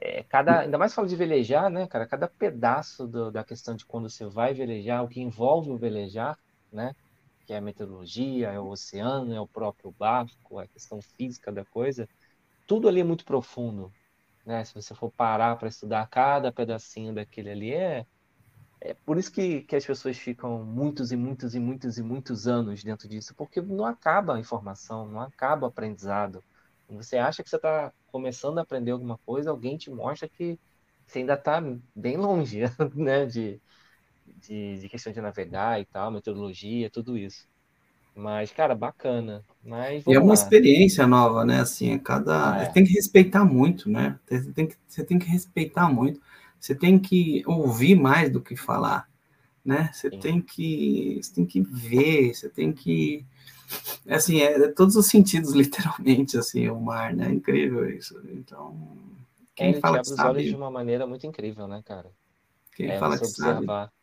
é 0.00 0.24
cada, 0.24 0.60
ainda 0.60 0.78
mais 0.78 0.94
falo 0.94 1.08
de 1.08 1.16
velejar, 1.16 1.70
né, 1.70 1.86
cara? 1.88 2.06
Cada 2.08 2.28
pedaço 2.28 3.06
do- 3.08 3.30
da 3.32 3.44
questão 3.44 3.76
de 3.76 3.86
quando 3.86 4.10
você 4.10 4.26
vai 4.26 4.54
velejar, 4.54 5.04
o 5.04 5.08
que 5.08 5.20
envolve 5.20 5.70
o 5.70 5.78
velejar, 5.78 6.38
né? 6.72 6.94
Que 7.46 7.52
é 7.52 7.58
a 7.58 7.60
meteorologia, 7.60 8.50
é 8.52 8.60
o 8.60 8.68
oceano, 8.68 9.34
é 9.34 9.40
o 9.40 9.48
próprio 9.48 9.92
barco, 9.98 10.58
a 10.58 10.66
questão 10.68 11.00
física 11.02 11.52
da 11.52 11.64
coisa, 11.64 12.08
tudo 12.66 12.88
ali 12.88 13.00
é 13.00 13.04
muito 13.04 13.24
profundo, 13.24 13.94
né? 14.46 14.64
Se 14.64 14.74
você 14.74 14.94
for 14.94 15.12
parar 15.12 15.56
para 15.58 15.68
estudar 15.68 16.08
cada 16.08 16.52
pedacinho 16.52 17.14
daquele 17.14 17.50
ali, 17.50 17.72
é, 17.74 18.06
é 18.80 18.94
por 18.94 19.18
isso 19.18 19.32
que, 19.32 19.62
que 19.62 19.76
as 19.76 19.86
pessoas 19.86 20.18
ficam 20.18 20.64
muitos 20.64 21.12
e 21.12 21.16
muitos 21.16 21.54
e 21.54 21.60
muitos 21.60 21.98
e 21.98 22.02
muitos 22.02 22.46
anos 22.48 22.82
dentro 22.84 23.08
disso, 23.08 23.34
porque 23.36 23.60
não 23.60 23.86
acaba 23.86 24.34
a 24.36 24.40
informação, 24.40 25.06
não 25.08 25.20
acaba 25.20 25.66
o 25.66 25.68
aprendizado. 25.68 26.44
Quando 26.86 27.02
você 27.02 27.16
acha 27.18 27.42
que 27.42 27.50
você 27.50 27.56
está 27.56 27.92
começando 28.06 28.58
a 28.58 28.62
aprender 28.62 28.90
alguma 28.92 29.18
coisa, 29.18 29.50
alguém 29.50 29.76
te 29.78 29.90
mostra 29.90 30.28
que 30.28 30.58
você 31.06 31.20
ainda 31.20 31.34
está 31.34 31.60
bem 31.94 32.16
longe, 32.16 32.60
né? 32.94 33.26
De, 33.26 33.62
de, 34.26 34.78
de 34.78 34.88
questão 34.88 35.12
de 35.12 35.20
navegar 35.20 35.80
e 35.80 35.84
tal, 35.84 36.10
meteorologia, 36.10 36.90
tudo 36.90 37.16
isso. 37.16 37.46
Mas, 38.14 38.52
cara, 38.52 38.74
bacana. 38.74 39.42
Mas 39.64 40.04
e 40.06 40.12
é 40.12 40.18
uma 40.18 40.28
lá. 40.28 40.34
experiência 40.34 41.06
nova, 41.06 41.44
né? 41.44 41.60
Assim, 41.60 41.96
cada. 41.98 42.62
É. 42.62 42.66
Tem 42.66 42.84
que 42.84 42.92
respeitar 42.92 43.44
muito, 43.44 43.88
né? 43.88 44.18
Você 44.28 44.52
tem, 44.52 44.66
que, 44.66 44.76
você 44.86 45.04
tem 45.04 45.18
que 45.18 45.26
respeitar 45.26 45.88
muito. 45.88 46.20
Você 46.60 46.74
tem 46.74 46.98
que 46.98 47.42
ouvir 47.46 47.94
mais 47.94 48.30
do 48.30 48.40
que 48.40 48.54
falar, 48.54 49.08
né? 49.64 49.90
Você 49.92 50.10
Sim. 50.10 50.18
tem 50.18 50.40
que. 50.42 51.20
Você 51.22 51.34
tem 51.34 51.46
que 51.46 51.60
ver, 51.62 52.34
você 52.34 52.50
tem 52.50 52.72
que. 52.72 53.24
É 54.06 54.16
assim, 54.16 54.40
é, 54.40 54.52
é 54.52 54.68
todos 54.68 54.94
os 54.96 55.06
sentidos, 55.06 55.52
literalmente, 55.56 56.36
assim, 56.36 56.68
o 56.68 56.78
mar, 56.78 57.14
né? 57.14 57.28
É 57.28 57.32
incrível 57.32 57.88
isso. 57.88 58.20
Então. 58.30 58.76
Quem 59.54 59.70
é, 59.70 59.80
fala 59.80 60.02
sabe, 60.04 60.20
os 60.20 60.24
olhos 60.24 60.44
de 60.50 60.54
uma 60.54 60.70
maneira 60.70 61.06
muito 61.06 61.26
incrível, 61.26 61.66
né, 61.66 61.82
cara? 61.84 62.10
Quem 62.74 62.90
é, 62.90 62.98
fala 62.98 63.18
que 63.18 63.24
observar. 63.24 63.86
sabe. 63.86 64.01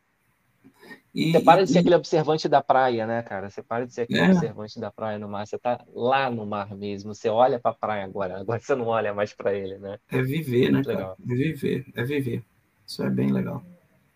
E, 1.14 1.32
você 1.32 1.40
para 1.40 1.64
de 1.64 1.72
ser 1.72 1.78
e... 1.78 1.80
aquele 1.80 1.96
observante 1.96 2.48
da 2.48 2.62
praia, 2.62 3.08
né, 3.08 3.22
cara? 3.24 3.50
Você 3.50 3.64
para 3.64 3.86
de 3.86 3.94
ser 3.94 4.02
aquele 4.02 4.20
é. 4.20 4.32
observante 4.32 4.80
da 4.80 4.92
praia 4.92 5.18
no 5.18 5.28
mar. 5.28 5.46
Você 5.46 5.58
tá 5.58 5.84
lá 5.94 6.30
no 6.30 6.46
mar 6.46 6.76
mesmo. 6.76 7.14
Você 7.14 7.30
olha 7.30 7.60
para 7.60 7.72
a 7.72 7.74
praia 7.74 8.06
agora. 8.06 8.40
Agora 8.40 8.60
você 8.60 8.76
não 8.76 8.88
olha 8.88 9.14
mais 9.14 9.34
para 9.34 9.54
ele, 9.54 9.78
né? 9.78 9.98
É 10.10 10.22
viver, 10.22 10.72
né, 10.72 10.84
cara? 10.84 11.16
É 11.28 11.36
viver, 11.36 11.86
é 11.96 12.04
viver. 12.04 12.44
Isso 12.86 13.04
é 13.04 13.10
bem 13.10 13.32
legal. 13.32 13.64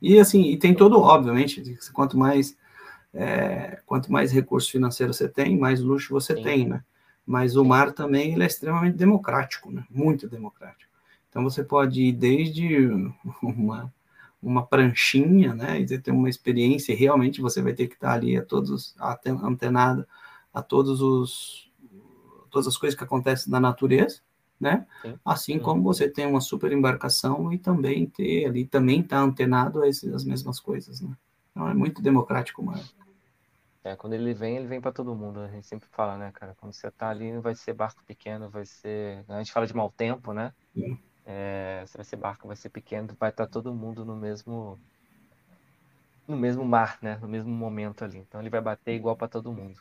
E 0.02 0.20
assim, 0.20 0.44
e 0.44 0.58
tem 0.58 0.74
todo, 0.74 1.00
obviamente, 1.00 1.78
quanto 1.94 2.18
mais 2.18 2.56
é, 3.14 3.80
quanto 3.86 4.12
mais 4.12 4.32
recurso 4.32 4.72
financeiro 4.72 5.14
você 5.14 5.30
tem, 5.30 5.58
mais 5.58 5.80
luxo 5.80 6.14
você 6.14 6.36
Sim. 6.36 6.44
tem, 6.44 6.68
né? 6.68 6.84
Mas 7.26 7.56
o 7.56 7.64
mar 7.64 7.94
também 7.94 8.34
ele 8.34 8.44
é 8.44 8.48
extremamente 8.48 8.98
democrático, 8.98 9.72
né? 9.72 9.84
Muito 9.90 10.28
democrático. 10.28 10.92
Então 11.30 11.44
você 11.44 11.64
pode 11.64 12.02
ir 12.02 12.12
desde 12.12 12.88
uma 13.42 13.94
uma 14.44 14.66
pranchinha, 14.66 15.54
né? 15.54 15.80
E 15.80 15.88
você 15.88 15.98
tem 15.98 16.14
uma 16.14 16.30
experiência, 16.30 16.94
e 16.94 16.96
realmente 16.96 17.42
você 17.42 17.62
vai 17.62 17.74
ter 17.74 17.88
que 17.88 17.96
estar 17.96 18.14
ali 18.14 18.38
a 18.38 18.46
todos 18.46 18.96
antenado 19.26 20.06
a 20.54 20.62
todos 20.62 21.02
os 21.02 21.72
todas 22.52 22.68
as 22.68 22.78
coisas 22.78 22.96
que 22.96 23.04
acontecem 23.04 23.52
na 23.52 23.60
natureza, 23.60 24.22
né? 24.60 24.86
Sim. 25.02 25.20
Assim 25.26 25.60
como 25.60 25.82
você 25.82 26.08
tem 26.08 26.28
uma 26.28 26.40
super 26.40 26.72
embarcação 26.72 27.52
e 27.52 27.58
também 27.58 28.06
ter 28.06 28.46
ali 28.46 28.66
também 28.66 29.02
está 29.02 29.20
antenado 29.20 29.82
a 29.82 29.88
essas 29.88 30.24
mesmas 30.24 30.60
coisas, 30.60 31.02
né? 31.02 31.16
Então 31.52 31.68
é 31.68 31.74
muito 31.74 32.02
democrático, 32.02 32.64
mano. 32.64 32.84
É, 33.84 33.96
quando 33.96 34.14
ele 34.14 34.34
vem, 34.34 34.56
ele 34.56 34.68
vem 34.68 34.80
para 34.80 34.94
todo 34.94 35.16
mundo. 35.16 35.42
A 35.42 35.48
gente 35.50 35.68
sempre 35.68 35.90
fala, 35.92 36.18
né, 36.18 36.32
cara? 36.32 36.56
Quando 36.60 36.72
você 36.74 36.90
tá 36.90 37.10
ali, 37.10 37.34
não 37.34 37.42
vai 37.42 37.54
ser 37.54 37.74
barco 37.74 38.02
pequeno, 38.06 38.50
vai 38.50 38.66
ser. 38.66 39.26
A 39.28 39.40
gente 39.40 39.52
fala 39.52 39.68
de 39.68 39.76
mau 39.76 39.92
tempo, 39.92 40.32
né? 40.32 40.54
Sim. 40.74 40.98
É, 41.26 41.84
se 41.88 41.98
vai 41.98 42.06
ser 42.06 42.18
barco, 42.18 42.48
vai 42.48 42.56
ser 42.56 42.70
pequeno, 42.70 43.16
vai 43.20 43.30
estar 43.30 43.48
todo 43.48 43.74
mundo 43.74 44.04
no 44.04 44.16
mesmo 44.16 44.80
no 46.28 46.38
mesmo 46.38 46.64
mar, 46.66 46.98
né? 47.02 47.18
No 47.22 47.28
mesmo 47.28 47.52
momento 47.52 48.04
ali. 48.04 48.18
Então 48.18 48.42
ele 48.42 48.50
vai 48.50 48.62
bater 48.62 48.94
igual 48.94 49.16
para 49.16 49.28
todo 49.28 49.52
mundo. 49.52 49.80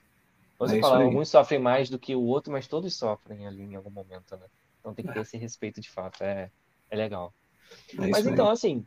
Você 0.59 0.78
é 0.78 0.80
fala, 0.80 1.03
alguns 1.03 1.28
sofrem 1.28 1.59
mais 1.59 1.90
do 1.90 1.99
que 1.99 2.14
o 2.14 2.22
outro, 2.22 2.53
mas 2.53 2.68
todos 2.68 2.95
sofrem 2.95 3.47
ali 3.47 3.62
em 3.62 3.74
algum 3.74 3.90
momento, 3.90 4.36
né? 4.36 4.47
Então 4.78 4.95
tem 4.95 5.05
que 5.05 5.12
ter 5.12 5.20
é. 5.20 5.22
esse 5.22 5.36
respeito 5.36 5.80
de 5.80 5.90
fato. 5.90 6.22
É, 6.22 6.51
é 6.90 6.97
legal. 6.97 7.32
É 7.99 8.07
mas 8.07 8.26
então, 8.26 8.51
assim, 8.51 8.86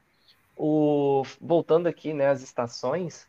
o... 0.55 1.23
voltando 1.41 1.87
aqui, 1.87 2.13
né, 2.13 2.27
as 2.27 2.41
estações, 2.41 3.27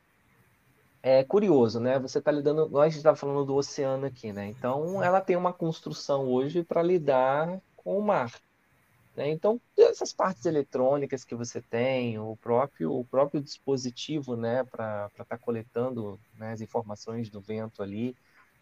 é 1.02 1.24
curioso, 1.24 1.80
né? 1.80 1.98
Você 1.98 2.18
está 2.18 2.30
lidando, 2.30 2.68
nós 2.68 2.94
estava 2.94 3.16
falando 3.16 3.44
do 3.44 3.54
oceano 3.54 4.06
aqui, 4.06 4.32
né? 4.32 4.46
Então 4.48 5.02
ela 5.02 5.20
tem 5.20 5.36
uma 5.36 5.52
construção 5.52 6.26
hoje 6.26 6.62
para 6.62 6.82
lidar 6.82 7.60
com 7.76 7.98
o 7.98 8.02
mar. 8.02 8.32
Né? 9.16 9.30
Então, 9.30 9.60
essas 9.78 10.12
partes 10.12 10.44
eletrônicas 10.44 11.24
que 11.24 11.34
você 11.34 11.60
tem, 11.62 12.18
o 12.18 12.36
próprio, 12.36 12.92
o 12.92 13.04
próprio 13.04 13.40
dispositivo 13.40 14.36
né, 14.36 14.62
para 14.64 15.06
estar 15.10 15.24
tá 15.24 15.38
coletando 15.38 16.20
né, 16.34 16.52
as 16.52 16.60
informações 16.60 17.30
do 17.30 17.40
vento 17.40 17.82
ali, 17.82 18.14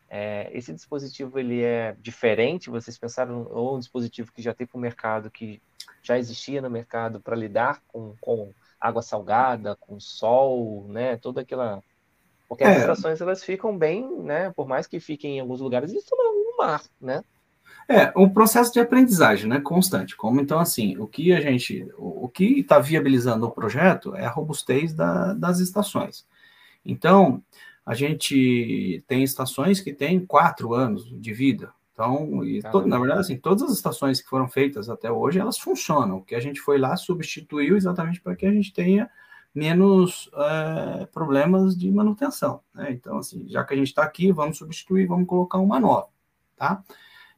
é, 0.08 0.48
esse 0.52 0.72
dispositivo 0.72 1.38
ele 1.38 1.62
é 1.62 1.96
diferente? 1.98 2.70
Vocês 2.70 2.96
pensaram 2.96 3.48
ou 3.50 3.76
um 3.76 3.78
dispositivo 3.80 4.32
que 4.32 4.40
já 4.40 4.54
tem 4.54 4.66
para 4.66 4.78
o 4.78 4.80
mercado, 4.80 5.30
que 5.30 5.60
já 6.02 6.16
existia 6.16 6.62
no 6.62 6.70
mercado 6.70 7.20
para 7.20 7.34
lidar 7.34 7.82
com, 7.88 8.14
com 8.20 8.52
água 8.80 9.02
salgada, 9.02 9.74
com 9.76 9.98
sol, 9.98 10.86
né, 10.88 11.16
toda 11.16 11.40
aquela 11.40 11.82
porque 12.46 12.62
as 12.62 12.76
é. 12.76 12.80
estações 12.80 13.20
elas 13.20 13.42
ficam 13.42 13.76
bem, 13.76 14.06
né? 14.22 14.52
Por 14.52 14.68
mais 14.68 14.86
que 14.86 15.00
fiquem 15.00 15.38
em 15.38 15.40
alguns 15.40 15.60
lugares, 15.60 15.90
eles 15.90 16.04
estão 16.04 16.16
no 16.18 16.56
mar, 16.58 16.82
né? 17.00 17.24
É, 17.88 18.12
um 18.16 18.28
processo 18.28 18.72
de 18.72 18.80
aprendizagem, 18.80 19.48
né, 19.48 19.60
constante. 19.60 20.16
Como 20.16 20.40
então, 20.40 20.58
assim, 20.58 20.96
o 20.98 21.06
que 21.06 21.32
a 21.32 21.40
gente, 21.40 21.86
o, 21.96 22.24
o 22.24 22.28
que 22.28 22.60
está 22.60 22.78
viabilizando 22.78 23.46
o 23.46 23.50
projeto 23.50 24.14
é 24.14 24.24
a 24.24 24.30
robustez 24.30 24.94
da, 24.94 25.34
das 25.34 25.58
estações. 25.58 26.26
Então, 26.84 27.42
a 27.84 27.94
gente 27.94 29.04
tem 29.06 29.22
estações 29.22 29.80
que 29.80 29.92
têm 29.92 30.24
quatro 30.24 30.72
anos 30.72 31.04
de 31.20 31.32
vida. 31.32 31.72
Então, 31.92 32.44
e 32.44 32.60
to, 32.60 32.86
na 32.86 32.98
verdade, 32.98 33.20
assim, 33.20 33.36
todas 33.36 33.62
as 33.62 33.72
estações 33.72 34.20
que 34.20 34.28
foram 34.28 34.48
feitas 34.48 34.88
até 34.88 35.10
hoje, 35.12 35.38
elas 35.38 35.58
funcionam. 35.58 36.16
O 36.16 36.22
que 36.22 36.34
a 36.34 36.40
gente 36.40 36.60
foi 36.60 36.78
lá 36.78 36.96
substituiu 36.96 37.76
exatamente 37.76 38.20
para 38.20 38.34
que 38.34 38.46
a 38.46 38.50
gente 38.50 38.72
tenha 38.72 39.08
menos 39.54 40.28
é, 40.34 41.06
problemas 41.06 41.76
de 41.76 41.88
manutenção. 41.92 42.60
Né? 42.74 42.90
Então, 42.90 43.18
assim, 43.18 43.46
já 43.48 43.62
que 43.62 43.74
a 43.74 43.76
gente 43.76 43.88
está 43.88 44.02
aqui, 44.02 44.32
vamos 44.32 44.58
substituir, 44.58 45.06
vamos 45.06 45.28
colocar 45.28 45.58
uma 45.58 45.78
nova, 45.78 46.08
tá? 46.56 46.82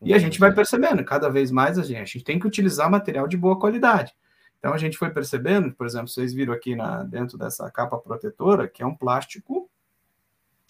E 0.06 0.14
a 0.14 0.18
gente 0.18 0.38
vai 0.38 0.54
percebendo, 0.54 1.04
cada 1.04 1.28
vez 1.28 1.50
mais 1.50 1.78
a 1.78 1.82
gente, 1.82 1.96
a 1.96 2.04
gente 2.04 2.24
tem 2.24 2.38
que 2.38 2.46
utilizar 2.46 2.90
material 2.90 3.26
de 3.26 3.36
boa 3.36 3.58
qualidade. 3.58 4.14
Então 4.58 4.72
a 4.72 4.78
gente 4.78 4.96
foi 4.96 5.10
percebendo, 5.10 5.72
por 5.72 5.86
exemplo, 5.86 6.08
vocês 6.08 6.32
viram 6.32 6.52
aqui 6.52 6.76
na, 6.76 7.02
dentro 7.02 7.36
dessa 7.36 7.70
capa 7.70 7.98
protetora, 7.98 8.68
que 8.68 8.82
é 8.82 8.86
um 8.86 8.94
plástico 8.94 9.68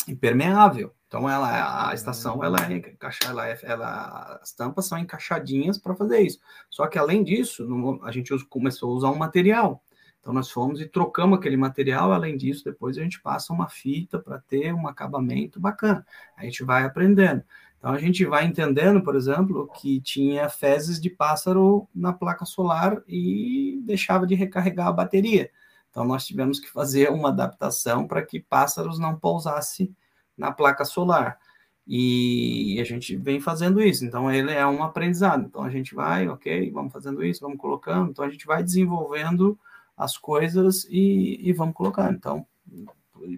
impermeável. 0.08 0.94
Então 1.06 1.28
ela, 1.28 1.88
a 1.90 1.94
estação 1.94 2.42
ela 2.42 2.58
é 2.60 2.96
ela, 3.26 3.48
é, 3.48 3.58
ela, 3.62 4.40
as 4.42 4.52
tampas 4.52 4.86
são 4.86 4.98
encaixadinhas 4.98 5.78
para 5.78 5.94
fazer 5.94 6.20
isso. 6.20 6.40
Só 6.70 6.86
que 6.86 6.98
além 6.98 7.22
disso, 7.22 7.64
no, 7.64 8.02
a 8.04 8.10
gente 8.10 8.32
começou 8.46 8.90
a 8.90 8.96
usar 8.96 9.10
um 9.10 9.16
material. 9.16 9.82
Então 10.20 10.34
nós 10.34 10.50
fomos 10.50 10.80
e 10.80 10.86
trocamos 10.86 11.38
aquele 11.38 11.56
material. 11.56 12.12
Além 12.12 12.36
disso, 12.36 12.64
depois 12.64 12.98
a 12.98 13.02
gente 13.02 13.20
passa 13.20 13.52
uma 13.52 13.68
fita 13.68 14.18
para 14.18 14.40
ter 14.40 14.74
um 14.74 14.88
acabamento 14.88 15.60
bacana. 15.60 16.04
A 16.36 16.44
gente 16.44 16.64
vai 16.64 16.84
aprendendo. 16.84 17.44
Então 17.78 17.92
a 17.92 17.98
gente 17.98 18.24
vai 18.24 18.44
entendendo, 18.44 19.02
por 19.02 19.14
exemplo, 19.14 19.68
que 19.68 20.00
tinha 20.00 20.48
fezes 20.48 21.00
de 21.00 21.10
pássaro 21.10 21.88
na 21.94 22.12
placa 22.12 22.44
solar 22.44 23.02
e 23.06 23.80
deixava 23.84 24.26
de 24.26 24.34
recarregar 24.34 24.88
a 24.88 24.92
bateria. 24.92 25.50
Então 25.90 26.04
nós 26.04 26.26
tivemos 26.26 26.58
que 26.58 26.70
fazer 26.70 27.10
uma 27.10 27.28
adaptação 27.28 28.06
para 28.06 28.24
que 28.24 28.40
pássaros 28.40 28.98
não 28.98 29.16
pousassem 29.18 29.94
na 30.36 30.50
placa 30.52 30.84
solar. 30.84 31.38
E 31.86 32.78
a 32.80 32.84
gente 32.84 33.16
vem 33.16 33.40
fazendo 33.40 33.80
isso. 33.80 34.04
Então 34.04 34.30
ele 34.30 34.50
é 34.50 34.66
um 34.66 34.82
aprendizado. 34.82 35.46
Então 35.46 35.62
a 35.62 35.70
gente 35.70 35.94
vai, 35.94 36.28
ok, 36.28 36.70
vamos 36.70 36.92
fazendo 36.92 37.24
isso, 37.24 37.40
vamos 37.40 37.58
colocando. 37.58 38.10
Então 38.10 38.24
a 38.24 38.28
gente 38.28 38.46
vai 38.46 38.62
desenvolvendo 38.62 39.58
as 39.96 40.18
coisas 40.18 40.84
e, 40.90 41.38
e 41.48 41.52
vamos 41.52 41.74
colocando. 41.74 42.16
Então 42.16 42.46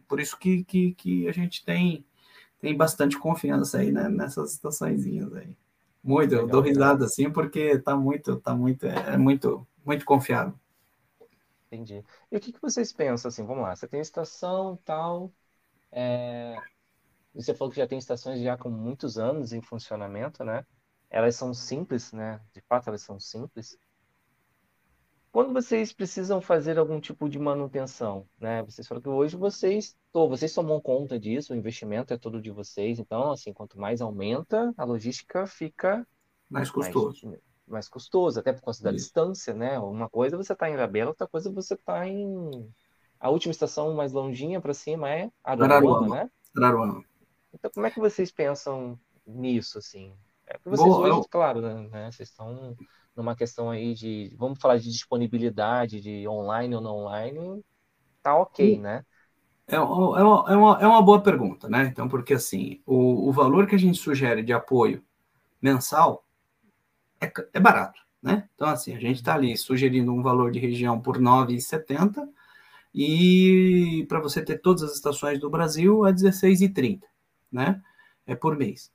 por 0.07 0.21
isso 0.21 0.39
que, 0.39 0.65
que, 0.65 0.93
que 0.93 1.29
a 1.29 1.33
gente 1.33 1.65
tem 1.65 2.05
tem 2.61 2.77
bastante 2.77 3.19
confiança 3.19 3.79
aí 3.79 3.93
né, 3.93 4.09
nessas 4.09 4.53
situações 4.53 5.05
aí. 5.07 5.57
Muito, 6.03 6.35
eu 6.35 6.47
dou 6.47 6.63
risada 6.63 7.05
assim 7.05 7.31
porque 7.31 7.79
tá 7.79 7.97
muito, 7.97 8.37
tá 8.41 8.55
muito, 8.55 8.87
é, 8.87 9.15
é 9.15 9.17
muito, 9.17 9.67
muito 9.85 10.05
confiável. 10.05 10.55
Entendi. 11.71 12.03
E 12.31 12.37
o 12.37 12.41
que, 12.41 12.53
que 12.53 12.61
vocês 12.61 12.93
pensam 12.93 13.29
assim? 13.29 13.45
Vamos 13.45 13.63
lá, 13.63 13.77
você 13.77 13.87
tem 13.87 14.01
estação 14.01 14.77
tal, 14.85 15.33
é... 15.93 16.57
você 17.35 17.55
falou 17.55 17.73
que 17.73 17.79
já 17.79 17.87
tem 17.89 17.99
estações 17.99 18.41
já 18.43 18.57
com 18.59 18.71
muitos 18.71 19.19
anos 19.19 19.53
em 19.53 19.63
funcionamento, 19.63 20.45
né? 20.45 20.67
Elas 21.11 21.37
são 21.37 21.55
simples, 21.55 22.13
né? 22.13 22.41
De 22.55 22.61
fato, 22.63 22.89
elas 22.89 23.03
são 23.03 23.21
simples. 23.21 23.79
Quando 25.31 25.53
vocês 25.53 25.93
precisam 25.93 26.41
fazer 26.41 26.79
algum 26.79 27.01
tipo 27.01 27.29
de 27.29 27.39
manutenção, 27.39 28.27
né? 28.41 28.63
Vocês 28.63 28.87
falaram 28.87 29.03
que 29.03 29.09
hoje 29.09 29.37
vocês, 29.37 29.97
tô, 30.11 30.29
vocês 30.29 30.53
tomam 30.55 30.81
conta 30.81 31.19
disso, 31.19 31.53
o 31.53 31.57
investimento 31.57 32.15
é 32.15 32.17
todo 32.17 32.41
de 32.41 32.51
vocês, 32.51 32.99
então, 32.99 33.31
assim, 33.31 33.53
quanto 33.53 33.79
mais 33.79 34.01
aumenta, 34.01 34.73
a 34.77 34.85
logística 34.85 35.47
fica 35.47 36.07
mais 36.49 36.71
custoso. 36.71 37.27
Mais, 37.27 37.41
mais 37.67 37.89
custoso, 37.89 38.41
até 38.41 38.53
por 38.53 38.63
causa 38.63 38.83
da 38.83 38.91
Isso. 38.91 39.05
distância, 39.05 39.53
né? 39.53 39.79
Uma 39.79 40.09
coisa 40.09 40.37
você 40.37 40.55
está 40.55 40.69
em 40.69 40.75
Ilhabela, 40.75 41.11
outra 41.11 41.27
coisa 41.27 41.53
você 41.53 41.75
está 41.75 42.07
em. 42.07 42.73
A 43.21 43.29
última 43.31 43.51
estação 43.51 43.95
mais 43.95 44.13
longinha 44.13 44.61
para 44.61 44.73
cima 44.73 45.11
é 45.11 45.31
Araruama, 45.45 46.17
né? 46.17 46.31
Araruama. 46.57 47.05
Então, 47.53 47.71
como 47.71 47.87
é 47.87 47.91
que 47.91 48.01
vocês 48.01 48.31
pensam 48.31 48.99
nisso, 49.27 49.79
assim? 49.79 50.15
É 50.47 50.55
porque 50.55 50.71
vocês 50.71 50.89
Boa, 50.89 51.01
hoje, 51.01 51.19
eu... 51.19 51.25
claro, 51.29 51.61
né? 51.61 52.11
Vocês 52.11 52.31
estão 52.31 52.75
numa 53.19 53.37
questão 53.37 53.69
aí 53.71 53.95
de, 53.95 54.33
vamos 54.39 54.59
falar 54.61 54.79
de 54.79 54.91
disponibilidade 54.91 56.01
de 56.01 56.27
online 56.29 56.75
ou 56.77 56.81
não 56.81 56.97
online, 56.99 57.65
tá 58.23 58.37
ok, 58.37 58.79
né? 58.79 59.05
É, 59.67 59.75
é, 59.77 59.81
uma, 59.81 60.21
é, 60.21 60.57
uma, 60.57 60.79
é 60.81 60.87
uma 60.87 61.03
boa 61.03 61.23
pergunta, 61.23 61.69
né? 61.69 61.85
Então, 61.85 62.09
porque 62.09 62.35
assim, 62.35 62.81
o, 62.87 63.29
o 63.29 63.33
valor 63.33 63.67
que 63.67 63.75
a 63.75 63.79
gente 63.79 63.99
sugere 63.99 64.43
de 64.43 64.53
apoio 64.53 65.05
mensal 65.61 66.25
é, 67.21 67.31
é 67.53 67.61
barato, 67.61 68.01
né? 68.23 68.49
Então, 68.55 68.69
assim, 68.69 68.95
a 68.95 69.01
gente 69.01 69.17
está 69.17 69.35
ali 69.35 69.57
sugerindo 69.57 70.13
um 70.13 70.23
valor 70.23 70.51
de 70.51 70.59
região 70.59 71.01
por 71.01 71.17
R$ 71.17 71.23
9,70 71.23 72.29
e 72.95 74.07
para 74.09 74.21
você 74.21 74.43
ter 74.45 74.59
todas 74.61 74.83
as 74.83 74.95
estações 74.95 75.39
do 75.41 75.51
Brasil 75.51 76.07
é 76.07 76.11
R$ 76.11 76.15
16,30. 76.17 77.03
né? 77.53 77.83
É 78.27 78.35
por 78.35 78.57
mês. 78.57 78.93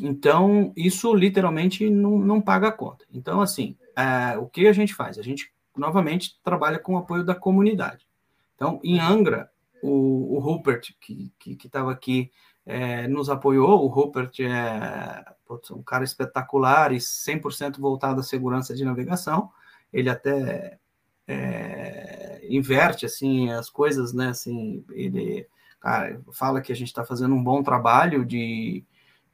Então, 0.00 0.72
isso 0.76 1.14
literalmente 1.14 1.88
não, 1.88 2.18
não 2.18 2.40
paga 2.40 2.68
a 2.68 2.72
conta. 2.72 3.04
Então, 3.12 3.40
assim, 3.40 3.76
é, 3.96 4.36
o 4.36 4.46
que 4.46 4.66
a 4.66 4.72
gente 4.72 4.94
faz? 4.94 5.18
A 5.18 5.22
gente, 5.22 5.52
novamente, 5.76 6.38
trabalha 6.44 6.78
com 6.78 6.94
o 6.94 6.98
apoio 6.98 7.24
da 7.24 7.34
comunidade. 7.34 8.06
Então, 8.54 8.80
em 8.84 8.98
Angra, 9.00 9.50
o, 9.82 10.36
o 10.36 10.38
Rupert, 10.38 10.94
que 11.00 11.32
estava 11.64 11.90
aqui, 11.90 12.30
é, 12.66 13.06
nos 13.06 13.30
apoiou. 13.30 13.84
O 13.84 13.86
Rupert 13.86 14.32
é 14.40 15.24
putz, 15.46 15.70
um 15.70 15.82
cara 15.82 16.04
espetacular 16.04 16.92
e 16.92 16.96
100% 16.96 17.78
voltado 17.78 18.20
à 18.20 18.22
segurança 18.22 18.74
de 18.74 18.84
navegação. 18.84 19.50
Ele 19.92 20.10
até 20.10 20.78
é, 21.26 22.44
inverte 22.50 23.06
assim 23.06 23.50
as 23.50 23.70
coisas, 23.70 24.12
né? 24.12 24.28
Assim, 24.28 24.84
ele 24.90 25.46
cara, 25.80 26.20
fala 26.32 26.60
que 26.60 26.72
a 26.72 26.76
gente 26.76 26.88
está 26.88 27.04
fazendo 27.04 27.34
um 27.34 27.42
bom 27.42 27.62
trabalho 27.62 28.24
de, 28.24 28.84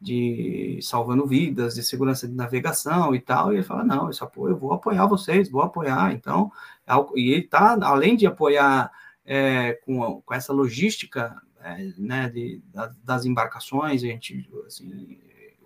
de 0.03 0.79
salvando 0.83 1.27
vidas, 1.27 1.75
de 1.75 1.83
segurança 1.83 2.27
de 2.27 2.35
navegação 2.35 3.15
e 3.15 3.21
tal. 3.21 3.53
E 3.53 3.57
ele 3.57 3.63
fala: 3.63 3.85
não, 3.85 4.11
esse 4.11 4.23
apoio, 4.23 4.55
eu 4.55 4.59
vou 4.59 4.73
apoiar 4.73 5.07
vocês, 5.07 5.49
vou 5.49 5.63
apoiar. 5.63 6.13
Então, 6.13 6.51
é 6.87 6.93
e 7.19 7.33
ele 7.33 7.45
está 7.45 7.79
além 7.83 8.17
de 8.17 8.27
apoiar 8.27 8.91
é, 9.25 9.75
com, 9.85 10.21
com 10.21 10.35
essa 10.35 10.53
logística 10.53 11.41
é, 11.63 11.93
né, 11.97 12.29
de, 12.29 12.61
das 13.05 13.25
embarcações, 13.25 14.03
a 14.03 14.07
gente 14.07 14.49
assim, 14.67 15.21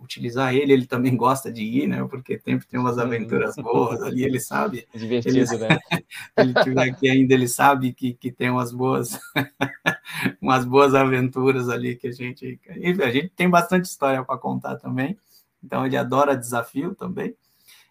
utilizar 0.06 0.54
ele, 0.54 0.72
ele 0.72 0.86
também 0.86 1.16
gosta 1.16 1.52
de 1.52 1.62
ir, 1.62 1.86
né? 1.86 2.04
Porque 2.08 2.38
sempre 2.38 2.66
tem 2.66 2.80
umas 2.80 2.98
aventuras 2.98 3.54
boas 3.56 4.00
ali, 4.02 4.24
ele 4.24 4.40
sabe. 4.40 4.86
Divertido, 4.94 5.36
ele, 5.36 5.68
né? 5.68 5.78
ele 6.38 6.54
tiver 6.62 6.90
aqui 6.90 7.08
ainda, 7.08 7.34
ele 7.34 7.48
sabe 7.48 7.92
que, 7.92 8.14
que 8.14 8.32
tem 8.32 8.48
umas 8.48 8.72
boas, 8.72 9.18
umas 10.40 10.64
boas 10.64 10.94
aventuras 10.94 11.68
ali 11.68 11.96
que 11.96 12.08
a 12.08 12.12
gente. 12.12 12.58
A 13.02 13.10
gente 13.10 13.28
tem 13.30 13.50
bastante 13.50 13.84
história 13.84 14.24
para 14.24 14.38
contar 14.38 14.76
também. 14.76 15.18
Então 15.62 15.84
ele 15.84 15.96
adora 15.96 16.36
desafio 16.36 16.94
também. 16.94 17.34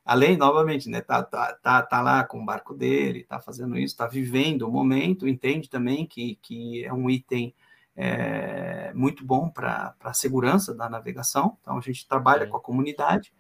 Além, 0.04 0.38
novamente, 0.38 0.88
né, 0.88 1.02
tá, 1.02 1.24
tá, 1.24 1.54
tá, 1.62 1.82
tá 1.82 2.02
lá 2.02 2.24
com 2.24 2.40
o 2.40 2.46
barco 2.46 2.76
dele, 2.76 3.24
tá 3.24 3.40
fazendo 3.42 3.76
isso, 3.76 3.98
tá 3.98 4.06
vivendo 4.06 4.62
o 4.62 4.72
momento, 4.72 5.28
entende 5.28 5.68
também 5.68 6.06
que, 6.06 6.38
que 6.44 6.86
é 6.86 6.94
um 6.94 7.10
item 7.10 7.56
é, 7.96 8.92
muito 8.94 9.26
bom 9.26 9.50
para 9.50 9.96
a 10.04 10.14
segurança 10.14 10.74
da 10.74 10.90
navegação. 10.90 11.58
Então, 11.62 11.78
a 11.78 11.82
gente 11.82 12.08
trabalha 12.08 12.46
com 12.46 12.58
a 12.58 12.62
comunidade. 12.62 13.34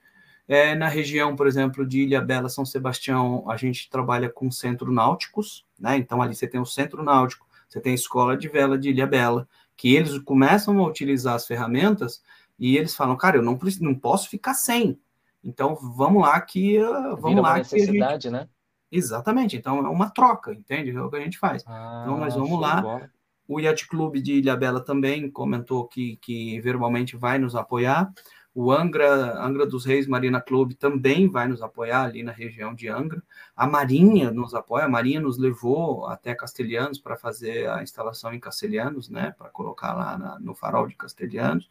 É, 0.48 0.76
na 0.76 0.88
região, 0.88 1.36
por 1.36 1.48
exemplo, 1.48 1.86
de 1.86 2.04
Ilha 2.04 2.22
Bela, 2.22 2.50
São 2.50 2.66
Sebastião, 2.66 3.50
a 3.50 3.58
gente 3.58 3.90
trabalha 3.90 4.30
com 4.30 4.52
centro 4.52 4.92
náuticos, 4.92 5.66
né? 5.80 5.98
Então, 5.98 6.22
ali 6.22 6.36
você 6.36 6.48
tem 6.48 6.62
o 6.62 6.66
centro 6.66 7.04
náutico, 7.04 7.48
você 7.68 7.82
tem 7.82 7.94
a 7.94 7.96
escola 7.96 8.38
de 8.38 8.48
vela 8.48 8.78
de 8.78 8.90
Ilha 8.90 9.08
Bela, 9.08 9.48
que 9.76 9.96
eles 9.96 10.18
começam 10.20 10.80
a 10.80 10.88
utilizar 10.88 11.34
as 11.34 11.48
ferramentas 11.48 12.22
e 12.60 12.78
eles 12.78 12.96
falam, 12.96 13.18
cara, 13.18 13.38
eu 13.38 13.42
não, 13.42 13.60
não 13.82 13.96
posso 13.96 14.30
ficar 14.30 14.54
sem. 14.54 15.00
Então, 15.44 15.76
vamos 15.76 16.22
lá 16.22 16.40
que 16.42 16.80
uh, 16.80 17.16
vamos 17.18 17.30
Vira 17.30 17.42
lá 17.42 17.58
necessidade, 17.58 18.24
gente... 18.24 18.32
né? 18.32 18.48
Exatamente. 18.92 19.58
Então, 19.58 19.80
é 19.86 19.90
uma 19.90 20.10
troca, 20.10 20.54
entende? 20.54 20.92
É 20.92 21.02
o 21.02 21.10
que 21.10 21.18
a 21.18 21.22
gente 21.22 21.38
faz. 21.38 21.64
Ah, 21.68 22.04
então, 22.04 22.18
nós 22.18 22.36
vamos 22.36 22.60
lá. 22.60 23.10
O 23.48 23.60
Yacht 23.60 23.88
Clube 23.88 24.22
de 24.22 24.34
Ilhabela 24.34 24.80
também 24.80 25.30
comentou 25.30 25.88
que, 25.88 26.18
que 26.18 26.60
verbalmente 26.62 27.16
vai 27.16 27.38
nos 27.38 27.56
apoiar. 27.56 28.12
O 28.54 28.72
Angra, 28.72 29.38
Angra 29.44 29.66
dos 29.66 29.84
Reis 29.84 30.08
Marina 30.08 30.40
Clube 30.40 30.76
também 30.76 31.28
vai 31.28 31.46
nos 31.46 31.62
apoiar 31.62 32.04
ali 32.04 32.24
na 32.24 32.32
região 32.32 32.74
de 32.74 32.88
Angra. 32.88 33.22
A 33.54 33.68
Marinha 33.68 34.32
nos 34.32 34.56
apoia, 34.56 34.86
a 34.86 34.90
Marinha 34.90 35.20
nos 35.20 35.38
levou 35.38 36.06
até 36.06 36.34
Castelhanos 36.34 36.98
para 36.98 37.18
fazer 37.18 37.70
a 37.70 37.84
instalação 37.84 38.34
em 38.34 38.40
Castelhanos, 38.40 39.10
né, 39.10 39.36
para 39.38 39.50
colocar 39.50 39.94
lá 39.94 40.18
na, 40.18 40.40
no 40.40 40.56
farol 40.56 40.88
de 40.88 40.96
Castelhanos. 40.96 41.70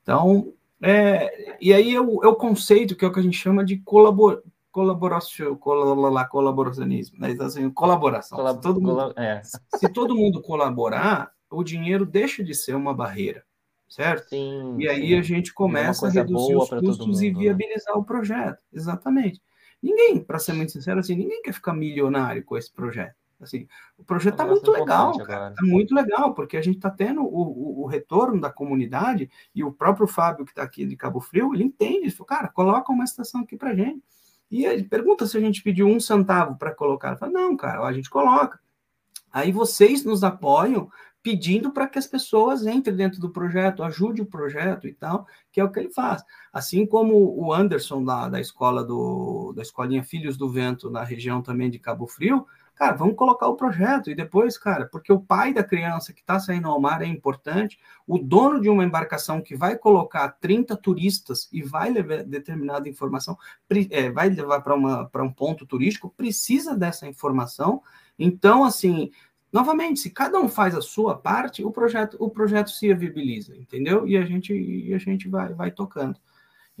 Então, 0.00 0.54
é, 0.80 1.56
e 1.60 1.72
aí 1.72 1.92
é 1.92 2.00
o, 2.00 2.22
é 2.22 2.28
o, 2.28 2.36
conceito 2.36 2.94
que 2.94 3.04
é 3.04 3.08
o 3.08 3.12
que 3.12 3.18
a 3.18 3.22
gente 3.22 3.36
chama 3.36 3.64
de 3.64 3.78
colabor, 3.78 4.44
colaboração, 4.72 5.54
colaboracionismo, 5.56 7.20
né? 7.20 7.30
Então, 7.30 7.46
assim, 7.46 7.70
colaboração. 7.70 8.38
Colab 8.38 8.56
se, 8.56 8.62
todo 8.62 8.80
mundo, 8.80 9.14
é. 9.16 9.42
se 9.76 9.88
todo 9.90 10.16
mundo 10.16 10.40
colaborar, 10.40 11.30
o 11.50 11.62
dinheiro 11.62 12.06
deixa 12.06 12.42
de 12.42 12.54
ser 12.54 12.74
uma 12.74 12.94
barreira, 12.94 13.44
certo? 13.86 14.30
Sim, 14.30 14.76
e 14.78 14.88
aí 14.88 15.08
sim. 15.08 15.18
a 15.18 15.22
gente 15.22 15.52
começa 15.52 16.06
a 16.06 16.10
reduzir 16.10 16.56
os 16.56 16.70
custos 16.70 17.06
mundo, 17.06 17.22
e 17.22 17.32
né? 17.32 17.38
viabilizar 17.38 17.94
né? 17.94 18.00
o 18.00 18.04
projeto. 18.04 18.58
Exatamente. 18.72 19.40
Ninguém, 19.82 20.20
para 20.20 20.38
ser 20.38 20.54
muito 20.54 20.72
sincero, 20.72 21.00
assim, 21.00 21.14
ninguém 21.14 21.42
quer 21.42 21.52
ficar 21.52 21.74
milionário 21.74 22.42
com 22.44 22.56
esse 22.56 22.72
projeto. 22.72 23.14
Assim, 23.40 23.66
o 23.98 24.04
projeto 24.04 24.34
está 24.34 24.46
muito 24.46 24.70
legal, 24.70 25.18
cara. 25.18 25.50
Está 25.50 25.66
muito 25.66 25.94
legal, 25.94 26.32
porque 26.32 26.56
a 26.56 26.62
gente 26.62 26.76
está 26.76 26.88
tendo 26.88 27.22
o, 27.22 27.26
o, 27.26 27.82
o, 27.82 27.86
retorno 27.86 28.40
da 28.40 28.50
comunidade 28.50 29.28
e 29.52 29.64
o 29.64 29.72
próprio 29.72 30.06
Fábio, 30.06 30.44
que 30.44 30.52
está 30.52 30.62
aqui 30.62 30.86
de 30.86 30.96
Cabo 30.96 31.20
Frio, 31.20 31.52
ele 31.52 31.64
entende. 31.64 32.02
Ele 32.02 32.10
falou, 32.12 32.26
cara, 32.26 32.46
coloca 32.46 32.92
uma 32.92 33.02
estação 33.02 33.40
aqui 33.40 33.56
para 33.56 33.74
gente. 33.74 34.00
E 34.52 34.66
ele 34.66 34.84
pergunta 34.84 35.26
se 35.26 35.38
a 35.38 35.40
gente 35.40 35.62
pediu 35.62 35.88
um 35.88 35.98
centavo 35.98 36.58
para 36.58 36.74
colocar. 36.74 37.16
Fala, 37.16 37.32
não, 37.32 37.56
cara, 37.56 37.82
a 37.82 37.92
gente 37.92 38.10
coloca. 38.10 38.60
Aí 39.32 39.50
vocês 39.50 40.04
nos 40.04 40.22
apoiam 40.22 40.90
pedindo 41.22 41.72
para 41.72 41.88
que 41.88 41.98
as 41.98 42.06
pessoas 42.06 42.66
entrem 42.66 42.94
dentro 42.94 43.18
do 43.18 43.30
projeto, 43.30 43.82
ajude 43.82 44.20
o 44.20 44.26
projeto 44.26 44.86
e 44.86 44.92
tal, 44.92 45.26
que 45.50 45.58
é 45.58 45.64
o 45.64 45.70
que 45.70 45.80
ele 45.80 45.88
faz. 45.88 46.22
Assim 46.52 46.84
como 46.84 47.34
o 47.34 47.50
Anderson 47.50 48.04
da, 48.04 48.28
da 48.28 48.40
escola 48.40 48.84
do 48.84 49.54
da 49.56 49.62
escolinha 49.62 50.04
Filhos 50.04 50.36
do 50.36 50.50
Vento 50.50 50.90
na 50.90 51.02
região 51.02 51.40
também 51.40 51.70
de 51.70 51.78
Cabo 51.78 52.06
Frio, 52.06 52.46
Cara, 52.82 52.96
vamos 52.96 53.14
colocar 53.14 53.46
o 53.46 53.54
projeto 53.54 54.10
e 54.10 54.14
depois, 54.14 54.58
cara, 54.58 54.86
porque 54.86 55.12
o 55.12 55.20
pai 55.20 55.54
da 55.54 55.62
criança 55.62 56.12
que 56.12 56.18
está 56.18 56.40
saindo 56.40 56.66
ao 56.66 56.80
mar 56.80 57.00
é 57.00 57.06
importante, 57.06 57.78
o 58.04 58.18
dono 58.18 58.60
de 58.60 58.68
uma 58.68 58.84
embarcação 58.84 59.40
que 59.40 59.54
vai 59.54 59.78
colocar 59.78 60.28
30 60.40 60.76
turistas 60.78 61.48
e 61.52 61.62
vai 61.62 61.92
levar 61.92 62.24
determinada 62.24 62.88
informação, 62.88 63.38
é, 63.88 64.10
vai 64.10 64.30
levar 64.30 64.62
para 64.62 65.22
um 65.22 65.32
ponto 65.32 65.64
turístico, 65.64 66.12
precisa 66.16 66.76
dessa 66.76 67.06
informação. 67.06 67.80
Então, 68.18 68.64
assim, 68.64 69.12
novamente, 69.52 70.00
se 70.00 70.10
cada 70.10 70.40
um 70.40 70.48
faz 70.48 70.74
a 70.74 70.82
sua 70.82 71.16
parte, 71.16 71.64
o 71.64 71.70
projeto, 71.70 72.16
o 72.18 72.28
projeto 72.30 72.72
se 72.72 72.92
viabiliza, 72.92 73.56
entendeu? 73.56 74.08
E 74.08 74.16
a 74.16 74.24
gente, 74.24 74.52
e 74.52 74.92
a 74.92 74.98
gente 74.98 75.28
vai, 75.28 75.54
vai 75.54 75.70
tocando. 75.70 76.18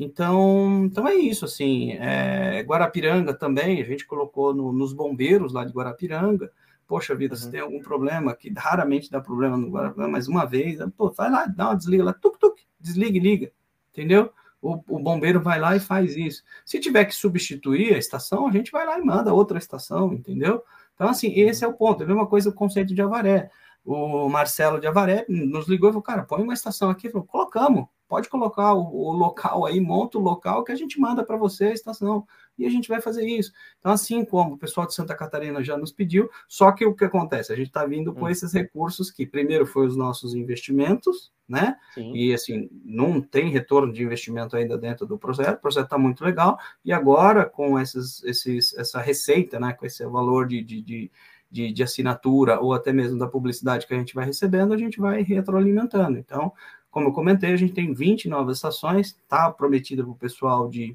Então, 0.02 0.84
então 0.84 1.06
é 1.06 1.14
isso, 1.14 1.44
assim, 1.44 1.92
é, 1.92 2.60
Guarapiranga 2.62 3.32
também, 3.32 3.80
a 3.80 3.84
gente 3.84 4.04
colocou 4.04 4.52
no, 4.52 4.72
nos 4.72 4.92
bombeiros 4.92 5.52
lá 5.52 5.64
de 5.64 5.72
Guarapiranga, 5.72 6.50
poxa 6.88 7.14
vida, 7.14 7.34
uhum. 7.34 7.40
se 7.40 7.50
tem 7.50 7.60
algum 7.60 7.80
problema, 7.80 8.34
que 8.34 8.52
raramente 8.52 9.10
dá 9.10 9.20
problema 9.20 9.56
no 9.56 9.70
Guarapiranga, 9.70 10.10
mas 10.10 10.26
uma 10.26 10.44
vez, 10.44 10.80
pô, 10.96 11.10
vai 11.10 11.30
lá, 11.30 11.46
dá 11.46 11.68
uma 11.68 11.76
desliga 11.76 12.04
lá, 12.04 12.12
tuk, 12.12 12.36
tuk, 12.38 12.60
desliga 12.80 13.16
e 13.16 13.20
liga, 13.20 13.52
entendeu? 13.92 14.32
O, 14.60 14.74
o, 14.88 14.98
bombeiro 14.98 15.40
vai 15.40 15.58
lá 15.58 15.76
e 15.76 15.80
faz 15.80 16.16
isso. 16.16 16.42
Se 16.64 16.80
tiver 16.80 17.04
que 17.04 17.14
substituir 17.14 17.94
a 17.94 17.98
estação, 17.98 18.46
a 18.46 18.52
gente 18.52 18.70
vai 18.70 18.86
lá 18.86 18.98
e 18.98 19.02
manda 19.02 19.32
outra 19.34 19.58
estação, 19.58 20.12
entendeu? 20.12 20.62
Então, 20.94 21.08
assim, 21.08 21.28
uhum. 21.28 21.48
esse 21.48 21.64
é 21.64 21.68
o 21.68 21.72
ponto. 21.72 22.02
É 22.02 22.04
a 22.04 22.08
mesma 22.08 22.26
coisa 22.26 22.50
o 22.50 22.54
conceito 22.54 22.94
de 22.94 23.02
Avaré. 23.02 23.50
O 23.84 24.28
Marcelo 24.28 24.80
de 24.80 24.86
Avaré 24.86 25.26
nos 25.28 25.66
ligou 25.66 25.88
e 25.88 25.92
falou, 25.92 26.02
cara, 26.02 26.22
põe 26.22 26.42
uma 26.42 26.54
estação 26.54 26.90
aqui. 26.90 27.10
Falou, 27.10 27.26
colocamos 27.26 27.86
pode 28.12 28.28
colocar 28.28 28.74
o, 28.74 28.94
o, 28.94 29.10
local 29.10 29.64
aí, 29.64 29.80
monta 29.80 30.18
o 30.18 30.20
local 30.20 30.62
que 30.62 30.70
a 30.70 30.74
gente 30.74 31.00
manda 31.00 31.24
para 31.24 31.34
você 31.34 31.64
a 31.64 31.72
estação 31.72 32.26
e 32.58 32.66
a 32.66 32.68
gente 32.68 32.86
vai 32.86 33.00
fazer 33.00 33.26
isso. 33.26 33.50
Então, 33.80 33.90
assim 33.90 34.22
como 34.22 34.52
o 34.52 34.58
pessoal 34.58 34.86
de 34.86 34.92
Santa 34.92 35.14
Catarina 35.14 35.64
já 35.64 35.78
nos 35.78 35.90
pediu, 35.92 36.28
só 36.46 36.72
que 36.72 36.84
o 36.84 36.94
que 36.94 37.06
acontece? 37.06 37.54
A 37.54 37.56
gente 37.56 37.68
está 37.68 37.86
vindo 37.86 38.12
com 38.12 38.26
hum. 38.26 38.28
esses 38.28 38.52
recursos 38.52 39.10
que 39.10 39.24
primeiro 39.26 39.64
foi 39.64 39.86
os 39.86 39.96
nossos 39.96 40.34
investimentos, 40.34 41.32
né? 41.48 41.74
Sim. 41.94 42.12
E 42.14 42.34
assim, 42.34 42.68
não 42.84 43.18
tem 43.18 43.48
retorno 43.48 43.90
de 43.90 44.02
investimento 44.02 44.58
ainda 44.58 44.76
dentro 44.76 45.06
do 45.06 45.16
projeto, 45.16 45.56
o 45.56 45.62
projeto 45.62 45.84
está 45.84 45.96
muito 45.96 46.22
legal, 46.22 46.58
e 46.84 46.92
agora 46.92 47.46
com 47.46 47.80
esses, 47.80 48.22
esses, 48.24 48.76
essa 48.76 49.00
receita, 49.00 49.58
né? 49.58 49.72
Com 49.72 49.86
esse 49.86 50.04
valor 50.04 50.46
de, 50.46 50.62
de, 50.62 50.82
de 50.82 51.10
de, 51.50 51.70
de, 51.70 51.82
assinatura 51.82 52.58
ou 52.58 52.72
até 52.72 52.94
mesmo 52.94 53.18
da 53.18 53.26
publicidade 53.26 53.86
que 53.86 53.92
a 53.92 53.98
gente 53.98 54.14
vai 54.14 54.24
recebendo, 54.24 54.72
a 54.72 54.78
gente 54.78 54.98
vai 54.98 55.20
retroalimentando. 55.20 56.16
Então, 56.16 56.50
como 56.92 57.08
eu 57.08 57.12
comentei, 57.12 57.52
a 57.52 57.56
gente 57.56 57.72
tem 57.72 57.94
20 57.94 58.28
novas 58.28 58.58
estações, 58.58 59.18
tá 59.26 59.50
prometida 59.50 60.02
para 60.02 60.12
o 60.12 60.14
pessoal 60.14 60.68
de, 60.68 60.94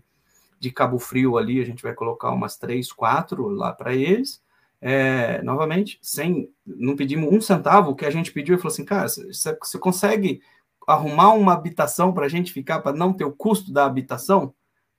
de 0.60 0.72
Cabo 0.72 1.00
Frio 1.00 1.38
ali, 1.38 1.60
a 1.60 1.66
gente 1.66 1.82
vai 1.82 1.94
colocar 1.94 2.30
umas 2.30 2.56
3, 2.56 2.94
4 2.94 3.50
lá 3.50 3.74
para 3.74 3.96
eles. 3.96 4.40
É, 4.80 5.42
novamente, 5.42 5.98
sem 6.00 6.52
não 6.64 6.96
pedimos 6.96 7.34
um 7.34 7.42
centavo, 7.42 7.90
o 7.90 7.96
que 7.96 8.06
a 8.06 8.12
gente 8.12 8.32
pediu 8.32 8.54
e 8.54 8.58
falou 8.60 8.72
assim, 8.72 8.86
cara, 8.86 9.10
você, 9.10 9.58
você 9.60 9.80
consegue 9.80 10.40
arrumar 10.88 11.34
uma 11.34 11.54
habitação 11.54 12.14
para 12.14 12.28
a 12.28 12.30
gente 12.30 12.54
ficar, 12.54 12.80
para 12.80 12.96
não 12.96 13.12
ter 13.12 13.26
o 13.26 13.34
custo 13.34 13.74
da 13.74 13.86
habitação? 13.86 14.54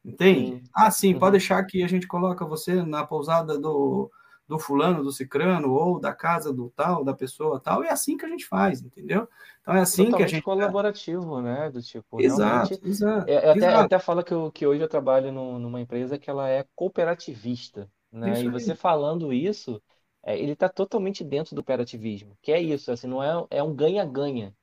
Entende? 0.05 0.57
Sim. 0.57 0.63
Ah, 0.75 0.91
sim, 0.91 1.15
uhum. 1.15 1.21
pode 1.21 1.33
deixar 1.33 1.63
que 1.63 1.85
a 1.85 1.89
gente 1.89 2.09
coloca 2.09 2.45
você 2.45 2.83
na 2.83 3.07
pousada 3.07 3.57
do, 3.57 4.11
do 4.49 4.59
fulano, 4.59 5.05
do 5.05 5.13
cicrano, 5.13 5.71
ou 5.71 6.01
da 6.01 6.15
casa 6.15 6.53
do 6.53 6.71
tal, 6.71 7.05
da 7.05 7.15
pessoa 7.15 7.61
tal, 7.61 7.85
é 7.85 7.91
assim 7.91 8.17
que 8.17 8.25
a 8.25 8.29
gente 8.29 8.47
faz, 8.47 8.83
entendeu? 8.83 9.29
Então 9.61 9.75
é 9.75 9.81
assim 9.81 10.07
Totalmente 10.07 10.17
que 10.17 10.23
a 10.37 10.37
gente. 10.37 10.43
colaborativo, 10.45 11.43
né? 11.43 11.71
Do 11.71 11.83
tipo, 11.83 12.21
exato, 12.21 12.71
realmente. 12.71 12.89
Exato, 12.89 13.29
é, 13.29 13.35
é 13.35 13.51
até, 13.51 13.59
exato. 13.59 13.79
até 13.79 13.99
falo 13.99 14.25
que, 14.25 14.33
eu, 14.33 14.51
que 14.51 14.67
hoje 14.67 14.83
eu 14.83 14.89
trabalho 14.89 15.31
no, 15.31 15.59
numa 15.59 15.81
empresa 15.81 16.19
que 16.19 16.31
ela 16.31 16.49
é 16.49 16.65
cooperativista, 16.75 17.91
né? 18.11 18.33
Isso 18.33 18.45
e 18.45 18.49
você 18.49 18.75
falando 18.75 19.33
isso, 19.33 19.83
é, 20.25 20.39
ele 20.39 20.53
está 20.53 20.69
totalmente 20.69 21.23
dentro 21.23 21.55
do 21.55 21.63
cooperativismo, 21.63 22.37
que 22.41 22.51
é 22.51 22.61
isso, 22.61 22.91
assim, 22.91 23.07
não 23.07 23.23
é, 23.23 23.47
é 23.51 23.63
um 23.63 23.75
ganha-ganha. 23.75 24.55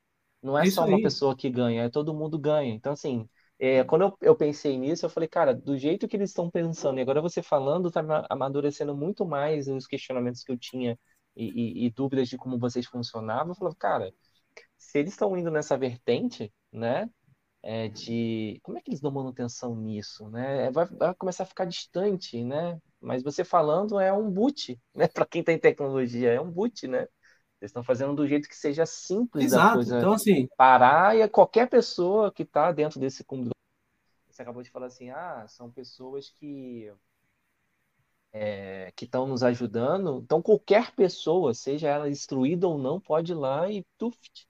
Não 0.41 0.57
é, 0.57 0.67
é 0.67 0.71
só 0.71 0.85
uma 0.85 1.01
pessoa 1.01 1.35
que 1.35 1.49
ganha, 1.49 1.83
é 1.83 1.89
todo 1.89 2.13
mundo 2.13 2.37
ganha. 2.37 2.73
Então, 2.73 2.93
assim, 2.93 3.27
é, 3.59 3.83
quando 3.83 4.03
eu, 4.03 4.17
eu, 4.21 4.35
pensei 4.35 4.77
nisso, 4.77 5.05
eu 5.05 5.09
falei, 5.09 5.29
cara, 5.29 5.53
do 5.53 5.77
jeito 5.77 6.07
que 6.07 6.17
eles 6.17 6.29
estão 6.29 6.49
pensando, 6.49 6.99
e 6.99 7.01
agora 7.01 7.21
você 7.21 7.41
falando, 7.41 7.91
tá 7.91 8.01
amadurecendo 8.29 8.95
muito 8.95 9.25
mais 9.25 9.67
os 9.67 9.87
questionamentos 9.87 10.43
que 10.43 10.51
eu 10.51 10.57
tinha 10.57 10.99
e, 11.35 11.83
e, 11.83 11.85
e 11.85 11.89
dúvidas 11.91 12.27
de 12.29 12.37
como 12.37 12.59
vocês 12.59 12.85
funcionavam. 12.85 13.51
Eu 13.51 13.55
falei, 13.55 13.73
cara, 13.79 14.13
se 14.77 14.99
eles 14.99 15.13
estão 15.13 15.37
indo 15.37 15.51
nessa 15.51 15.77
vertente, 15.77 16.53
né, 16.71 17.09
é, 17.63 17.87
de 17.89 18.59
como 18.63 18.77
é 18.77 18.81
que 18.81 18.91
eles 18.91 19.01
dão 19.01 19.11
manutenção 19.11 19.75
nisso, 19.75 20.29
né? 20.29 20.67
É, 20.67 20.71
vai, 20.71 20.85
vai, 20.85 21.15
começar 21.15 21.43
a 21.43 21.47
ficar 21.47 21.65
distante, 21.65 22.43
né? 22.43 22.79
Mas 23.01 23.23
você 23.23 23.43
falando 23.43 23.99
é 23.99 24.13
um 24.13 24.29
boot, 24.29 24.79
né? 24.95 25.07
Para 25.07 25.25
quem 25.25 25.43
tem 25.43 25.59
tecnologia, 25.59 26.31
é 26.31 26.39
um 26.39 26.51
boot, 26.51 26.87
né? 26.87 27.07
Vocês 27.57 27.69
estão 27.69 27.83
fazendo 27.83 28.13
do 28.13 28.27
jeito 28.27 28.49
que 28.49 28.55
seja 28.55 28.85
simples 28.85 29.45
Exato. 29.45 29.67
a 29.67 29.73
coisa 29.73 29.97
então, 29.97 30.13
assim... 30.13 30.47
parar 30.57 31.15
e 31.15 31.27
qualquer 31.29 31.69
pessoa 31.69 32.31
que 32.31 32.43
está 32.43 32.71
dentro 32.71 32.99
desse 32.99 33.23
cúmulo. 33.23 33.51
Você 34.29 34.41
acabou 34.41 34.61
de 34.61 34.69
falar 34.69 34.87
assim, 34.87 35.09
ah, 35.09 35.45
são 35.47 35.71
pessoas 35.71 36.29
que 36.29 36.91
é, 38.35 38.91
que 38.93 39.05
estão 39.05 39.25
nos 39.25 39.43
ajudando. 39.43 40.19
Então, 40.21 40.41
qualquer 40.41 40.91
pessoa, 40.91 41.53
seja 41.53 41.87
ela 41.87 42.09
instruída 42.09 42.67
ou 42.67 42.77
não, 42.77 42.99
pode 42.99 43.31
ir 43.31 43.35
lá 43.35 43.71
e 43.71 43.85
tuft, 43.97 44.45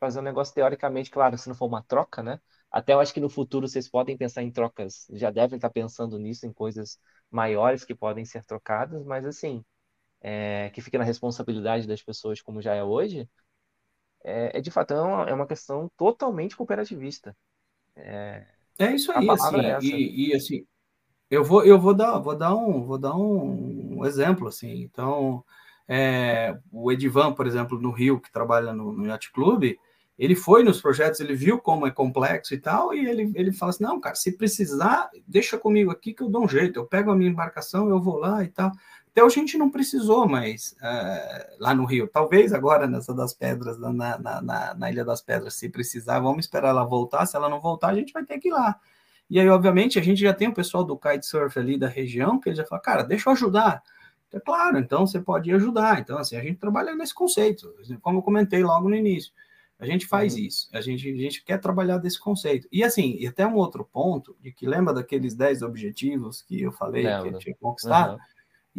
fazer 0.00 0.18
um 0.18 0.22
negócio 0.22 0.52
teoricamente, 0.52 1.10
claro, 1.10 1.38
se 1.38 1.48
não 1.48 1.54
for 1.54 1.66
uma 1.66 1.82
troca, 1.82 2.24
né? 2.24 2.40
Até 2.70 2.94
eu 2.94 3.00
acho 3.00 3.14
que 3.14 3.20
no 3.20 3.30
futuro 3.30 3.68
vocês 3.68 3.88
podem 3.88 4.16
pensar 4.16 4.42
em 4.42 4.50
trocas, 4.50 5.06
já 5.12 5.30
devem 5.30 5.56
estar 5.56 5.70
pensando 5.70 6.18
nisso, 6.18 6.44
em 6.44 6.52
coisas 6.52 7.00
maiores 7.30 7.84
que 7.84 7.94
podem 7.94 8.24
ser 8.24 8.44
trocadas, 8.44 9.04
mas 9.04 9.24
assim, 9.24 9.64
é, 10.20 10.70
que 10.70 10.80
fique 10.80 10.98
na 10.98 11.04
responsabilidade 11.04 11.86
das 11.86 12.02
pessoas, 12.02 12.40
como 12.40 12.62
já 12.62 12.74
é 12.74 12.82
hoje, 12.82 13.28
é, 14.24 14.58
é 14.58 14.60
de 14.60 14.70
fato 14.70 14.94
é 14.94 15.00
uma, 15.00 15.22
é 15.24 15.32
uma, 15.32 15.46
questão 15.46 15.90
totalmente 15.96 16.56
cooperativista. 16.56 17.36
É, 17.96 18.44
é 18.78 18.94
isso 18.94 19.12
aí, 19.12 19.28
assim, 19.30 19.60
é 19.60 19.78
e, 19.80 20.28
e, 20.28 20.34
assim, 20.34 20.66
eu 21.30 21.44
vou, 21.44 21.64
eu 21.64 21.78
vou 21.78 21.94
dar, 21.94 22.18
vou 22.18 22.36
dar 22.36 22.54
um, 22.54 22.84
vou 22.84 22.98
dar 22.98 23.14
um, 23.16 23.98
um 23.98 24.04
exemplo, 24.04 24.48
assim, 24.48 24.82
então, 24.82 25.44
é, 25.86 26.58
o 26.70 26.90
Edivan, 26.92 27.32
por 27.32 27.46
exemplo, 27.46 27.80
no 27.80 27.90
Rio, 27.90 28.20
que 28.20 28.30
trabalha 28.30 28.72
no, 28.72 28.92
no 28.92 29.06
Yacht 29.06 29.32
Club, 29.32 29.76
ele 30.18 30.34
foi 30.34 30.64
nos 30.64 30.80
projetos, 30.80 31.20
ele 31.20 31.34
viu 31.34 31.60
como 31.60 31.86
é 31.86 31.92
complexo 31.92 32.52
e 32.52 32.58
tal, 32.58 32.92
e 32.92 33.06
ele, 33.06 33.30
ele 33.36 33.52
fala 33.52 33.70
assim: 33.70 33.84
não, 33.84 34.00
cara, 34.00 34.16
se 34.16 34.36
precisar, 34.36 35.08
deixa 35.26 35.56
comigo 35.56 35.92
aqui 35.92 36.12
que 36.12 36.22
eu 36.22 36.28
dou 36.28 36.44
um 36.44 36.48
jeito. 36.48 36.78
Eu 36.80 36.86
pego 36.86 37.12
a 37.12 37.16
minha 37.16 37.30
embarcação, 37.30 37.88
eu 37.88 38.00
vou 38.00 38.18
lá 38.18 38.42
e 38.42 38.48
tal. 38.48 38.72
Hoje 39.22 39.36
a 39.36 39.40
gente 39.40 39.58
não 39.58 39.70
precisou, 39.70 40.28
mas 40.28 40.74
uh, 40.80 41.56
lá 41.58 41.74
no 41.74 41.84
Rio, 41.84 42.08
talvez 42.08 42.52
agora 42.52 42.86
nessa 42.86 43.14
das 43.14 43.32
pedras, 43.32 43.78
na, 43.78 43.92
na, 43.92 44.42
na, 44.42 44.74
na, 44.74 44.90
Ilha 44.90 45.04
das 45.04 45.20
Pedras, 45.20 45.54
se 45.54 45.68
precisar, 45.68 46.20
vamos 46.20 46.44
esperar 46.44 46.68
ela 46.68 46.84
voltar. 46.84 47.26
Se 47.26 47.36
ela 47.36 47.48
não 47.48 47.60
voltar, 47.60 47.88
a 47.88 47.94
gente 47.94 48.12
vai 48.12 48.24
ter 48.24 48.38
que 48.38 48.48
ir 48.48 48.52
lá. 48.52 48.78
E 49.30 49.38
aí, 49.38 49.48
obviamente, 49.48 49.98
a 49.98 50.02
gente 50.02 50.20
já 50.20 50.32
tem 50.32 50.48
o 50.48 50.54
pessoal 50.54 50.82
do 50.82 50.96
kitesurf 50.96 51.58
ali 51.58 51.78
da 51.78 51.88
região, 51.88 52.40
que 52.40 52.48
ele 52.48 52.56
já 52.56 52.64
fala, 52.64 52.80
cara, 52.80 53.02
deixa 53.02 53.28
eu 53.28 53.32
ajudar. 53.34 53.82
É 54.32 54.40
claro, 54.40 54.78
então 54.78 55.06
você 55.06 55.20
pode 55.20 55.52
ajudar. 55.52 56.00
Então, 56.00 56.18
assim, 56.18 56.36
a 56.36 56.42
gente 56.42 56.56
trabalha 56.56 56.94
nesse 56.94 57.14
conceito, 57.14 57.74
como 58.00 58.18
eu 58.18 58.22
comentei 58.22 58.62
logo 58.62 58.88
no 58.88 58.94
início. 58.94 59.32
A 59.78 59.86
gente 59.86 60.06
faz 60.06 60.34
uhum. 60.34 60.40
isso, 60.40 60.68
a 60.72 60.80
gente, 60.80 61.08
a 61.08 61.16
gente 61.16 61.44
quer 61.44 61.58
trabalhar 61.58 61.98
desse 61.98 62.18
conceito. 62.18 62.66
E 62.72 62.82
assim, 62.82 63.16
e 63.18 63.28
até 63.28 63.46
um 63.46 63.54
outro 63.54 63.84
ponto, 63.84 64.36
de 64.40 64.50
que 64.50 64.66
lembra 64.66 64.92
daqueles 64.92 65.34
10 65.34 65.62
objetivos 65.62 66.42
que 66.42 66.60
eu 66.60 66.72
falei 66.72 67.04
Lembra. 67.04 67.32
que 67.32 67.38
tinha 67.38 67.56
conquistado? 67.60 68.14
Uhum. 68.14 68.18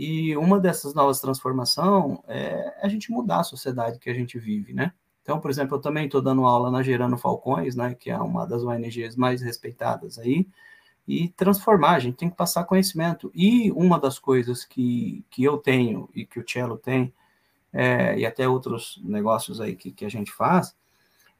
E 0.01 0.37
uma 0.37 0.57
dessas 0.57 0.93
novas 0.93 1.19
transformações 1.19 2.19
é 2.25 2.73
a 2.81 2.87
gente 2.87 3.11
mudar 3.11 3.41
a 3.41 3.43
sociedade 3.43 3.99
que 3.99 4.09
a 4.09 4.13
gente 4.13 4.39
vive, 4.39 4.71
né? 4.71 4.93
Então, 5.21 5.41
por 5.41 5.51
exemplo, 5.51 5.75
eu 5.75 5.81
também 5.81 6.05
estou 6.05 6.21
dando 6.21 6.45
aula 6.45 6.71
na 6.71 6.81
Gerando 6.81 7.17
Falcões, 7.17 7.75
né, 7.75 7.93
que 7.93 8.09
é 8.09 8.17
uma 8.17 8.47
das 8.47 8.63
ONGs 8.63 9.17
mais 9.17 9.41
respeitadas 9.41 10.17
aí, 10.17 10.47
e 11.05 11.27
transformar, 11.27 11.95
a 11.95 11.99
gente 11.99 12.15
tem 12.15 12.29
que 12.29 12.37
passar 12.37 12.63
conhecimento. 12.63 13.29
E 13.35 13.73
uma 13.73 13.99
das 13.99 14.17
coisas 14.17 14.63
que, 14.63 15.21
que 15.29 15.43
eu 15.43 15.57
tenho 15.57 16.07
e 16.15 16.25
que 16.25 16.39
o 16.39 16.45
Cello 16.47 16.77
tem, 16.77 17.13
é, 17.73 18.17
e 18.17 18.25
até 18.25 18.47
outros 18.47 19.01
negócios 19.03 19.59
aí 19.59 19.75
que, 19.75 19.91
que 19.91 20.05
a 20.05 20.09
gente 20.09 20.31
faz, 20.31 20.73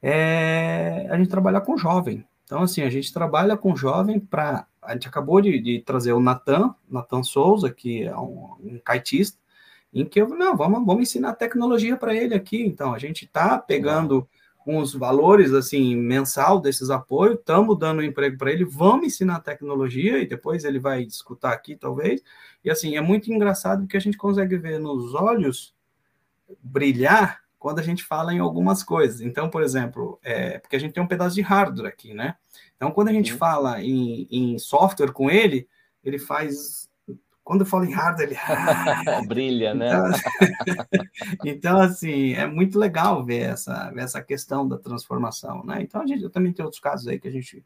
é 0.02 1.08
a 1.10 1.16
gente 1.16 1.30
trabalhar 1.30 1.62
com 1.62 1.78
jovem. 1.78 2.26
Então, 2.44 2.62
assim, 2.62 2.82
a 2.82 2.90
gente 2.90 3.10
trabalha 3.10 3.56
com 3.56 3.74
jovem 3.74 4.20
para. 4.20 4.66
A 4.82 4.92
gente 4.92 5.08
acabou 5.08 5.40
de, 5.40 5.60
de 5.60 5.80
trazer 5.80 6.12
o 6.12 6.20
Natan, 6.20 6.74
Natan 6.88 7.22
Souza, 7.22 7.70
que 7.70 8.04
é 8.04 8.16
um, 8.16 8.56
um 8.60 8.80
kitista, 8.84 9.38
em 9.92 10.04
que 10.04 10.20
eu, 10.20 10.28
não, 10.28 10.56
vamos, 10.56 10.84
vamos 10.86 11.02
ensinar 11.02 11.34
tecnologia 11.34 11.96
para 11.96 12.14
ele 12.14 12.34
aqui. 12.34 12.62
Então, 12.62 12.94
a 12.94 12.98
gente 12.98 13.24
está 13.24 13.58
pegando 13.58 14.28
uns 14.66 14.94
valores, 14.94 15.52
assim, 15.52 15.96
mensal 15.96 16.60
desses 16.60 16.90
apoios, 16.90 17.38
estamos 17.38 17.78
dando 17.78 18.02
emprego 18.02 18.36
para 18.38 18.52
ele, 18.52 18.64
vamos 18.64 19.06
ensinar 19.06 19.40
tecnologia 19.40 20.18
e 20.18 20.26
depois 20.26 20.64
ele 20.64 20.78
vai 20.78 21.02
escutar 21.02 21.52
aqui, 21.52 21.74
talvez. 21.74 22.22
E, 22.64 22.70
assim, 22.70 22.96
é 22.96 23.00
muito 23.00 23.32
engraçado 23.32 23.80
porque 23.80 23.96
a 23.96 24.00
gente 24.00 24.16
consegue 24.16 24.56
ver 24.56 24.78
nos 24.78 25.14
olhos 25.14 25.74
brilhar 26.62 27.40
quando 27.58 27.78
a 27.78 27.82
gente 27.82 28.02
fala 28.04 28.32
em 28.32 28.38
algumas 28.38 28.82
coisas. 28.82 29.20
Então, 29.20 29.50
por 29.50 29.62
exemplo, 29.62 30.18
é, 30.22 30.58
porque 30.58 30.76
a 30.76 30.78
gente 30.78 30.94
tem 30.94 31.02
um 31.02 31.06
pedaço 31.06 31.34
de 31.34 31.42
hardware 31.42 31.88
aqui, 31.88 32.14
né? 32.14 32.36
Então, 32.80 32.90
quando 32.90 33.08
a 33.08 33.12
gente 33.12 33.34
fala 33.34 33.82
em, 33.82 34.26
em 34.30 34.58
software 34.58 35.12
com 35.12 35.30
ele, 35.30 35.68
ele 36.02 36.18
faz 36.18 36.88
quando 37.44 37.60
eu 37.60 37.66
falo 37.66 37.84
em 37.84 37.92
hardware, 37.92 38.28
ele 38.28 38.38
ah, 38.38 39.20
brilha, 39.28 39.74
né? 39.74 39.90
Então, 39.90 40.96
então, 41.44 41.80
assim, 41.80 42.32
é 42.32 42.46
muito 42.46 42.78
legal 42.78 43.22
ver 43.22 43.50
essa, 43.50 43.90
ver 43.90 44.02
essa 44.02 44.22
questão 44.22 44.66
da 44.66 44.78
transformação, 44.78 45.62
né? 45.62 45.82
Então, 45.82 46.00
a 46.00 46.06
gente 46.06 46.22
eu 46.22 46.30
também 46.30 46.54
tem 46.54 46.64
outros 46.64 46.80
casos 46.80 47.06
aí 47.06 47.20
que 47.20 47.28
a 47.28 47.30
gente 47.30 47.62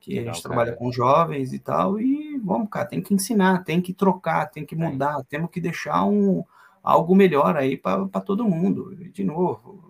que 0.00 0.14
legal, 0.14 0.30
a 0.30 0.32
gente 0.32 0.42
trabalha 0.42 0.72
com 0.72 0.90
jovens 0.90 1.52
e 1.52 1.58
tal, 1.60 2.00
e 2.00 2.36
vamos, 2.38 2.68
cara, 2.68 2.86
tem 2.86 3.00
que 3.00 3.14
ensinar, 3.14 3.62
tem 3.62 3.80
que 3.80 3.92
trocar, 3.92 4.46
tem 4.46 4.64
que 4.64 4.74
mudar, 4.74 5.22
temos 5.28 5.50
que 5.50 5.60
deixar 5.60 6.04
um, 6.04 6.42
algo 6.82 7.14
melhor 7.14 7.56
aí 7.56 7.76
para 7.76 8.08
todo 8.20 8.48
mundo. 8.48 8.96
De 9.12 9.22
novo, 9.22 9.87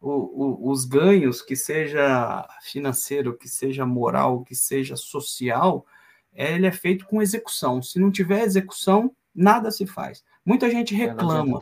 o, 0.00 0.10
o, 0.10 0.70
os 0.70 0.84
ganhos, 0.84 1.42
que 1.42 1.56
seja 1.56 2.46
financeiro, 2.62 3.36
que 3.36 3.48
seja 3.48 3.84
moral, 3.84 4.42
que 4.44 4.54
seja 4.54 4.96
social, 4.96 5.84
ele 6.32 6.66
é 6.66 6.72
feito 6.72 7.06
com 7.06 7.22
execução. 7.22 7.82
Se 7.82 7.98
não 7.98 8.10
tiver 8.10 8.42
execução, 8.42 9.14
nada 9.34 9.70
se 9.70 9.86
faz. 9.86 10.24
Muita 10.44 10.70
gente 10.70 10.94
reclama. 10.94 11.58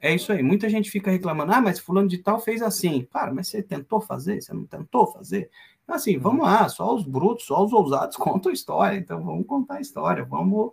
É 0.00 0.14
isso 0.14 0.32
aí. 0.32 0.42
Muita 0.42 0.68
gente 0.68 0.90
fica 0.90 1.10
reclamando, 1.10 1.52
ah, 1.52 1.60
mas 1.60 1.78
fulano 1.78 2.08
de 2.08 2.18
tal 2.18 2.38
fez 2.38 2.62
assim. 2.62 3.06
Cara, 3.10 3.32
mas 3.32 3.48
você 3.48 3.62
tentou 3.62 4.00
fazer? 4.00 4.40
Você 4.40 4.52
não 4.52 4.64
tentou 4.64 5.06
fazer? 5.06 5.50
Assim, 5.86 6.16
uhum. 6.16 6.22
vamos 6.22 6.42
lá, 6.42 6.68
só 6.68 6.94
os 6.94 7.04
brutos, 7.04 7.46
só 7.46 7.64
os 7.64 7.72
ousados 7.72 8.16
contam 8.18 8.50
a 8.50 8.54
história. 8.54 8.96
Então, 8.96 9.22
vamos 9.22 9.46
contar 9.46 9.76
a 9.76 9.80
história, 9.80 10.24
vamos 10.24 10.72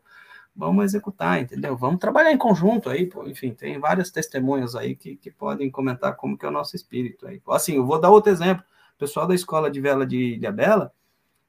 vamos 0.55 0.85
executar, 0.85 1.41
entendeu? 1.41 1.75
Vamos 1.75 1.99
trabalhar 1.99 2.31
em 2.31 2.37
conjunto 2.37 2.89
aí, 2.89 3.05
pô. 3.05 3.27
enfim, 3.27 3.53
tem 3.53 3.77
várias 3.77 4.09
testemunhas 4.09 4.75
aí 4.75 4.95
que, 4.95 5.17
que 5.17 5.29
podem 5.29 5.69
comentar 5.69 6.15
como 6.15 6.37
que 6.37 6.45
é 6.45 6.49
o 6.49 6.51
nosso 6.51 6.75
espírito 6.75 7.27
aí. 7.27 7.41
Assim, 7.49 7.75
eu 7.75 7.85
vou 7.85 7.99
dar 7.99 8.09
outro 8.09 8.31
exemplo. 8.31 8.63
O 8.95 8.97
pessoal 8.97 9.27
da 9.27 9.35
escola 9.35 9.69
de 9.69 9.81
vela 9.81 10.05
de 10.05 10.35
Ilhabela, 10.35 10.93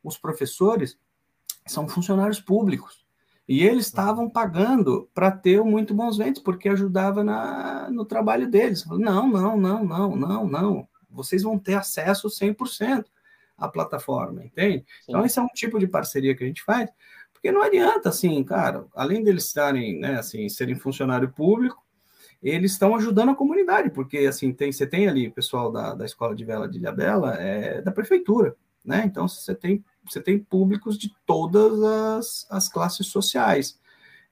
os 0.02 0.18
professores 0.18 0.98
são 1.64 1.86
funcionários 1.86 2.40
públicos. 2.40 3.06
E 3.48 3.62
eles 3.62 3.86
estavam 3.86 4.28
pagando 4.28 5.08
para 5.14 5.30
ter 5.30 5.62
muito 5.62 5.94
bons 5.94 6.16
ventos, 6.16 6.42
porque 6.42 6.68
ajudava 6.68 7.22
na, 7.22 7.88
no 7.90 8.04
trabalho 8.04 8.50
deles. 8.50 8.84
Não, 8.86 9.28
não, 9.28 9.56
não, 9.56 9.84
não, 9.84 10.16
não, 10.16 10.46
não. 10.48 10.88
Vocês 11.08 11.44
vão 11.44 11.56
ter 11.56 11.74
acesso 11.74 12.28
100% 12.28 13.04
à 13.56 13.68
plataforma, 13.68 14.44
entende? 14.44 14.78
Sim. 14.78 15.04
Então, 15.08 15.24
esse 15.24 15.38
é 15.38 15.42
um 15.42 15.48
tipo 15.48 15.78
de 15.78 15.86
parceria 15.86 16.34
que 16.34 16.42
a 16.42 16.46
gente 16.46 16.62
faz 16.64 16.90
porque 17.46 17.52
não 17.52 17.62
adianta, 17.62 18.08
assim, 18.08 18.42
cara, 18.42 18.86
além 18.92 19.22
deles 19.22 19.44
estarem, 19.44 20.00
né, 20.00 20.18
assim, 20.18 20.48
serem 20.48 20.74
funcionário 20.74 21.28
público, 21.30 21.80
eles 22.42 22.72
estão 22.72 22.96
ajudando 22.96 23.30
a 23.30 23.36
comunidade, 23.36 23.90
porque, 23.90 24.18
assim, 24.18 24.52
tem, 24.52 24.72
você 24.72 24.84
tem 24.84 25.06
ali 25.06 25.30
pessoal 25.30 25.70
da, 25.70 25.94
da 25.94 26.04
Escola 26.04 26.34
de 26.34 26.44
Vela 26.44 26.68
de 26.68 26.78
Ilhabela, 26.78 27.34
é 27.34 27.80
da 27.80 27.92
prefeitura, 27.92 28.56
né? 28.84 29.04
Então, 29.06 29.28
você 29.28 29.54
tem, 29.54 29.84
você 30.04 30.20
tem 30.20 30.40
públicos 30.40 30.98
de 30.98 31.14
todas 31.24 31.80
as, 31.82 32.46
as 32.50 32.68
classes 32.68 33.06
sociais. 33.06 33.78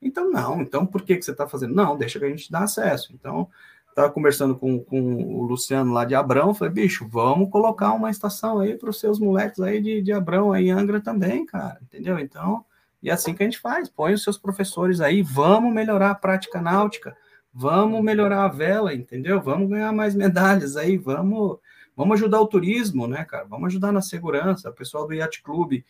Então, 0.03 0.29
não, 0.29 0.61
então 0.61 0.85
por 0.85 1.03
que, 1.03 1.17
que 1.17 1.25
você 1.25 1.31
está 1.31 1.47
fazendo? 1.47 1.73
Não, 1.73 1.97
deixa 1.97 2.19
que 2.19 2.25
a 2.25 2.31
gente 2.31 2.51
dá 2.51 2.65
acesso. 2.65 3.13
Então, 3.15 3.49
estava 3.89 4.11
conversando 4.11 4.57
com, 4.57 4.81
com 4.81 5.01
o 5.01 5.45
Luciano 5.45 5.93
lá 5.93 6.05
de 6.05 6.17
Abrão, 6.17 6.53
falei, 6.53 6.75
bicho, 6.75 7.07
vamos 7.09 7.49
colocar 7.49 7.93
uma 7.93 8.11
estação 8.11 8.59
aí 8.59 8.77
para 8.77 8.91
os 8.91 8.99
seus 8.99 9.21
moleques 9.21 9.61
aí 9.61 9.81
de, 9.81 10.03
de 10.03 10.13
Abrão, 10.13 10.53
aí 10.53 10.69
Angra 10.69 11.01
também, 11.01 11.47
cara, 11.47 11.79
entendeu? 11.81 12.19
Então, 12.19 12.65
e 13.05 13.11
é 13.11 13.13
assim 13.13 13.35
que 13.35 13.43
a 13.43 13.47
gente 13.47 13.61
faz, 13.61 13.87
põe 13.87 14.15
os 14.15 14.23
seus 14.23 14.39
professores 14.39 14.99
aí, 14.99 15.23
vamos 15.23 15.75
melhorar 15.75 16.11
a 16.11 16.15
prática 16.15 16.63
náutica, 16.63 17.15
vamos 17.53 18.03
melhorar 18.03 18.47
a 18.47 18.49
vela, 18.49 18.95
entendeu? 18.95 19.43
Vamos 19.43 19.69
ganhar 19.69 19.93
mais 19.93 20.15
medalhas 20.15 20.75
aí, 20.75 20.97
vamos, 20.97 21.59
vamos 21.95 22.15
ajudar 22.15 22.41
o 22.41 22.47
turismo, 22.47 23.07
né, 23.07 23.23
cara? 23.27 23.45
Vamos 23.45 23.67
ajudar 23.67 23.93
na 23.93 24.01
segurança. 24.01 24.71
O 24.71 24.73
pessoal 24.73 25.07
do 25.07 25.13
Yacht 25.13 25.43
Club 25.43 25.85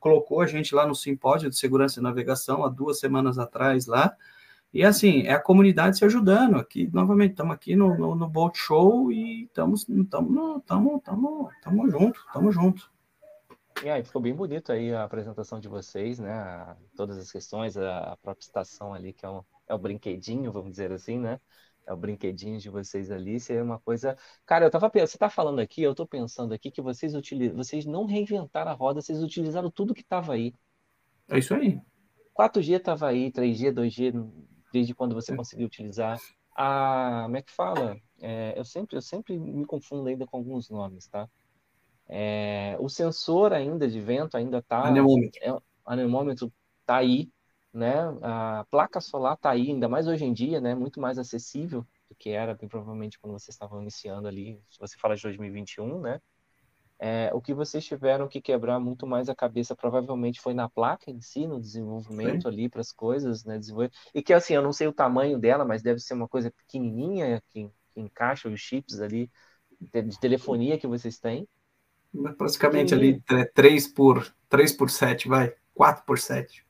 colocou 0.00 0.40
a 0.40 0.46
gente 0.46 0.74
lá 0.74 0.86
no 0.86 0.94
simpósio 0.94 1.50
de 1.50 1.58
segurança 1.58 2.00
e 2.00 2.02
navegação 2.02 2.64
há 2.64 2.70
duas 2.70 2.98
semanas 2.98 3.38
atrás 3.38 3.86
lá, 3.86 4.16
E 4.72 4.82
assim, 4.82 5.24
é 5.26 5.32
a 5.32 5.40
comunidade 5.40 5.98
se 5.98 6.06
ajudando. 6.06 6.56
Aqui, 6.56 6.88
novamente, 6.90 7.32
estamos 7.32 7.54
aqui 7.54 7.76
no, 7.76 7.98
no, 7.98 8.14
no 8.14 8.28
Bolt 8.28 8.56
Show 8.56 9.12
e 9.12 9.44
estamos 9.44 9.86
estamos 9.86 10.56
estamos 10.62 11.02
estamos 11.04 11.92
junto, 11.92 12.18
estamos. 12.54 12.95
E 13.84 13.90
aí, 13.90 14.02
ficou 14.02 14.22
bem 14.22 14.34
bonito 14.34 14.72
aí 14.72 14.92
a 14.94 15.04
apresentação 15.04 15.60
de 15.60 15.68
vocês, 15.68 16.18
né? 16.18 16.76
Todas 16.96 17.18
as 17.18 17.30
questões, 17.30 17.76
a 17.76 18.16
própria 18.22 18.44
estação 18.44 18.94
ali, 18.94 19.12
que 19.12 19.24
é, 19.24 19.28
um, 19.28 19.42
é 19.68 19.74
o 19.74 19.78
brinquedinho, 19.78 20.50
vamos 20.50 20.70
dizer 20.70 20.90
assim, 20.92 21.18
né? 21.18 21.38
É 21.86 21.92
o 21.92 21.96
brinquedinho 21.96 22.58
de 22.58 22.68
vocês 22.68 23.10
ali, 23.10 23.38
seria 23.38 23.62
uma 23.62 23.78
coisa. 23.78 24.16
Cara, 24.44 24.64
eu 24.64 24.70
tava 24.70 24.90
pensando, 24.90 25.08
você 25.08 25.18
tá 25.18 25.30
falando 25.30 25.60
aqui, 25.60 25.82
eu 25.82 25.94
tô 25.94 26.06
pensando 26.06 26.52
aqui 26.52 26.70
que 26.70 26.80
vocês 26.80 27.14
utilizam, 27.14 27.56
vocês 27.56 27.84
não 27.84 28.06
reinventaram 28.06 28.70
a 28.70 28.74
roda, 28.74 29.00
vocês 29.00 29.22
utilizaram 29.22 29.70
tudo 29.70 29.94
que 29.94 30.00
estava 30.00 30.32
aí. 30.32 30.52
É 31.28 31.38
isso 31.38 31.54
aí. 31.54 31.80
4G 32.34 32.76
estava 32.76 33.06
aí, 33.08 33.30
3G, 33.30 33.72
2G, 33.72 34.30
desde 34.72 34.94
quando 34.94 35.14
você 35.14 35.32
é. 35.32 35.36
conseguiu 35.36 35.66
utilizar. 35.66 36.18
A, 36.56 37.22
como 37.24 37.36
é 37.36 37.42
que 37.42 37.52
fala? 37.52 37.96
É, 38.20 38.58
eu, 38.58 38.64
sempre, 38.64 38.96
eu 38.96 39.02
sempre 39.02 39.38
me 39.38 39.64
confundo 39.64 40.08
ainda 40.08 40.26
com 40.26 40.38
alguns 40.38 40.68
nomes, 40.70 41.06
tá? 41.06 41.28
É, 42.08 42.76
o 42.78 42.88
sensor 42.88 43.52
ainda 43.52 43.88
de 43.88 44.00
vento 44.00 44.36
ainda 44.36 44.58
está. 44.58 44.86
Anemômetro. 44.86 45.40
É, 45.42 45.56
anemômetro 45.84 46.52
está 46.80 46.96
aí, 46.96 47.30
né? 47.72 47.94
A 48.22 48.64
placa 48.70 49.00
solar 49.00 49.34
está 49.34 49.50
aí, 49.50 49.70
ainda 49.70 49.88
mais 49.88 50.06
hoje 50.06 50.24
em 50.24 50.32
dia, 50.32 50.60
né? 50.60 50.74
Muito 50.74 51.00
mais 51.00 51.18
acessível 51.18 51.86
do 52.08 52.14
que 52.14 52.30
era, 52.30 52.54
bem 52.54 52.68
provavelmente, 52.68 53.18
quando 53.18 53.32
vocês 53.32 53.54
estavam 53.54 53.80
iniciando 53.82 54.28
ali. 54.28 54.60
Se 54.70 54.78
você 54.78 54.96
fala 54.96 55.16
de 55.16 55.22
2021, 55.22 56.00
né? 56.00 56.20
É, 56.98 57.30
o 57.34 57.42
que 57.42 57.52
vocês 57.52 57.84
tiveram 57.84 58.26
que 58.26 58.40
quebrar 58.40 58.80
muito 58.80 59.06
mais 59.06 59.28
a 59.28 59.34
cabeça 59.34 59.76
provavelmente 59.76 60.40
foi 60.40 60.54
na 60.54 60.66
placa 60.66 61.10
em 61.10 61.20
si, 61.20 61.46
no 61.46 61.60
desenvolvimento 61.60 62.42
Sim. 62.42 62.48
ali 62.48 62.68
para 62.70 62.80
as 62.80 62.90
coisas, 62.90 63.44
né? 63.44 63.58
Desenvolver... 63.58 63.90
E 64.14 64.22
que 64.22 64.32
assim, 64.32 64.54
eu 64.54 64.62
não 64.62 64.72
sei 64.72 64.86
o 64.86 64.92
tamanho 64.92 65.38
dela, 65.38 65.64
mas 65.64 65.82
deve 65.82 66.00
ser 66.00 66.14
uma 66.14 66.26
coisa 66.26 66.50
pequenininha 66.50 67.42
que, 67.50 67.68
que 67.92 68.00
encaixa 68.00 68.48
os 68.48 68.58
chips 68.60 69.00
ali 69.00 69.30
de 69.78 70.18
telefonia 70.18 70.78
que 70.78 70.86
vocês 70.86 71.18
têm. 71.18 71.46
Praticamente 72.36 72.94
ali 72.94 73.22
3 73.54 73.88
por, 73.88 74.34
3 74.48 74.72
por 74.72 74.90
7, 74.90 75.28
vai, 75.28 75.54
4 75.74 76.04
por 76.04 76.18
7. 76.18 76.66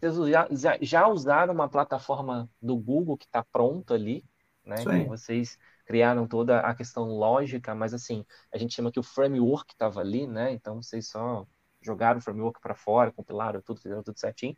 Vocês 0.00 0.30
já, 0.30 0.78
já 0.80 1.08
usaram 1.08 1.52
uma 1.52 1.68
plataforma 1.68 2.48
do 2.60 2.76
Google 2.76 3.18
que 3.18 3.26
está 3.26 3.44
pronta 3.44 3.94
ali, 3.94 4.24
né? 4.64 4.76
Então 4.80 5.08
vocês 5.08 5.58
criaram 5.84 6.26
toda 6.26 6.60
a 6.60 6.74
questão 6.74 7.04
lógica, 7.04 7.74
mas 7.74 7.92
assim, 7.92 8.24
a 8.52 8.56
gente 8.56 8.74
chama 8.74 8.90
que 8.90 9.00
o 9.00 9.02
framework 9.02 9.72
estava 9.72 10.00
ali, 10.00 10.26
né? 10.26 10.52
Então 10.52 10.82
vocês 10.82 11.08
só 11.08 11.46
jogaram 11.82 12.18
o 12.18 12.22
framework 12.22 12.60
para 12.60 12.74
fora, 12.74 13.12
compilaram 13.12 13.60
tudo, 13.60 13.80
fizeram 13.80 14.02
tudo 14.02 14.18
certinho. 14.18 14.56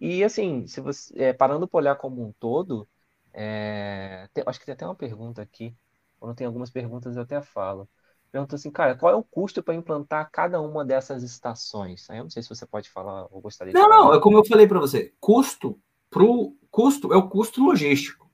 E 0.00 0.24
assim, 0.24 0.66
se 0.66 0.80
você 0.80 1.14
é, 1.16 1.32
parando 1.32 1.68
para 1.68 1.78
olhar 1.78 1.96
como 1.96 2.26
um 2.26 2.32
todo, 2.32 2.88
é, 3.32 4.28
tem, 4.34 4.44
acho 4.46 4.58
que 4.60 4.66
tem 4.66 4.74
até 4.74 4.84
uma 4.84 4.94
pergunta 4.94 5.40
aqui. 5.42 5.74
Quando 6.18 6.34
tem 6.36 6.46
algumas 6.46 6.70
perguntas 6.70 7.16
eu 7.16 7.22
até 7.22 7.40
falo 7.40 7.88
perguntou 8.34 8.56
assim, 8.56 8.70
cara, 8.70 8.96
qual 8.96 9.12
é 9.12 9.16
o 9.16 9.22
custo 9.22 9.62
para 9.62 9.76
implantar 9.76 10.28
cada 10.32 10.60
uma 10.60 10.84
dessas 10.84 11.22
estações? 11.22 12.10
Aí 12.10 12.18
eu 12.18 12.24
não 12.24 12.30
sei 12.30 12.42
se 12.42 12.48
você 12.48 12.66
pode 12.66 12.90
falar 12.90 13.28
ou 13.30 13.40
gostaria 13.40 13.72
não, 13.72 13.80
de 13.80 13.86
falar. 13.86 13.96
Não, 13.96 14.08
não, 14.08 14.14
é 14.14 14.20
como 14.20 14.36
eu 14.36 14.44
falei 14.44 14.66
para 14.66 14.80
você, 14.80 15.14
custo 15.20 15.78
pro 16.10 16.52
custo 16.68 17.12
é 17.12 17.16
o 17.16 17.28
custo 17.28 17.62
logístico. 17.62 18.28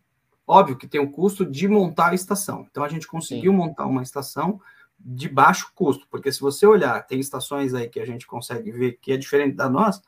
Óbvio 0.46 0.78
que 0.78 0.88
tem 0.88 1.02
o 1.02 1.10
custo 1.10 1.44
de 1.44 1.68
montar 1.68 2.12
a 2.12 2.14
estação. 2.14 2.66
Então 2.70 2.82
a 2.82 2.88
gente 2.88 3.06
conseguiu 3.06 3.52
Sim. 3.52 3.58
montar 3.58 3.84
uma 3.84 4.02
estação 4.02 4.58
de 4.98 5.28
baixo 5.28 5.70
custo, 5.74 6.06
porque 6.10 6.32
se 6.32 6.40
você 6.40 6.66
olhar, 6.66 7.06
tem 7.06 7.20
estações 7.20 7.74
aí 7.74 7.86
que 7.86 8.00
a 8.00 8.06
gente 8.06 8.26
consegue 8.26 8.72
ver 8.72 8.98
que 9.02 9.12
é 9.12 9.18
diferente 9.18 9.54
da 9.54 9.68
nossa, 9.68 10.00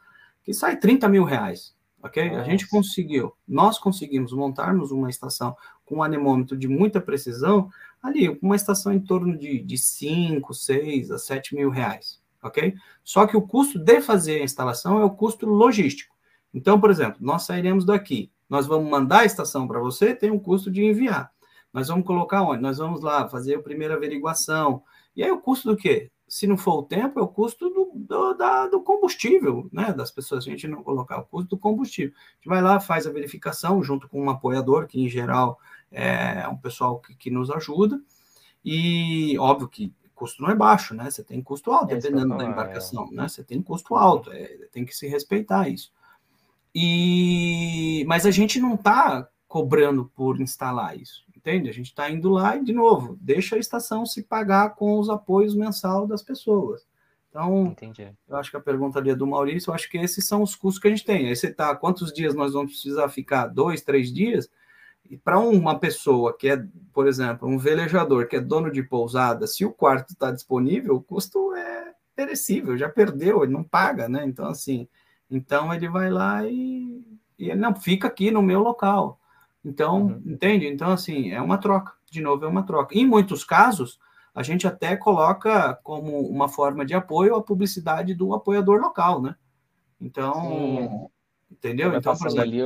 que 0.43 0.55
sai 0.55 0.79
30 0.79 1.07
mil 1.07 1.25
reais 1.25 1.77
ok? 2.03 2.29
Nossa. 2.29 2.41
A 2.41 2.45
gente 2.45 2.69
conseguiu, 2.69 3.33
nós 3.47 3.79
conseguimos 3.79 4.33
montarmos 4.33 4.91
uma 4.91 5.09
estação 5.09 5.57
com 5.85 5.97
um 5.97 6.03
anemômetro 6.03 6.57
de 6.57 6.67
muita 6.67 7.01
precisão, 7.01 7.71
ali, 8.03 8.39
uma 8.43 8.57
estação 8.57 8.93
em 8.93 9.01
torno 9.01 9.37
de, 9.39 9.63
de 9.63 9.79
5, 9.79 10.53
6 10.53 11.11
a 11.11 11.19
7 11.19 11.55
mil 11.55 11.71
reais, 11.71 12.21
ok? 12.43 12.75
Só 13.05 13.27
que 13.27 13.37
o 13.37 13.43
custo 13.43 13.79
de 13.79 14.01
fazer 14.01 14.41
a 14.41 14.45
instalação 14.45 15.01
é 15.01 15.05
o 15.05 15.11
custo 15.11 15.47
logístico. 15.47 16.15
Então, 16.53 16.81
por 16.81 16.91
exemplo, 16.91 17.19
nós 17.21 17.45
sairemos 17.45 17.85
daqui, 17.85 18.31
nós 18.49 18.67
vamos 18.67 18.91
mandar 18.91 19.21
a 19.21 19.25
estação 19.25 19.67
para 19.67 19.81
você, 19.81 20.15
tem 20.15 20.31
um 20.31 20.39
custo 20.39 20.71
de 20.71 20.85
enviar. 20.85 21.31
Nós 21.73 21.89
vamos 21.89 22.07
colocar 22.07 22.43
onde? 22.43 22.61
Nós 22.61 22.79
vamos 22.79 23.01
lá 23.01 23.29
fazer 23.29 23.55
a 23.55 23.63
primeira 23.63 23.95
averiguação. 23.95 24.83
E 25.17 25.23
aí 25.23 25.31
o 25.31 25.41
custo 25.41 25.71
do 25.71 25.77
quê? 25.77 26.11
se 26.33 26.47
não 26.47 26.57
for 26.57 26.79
o 26.79 26.83
tempo, 26.83 27.21
é 27.21 27.23
o 27.23 27.29
custo 27.29 27.69
do, 27.69 27.93
do, 27.95 28.33
da, 28.33 28.67
do 28.67 28.81
combustível, 28.81 29.69
né? 29.71 29.93
Das 29.93 30.11
pessoas, 30.11 30.47
a 30.47 30.49
gente 30.49 30.67
não 30.67 30.83
colocar 30.83 31.19
o 31.19 31.27
custo 31.27 31.51
do 31.51 31.59
combustível. 31.59 32.15
A 32.17 32.35
gente 32.37 32.49
vai 32.49 32.63
lá, 32.63 32.81
faz 32.81 33.07
a 33.07 33.13
verificação 33.13 33.83
junto 33.83 34.09
com 34.09 34.19
um 34.19 34.31
apoiador, 34.31 34.87
que 34.87 34.99
em 34.99 35.11
geral 35.11 35.59
é 35.93 36.49
um 36.49 36.57
pessoal 36.57 36.99
que, 36.99 37.15
que 37.15 37.31
nos 37.31 37.51
ajuda, 37.51 38.01
e 38.65 39.37
óbvio 39.39 39.69
que 39.69 39.93
custo 40.15 40.43
não 40.43 40.51
é 40.51 40.55
baixo, 40.55 40.95
né? 40.95 41.11
Você 41.11 41.23
tem 41.23 41.43
custo 41.43 41.73
alto, 41.73 41.93
é 41.93 41.97
dependendo 41.97 42.37
da 42.37 42.45
embarcação, 42.45 43.09
é. 43.11 43.15
né? 43.15 43.29
Você 43.29 43.43
tem 43.43 43.61
custo 43.63 43.95
alto, 43.95 44.33
é, 44.33 44.47
tem 44.71 44.85
que 44.85 44.97
se 44.97 45.07
respeitar 45.09 45.69
isso. 45.69 45.93
E 46.75 48.05
mas 48.07 48.25
a 48.25 48.31
gente 48.31 48.59
não 48.61 48.75
está 48.75 49.29
cobrando 49.47 50.11
por 50.15 50.41
instalar 50.41 50.99
isso 50.99 51.23
entende? 51.43 51.69
A 51.69 51.73
gente 51.73 51.89
está 51.89 52.09
indo 52.09 52.31
lá 52.31 52.57
e, 52.57 52.65
de 52.65 52.73
novo, 52.73 53.19
deixa 53.21 53.57
a 53.57 53.59
estação 53.59 54.07
se 54.07 54.23
pagar 54.23 54.77
com 54.77 54.99
os 54.99 55.11
apoios 55.11 55.55
mensal 55.55 56.07
das 56.07 56.23
pessoas. 56.23 56.87
Então, 57.29 57.67
Entendi. 57.67 58.09
eu 58.29 58.37
acho 58.37 58.51
que 58.51 58.57
a 58.57 58.61
pergunta 58.61 58.99
ali 58.99 59.11
é 59.11 59.15
do 59.15 59.27
Maurício, 59.27 59.71
eu 59.71 59.75
acho 59.75 59.91
que 59.91 59.99
esses 59.99 60.27
são 60.27 60.43
os 60.43 60.55
custos 60.55 60.81
que 60.81 60.87
a 60.87 60.91
gente 60.91 61.05
tem. 61.05 61.29
Aí 61.29 61.35
você 61.35 61.49
está, 61.49 61.75
quantos 61.75 62.13
dias 62.13 62.35
nós 62.35 62.53
vamos 62.53 62.73
precisar 62.73 63.09
ficar? 63.09 63.49
Dois, 63.49 63.83
três 63.83 64.13
dias? 64.13 64.49
E 65.13 65.17
para 65.19 65.39
uma 65.39 65.79
pessoa 65.79 66.35
que 66.35 66.49
é, 66.49 66.65
por 66.91 67.07
exemplo, 67.07 67.47
um 67.47 67.59
velejador 67.59 68.27
que 68.27 68.37
é 68.37 68.41
dono 68.41 68.73
de 68.73 68.83
pousada, 68.83 69.47
se 69.47 69.63
o 69.63 69.71
quarto 69.71 70.15
está 70.15 70.31
disponível, 70.31 70.97
o 70.97 71.03
custo 71.03 71.55
é 71.55 71.93
perecível, 72.17 72.79
já 72.79 72.89
perdeu, 72.89 73.43
ele 73.43 73.53
não 73.53 73.63
paga, 73.63 74.09
né? 74.09 74.25
Então, 74.25 74.47
assim, 74.47 74.89
então 75.31 75.75
ele 75.75 75.87
vai 75.87 76.09
lá 76.09 76.47
e, 76.47 77.07
e 77.39 77.51
ele 77.51 77.61
não 77.61 77.75
fica 77.75 78.09
aqui 78.09 78.31
no 78.31 78.41
meu 78.41 78.61
local. 78.61 79.21
Então, 79.63 80.05
uhum. 80.05 80.23
entende? 80.25 80.67
Então, 80.67 80.91
assim, 80.91 81.31
é 81.31 81.43
uma 81.43 81.59
troca. 81.59 81.93
De 82.11 82.23
novo, 82.23 82.47
é 82.47 82.49
uma 82.49 82.63
troca. 82.63 82.97
Em 82.97 83.07
muitos 83.07 83.45
casos, 83.45 84.01
a 84.35 84.43
gente 84.43 84.67
até 84.67 84.97
coloca 84.97 85.79
como 85.83 86.21
uma 86.27 86.49
forma 86.49 86.87
de 86.87 86.95
apoio 86.95 87.37
a 87.37 87.43
publicidade 87.43 88.15
do 88.15 88.33
apoiador 88.33 88.81
local, 88.81 89.21
né? 89.21 89.37
Então, 90.01 90.41
Sim. 90.41 91.07
Entendeu? 91.63 91.91
Vai 91.91 91.99
então, 91.99 92.17
por 92.17 92.27
exemplo, 92.27 92.43
ali 92.43 92.63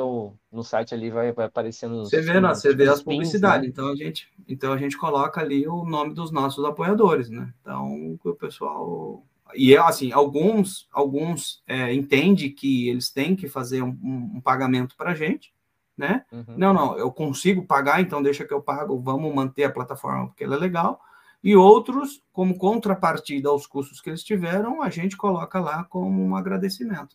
no 0.51 0.65
site 0.65 0.95
ali 0.95 1.11
vai, 1.11 1.31
vai 1.33 1.45
aparecendo. 1.45 2.05
Você 2.05 2.23
vê, 2.23 2.41
né? 2.41 2.49
você 2.49 2.75
vê 2.75 2.89
as 2.89 3.03
publicidades. 3.03 3.67
Né? 3.67 3.69
Então 3.69 3.89
a 3.89 3.95
gente, 3.95 4.29
então 4.49 4.73
a 4.73 4.79
gente 4.79 4.97
coloca 4.97 5.41
ali 5.41 5.69
o 5.69 5.85
nome 5.85 6.15
dos 6.15 6.31
nossos 6.31 6.65
apoiadores, 6.65 7.29
né? 7.29 7.53
Então 7.61 8.19
o 8.25 8.35
pessoal 8.35 9.23
e 9.55 9.75
é 9.75 9.79
assim, 9.79 10.11
alguns 10.13 10.89
alguns 10.91 11.63
é, 11.67 11.93
entende 11.93 12.49
que 12.49 12.89
eles 12.89 13.11
têm 13.11 13.37
que 13.37 13.49
fazer 13.49 13.83
um, 13.83 13.97
um 14.03 14.41
pagamento 14.41 14.97
para 14.97 15.11
a 15.11 15.15
gente, 15.15 15.53
né? 15.97 16.25
Uhum. 16.33 16.55
Não, 16.57 16.73
não, 16.73 16.99
eu 16.99 17.13
consigo 17.13 17.67
pagar, 17.67 18.01
então 18.01 18.23
deixa 18.23 18.45
que 18.45 18.55
eu 18.55 18.63
pago, 18.63 18.99
vamos 18.99 19.33
manter 19.35 19.65
a 19.65 19.73
plataforma 19.73 20.29
porque 20.29 20.45
ela 20.45 20.57
é 20.57 20.59
legal. 20.59 21.01
E 21.45 21.55
outros, 21.55 22.23
como 22.33 22.57
contrapartida 22.57 23.51
aos 23.51 23.67
custos 23.67 24.01
que 24.01 24.11
eles 24.11 24.25
tiveram, 24.25 24.83
a 24.83 24.91
gente 24.91 25.17
coloca 25.17 25.61
lá 25.61 25.85
como 25.85 26.21
um 26.21 26.35
agradecimento. 26.35 27.15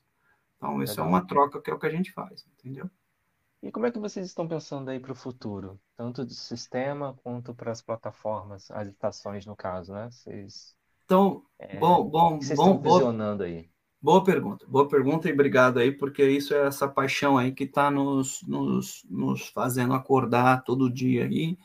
Então, 0.62 0.84
isso 0.84 1.00
é 1.00 1.04
uma 1.04 1.26
troca 1.26 1.60
que 1.60 1.72
é 1.72 1.74
o 1.74 1.80
que 1.80 1.88
a 1.88 1.90
gente 1.90 2.12
faz, 2.12 2.46
entendeu? 2.60 2.88
E 3.64 3.72
como 3.72 3.88
é 3.88 3.92
que 3.92 3.98
vocês 3.98 4.28
estão 4.28 4.48
pensando 4.48 4.90
aí 4.90 5.00
para 5.00 5.12
o 5.12 5.16
futuro? 5.16 5.80
Tanto 5.98 6.24
do 6.24 6.34
sistema 6.34 7.18
quanto 7.24 7.52
para 7.52 7.72
as 7.72 7.82
plataformas, 7.82 8.70
as 8.70 8.88
estações, 8.88 9.44
no 9.44 9.56
caso, 9.56 9.92
né? 9.92 10.10
Vocês. 10.12 10.76
Então, 11.04 11.44
é, 11.58 11.78
bom, 11.80 12.04
bom, 12.04 12.40
vocês 12.40 12.58
bom, 12.58 12.76
estão 12.76 12.82
visionando 12.82 13.42
aí? 13.42 13.72
Boa 14.00 14.24
pergunta, 14.24 14.66
boa 14.68 14.88
pergunta 14.88 15.28
e 15.28 15.34
obrigado 15.34 15.80
aí, 15.80 15.92
porque 15.92 16.24
isso 16.28 16.54
é 16.54 16.68
essa 16.68 16.88
paixão 16.88 17.40
aí 17.40 17.52
que 17.52 17.64
está 17.64 17.90
nos, 17.90 18.44
nos, 18.48 19.04
nos 19.10 19.48
fazendo 19.50 19.94
acordar 19.94 20.64
todo 20.64 20.92
dia 20.92 21.26
aí 21.26 21.58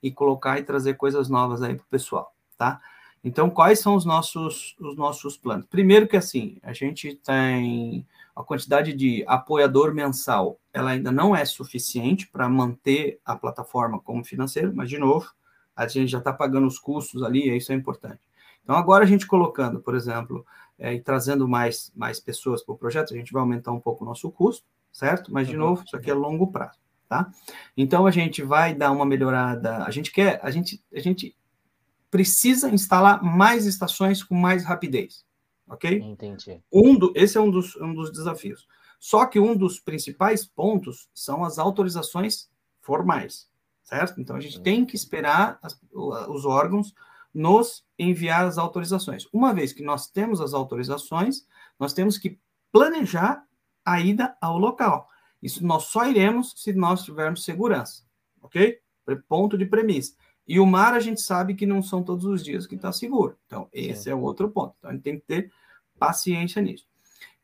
e 0.00 0.12
colocar 0.12 0.60
e 0.60 0.64
trazer 0.64 0.94
coisas 0.94 1.28
novas 1.28 1.60
aí 1.60 1.74
para 1.74 1.84
o 1.84 1.88
pessoal, 1.88 2.32
tá? 2.56 2.80
Então, 3.22 3.50
quais 3.50 3.80
são 3.80 3.96
os 3.96 4.04
nossos, 4.04 4.76
os 4.78 4.96
nossos 4.96 5.36
planos? 5.36 5.66
Primeiro 5.66 6.06
que 6.06 6.16
assim, 6.16 6.58
a 6.62 6.72
gente 6.72 7.16
tem 7.16 8.06
a 8.34 8.42
quantidade 8.42 8.92
de 8.92 9.24
apoiador 9.26 9.94
mensal, 9.94 10.58
ela 10.72 10.90
ainda 10.90 11.12
não 11.12 11.36
é 11.36 11.44
suficiente 11.44 12.26
para 12.26 12.48
manter 12.48 13.20
a 13.24 13.36
plataforma 13.36 14.00
como 14.00 14.24
financeiro, 14.24 14.72
mas 14.74 14.88
de 14.88 14.98
novo, 14.98 15.30
a 15.76 15.86
gente 15.86 16.10
já 16.10 16.18
está 16.18 16.32
pagando 16.32 16.66
os 16.66 16.78
custos 16.78 17.22
ali, 17.22 17.48
e 17.48 17.56
isso 17.56 17.72
é 17.72 17.74
importante. 17.74 18.20
Então, 18.62 18.76
agora 18.76 19.04
a 19.04 19.06
gente 19.06 19.26
colocando, 19.26 19.80
por 19.80 19.94
exemplo, 19.94 20.44
é, 20.78 20.94
e 20.94 21.00
trazendo 21.00 21.46
mais, 21.46 21.92
mais 21.94 22.18
pessoas 22.18 22.62
para 22.62 22.74
o 22.74 22.78
projeto, 22.78 23.14
a 23.14 23.16
gente 23.16 23.32
vai 23.32 23.40
aumentar 23.40 23.72
um 23.72 23.80
pouco 23.80 24.04
o 24.04 24.06
nosso 24.06 24.30
custo, 24.30 24.66
certo? 24.90 25.32
Mas, 25.32 25.46
de 25.46 25.54
uhum. 25.54 25.60
novo, 25.60 25.84
isso 25.84 25.96
aqui 25.96 26.10
é 26.10 26.14
longo 26.14 26.50
prazo, 26.50 26.78
tá? 27.08 27.30
Então, 27.76 28.06
a 28.06 28.10
gente 28.10 28.42
vai 28.42 28.74
dar 28.74 28.90
uma 28.90 29.06
melhorada, 29.06 29.84
a 29.84 29.90
gente 29.90 30.10
quer, 30.10 30.40
a 30.42 30.50
gente, 30.50 30.82
a 30.92 31.00
gente 31.00 31.36
precisa 32.10 32.70
instalar 32.70 33.22
mais 33.22 33.66
estações 33.66 34.22
com 34.22 34.34
mais 34.34 34.64
rapidez, 34.64 35.24
ok? 35.68 35.98
Entendi. 35.98 36.62
Um 36.72 36.96
do, 36.96 37.12
esse 37.14 37.36
é 37.36 37.40
um 37.40 37.50
dos, 37.50 37.76
um 37.76 37.94
dos 37.94 38.10
desafios. 38.10 38.66
Só 38.98 39.26
que 39.26 39.38
um 39.38 39.56
dos 39.56 39.78
principais 39.78 40.46
pontos 40.46 41.08
são 41.14 41.44
as 41.44 41.58
autorizações 41.58 42.48
formais, 42.80 43.48
certo? 43.82 44.20
Então 44.20 44.36
a 44.36 44.40
gente 44.40 44.60
tem 44.60 44.84
que 44.84 44.96
esperar 44.96 45.58
as, 45.62 45.78
os 45.92 46.44
órgãos 46.44 46.94
nos 47.32 47.84
enviar 47.98 48.46
as 48.46 48.58
autorizações. 48.58 49.26
Uma 49.32 49.52
vez 49.52 49.72
que 49.72 49.82
nós 49.82 50.08
temos 50.08 50.40
as 50.40 50.54
autorizações, 50.54 51.46
nós 51.78 51.92
temos 51.92 52.16
que 52.16 52.38
planejar 52.70 53.44
a 53.84 54.00
ida 54.00 54.36
ao 54.40 54.58
local. 54.58 55.08
Isso 55.42 55.66
nós 55.66 55.84
só 55.84 56.06
iremos 56.06 56.54
se 56.56 56.72
nós 56.72 57.04
tivermos 57.04 57.44
segurança, 57.44 58.04
ok? 58.40 58.80
Ponto 59.28 59.58
de 59.58 59.66
premissa. 59.66 60.14
E 60.46 60.60
o 60.60 60.66
mar 60.66 60.94
a 60.94 61.00
gente 61.00 61.20
sabe 61.20 61.54
que 61.54 61.66
não 61.66 61.82
são 61.82 62.02
todos 62.02 62.24
os 62.24 62.44
dias 62.44 62.66
que 62.66 62.74
está 62.74 62.92
seguro. 62.92 63.36
Então, 63.46 63.68
esse 63.72 64.04
Sim. 64.04 64.10
é 64.10 64.14
o 64.14 64.20
outro 64.20 64.50
ponto. 64.50 64.74
Então, 64.78 64.90
a 64.90 64.92
gente 64.92 65.02
tem 65.02 65.18
que 65.18 65.26
ter 65.26 65.50
paciência 65.98 66.60
nisso. 66.60 66.86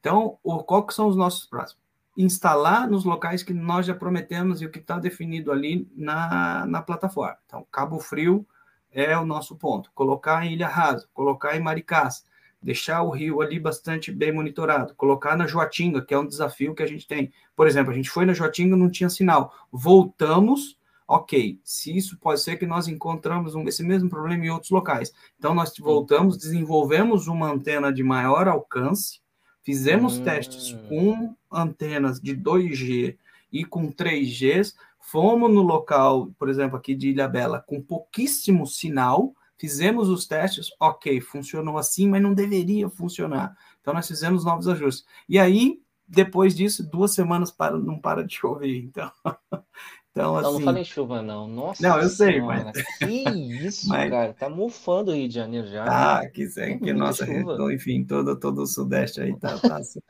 Então, 0.01 0.39
o, 0.43 0.63
qual 0.63 0.87
que 0.87 0.95
são 0.95 1.09
os 1.09 1.17
nossos 1.17 1.47
próximos? 1.47 1.83
Instalar 2.17 2.91
nos 2.91 3.05
locais 3.05 3.43
que 3.43 3.55
nós 3.55 3.87
já 3.87 3.95
prometemos 3.95 4.61
e 4.61 4.67
o 4.67 4.71
que 4.71 4.79
está 4.79 4.99
definido 4.99 5.51
ali 5.51 5.89
na, 5.97 6.67
na 6.67 6.83
plataforma. 6.83 7.39
Então, 7.47 7.67
Cabo 7.71 7.99
Frio 7.99 8.47
é 8.93 9.17
o 9.17 9.25
nosso 9.25 9.57
ponto. 9.57 9.91
Colocar 9.95 10.45
em 10.45 10.53
Ilha 10.53 10.69
Rasa, 10.69 11.09
colocar 11.15 11.57
em 11.57 11.61
Maricás, 11.61 12.25
deixar 12.63 13.03
o 13.03 13.11
rio 13.11 13.41
ali 13.41 13.59
bastante 13.59 14.13
bem 14.13 14.33
monitorado, 14.33 14.95
colocar 14.95 15.37
na 15.37 15.47
Joatinga, 15.47 16.03
que 16.03 16.13
é 16.13 16.19
um 16.19 16.27
desafio 16.27 16.75
que 16.75 16.83
a 16.83 16.87
gente 16.87 17.07
tem. 17.07 17.33
Por 17.57 17.67
exemplo, 17.67 17.93
a 17.93 17.95
gente 17.95 18.11
foi 18.11 18.27
na 18.27 18.35
Joatinga, 18.35 18.77
não 18.77 18.91
tinha 18.91 19.09
sinal. 19.09 19.55
Voltamos, 19.73 20.77
ok. 21.11 21.61
Se 21.65 21.97
isso 21.97 22.17
pode 22.19 22.41
ser 22.41 22.57
que 22.57 22.67
nós 22.67 22.87
encontramos 22.87 23.57
um, 23.57 23.67
esse 23.67 23.83
mesmo 23.83 24.09
problema 24.09 24.45
em 24.45 24.51
outros 24.51 24.71
locais. 24.71 25.13
Então, 25.37 25.53
nós 25.53 25.73
voltamos, 25.77 26.37
desenvolvemos 26.39 27.27
uma 27.27 27.51
antena 27.51 27.93
de 27.93 28.05
maior 28.05 28.47
alcance, 28.47 29.21
fizemos 29.63 30.19
hum. 30.19 30.25
testes 30.25 30.73
com 30.89 31.35
antenas 31.51 32.21
de 32.21 32.37
2G 32.37 33.17
e 33.53 33.65
com 33.65 33.93
3G, 33.93 34.73
fomos 35.01 35.53
no 35.53 35.63
local, 35.63 36.31
por 36.39 36.49
exemplo, 36.49 36.77
aqui 36.77 36.95
de 36.95 37.09
Ilha 37.09 37.27
Bela, 37.27 37.61
com 37.67 37.83
pouquíssimo 37.83 38.67
sinal, 38.67 39.35
Fizemos 39.61 40.09
os 40.09 40.27
testes, 40.27 40.71
ok, 40.81 41.21
funcionou 41.21 41.77
assim, 41.77 42.09
mas 42.09 42.23
não 42.23 42.33
deveria 42.33 42.89
funcionar. 42.89 43.55
Então 43.79 43.93
nós 43.93 44.09
fizemos 44.09 44.43
novos 44.43 44.67
ajustes. 44.67 45.05
E 45.29 45.39
aí, 45.39 45.83
depois 46.09 46.57
disso, 46.57 46.83
duas 46.83 47.13
semanas 47.13 47.51
para, 47.51 47.77
não 47.77 47.99
para 47.99 48.25
de 48.25 48.37
chover. 48.37 48.79
Então, 48.79 49.13
então 50.11 50.37
assim. 50.37 50.47
Não, 50.47 50.59
não 50.59 50.61
fala 50.61 50.81
em 50.81 50.85
chuva, 50.85 51.23
não. 51.23 51.47
Nossa. 51.47 51.87
Não, 51.87 52.01
eu 52.01 52.09
sei, 52.09 52.35
senhora, 52.35 52.73
mas. 52.75 52.99
Que 52.99 53.65
isso, 53.67 53.89
mas... 53.91 54.11
cara. 54.11 54.35
Tá 54.35 54.49
mufando 54.49 55.11
o 55.11 55.15
Rio 55.15 55.29
de 55.29 55.35
Janeiro 55.35 55.67
já. 55.69 55.85
Ah, 55.85 56.29
que, 56.29 56.49
é, 56.57 56.79
que 56.79 56.93
nossa, 56.93 57.27
enfim, 57.73 58.05
todo, 58.05 58.39
todo 58.39 58.63
o 58.63 58.67
Sudeste 58.67 59.21
aí 59.21 59.37
tá, 59.39 59.59
tá 59.59 59.77
assim. 59.77 60.01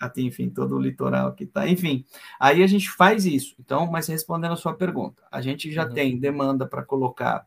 até 0.00 0.20
enfim, 0.22 0.48
todo 0.48 0.76
o 0.76 0.80
litoral 0.80 1.34
que 1.34 1.46
tá, 1.46 1.68
enfim. 1.68 2.04
Aí 2.40 2.62
a 2.62 2.66
gente 2.66 2.90
faz 2.90 3.26
isso. 3.26 3.54
Então, 3.60 3.86
mas 3.86 4.06
respondendo 4.06 4.52
a 4.52 4.56
sua 4.56 4.74
pergunta, 4.74 5.22
a 5.30 5.40
gente 5.40 5.70
já 5.70 5.86
uhum. 5.86 5.92
tem 5.92 6.18
demanda 6.18 6.66
para 6.66 6.82
colocar 6.82 7.46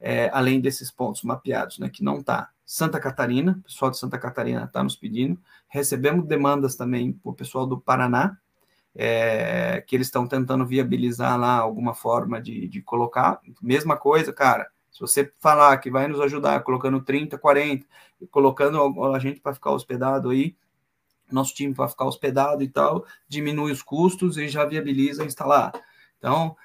é, 0.00 0.28
além 0.32 0.60
desses 0.60 0.90
pontos 0.90 1.22
mapeados, 1.22 1.78
né, 1.78 1.88
que 1.88 2.04
não 2.04 2.18
está. 2.18 2.50
Santa 2.64 3.00
Catarina, 3.00 3.56
o 3.60 3.62
pessoal 3.62 3.90
de 3.90 3.98
Santa 3.98 4.18
Catarina 4.18 4.64
está 4.64 4.82
nos 4.82 4.96
pedindo. 4.96 5.38
Recebemos 5.68 6.26
demandas 6.26 6.76
também 6.76 7.12
por 7.12 7.34
pessoal 7.34 7.66
do 7.66 7.80
Paraná, 7.80 8.38
é, 8.94 9.82
que 9.86 9.96
eles 9.96 10.06
estão 10.06 10.26
tentando 10.26 10.66
viabilizar 10.66 11.38
lá 11.38 11.58
alguma 11.58 11.94
forma 11.94 12.40
de, 12.40 12.68
de 12.68 12.80
colocar. 12.82 13.40
Mesma 13.60 13.96
coisa, 13.96 14.32
cara. 14.32 14.68
Se 14.90 15.00
você 15.00 15.32
falar 15.40 15.76
que 15.78 15.90
vai 15.90 16.06
nos 16.06 16.20
ajudar 16.20 16.62
colocando 16.62 17.02
30, 17.02 17.36
40, 17.36 17.84
colocando 18.30 19.04
a 19.12 19.18
gente 19.18 19.40
para 19.40 19.54
ficar 19.54 19.72
hospedado 19.72 20.30
aí, 20.30 20.56
nosso 21.30 21.54
time 21.54 21.74
para 21.74 21.88
ficar 21.88 22.04
hospedado 22.04 22.62
e 22.62 22.68
tal, 22.68 23.04
diminui 23.28 23.72
os 23.72 23.82
custos 23.82 24.36
e 24.36 24.48
já 24.48 24.64
viabiliza 24.64 25.24
instalar. 25.24 25.72
Então, 26.18 26.56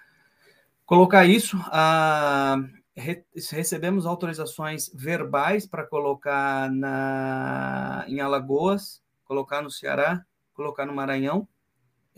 colocar 0.85 1.25
isso. 1.25 1.57
Ah, 1.71 2.57
recebemos 2.95 4.05
autorizações 4.05 4.91
verbais 4.93 5.65
para 5.65 5.85
colocar 5.85 6.69
na, 6.71 8.05
em 8.07 8.19
Alagoas, 8.19 9.01
colocar 9.25 9.61
no 9.61 9.71
Ceará, 9.71 10.23
colocar 10.53 10.85
no 10.85 10.93
Maranhão. 10.93 11.47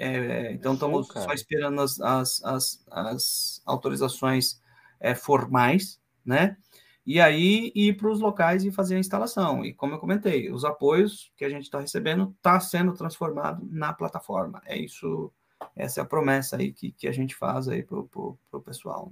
É, 0.03 0.51
então, 0.51 0.73
estamos 0.73 1.07
só 1.09 1.31
esperando 1.31 1.79
as, 1.79 2.01
as, 2.01 2.43
as, 2.43 2.83
as 2.89 3.61
autorizações 3.67 4.59
é, 4.99 5.13
formais, 5.13 6.01
né? 6.25 6.57
E 7.05 7.21
aí 7.21 7.71
ir 7.75 7.97
para 7.97 8.09
os 8.09 8.19
locais 8.19 8.65
e 8.65 8.71
fazer 8.71 8.95
a 8.95 8.99
instalação. 8.99 9.63
E 9.63 9.75
como 9.75 9.93
eu 9.93 9.99
comentei, 9.99 10.51
os 10.51 10.65
apoios 10.65 11.31
que 11.37 11.45
a 11.45 11.49
gente 11.49 11.65
está 11.65 11.79
recebendo 11.79 12.33
está 12.35 12.59
sendo 12.59 12.93
transformado 12.93 13.63
na 13.69 13.93
plataforma. 13.93 14.59
É 14.65 14.75
isso, 14.75 15.31
essa 15.75 16.01
é 16.01 16.03
a 16.03 16.07
promessa 16.07 16.57
aí 16.57 16.73
que, 16.73 16.91
que 16.91 17.07
a 17.07 17.11
gente 17.11 17.35
faz 17.35 17.67
aí 17.67 17.83
para 17.83 17.99
o 17.99 18.61
pessoal. 18.65 19.11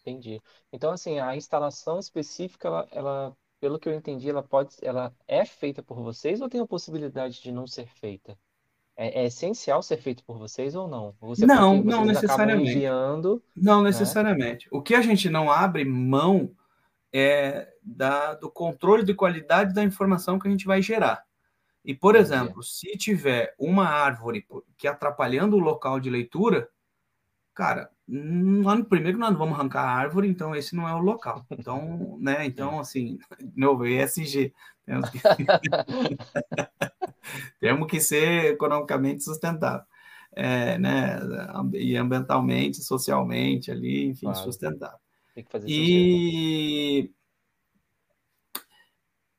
Entendi. 0.00 0.40
Então, 0.72 0.92
assim, 0.92 1.18
a 1.18 1.36
instalação 1.36 1.98
específica, 1.98 2.68
ela, 2.68 2.88
ela, 2.90 3.36
pelo 3.60 3.78
que 3.78 3.86
eu 3.86 3.92
entendi, 3.92 4.30
ela 4.30 4.42
pode, 4.42 4.76
ela 4.80 5.14
é 5.28 5.44
feita 5.44 5.82
por 5.82 6.02
vocês 6.02 6.40
ou 6.40 6.48
tem 6.48 6.62
a 6.62 6.66
possibilidade 6.66 7.42
de 7.42 7.52
não 7.52 7.66
ser 7.66 7.86
feita? 7.86 8.38
É, 9.00 9.22
é 9.22 9.26
essencial 9.28 9.82
ser 9.82 9.96
feito 9.96 10.22
por 10.24 10.36
vocês 10.36 10.74
ou 10.74 10.86
não? 10.86 11.14
Você, 11.22 11.46
não, 11.46 11.82
não 11.82 12.04
necessariamente. 12.04 12.72
Enviando, 12.72 13.42
não 13.56 13.78
né? 13.78 13.88
necessariamente. 13.88 14.66
Né? 14.66 14.78
O 14.78 14.82
que 14.82 14.94
a 14.94 15.00
gente 15.00 15.30
não 15.30 15.50
abre 15.50 15.86
mão 15.86 16.50
é 17.10 17.66
da, 17.82 18.34
do 18.34 18.50
controle 18.50 19.02
de 19.02 19.14
qualidade 19.14 19.72
da 19.72 19.82
informação 19.82 20.38
que 20.38 20.46
a 20.46 20.50
gente 20.50 20.66
vai 20.66 20.82
gerar. 20.82 21.24
E, 21.82 21.94
por 21.94 22.14
Entendi. 22.14 22.34
exemplo, 22.34 22.62
se 22.62 22.94
tiver 22.98 23.54
uma 23.58 23.88
árvore 23.88 24.46
que 24.76 24.86
atrapalhando 24.86 25.56
o 25.56 25.60
local 25.60 25.98
de 25.98 26.10
leitura, 26.10 26.68
cara, 27.54 27.90
lá 28.06 28.74
no 28.74 28.84
primeiro 28.84 29.16
nós 29.16 29.34
vamos 29.34 29.58
arrancar 29.58 29.82
a 29.82 29.94
árvore, 29.94 30.28
então 30.28 30.54
esse 30.54 30.76
não 30.76 30.86
é 30.86 30.94
o 30.94 30.98
local. 30.98 31.46
Então, 31.50 32.18
né, 32.20 32.44
então 32.48 32.78
assim, 32.78 33.18
novo 33.56 33.86
ESG, 33.86 34.52
temos 37.60 37.88
que... 37.88 38.00
ser 38.00 38.52
economicamente 38.52 39.22
sustentável. 39.22 39.84
É, 40.32 40.78
né, 40.78 41.18
e 41.74 41.96
ambientalmente, 41.96 42.84
socialmente 42.84 43.70
ali, 43.70 44.06
enfim, 44.06 44.26
claro. 44.26 44.38
sustentável. 44.38 44.98
Tem 45.34 45.42
que 45.42 45.50
fazer 45.50 45.66
e 45.68 47.10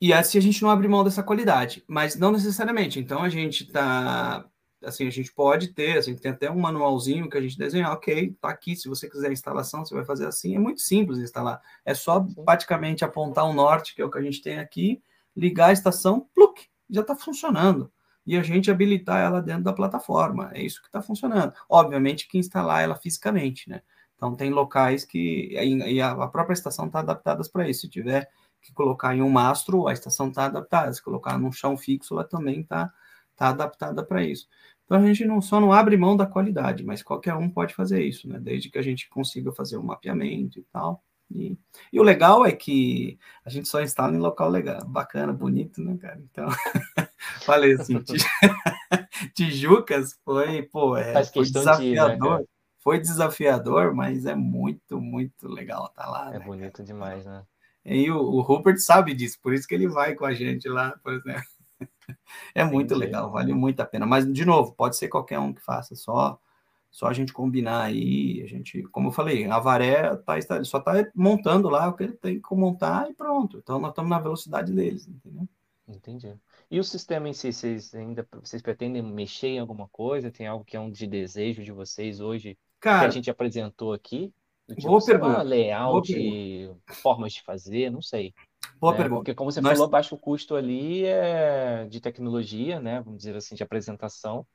e 0.02 0.12
assim 0.12 0.38
a 0.38 0.42
gente 0.42 0.62
não 0.62 0.70
abre 0.70 0.88
mão 0.88 1.04
dessa 1.04 1.24
qualidade, 1.24 1.84
mas 1.88 2.18
não 2.18 2.32
necessariamente. 2.32 3.00
Então 3.00 3.24
a 3.24 3.30
gente 3.30 3.64
está 3.64 4.46
assim, 4.84 5.08
a 5.08 5.12
gente 5.12 5.32
pode 5.32 5.70
ter, 5.70 5.98
assim, 5.98 6.16
tem 6.16 6.32
até 6.32 6.50
um 6.50 6.60
manualzinho 6.60 7.30
que 7.30 7.38
a 7.38 7.42
gente 7.42 7.58
desenha, 7.58 7.92
ok, 7.92 8.36
tá 8.42 8.50
aqui, 8.50 8.76
se 8.76 8.90
você 8.90 9.08
quiser 9.08 9.32
instalação, 9.32 9.86
você 9.86 9.94
vai 9.94 10.04
fazer 10.04 10.26
assim, 10.26 10.56
é 10.56 10.60
muito 10.60 10.82
simples 10.82 11.20
instalar, 11.20 11.62
é 11.86 11.94
só 11.94 12.26
praticamente 12.44 13.06
apontar 13.06 13.46
o 13.46 13.54
norte, 13.54 13.94
que 13.94 14.02
é 14.02 14.06
o 14.06 14.10
que 14.10 14.18
a 14.18 14.22
gente 14.24 14.42
tem 14.42 14.58
aqui, 14.58 15.02
ligar 15.36 15.68
a 15.68 15.74
estação, 15.74 16.28
pluk, 16.34 16.68
já 16.92 17.02
está 17.02 17.16
funcionando, 17.16 17.92
e 18.26 18.38
a 18.38 18.44
gente 18.44 18.70
habilitar 18.70 19.20
ela 19.20 19.42
dentro 19.42 19.64
da 19.64 19.74
plataforma, 19.74 20.52
é 20.54 20.62
isso 20.62 20.82
que 20.82 20.88
está 20.88 21.02
funcionando. 21.02 21.54
Obviamente 21.70 22.28
que 22.28 22.38
instalar 22.38 22.84
ela 22.84 22.96
fisicamente, 22.96 23.70
né? 23.70 23.82
Então 24.16 24.36
tem 24.36 24.52
locais 24.52 25.04
que, 25.04 25.50
e 25.54 26.02
a 26.02 26.28
própria 26.28 26.54
estação 26.54 26.86
está 26.86 27.00
adaptada 27.00 27.42
para 27.52 27.68
isso, 27.68 27.82
se 27.82 27.90
tiver 27.90 28.30
que 28.62 28.72
colocar 28.74 29.16
em 29.16 29.22
um 29.22 29.30
mastro, 29.30 29.88
a 29.88 29.94
estação 29.94 30.30
está 30.30 30.46
adaptada, 30.46 30.94
se 30.94 31.02
colocar 31.02 31.40
num 31.40 31.52
chão 31.52 31.76
fixo, 31.76 32.14
ela 32.14 32.24
também 32.24 32.62
está 32.62 32.94
tá 33.36 33.50
adaptada 33.50 34.06
para 34.06 34.24
isso. 34.24 34.48
Então 34.86 34.98
a 34.98 35.06
gente 35.08 35.26
não 35.26 35.42
só 35.42 35.60
não 35.60 35.72
abre 35.74 35.98
mão 35.98 36.16
da 36.16 36.28
qualidade, 36.28 36.84
mas 36.84 37.02
qualquer 37.02 37.34
um 37.34 37.50
pode 37.50 37.74
fazer 37.74 38.04
isso, 38.04 38.28
né? 38.30 38.40
Desde 38.40 38.70
que 38.70 38.78
a 38.78 38.82
gente 38.84 39.10
consiga 39.10 39.52
fazer 39.52 39.78
um 39.78 39.84
mapeamento 39.84 40.60
e 40.60 40.64
tal. 40.72 41.04
E, 41.36 41.58
e 41.92 42.00
o 42.00 42.04
legal 42.04 42.46
é 42.46 42.52
que 42.52 43.18
a 43.46 43.50
gente 43.50 43.68
só 43.68 43.82
instala 43.82 44.16
em 44.16 44.20
local 44.20 44.50
legal, 44.50 44.86
bacana, 44.86 45.34
bonito, 45.34 45.82
né, 45.82 45.98
cara? 45.98 46.22
Então, 46.32 46.48
falei 47.44 47.74
assim, 47.74 48.02
Tijucas 49.36 50.20
foi, 50.24 50.64
pô, 50.64 50.98
é, 50.98 51.24
foi 51.26 51.44
desafiador. 51.44 52.38
De 52.38 52.44
ir, 52.44 52.46
né, 52.46 52.46
foi 52.80 53.00
desafiador, 53.00 53.94
mas 53.94 54.26
é 54.26 54.36
muito, 54.36 55.00
muito 55.00 55.48
legal 55.48 55.86
estar 55.86 56.04
tá 56.04 56.10
lá. 56.10 56.36
É 56.36 56.40
né, 56.40 56.46
bonito 56.46 56.78
cara? 56.78 56.86
demais, 56.86 57.26
né? 57.26 57.44
E 57.86 58.12
o, 58.12 58.18
o 58.18 58.42
Rupert 58.42 58.78
sabe 58.80 59.14
disso, 59.14 59.40
por 59.42 59.54
isso 59.54 59.68
que 59.68 59.76
ele 59.76 59.88
vai 59.88 60.16
com 60.16 60.26
a 60.26 60.34
gente 60.34 60.68
lá, 60.68 60.96
por 61.04 61.14
exemplo. 61.14 61.44
é 62.54 62.64
muito 62.64 62.94
Entendi. 62.94 63.00
legal, 63.00 63.32
vale 63.32 63.54
muito 63.54 63.80
a 63.80 63.86
pena. 63.86 64.06
Mas, 64.06 64.32
de 64.32 64.46
novo, 64.46 64.74
pode 64.74 64.98
ser 64.98 65.08
qualquer 65.08 65.40
um 65.40 65.54
que 65.54 65.62
faça, 65.62 65.96
só 65.96 66.40
só 66.92 67.08
a 67.08 67.14
gente 67.14 67.32
combinar 67.32 67.84
aí, 67.84 68.42
a 68.44 68.48
gente, 68.48 68.84
como 68.84 69.08
eu 69.08 69.12
falei, 69.12 69.46
a 69.46 69.60
Varé 69.60 70.14
tá, 70.18 70.64
só 70.64 70.78
está 70.78 71.10
montando 71.16 71.70
lá 71.70 71.88
o 71.88 71.96
que 71.96 72.04
ele 72.04 72.14
tem 72.14 72.42
que 72.42 72.56
montar 72.56 73.10
e 73.10 73.14
pronto. 73.14 73.58
Então 73.58 73.80
nós 73.80 73.92
estamos 73.92 74.10
na 74.10 74.20
velocidade 74.20 74.74
deles, 74.74 75.08
entendeu? 75.08 75.48
Entendi. 75.88 76.34
E 76.70 76.80
o 76.80 76.84
sistema 76.84 77.30
em 77.30 77.34
si, 77.34 77.52
vocês 77.52 77.96
ainda 77.96 78.28
vocês 78.42 78.62
pretendem 78.62 79.02
mexer 79.02 79.48
em 79.48 79.60
alguma 79.60 79.88
coisa? 79.88 80.30
Tem 80.30 80.48
algo 80.48 80.66
que 80.66 80.76
é 80.76 80.80
um 80.80 80.92
de 80.92 81.08
desejo 81.08 81.64
de 81.64 81.72
vocês 81.72 82.20
hoje 82.20 82.58
Cara, 82.80 83.00
que 83.00 83.06
a 83.06 83.10
gente 83.10 83.30
apresentou 83.30 83.94
aqui? 83.94 84.34
Do 84.68 84.76
tipo, 84.76 84.88
boa 84.90 85.04
pergunta. 85.04 85.38
Lá, 85.38 85.42
layout, 85.44 86.14
boa 86.14 86.78
formas 86.88 87.34
de 87.34 87.42
fazer, 87.42 87.90
não 87.90 88.02
sei. 88.02 88.34
Boa 88.80 88.94
né? 88.94 88.98
pergunta. 88.98 89.20
Porque, 89.20 89.36
como 89.36 89.52
você 89.52 89.62
Nós... 89.62 89.74
falou, 89.74 89.90
baixo 89.90 90.18
custo 90.18 90.56
ali 90.56 91.06
é 91.06 91.86
de 91.90 92.00
tecnologia, 92.00 92.80
né? 92.80 93.02
Vamos 93.02 93.20
dizer 93.20 93.36
assim, 93.36 93.56
de 93.56 93.64
apresentação. 93.64 94.46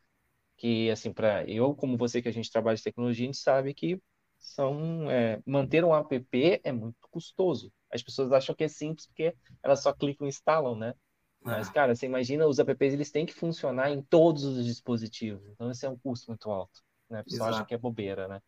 Que, 0.57 0.91
assim, 0.91 1.13
para 1.13 1.45
eu, 1.49 1.75
como 1.75 1.97
você 1.97 2.23
que 2.23 2.29
a 2.29 2.33
gente 2.33 2.51
trabalha 2.51 2.77
de 2.77 2.83
tecnologia, 2.83 3.25
a 3.25 3.27
gente 3.27 3.39
sabe 3.39 3.75
que 3.75 4.01
são 4.39 5.11
é, 5.11 5.41
manter 5.45 5.85
um 5.85 5.95
app 5.95 6.61
é 6.63 6.73
muito 6.73 6.97
custoso. 7.11 7.73
As 7.93 8.03
pessoas 8.03 8.33
acham 8.33 8.55
que 8.55 8.65
é 8.65 8.69
simples 8.69 9.07
porque 9.07 9.35
elas 9.63 9.83
só 9.83 9.93
clicam 9.93 10.27
e 10.27 10.31
instalam, 10.31 10.77
né? 10.77 10.95
Mas, 11.43 11.69
ah. 11.69 11.73
cara, 11.73 11.95
você 11.95 12.07
imagina, 12.07 12.47
os 12.47 12.59
apps 12.59 12.93
eles 12.93 13.11
têm 13.11 13.25
que 13.25 13.33
funcionar 13.33 13.91
em 13.91 14.03
todos 14.03 14.45
os 14.45 14.65
dispositivos. 14.65 15.47
Então, 15.51 15.71
esse 15.71 15.87
é 15.87 15.89
um 15.89 15.97
custo 15.97 16.29
muito 16.29 16.51
alto. 16.51 16.81
Né? 17.09 17.21
A 17.21 17.25
pessoa 17.25 17.51
acha 17.51 17.65
que 17.65 17.75
é 17.75 17.79
bobeira, 17.79 18.27
né? 18.27 18.41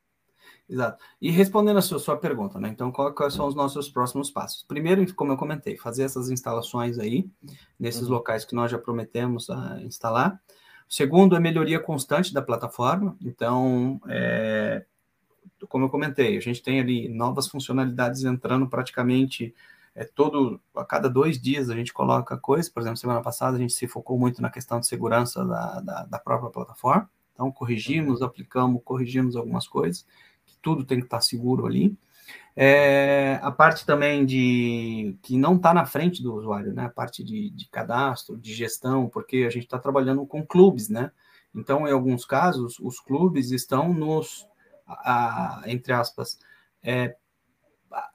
Exato. 0.69 1.03
E 1.21 1.31
respondendo 1.31 1.77
a 1.77 1.83
sua, 1.83 1.99
sua 1.99 2.17
pergunta, 2.17 2.59
né? 2.59 2.69
Então, 2.69 2.91
qual, 2.91 3.15
quais 3.15 3.35
são 3.35 3.47
os 3.47 3.55
nossos 3.55 3.89
próximos 3.89 4.31
passos? 4.31 4.63
Primeiro, 4.65 5.15
como 5.15 5.33
eu 5.33 5.37
comentei, 5.37 5.77
fazer 5.77 6.05
essas 6.05 6.29
instalações 6.31 6.99
aí, 6.99 7.31
nesses 7.79 8.03
uhum. 8.03 8.15
locais 8.15 8.45
que 8.45 8.55
nós 8.55 8.71
já 8.71 8.79
prometemos 8.79 9.49
a 9.49 9.81
instalar. 9.83 10.41
Segundo 10.89 11.37
é 11.37 11.41
melhoria 11.41 11.79
constante 11.79 12.33
da 12.33 12.41
plataforma. 12.41 13.17
Então, 13.21 14.01
é, 14.09 14.85
como 15.69 15.85
eu 15.85 15.91
comentei, 15.91 16.37
a 16.37 16.41
gente 16.41 16.63
tem 16.63 16.81
ali 16.81 17.09
novas 17.09 17.47
funcionalidades 17.49 18.25
entrando 18.25 18.67
praticamente 18.69 19.55
é, 19.95 20.05
todo 20.05 20.61
a 20.75 20.85
cada 20.85 21.11
dois 21.11 21.41
dias 21.41 21.69
a 21.69 21.75
gente 21.75 21.93
coloca 21.93 22.39
coisas. 22.39 22.71
Por 22.71 22.81
exemplo, 22.81 22.97
semana 22.97 23.21
passada 23.21 23.57
a 23.57 23.61
gente 23.61 23.73
se 23.73 23.87
focou 23.87 24.19
muito 24.19 24.41
na 24.41 24.49
questão 24.49 24.81
de 24.81 24.87
segurança 24.87 25.45
da, 25.45 25.81
da, 25.81 26.03
da 26.05 26.19
própria 26.19 26.51
plataforma. 26.51 27.11
Então, 27.35 27.53
corrigimos, 27.53 28.21
uhum. 28.21 28.27
aplicamos, 28.27 28.81
corrigimos 28.85 29.37
algumas 29.37 29.69
coisas, 29.69 30.07
que 30.47 30.57
tudo 30.63 30.85
tem 30.85 30.99
que 30.99 31.07
estar 31.07 31.21
seguro 31.21 31.67
ali. 31.67 31.97
É, 32.57 33.39
a 33.43 33.53
parte 33.53 33.87
também 33.87 34.27
de 34.27 35.17
que 35.23 35.39
não 35.39 35.57
está 35.57 35.73
na 35.73 35.87
frente 35.87 36.23
do 36.23 36.35
usuário, 36.35 36.73
né? 36.73 36.87
A 36.87 36.91
parte 36.91 37.23
de, 37.23 37.51
de 37.51 37.69
cadastro, 37.69 38.37
de 38.37 38.53
gestão, 38.53 39.09
porque 39.09 39.45
a 39.47 39.51
gente 39.51 39.65
está 39.65 39.79
trabalhando 39.79 40.27
com 40.27 40.45
clubes, 40.45 40.89
né? 40.89 41.13
Então, 41.55 41.87
em 41.87 41.93
alguns 41.93 42.25
casos, 42.25 42.79
os 42.81 43.01
clubes 43.01 43.51
estão 43.53 43.93
nos 43.93 44.47
a, 44.89 45.63
entre 45.67 45.93
aspas, 45.93 46.39
é, 46.83 47.17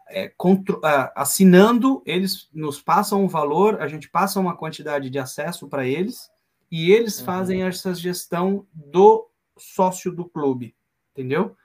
é, 0.09 0.29
contro, 0.29 0.79
assinando, 1.15 2.01
eles 2.05 2.49
nos 2.53 2.81
passam 2.81 3.23
um 3.23 3.27
valor, 3.27 3.81
a 3.81 3.87
gente 3.87 4.09
passa 4.09 4.39
uma 4.39 4.55
quantidade 4.55 5.09
de 5.09 5.19
acesso 5.19 5.67
para 5.67 5.85
eles 5.85 6.29
e 6.71 6.91
eles 6.91 7.19
uhum. 7.19 7.25
fazem 7.25 7.63
essa 7.63 7.93
gestão 7.93 8.65
do 8.73 9.29
sócio 9.57 10.11
do 10.11 10.25
clube, 10.25 10.75
entendeu? 11.11 11.55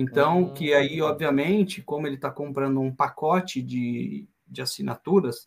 Então, 0.00 0.44
uhum. 0.44 0.54
que 0.54 0.72
aí, 0.72 1.02
obviamente, 1.02 1.82
como 1.82 2.06
ele 2.06 2.14
está 2.14 2.30
comprando 2.30 2.80
um 2.80 2.90
pacote 2.90 3.60
de, 3.60 4.26
de 4.48 4.62
assinaturas, 4.62 5.46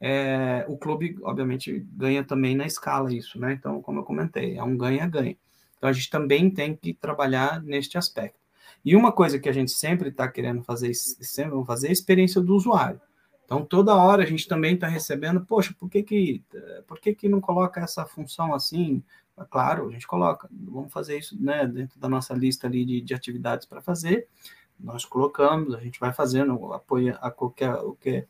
é, 0.00 0.64
o 0.68 0.78
clube, 0.78 1.18
obviamente, 1.22 1.86
ganha 1.92 2.24
também 2.24 2.56
na 2.56 2.64
escala 2.64 3.12
isso, 3.12 3.38
né? 3.38 3.52
Então, 3.52 3.82
como 3.82 4.00
eu 4.00 4.02
comentei, 4.02 4.56
é 4.56 4.62
um 4.62 4.74
ganha-ganha. 4.74 5.36
Então, 5.76 5.90
a 5.90 5.92
gente 5.92 6.08
também 6.08 6.50
tem 6.50 6.74
que 6.74 6.94
trabalhar 6.94 7.62
neste 7.62 7.98
aspecto. 7.98 8.40
E 8.82 8.96
uma 8.96 9.12
coisa 9.12 9.38
que 9.38 9.50
a 9.50 9.52
gente 9.52 9.70
sempre 9.70 10.08
está 10.08 10.26
querendo 10.26 10.62
fazer, 10.62 10.94
sempre 10.94 11.62
fazer 11.66 11.88
é 11.88 11.90
a 11.90 11.92
experiência 11.92 12.40
do 12.40 12.56
usuário. 12.56 12.98
Então, 13.44 13.62
toda 13.66 13.94
hora 13.94 14.22
a 14.22 14.26
gente 14.26 14.48
também 14.48 14.76
está 14.76 14.86
recebendo, 14.86 15.44
poxa, 15.44 15.74
por 15.78 15.90
que 15.90 16.02
que, 16.02 16.42
por 16.86 16.98
que 16.98 17.14
que 17.14 17.28
não 17.28 17.40
coloca 17.40 17.80
essa 17.80 18.06
função 18.06 18.54
assim? 18.54 19.02
Ah, 19.40 19.46
claro, 19.46 19.88
a 19.88 19.90
gente 19.90 20.06
coloca, 20.06 20.46
vamos 20.52 20.92
fazer 20.92 21.16
isso 21.16 21.34
né, 21.42 21.66
dentro 21.66 21.98
da 21.98 22.10
nossa 22.10 22.34
lista 22.34 22.66
ali 22.66 22.84
de, 22.84 23.00
de 23.00 23.14
atividades 23.14 23.66
para 23.66 23.80
fazer, 23.80 24.28
nós 24.78 25.06
colocamos, 25.06 25.74
a 25.74 25.80
gente 25.80 25.98
vai 25.98 26.12
fazendo, 26.12 26.74
apoia 26.74 27.18
a 27.22 27.30
qualquer, 27.30 27.72
o 27.76 27.94
que, 27.94 28.26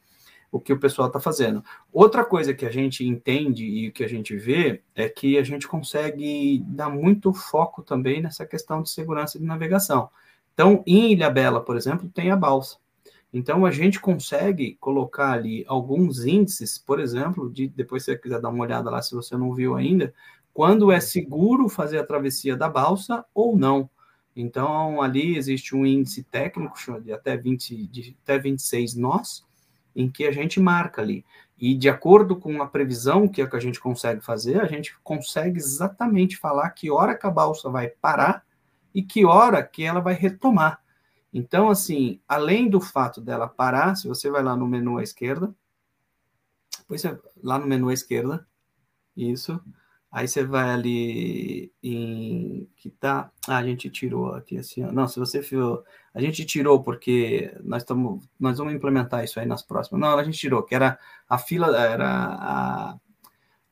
o 0.53 0.61
que 0.61 0.73
o 0.73 0.79
pessoal 0.79 1.09
está 1.09 1.19
fazendo. 1.19 1.65
Outra 1.93 2.25
coisa 2.25 2.55
que 2.55 2.65
a 2.65 2.71
gente 2.71 3.05
entende 3.05 3.65
e 3.65 3.91
que 3.91 4.05
a 4.05 4.09
gente 4.09 4.37
vê 4.37 4.83
é 4.95 5.09
que 5.09 5.37
a 5.37 5.43
gente 5.43 5.67
consegue 5.67 6.63
dar 6.65 6.89
muito 6.89 7.33
foco 7.33 7.83
também 7.83 8.23
nessa 8.23 8.47
questão 8.47 8.81
de 8.81 8.91
segurança 8.91 9.37
de 9.37 9.45
navegação. 9.45 10.11
Então, 10.55 10.81
em 10.87 11.11
Ilha 11.11 11.29
Bela, 11.29 11.61
por 11.61 11.77
exemplo, 11.77 12.09
tem 12.09 12.31
a 12.31 12.37
balsa. 12.37 12.77
Então, 13.33 13.67
a 13.67 13.71
gente 13.73 13.99
consegue 14.01 14.77
colocar 14.81 15.33
ali 15.33 15.65
alguns 15.67 16.25
índices, 16.25 16.79
por 16.79 17.01
exemplo, 17.01 17.51
de 17.51 17.67
depois 17.67 18.05
se 18.05 18.13
você 18.13 18.19
quiser 18.19 18.41
dar 18.41 18.49
uma 18.49 18.63
olhada 18.63 18.91
lá, 18.91 19.03
se 19.03 19.15
você 19.15 19.37
não 19.37 19.53
viu 19.53 19.75
ainda, 19.75 20.13
quando 20.53 20.91
é 20.91 21.01
seguro 21.01 21.69
fazer 21.69 21.99
a 21.99 22.07
travessia 22.07 22.57
da 22.57 22.69
balsa 22.69 23.25
ou 23.35 23.57
não. 23.57 23.89
Então, 24.35 25.03
ali 25.03 25.37
existe 25.37 25.75
um 25.75 25.85
índice 25.85 26.23
técnico 26.25 26.77
de 27.01 27.13
até, 27.13 27.37
20, 27.37 27.87
de 27.87 28.17
até 28.23 28.39
26 28.39 28.95
nós, 28.95 29.45
em 29.95 30.09
que 30.11 30.27
a 30.27 30.33
gente 30.33 30.61
marca 30.61 31.03
ali. 31.03 31.25
E 31.59 31.75
de 31.75 31.89
acordo 31.89 32.37
com 32.37 32.63
a 32.63 32.67
previsão 32.67 33.29
que, 33.29 33.43
é 33.43 33.47
que 33.47 33.57
a 33.57 33.61
gente 33.61 33.81
consegue 33.81 34.21
fazer, 34.21 34.61
a 34.61 34.67
gente 34.67 34.97
consegue 35.03 35.59
exatamente 35.59 36.37
falar 36.37 36.71
que 36.71 36.91
hora 36.91 37.17
que 37.17 37.27
a 37.27 37.31
balsa 37.31 37.69
vai 37.69 37.89
parar 37.89 38.45
e 38.95 39.03
que 39.03 39.25
hora 39.25 39.63
que 39.63 39.85
ela 39.85 40.01
vai 40.01 40.15
retomar. 40.15 40.83
Então, 41.33 41.69
assim, 41.69 42.21
além 42.27 42.69
do 42.69 42.81
fato 42.81 43.21
dela 43.21 43.47
parar, 43.47 43.95
se 43.95 44.09
você 44.09 44.31
vai 44.31 44.43
lá 44.43 44.57
no 44.57 44.67
menu 44.67 44.99
à 44.99 45.03
esquerda, 45.03 45.55
depois 46.79 47.03
você, 47.03 47.17
lá 47.43 47.59
no 47.59 47.67
menu 47.67 47.89
à 47.89 47.93
esquerda, 47.93 48.47
isso, 49.17 49.61
aí 50.11 50.27
você 50.27 50.45
vai 50.45 50.71
ali 50.71 51.73
em 51.83 52.69
que 52.77 52.91
tá, 52.91 53.31
ah, 53.47 53.59
a 53.59 53.63
gente 53.63 53.89
tirou 53.91 54.35
aqui 54.35 54.59
assim, 54.59 54.83
não, 54.83 55.07
se 55.07 55.19
você 55.19 55.41
viu, 55.41 55.83
a 56.13 56.21
gente 56.21 56.45
tirou 56.45 56.83
porque 56.83 57.55
nós 57.63 57.83
estamos, 57.83 58.29
nós 58.39 58.59
vamos 58.59 58.75
implementar 58.75 59.25
isso 59.25 59.39
aí 59.39 59.47
nas 59.47 59.63
próximas. 59.63 60.01
Não, 60.01 60.19
a 60.19 60.25
gente 60.25 60.39
tirou, 60.39 60.63
que 60.63 60.75
era 60.75 60.99
a 61.29 61.39
fila, 61.39 61.77
era 61.77 62.09
a 62.09 62.99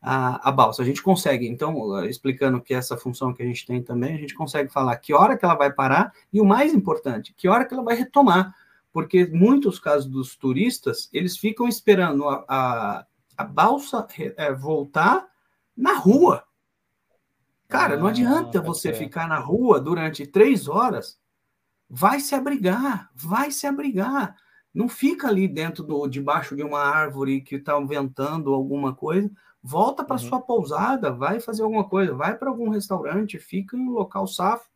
a, 0.01 0.49
a 0.49 0.53
balsa. 0.53 0.83
A 0.83 0.85
gente 0.85 1.03
consegue, 1.03 1.47
então, 1.47 2.05
explicando 2.05 2.61
que 2.61 2.75
essa 2.75 2.97
função 2.97 3.33
que 3.33 3.43
a 3.43 3.47
gente 3.47 3.67
tem 3.67 3.83
também, 3.83 4.15
a 4.15 4.19
gente 4.19 4.35
consegue 4.35 4.71
falar 4.71 4.97
que 4.97 5.13
hora 5.13 5.37
que 5.37 5.45
ela 5.45 5.55
vai 5.55 5.73
parar 5.73 6.13
e 6.33 6.41
o 6.41 6.45
mais 6.45 6.73
importante, 6.73 7.35
que 7.37 7.49
hora 7.49 7.65
que 7.65 7.75
ela 7.75 7.83
vai 7.83 7.97
retomar. 7.97 8.55
Porque 8.93 9.27
muitos 9.27 9.79
casos 9.79 10.07
dos 10.07 10.35
turistas, 10.35 11.09
eles 11.13 11.37
ficam 11.37 11.69
esperando 11.69 12.27
a, 12.27 12.45
a, 12.49 13.07
a 13.37 13.45
balsa 13.45 14.07
é, 14.37 14.53
voltar 14.53 15.27
na 15.79 15.95
rua. 15.95 16.45
Cara, 17.69 17.97
não 17.97 18.07
ah, 18.07 18.11
adianta 18.11 18.61
você 18.61 18.93
ficar 18.93 19.29
na 19.29 19.39
rua 19.39 19.81
durante 19.81 20.27
três 20.27 20.69
horas. 20.69 21.19
Vai 21.89 22.21
se 22.21 22.35
abrigar, 22.35 23.11
vai 23.15 23.51
se 23.51 23.67
abrigar. 23.67 24.37
Não 24.75 24.89
fica 24.89 25.29
ali 25.29 25.49
dentro 25.49 25.83
do, 25.83 26.07
debaixo 26.07 26.57
de 26.57 26.63
uma 26.63 26.81
árvore 26.81 27.41
que 27.41 27.57
está 27.57 27.79
ventando 27.81 28.53
alguma 28.53 28.95
coisa 28.95 29.31
volta 29.63 30.05
para 30.05 30.15
uhum. 30.21 30.29
sua 30.29 30.41
pousada, 30.41 31.13
vai 31.13 31.41
fazer 31.41 31.63
alguma 31.63 31.89
coisa, 31.89 32.15
vai 32.15 32.37
para 32.37 32.49
algum 32.49 32.69
restaurante, 32.71 33.39
fica 33.39 33.77
em 33.77 33.81
um 33.81 33.91
local 33.91 34.27
safo, 34.27 34.69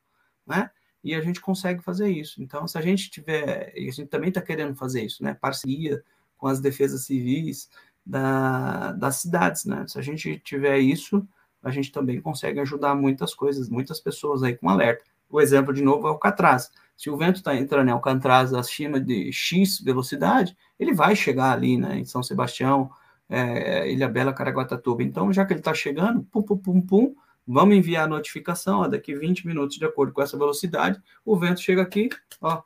né? 0.46 0.70
E 1.02 1.14
a 1.14 1.20
gente 1.20 1.40
consegue 1.40 1.82
fazer 1.82 2.10
isso. 2.10 2.42
Então, 2.42 2.66
se 2.68 2.78
a 2.78 2.80
gente 2.80 3.10
tiver, 3.10 3.72
e 3.76 3.88
a 3.88 3.92
gente 3.92 4.08
também 4.08 4.28
está 4.28 4.40
querendo 4.40 4.74
fazer 4.76 5.02
isso, 5.02 5.22
né? 5.22 5.34
Parceria 5.34 6.02
com 6.36 6.46
as 6.46 6.60
defesas 6.60 7.06
civis 7.06 7.68
da, 8.04 8.92
das 8.92 9.16
cidades, 9.16 9.64
né? 9.64 9.84
Se 9.86 9.98
a 9.98 10.02
gente 10.02 10.38
tiver 10.40 10.78
isso, 10.78 11.26
a 11.62 11.70
gente 11.70 11.92
também 11.92 12.20
consegue 12.20 12.60
ajudar 12.60 12.94
muitas 12.94 13.34
coisas, 13.34 13.68
muitas 13.68 14.00
pessoas 14.00 14.42
aí 14.42 14.56
com 14.56 14.68
alerta. 14.68 15.04
O 15.30 15.40
exemplo, 15.40 15.72
de 15.72 15.82
novo, 15.82 16.06
é 16.06 16.10
o 16.10 16.14
Alcatraz. 16.14 16.70
Se 16.96 17.08
o 17.08 17.16
vento 17.16 17.36
está 17.36 17.56
entrando 17.56 17.88
em 17.88 17.92
Alcatraz 17.92 18.52
acima 18.52 19.00
de 19.00 19.32
X 19.32 19.80
velocidade, 19.80 20.56
ele 20.78 20.92
vai 20.92 21.16
chegar 21.16 21.52
ali, 21.52 21.78
né, 21.78 21.98
em 21.98 22.04
São 22.04 22.22
Sebastião, 22.22 22.90
é, 23.28 23.90
Ilha 23.90 24.08
Bela, 24.08 24.32
Caraguatatuba. 24.32 25.02
Então, 25.02 25.32
já 25.32 25.46
que 25.46 25.52
ele 25.52 25.60
está 25.60 25.72
chegando, 25.72 26.22
pum, 26.24 26.42
pum, 26.42 26.58
pum, 26.58 26.80
pum, 26.80 27.14
vamos 27.46 27.76
enviar 27.76 28.04
a 28.04 28.08
notificação, 28.08 28.80
ó, 28.80 28.88
daqui 28.88 29.14
20 29.14 29.46
minutos, 29.46 29.78
de 29.78 29.84
acordo 29.84 30.12
com 30.12 30.20
essa 30.20 30.36
velocidade, 30.36 31.00
o 31.24 31.36
vento 31.36 31.60
chega 31.60 31.82
aqui, 31.82 32.10
ó, 32.40 32.62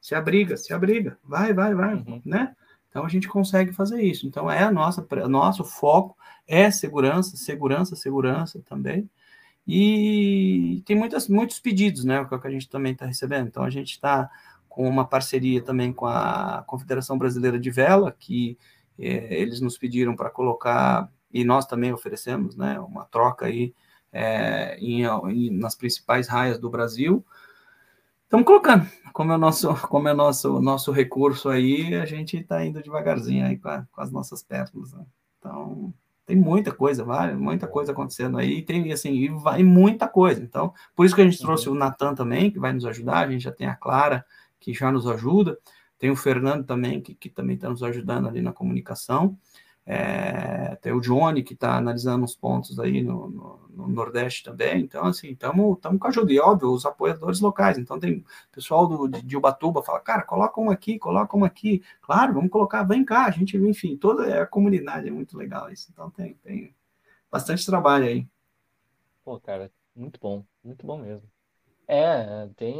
se 0.00 0.14
abriga, 0.14 0.56
se 0.56 0.72
abriga, 0.72 1.18
vai, 1.24 1.52
vai, 1.52 1.74
vai, 1.74 1.94
uhum. 1.94 2.22
né? 2.24 2.54
Então 2.94 3.04
a 3.04 3.08
gente 3.08 3.26
consegue 3.26 3.72
fazer 3.72 4.00
isso. 4.00 4.24
Então 4.24 4.48
é 4.48 4.62
a 4.62 4.70
nossa, 4.70 5.04
nosso 5.28 5.64
foco 5.64 6.16
é 6.46 6.70
segurança, 6.70 7.36
segurança, 7.36 7.96
segurança 7.96 8.62
também. 8.64 9.10
E 9.66 10.80
tem 10.86 10.94
muitas, 10.94 11.28
muitos 11.28 11.58
pedidos, 11.58 12.04
né? 12.04 12.24
Que 12.24 12.46
a 12.46 12.50
gente 12.50 12.68
também 12.68 12.92
está 12.92 13.04
recebendo. 13.04 13.48
Então 13.48 13.64
a 13.64 13.70
gente 13.70 13.90
está 13.90 14.30
com 14.68 14.88
uma 14.88 15.04
parceria 15.04 15.60
também 15.60 15.92
com 15.92 16.06
a 16.06 16.62
Confederação 16.68 17.18
Brasileira 17.18 17.58
de 17.58 17.68
Vela, 17.68 18.12
que 18.16 18.56
é, 18.96 19.40
eles 19.40 19.60
nos 19.60 19.76
pediram 19.76 20.14
para 20.14 20.30
colocar, 20.30 21.10
e 21.32 21.42
nós 21.42 21.66
também 21.66 21.92
oferecemos, 21.92 22.54
né, 22.54 22.78
uma 22.78 23.04
troca 23.06 23.46
aí 23.46 23.74
é, 24.12 24.76
em, 24.78 25.02
em, 25.04 25.50
nas 25.50 25.74
principais 25.74 26.28
raias 26.28 26.60
do 26.60 26.70
Brasil. 26.70 27.24
Estamos 28.24 28.46
colocando, 28.46 28.86
como 29.12 29.32
é 29.32 29.36
o 29.36 29.38
nosso, 29.38 29.74
como 29.88 30.08
é 30.08 30.12
o 30.12 30.16
nosso, 30.16 30.60
nosso 30.60 30.90
recurso 30.90 31.48
aí, 31.48 31.94
a 31.94 32.04
gente 32.04 32.36
está 32.38 32.64
indo 32.64 32.82
devagarzinho 32.82 33.46
aí 33.46 33.56
com, 33.56 33.68
a, 33.68 33.86
com 33.92 34.00
as 34.00 34.10
nossas 34.10 34.42
pernas. 34.42 34.92
Né? 34.92 35.04
Então, 35.38 35.94
tem 36.26 36.34
muita 36.34 36.72
coisa, 36.72 37.04
vai, 37.04 37.34
muita 37.34 37.66
coisa 37.68 37.92
acontecendo 37.92 38.38
aí, 38.38 38.62
tem 38.62 38.92
assim, 38.92 39.12
e 39.12 39.28
vai 39.28 39.62
muita 39.62 40.08
coisa. 40.08 40.42
Então, 40.42 40.72
por 40.96 41.04
isso 41.04 41.14
que 41.14 41.20
a 41.20 41.24
gente 41.24 41.38
trouxe 41.38 41.68
uhum. 41.68 41.76
o 41.76 41.78
Natan 41.78 42.14
também, 42.14 42.50
que 42.50 42.58
vai 42.58 42.72
nos 42.72 42.86
ajudar, 42.86 43.18
a 43.18 43.30
gente 43.30 43.44
já 43.44 43.52
tem 43.52 43.66
a 43.66 43.76
Clara, 43.76 44.24
que 44.58 44.72
já 44.72 44.90
nos 44.90 45.06
ajuda, 45.06 45.58
Tem 45.98 46.10
o 46.10 46.16
Fernando 46.16 46.64
também, 46.64 47.00
que, 47.00 47.14
que 47.14 47.28
também 47.28 47.54
está 47.54 47.68
nos 47.68 47.82
ajudando 47.82 48.26
ali 48.26 48.42
na 48.42 48.52
comunicação. 48.52 49.38
É, 49.86 50.76
tem 50.76 50.92
o 50.92 51.00
Johnny, 51.00 51.42
que 51.42 51.52
está 51.52 51.76
analisando 51.76 52.24
uns 52.24 52.34
pontos 52.34 52.78
aí 52.80 53.02
no, 53.02 53.28
no, 53.28 53.68
no, 53.68 53.88
Nordeste 53.88 54.42
também. 54.42 54.80
Então, 54.80 55.04
assim, 55.06 55.32
estamos 55.32 55.78
com 56.00 56.08
ajuda. 56.08 56.32
E, 56.32 56.40
óbvio, 56.40 56.72
os 56.72 56.86
apoiadores 56.86 57.40
locais. 57.40 57.76
Então, 57.76 57.98
tem 57.98 58.24
pessoal 58.50 58.86
do, 58.86 59.06
de, 59.08 59.22
de 59.22 59.36
Ubatuba 59.36 59.82
fala, 59.82 60.00
cara, 60.00 60.22
coloca 60.22 60.60
um 60.60 60.70
aqui, 60.70 60.98
coloca 60.98 61.36
um 61.36 61.44
aqui. 61.44 61.82
Claro, 62.00 62.34
vamos 62.34 62.50
colocar, 62.50 62.82
vem 62.82 63.04
cá. 63.04 63.26
A 63.26 63.30
gente, 63.30 63.56
enfim, 63.58 63.96
toda 63.96 64.42
a 64.42 64.46
comunidade 64.46 65.08
é 65.08 65.10
muito 65.10 65.36
legal 65.36 65.70
isso. 65.70 65.90
Então, 65.92 66.10
tem, 66.10 66.34
tem 66.34 66.74
bastante 67.30 67.66
trabalho 67.66 68.06
aí. 68.06 68.26
Pô, 69.22 69.38
cara, 69.38 69.70
muito 69.94 70.18
bom. 70.18 70.44
Muito 70.62 70.86
bom 70.86 70.98
mesmo. 70.98 71.28
É, 71.86 72.48
tem. 72.56 72.76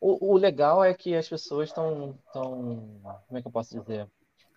O, 0.00 0.34
o 0.34 0.36
legal 0.36 0.84
é 0.84 0.94
que 0.94 1.16
as 1.16 1.28
pessoas 1.28 1.68
estão. 1.68 2.16
Tão... 2.32 3.00
Como 3.26 3.38
é 3.38 3.42
que 3.42 3.48
eu 3.48 3.52
posso 3.52 3.76
dizer? 3.76 4.08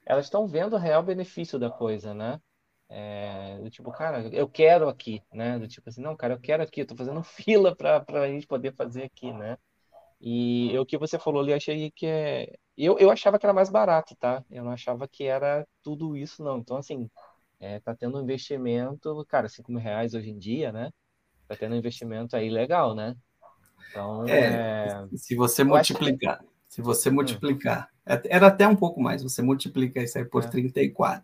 Elas 0.05 0.25
estão 0.25 0.47
vendo 0.47 0.75
o 0.75 0.79
real 0.79 1.03
benefício 1.03 1.59
da 1.59 1.69
coisa, 1.69 2.13
né? 2.13 2.39
É, 2.89 3.57
do 3.59 3.69
tipo, 3.69 3.89
cara, 3.91 4.27
eu 4.33 4.49
quero 4.49 4.89
aqui, 4.89 5.23
né? 5.33 5.57
Do 5.57 5.67
tipo 5.67 5.87
assim, 5.89 6.01
não, 6.01 6.15
cara, 6.15 6.33
eu 6.33 6.39
quero 6.39 6.61
aqui, 6.61 6.81
eu 6.81 6.87
tô 6.87 6.95
fazendo 6.95 7.23
fila 7.23 7.75
para 7.75 8.03
a 8.07 8.27
gente 8.27 8.45
poder 8.45 8.75
fazer 8.75 9.03
aqui, 9.03 9.31
né? 9.31 9.57
E 10.19 10.77
o 10.77 10.85
que 10.85 10.97
você 10.97 11.17
falou 11.17 11.41
ali, 11.41 11.53
achei 11.53 11.89
que 11.91 12.05
é. 12.05 12.53
Eu, 12.77 12.99
eu 12.99 13.09
achava 13.09 13.39
que 13.39 13.45
era 13.45 13.53
mais 13.53 13.69
barato, 13.69 14.15
tá? 14.15 14.43
Eu 14.51 14.63
não 14.63 14.71
achava 14.71 15.07
que 15.07 15.23
era 15.23 15.67
tudo 15.81 16.15
isso, 16.15 16.43
não. 16.43 16.59
Então, 16.59 16.77
assim, 16.77 17.09
é, 17.59 17.79
tá 17.79 17.95
tendo 17.95 18.17
um 18.17 18.21
investimento, 18.21 19.25
cara, 19.27 19.49
5 19.49 19.71
mil 19.71 19.81
reais 19.81 20.13
hoje 20.13 20.29
em 20.29 20.37
dia, 20.37 20.71
né? 20.71 20.91
Tá 21.47 21.55
tendo 21.55 21.73
um 21.73 21.77
investimento 21.77 22.35
aí 22.35 22.49
legal, 22.49 22.93
né? 22.93 23.15
Então, 23.89 24.27
é, 24.27 24.87
é... 24.87 25.17
se 25.17 25.35
você 25.35 25.63
multiplicar, 25.63 26.39
que... 26.39 26.45
se 26.71 26.81
você 26.81 27.09
hum. 27.09 27.15
multiplicar 27.15 27.89
era 28.05 28.47
até 28.47 28.65
um 28.65 28.77
pouco 28.77 29.01
mais, 29.01 29.21
você 29.21 29.41
multiplica 29.41 30.01
isso 30.01 30.17
aí 30.17 30.23
por 30.23 30.43
é. 30.43 30.47
34. 30.47 31.21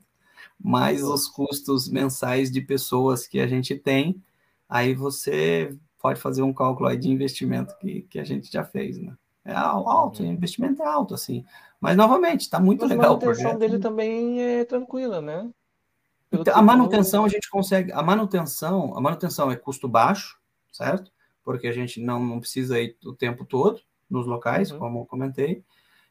Mais 0.60 1.02
os 1.02 1.28
custos 1.28 1.88
mensais 1.88 2.52
de 2.52 2.61
pessoas 2.61 3.26
que 3.26 3.40
a 3.40 3.48
gente 3.48 3.74
tem, 3.74 4.22
aí 4.68 4.94
você 4.94 5.74
pode 6.02 6.19
fazer 6.19 6.41
um 6.41 6.53
cálculo 6.53 6.90
aí 6.90 6.98
de 6.98 7.10
investimento 7.10 7.76
que, 7.80 8.02
que 8.03 8.19
a 8.19 8.26
gente 8.26 8.52
já 8.52 8.64
fez, 8.64 8.99
né? 8.99 9.15
É 9.45 9.53
alto, 9.53 10.22
uhum. 10.22 10.30
o 10.30 10.34
investimento 10.34 10.84
é 10.84 10.86
alto, 10.86 11.14
assim. 11.14 11.45
Mas, 11.80 11.95
novamente, 11.95 12.41
está 12.41 12.60
muito 12.60 12.82
Mas 12.82 12.90
legal. 12.90 13.06
A 13.06 13.10
manutenção 13.10 13.57
dele 13.57 13.80
também 13.80 14.41
é 14.41 14.65
tranquila, 14.65 15.22
né? 15.22 15.49
Então, 16.30 16.53
a 16.56 16.61
manutenção 16.61 17.24
a 17.24 17.30
gente 17.30 17.49
consegue. 17.49 17.91
A 17.94 18.03
manutenção, 18.03 18.98
a 18.98 18.99
manutenção 18.99 19.49
é 19.49 19.56
custo 19.56 19.88
baixo, 19.88 20.38
certo? 20.72 21.10
Porque 21.44 21.68
a 21.68 21.72
gente 21.72 22.02
não, 22.02 22.22
não 22.22 22.40
precisa 22.41 22.80
ir 22.80 22.98
o 23.06 23.14
tempo 23.14 23.45
todo 23.45 23.80
nos 24.09 24.25
locais, 24.25 24.71
uhum. 24.71 24.79
como 24.79 24.99
eu 24.99 25.05
comentei. 25.05 25.63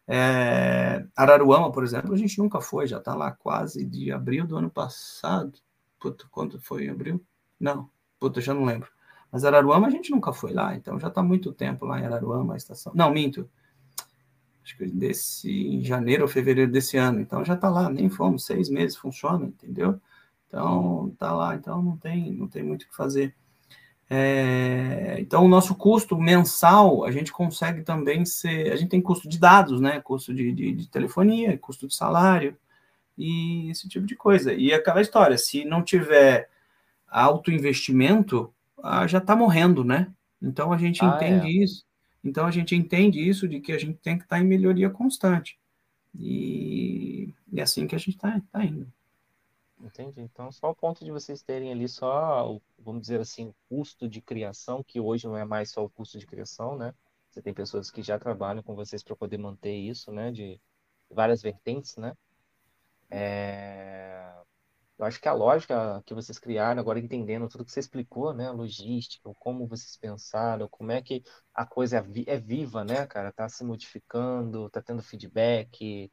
É, 0.09 1.05
Araruama, 1.17 1.73
por 1.73 1.83
exemplo, 1.83 2.15
a 2.15 2.17
gente 2.17 2.39
nunca 2.39 2.61
foi, 2.61 2.87
já 2.87 2.99
está 2.99 3.15
lá 3.15 3.33
quase 3.33 3.85
de 3.85 4.13
abril 4.13 4.47
do 4.47 4.57
ano 4.57 4.71
passado. 4.71 5.59
Puta, 5.99 6.27
quando 6.31 6.61
foi 6.61 6.85
em 6.85 6.91
abril? 6.91 7.25
Não, 7.59 7.91
puta, 8.19 8.41
já 8.41 8.55
não 8.55 8.65
lembro. 8.65 8.89
Mas 9.33 9.45
Araruama 9.45 9.89
a 9.89 9.91
gente 9.91 10.11
nunca 10.11 10.33
foi 10.33 10.53
lá, 10.53 10.75
então 10.75 10.99
já 11.01 11.09
está 11.09 11.23
muito 11.23 11.53
tempo 11.53 11.85
lá 11.85 12.01
em 12.01 12.07
Araruama, 12.07 12.55
a 12.55 12.57
estação. 12.57 12.93
Não, 12.95 13.11
minto. 13.11 13.49
Acho 14.63 14.77
que 14.77 14.87
desse, 14.87 15.51
em 15.51 15.83
janeiro 15.83 16.23
ou 16.23 16.29
fevereiro 16.29 16.71
desse 16.71 16.97
ano. 16.97 17.21
Então 17.21 17.45
já 17.45 17.55
está 17.55 17.69
lá, 17.69 17.89
nem 17.89 18.09
fomos, 18.09 18.45
seis 18.45 18.69
meses, 18.69 18.97
funciona, 18.97 19.47
entendeu? 19.47 20.01
Então 20.47 21.15
tá 21.19 21.33
lá, 21.33 21.55
então 21.55 21.83
não 21.83 21.97
tem, 21.97 22.33
não 22.33 22.49
tem 22.49 22.63
muito 22.63 22.83
o 22.83 22.89
que 22.89 22.97
fazer. 22.97 23.35
É, 24.09 25.17
então, 25.19 25.45
o 25.45 25.49
nosso 25.49 25.75
custo 25.75 26.17
mensal, 26.17 27.05
a 27.05 27.11
gente 27.11 27.33
consegue 27.33 27.83
também 27.83 28.25
ser. 28.25 28.73
A 28.73 28.77
gente 28.77 28.91
tem 28.91 29.01
custo 29.01 29.29
de 29.29 29.39
dados, 29.39 29.81
né? 29.81 30.01
Custo 30.01 30.33
de, 30.33 30.53
de, 30.53 30.73
de 30.73 30.89
telefonia, 30.89 31.59
custo 31.59 31.89
de 31.89 31.95
salário 31.95 32.57
e 33.19 33.71
esse 33.71 33.89
tipo 33.89 34.07
de 34.07 34.15
coisa. 34.15 34.53
E 34.53 34.73
aquela 34.73 35.01
história: 35.01 35.37
se 35.37 35.65
não 35.65 35.83
tiver 35.83 36.49
alto 37.09 37.51
investimento, 37.51 38.53
ah, 38.83 39.07
já 39.07 39.19
está 39.19 39.35
morrendo, 39.35 39.83
né? 39.83 40.09
Então 40.41 40.73
a 40.73 40.79
gente 40.79 41.05
ah, 41.05 41.17
entende 41.17 41.47
é. 41.47 41.65
isso. 41.65 41.85
Então 42.23 42.47
a 42.47 42.51
gente 42.51 42.75
entende 42.75 43.21
isso 43.21 43.49
de 43.49 43.61
que 43.61 43.73
a 43.73 43.79
gente 43.79 43.99
tem 43.99 44.17
que 44.17 44.25
estar 44.25 44.37
tá 44.37 44.43
em 44.43 44.47
melhoria 44.47 44.91
constante. 44.91 45.59
E, 46.15 47.35
e 47.53 47.61
é 47.61 47.63
assim 47.63 47.87
que 47.87 47.95
a 47.95 47.99
gente 47.99 48.17
está 48.17 48.41
tá 48.53 48.65
indo. 48.65 48.87
Entendi. 49.79 50.21
Então, 50.23 50.51
só 50.51 50.71
o 50.71 50.75
ponto 50.75 51.05
de 51.05 51.11
vocês 51.11 51.43
terem 51.43 51.71
ali 51.71 51.89
só, 51.89 52.59
vamos 52.79 53.03
dizer 53.03 53.21
assim, 53.21 53.49
o 53.49 53.55
custo 53.69 54.09
de 54.09 54.21
criação, 54.23 54.83
que 54.83 55.01
hoje 55.01 55.27
não 55.27 55.37
é 55.37 55.45
mais 55.45 55.71
só 55.71 55.85
o 55.85 55.91
custo 55.91 56.19
de 56.19 56.27
criação, 56.27 56.77
né? 56.77 56.95
Você 57.31 57.43
tem 57.43 57.53
pessoas 57.53 57.91
que 57.91 58.03
já 58.03 58.19
trabalham 58.19 58.63
com 58.63 58.75
vocês 58.75 59.03
para 59.03 59.15
poder 59.15 59.37
manter 59.39 59.75
isso, 59.75 60.11
né? 60.11 60.33
De 60.33 60.61
várias 61.11 61.43
vertentes, 61.43 61.97
né? 61.97 62.15
É... 63.11 64.35
Eu 64.99 65.05
acho 65.05 65.21
que 65.21 65.29
a 65.29 65.35
lógica 65.35 66.03
que 66.07 66.15
vocês 66.15 66.39
criaram, 66.39 66.81
agora 66.81 66.99
entendendo 66.99 67.49
tudo 67.49 67.65
que 67.65 67.71
você 67.73 67.81
explicou, 67.81 68.33
né? 68.33 68.47
A 68.49 68.53
logística, 68.53 69.31
como 69.39 69.67
vocês 69.67 69.97
pensaram, 69.99 70.69
como 70.71 70.91
é 70.91 71.03
que 71.03 71.23
a 71.55 71.67
coisa 71.67 71.99
é, 72.27 72.39
viva, 72.39 72.83
né, 72.85 73.07
cara? 73.07 73.31
Tá 73.33 73.49
se 73.49 73.63
modificando, 73.65 74.71
tá 74.71 74.81
tendo 74.83 75.03
feedback, 75.03 76.11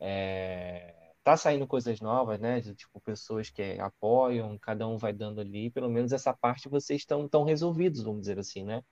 é 0.00 1.01
tá 1.22 1.36
saindo 1.36 1.66
coisas 1.66 2.00
novas, 2.00 2.40
né? 2.40 2.60
Tipo, 2.60 3.00
pessoas 3.00 3.50
que 3.50 3.62
apoiam, 3.80 4.58
cada 4.58 4.86
um 4.88 4.96
vai 4.96 5.12
dando 5.12 5.40
ali, 5.40 5.70
pelo 5.70 5.88
menos 5.88 6.12
essa 6.12 6.32
parte 6.34 6.68
vocês 6.68 7.02
estão 7.02 7.28
tão 7.28 7.44
resolvidos, 7.44 8.02
vamos 8.02 8.22
dizer 8.22 8.38
assim, 8.38 8.64
né? 8.64 8.82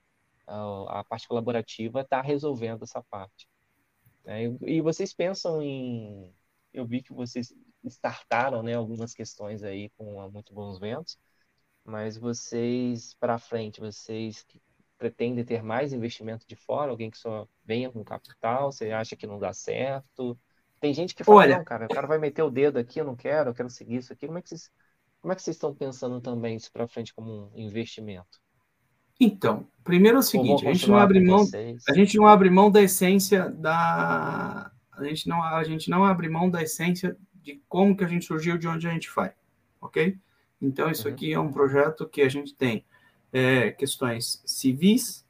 A, 0.46 1.00
a 1.00 1.04
parte 1.04 1.28
colaborativa 1.28 2.02
está 2.02 2.20
resolvendo 2.20 2.82
essa 2.84 3.02
parte. 3.02 3.48
Né? 4.24 4.44
E, 4.44 4.76
e, 4.76 4.80
vocês 4.80 5.12
pensam 5.14 5.62
em. 5.62 6.32
Eu 6.72 6.86
vi 6.86 7.02
que 7.02 7.12
vocês 7.12 7.52
startaram 7.84 8.62
né, 8.62 8.74
algumas 8.74 9.14
questões 9.14 9.62
aí 9.62 9.90
com 9.96 10.28
muito 10.30 10.52
bons 10.54 10.78
ventos, 10.78 11.18
mas 11.84 12.16
vocês, 12.16 13.14
para 13.14 13.38
frente, 13.38 13.80
vocês 13.80 14.46
pretendem 14.98 15.44
ter 15.44 15.62
mais 15.62 15.92
investimento 15.92 16.46
de 16.46 16.54
fora? 16.54 16.90
Alguém 16.90 17.10
que 17.10 17.18
só 17.18 17.48
venha 17.64 17.90
com 17.90 18.04
capital? 18.04 18.70
Você 18.70 18.92
acha 18.92 19.16
que 19.16 19.26
não 19.26 19.38
dá 19.38 19.52
certo? 19.52 20.38
Tem 20.80 20.94
gente 20.94 21.14
que 21.14 21.22
fala, 21.22 21.38
Olha, 21.38 21.58
não, 21.58 21.64
cara, 21.64 21.84
o 21.84 21.88
cara 21.88 22.06
vai 22.06 22.18
meter 22.18 22.42
o 22.42 22.50
dedo 22.50 22.78
aqui, 22.78 23.00
eu 23.00 23.04
não 23.04 23.14
quero, 23.14 23.50
eu 23.50 23.54
quero 23.54 23.68
seguir 23.68 23.96
isso 23.96 24.12
aqui. 24.12 24.26
Como 24.26 24.38
é 24.38 24.42
que 24.42 24.48
vocês, 24.48 24.70
como 25.20 25.32
é 25.32 25.36
que 25.36 25.42
vocês 25.42 25.56
estão 25.56 25.74
pensando 25.74 26.20
também 26.20 26.56
isso 26.56 26.72
para 26.72 26.88
frente 26.88 27.14
como 27.14 27.50
um 27.54 27.58
investimento? 27.58 28.40
Então, 29.20 29.68
primeiro 29.84 30.16
é 30.16 30.20
o 30.20 30.22
seguinte, 30.22 30.66
a 30.66 30.72
gente 30.72 30.88
não 30.88 30.96
abre 30.96 31.20
mão, 31.20 31.46
a 31.86 31.92
gente 31.92 32.16
não 32.16 32.26
abre 32.26 32.48
mão 32.48 32.70
da 32.70 32.80
essência 32.80 33.50
da 33.50 34.72
a 34.92 35.04
gente 35.04 35.28
não 35.28 35.42
a 35.42 35.62
gente 35.62 35.90
não 35.90 36.04
abre 36.04 36.28
mão 36.28 36.48
da 36.48 36.62
essência 36.62 37.16
de 37.34 37.62
como 37.68 37.94
que 37.94 38.02
a 38.02 38.06
gente 38.06 38.24
surgiu, 38.24 38.56
de 38.56 38.66
onde 38.66 38.88
a 38.88 38.90
gente 38.90 39.10
vai, 39.14 39.34
ok? 39.78 40.16
Então 40.60 40.90
isso 40.90 41.06
uhum. 41.06 41.14
aqui 41.14 41.32
é 41.34 41.38
um 41.38 41.52
projeto 41.52 42.08
que 42.08 42.22
a 42.22 42.28
gente 42.30 42.54
tem 42.54 42.84
é, 43.30 43.70
questões 43.72 44.42
civis, 44.46 45.26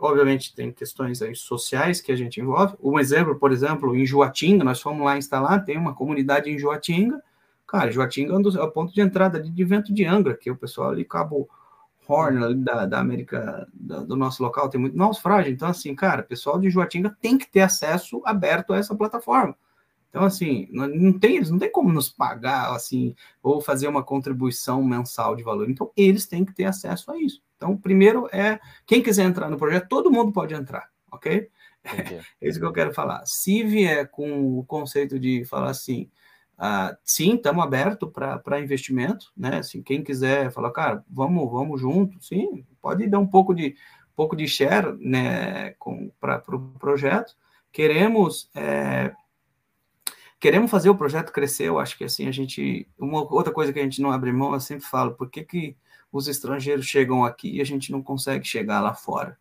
obviamente 0.00 0.54
tem 0.54 0.72
questões 0.72 1.22
aí 1.22 1.34
sociais 1.34 2.00
que 2.00 2.12
a 2.12 2.16
gente 2.16 2.40
envolve. 2.40 2.76
Um 2.82 2.98
exemplo, 2.98 3.38
por 3.38 3.52
exemplo, 3.52 3.96
em 3.96 4.06
Juatinga, 4.06 4.64
nós 4.64 4.80
fomos 4.80 5.04
lá 5.04 5.16
instalar, 5.16 5.64
tem 5.64 5.76
uma 5.76 5.94
comunidade 5.94 6.50
em 6.50 6.58
Juatinga. 6.58 7.22
Cara, 7.66 7.90
Juatinga 7.90 8.32
é, 8.32 8.36
é 8.36 8.62
o 8.62 8.70
ponto 8.70 8.92
de 8.92 9.00
entrada 9.00 9.40
de 9.40 9.64
vento 9.64 9.92
de 9.92 10.04
Angra, 10.04 10.36
que 10.36 10.50
o 10.50 10.56
pessoal 10.56 10.90
ali, 10.90 11.04
Cabo 11.04 11.48
Horn, 12.06 12.54
da, 12.56 12.86
da 12.86 13.00
América, 13.00 13.66
da, 13.72 14.00
do 14.00 14.16
nosso 14.16 14.42
local, 14.42 14.68
tem 14.68 14.80
muito 14.80 14.96
naufrágio. 14.96 15.52
Então, 15.52 15.68
assim, 15.68 15.94
cara, 15.94 16.22
pessoal 16.22 16.58
de 16.58 16.70
Juatinga 16.70 17.16
tem 17.20 17.38
que 17.38 17.50
ter 17.50 17.60
acesso 17.62 18.20
aberto 18.24 18.72
a 18.72 18.78
essa 18.78 18.94
plataforma. 18.94 19.56
Então, 20.10 20.22
assim, 20.22 20.68
não 20.70 21.18
tem, 21.18 21.36
eles 21.36 21.50
não 21.50 21.58
tem 21.58 21.72
como 21.72 21.92
nos 21.92 22.08
pagar, 22.08 22.72
assim, 22.72 23.16
ou 23.42 23.60
fazer 23.60 23.88
uma 23.88 24.00
contribuição 24.00 24.80
mensal 24.80 25.34
de 25.34 25.42
valor. 25.42 25.68
Então, 25.68 25.90
eles 25.96 26.24
têm 26.24 26.44
que 26.44 26.54
ter 26.54 26.66
acesso 26.66 27.10
a 27.10 27.18
isso. 27.18 27.42
Então, 27.56 27.76
primeiro 27.76 28.28
é, 28.32 28.60
quem 28.86 29.02
quiser 29.02 29.24
entrar 29.24 29.48
no 29.48 29.58
projeto, 29.58 29.88
todo 29.88 30.10
mundo 30.10 30.32
pode 30.32 30.54
entrar, 30.54 30.88
ok? 31.10 31.48
É 32.40 32.48
isso 32.48 32.58
que 32.58 32.64
eu 32.64 32.72
quero 32.72 32.94
falar. 32.94 33.24
Se 33.26 33.62
vier 33.62 34.08
com 34.10 34.58
o 34.58 34.64
conceito 34.64 35.18
de 35.18 35.44
falar 35.44 35.68
assim, 35.68 36.10
ah, 36.56 36.96
sim, 37.04 37.34
estamos 37.34 37.62
abertos 37.62 38.10
para 38.10 38.60
investimento, 38.60 39.30
né? 39.36 39.58
Assim, 39.58 39.82
quem 39.82 40.02
quiser 40.02 40.50
falar, 40.50 40.70
cara, 40.70 41.04
vamos, 41.10 41.50
vamos 41.50 41.80
junto, 41.80 42.22
sim, 42.24 42.64
pode 42.80 43.06
dar 43.06 43.18
um 43.18 43.26
pouco 43.26 43.54
de, 43.54 43.76
pouco 44.16 44.34
de 44.34 44.48
share 44.48 44.96
né, 44.98 45.74
para 46.20 46.38
o 46.38 46.40
pro 46.42 46.60
projeto. 46.78 47.36
Queremos 47.70 48.50
é, 48.54 49.12
queremos 50.38 50.70
fazer 50.70 50.90
o 50.90 50.96
projeto 50.96 51.32
crescer, 51.32 51.64
eu 51.64 51.78
acho 51.78 51.96
que 51.96 52.04
assim 52.04 52.28
a 52.28 52.30
gente. 52.30 52.86
Uma 52.98 53.20
outra 53.32 53.52
coisa 53.52 53.72
que 53.72 53.80
a 53.80 53.82
gente 53.82 54.00
não 54.00 54.12
abre 54.12 54.32
mão, 54.32 54.52
eu 54.52 54.60
sempre 54.60 54.84
falo, 54.84 55.14
por 55.14 55.30
que, 55.30 55.42
que 55.42 55.76
os 56.18 56.28
estrangeiros 56.28 56.86
chegam 56.86 57.24
aqui 57.24 57.56
e 57.56 57.60
a 57.60 57.64
gente 57.64 57.90
não 57.90 58.02
consegue 58.02 58.46
chegar 58.46 58.80
lá 58.80 58.94
fora? 58.94 59.36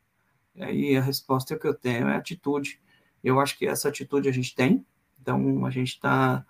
E 0.56 0.64
aí 0.64 0.98
a 0.98 1.02
resposta 1.02 1.58
que 1.58 1.68
eu 1.68 1.74
tenho 1.74 2.08
é 2.08 2.16
atitude. 2.16 2.80
Eu 3.24 3.40
acho 3.40 3.58
que 3.58 3.68
essa 3.68 3.90
atitude 3.90 4.28
a 4.28 4.32
gente 4.32 4.56
tem, 4.56 4.86
então 5.22 5.66
a 5.66 5.70
gente 5.70 5.90
está 5.90 6.46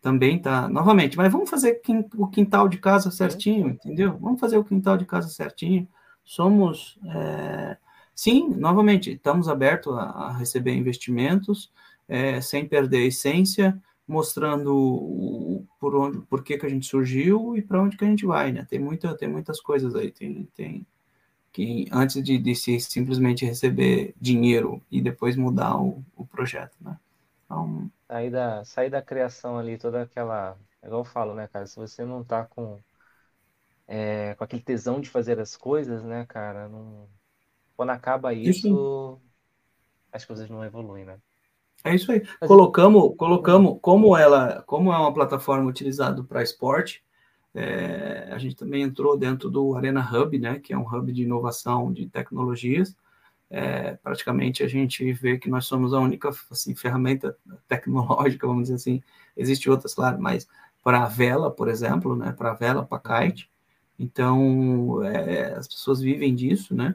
também 0.00 0.36
está 0.36 0.68
novamente, 0.68 1.16
mas 1.16 1.32
vamos 1.32 1.50
fazer 1.50 1.80
o 2.16 2.28
quintal 2.28 2.68
de 2.68 2.78
casa 2.78 3.10
certinho, 3.10 3.68
entendeu? 3.70 4.16
Vamos 4.18 4.40
fazer 4.40 4.56
o 4.56 4.64
quintal 4.64 4.96
de 4.96 5.04
casa 5.04 5.28
certinho. 5.28 5.88
Somos, 6.24 6.98
é... 7.06 7.76
sim, 8.14 8.48
novamente, 8.48 9.12
estamos 9.12 9.48
abertos 9.48 9.96
a, 9.96 10.02
a 10.02 10.32
receber 10.36 10.74
investimentos, 10.74 11.72
é, 12.08 12.40
sem 12.40 12.66
perder 12.66 12.98
a 12.98 13.06
essência, 13.06 13.82
mostrando 14.08 14.74
o, 14.74 15.66
por 15.78 15.94
onde, 15.94 16.20
por 16.26 16.42
que, 16.42 16.58
que 16.58 16.66
a 16.66 16.68
gente 16.68 16.86
surgiu 16.86 17.56
e 17.56 17.62
para 17.62 17.82
onde 17.82 17.96
que 17.96 18.04
a 18.04 18.08
gente 18.08 18.26
vai, 18.26 18.52
né? 18.52 18.66
Tem 18.68 18.78
muita, 18.78 19.16
tem 19.16 19.28
muitas 19.28 19.60
coisas 19.60 19.94
aí, 19.94 20.10
tem, 20.10 20.44
tem 20.54 20.86
que 21.52 21.86
antes 21.92 22.22
de, 22.22 22.38
de 22.38 22.54
se 22.54 22.80
simplesmente 22.80 23.44
receber 23.44 24.14
dinheiro 24.20 24.82
e 24.90 25.00
depois 25.00 25.36
mudar 25.36 25.80
o, 25.80 26.04
o 26.16 26.26
projeto, 26.26 26.76
né? 26.80 26.98
Então, 27.44 27.90
sair 28.06 28.30
da, 28.30 28.64
sair 28.64 28.90
da 28.90 29.02
criação 29.02 29.58
ali, 29.58 29.78
toda 29.78 30.02
aquela, 30.02 30.56
igual 30.82 31.00
eu 31.00 31.04
falo, 31.04 31.34
né, 31.34 31.48
cara? 31.48 31.66
Se 31.66 31.76
você 31.76 32.04
não 32.04 32.24
tá 32.24 32.44
com 32.44 32.78
é, 33.86 34.34
com 34.34 34.44
aquele 34.44 34.62
tesão 34.62 35.00
de 35.00 35.08
fazer 35.08 35.40
as 35.40 35.56
coisas, 35.56 36.04
né, 36.04 36.26
cara? 36.26 36.68
Não... 36.68 37.08
Quando 37.76 37.90
acaba 37.90 38.34
isso, 38.34 38.68
isso, 38.68 39.20
as 40.12 40.24
coisas 40.24 40.48
não 40.50 40.64
evoluem, 40.64 41.04
né? 41.04 41.18
É 41.88 41.94
isso 41.94 42.12
aí. 42.12 42.22
Mas... 42.40 42.48
Colocamos, 42.48 43.14
colocamos 43.16 43.78
como 43.80 44.16
ela, 44.16 44.62
como 44.66 44.92
é 44.92 44.98
uma 44.98 45.12
plataforma 45.12 45.68
utilizada 45.68 46.22
para 46.22 46.42
esporte, 46.42 47.02
é, 47.54 48.28
a 48.30 48.38
gente 48.38 48.54
também 48.54 48.82
entrou 48.82 49.16
dentro 49.16 49.50
do 49.50 49.74
Arena 49.74 50.06
Hub, 50.12 50.38
né, 50.38 50.58
que 50.58 50.72
é 50.72 50.78
um 50.78 50.86
hub 50.86 51.10
de 51.10 51.22
inovação 51.22 51.92
de 51.92 52.06
tecnologias. 52.06 52.94
É, 53.50 53.92
praticamente 54.02 54.62
a 54.62 54.68
gente 54.68 55.10
vê 55.14 55.38
que 55.38 55.48
nós 55.48 55.64
somos 55.64 55.94
a 55.94 55.98
única 55.98 56.28
assim, 56.50 56.74
ferramenta 56.74 57.34
tecnológica, 57.66 58.46
vamos 58.46 58.64
dizer 58.64 58.74
assim. 58.74 59.02
Existem 59.36 59.72
outras, 59.72 59.94
claro, 59.94 60.20
mas 60.20 60.46
para 60.84 61.02
a 61.02 61.06
vela, 61.06 61.50
por 61.50 61.68
exemplo, 61.68 62.14
né, 62.14 62.32
para 62.32 62.50
a 62.50 62.54
vela, 62.54 62.84
para 62.84 62.98
kite. 62.98 63.50
Então, 63.98 65.02
é, 65.02 65.54
as 65.54 65.66
pessoas 65.66 66.00
vivem 66.00 66.34
disso, 66.34 66.74
né? 66.74 66.94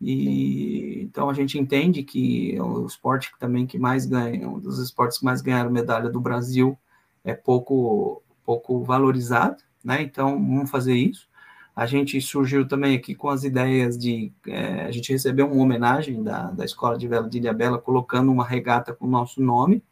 E 0.00 1.02
então 1.02 1.28
a 1.28 1.34
gente 1.34 1.58
entende 1.58 2.02
que 2.02 2.58
o 2.60 2.86
esporte 2.86 3.32
também 3.38 3.66
que 3.66 3.78
mais 3.78 4.06
ganha, 4.06 4.48
um 4.48 4.58
dos 4.58 4.78
esportes 4.78 5.18
que 5.18 5.24
mais 5.24 5.42
ganharam 5.42 5.70
medalha 5.70 6.08
do 6.08 6.20
Brasil 6.20 6.78
é 7.22 7.34
pouco 7.34 8.22
pouco 8.44 8.82
valorizado, 8.82 9.62
né? 9.84 10.02
Então 10.02 10.32
vamos 10.32 10.70
fazer 10.70 10.94
isso. 10.94 11.28
A 11.76 11.86
gente 11.86 12.20
surgiu 12.20 12.66
também 12.66 12.96
aqui 12.96 13.14
com 13.14 13.28
as 13.28 13.44
ideias 13.44 13.96
de 13.98 14.32
é, 14.46 14.84
a 14.86 14.90
gente 14.90 15.12
recebeu 15.12 15.46
uma 15.46 15.62
homenagem 15.62 16.22
da, 16.22 16.50
da 16.50 16.64
Escola 16.64 16.96
de 16.96 17.06
Vela 17.06 17.28
de 17.28 17.38
Ilhabela 17.38 17.78
colocando 17.78 18.32
uma 18.32 18.44
regata 18.44 18.94
com 18.94 19.06
o 19.06 19.10
nosso 19.10 19.42
nome, 19.42 19.82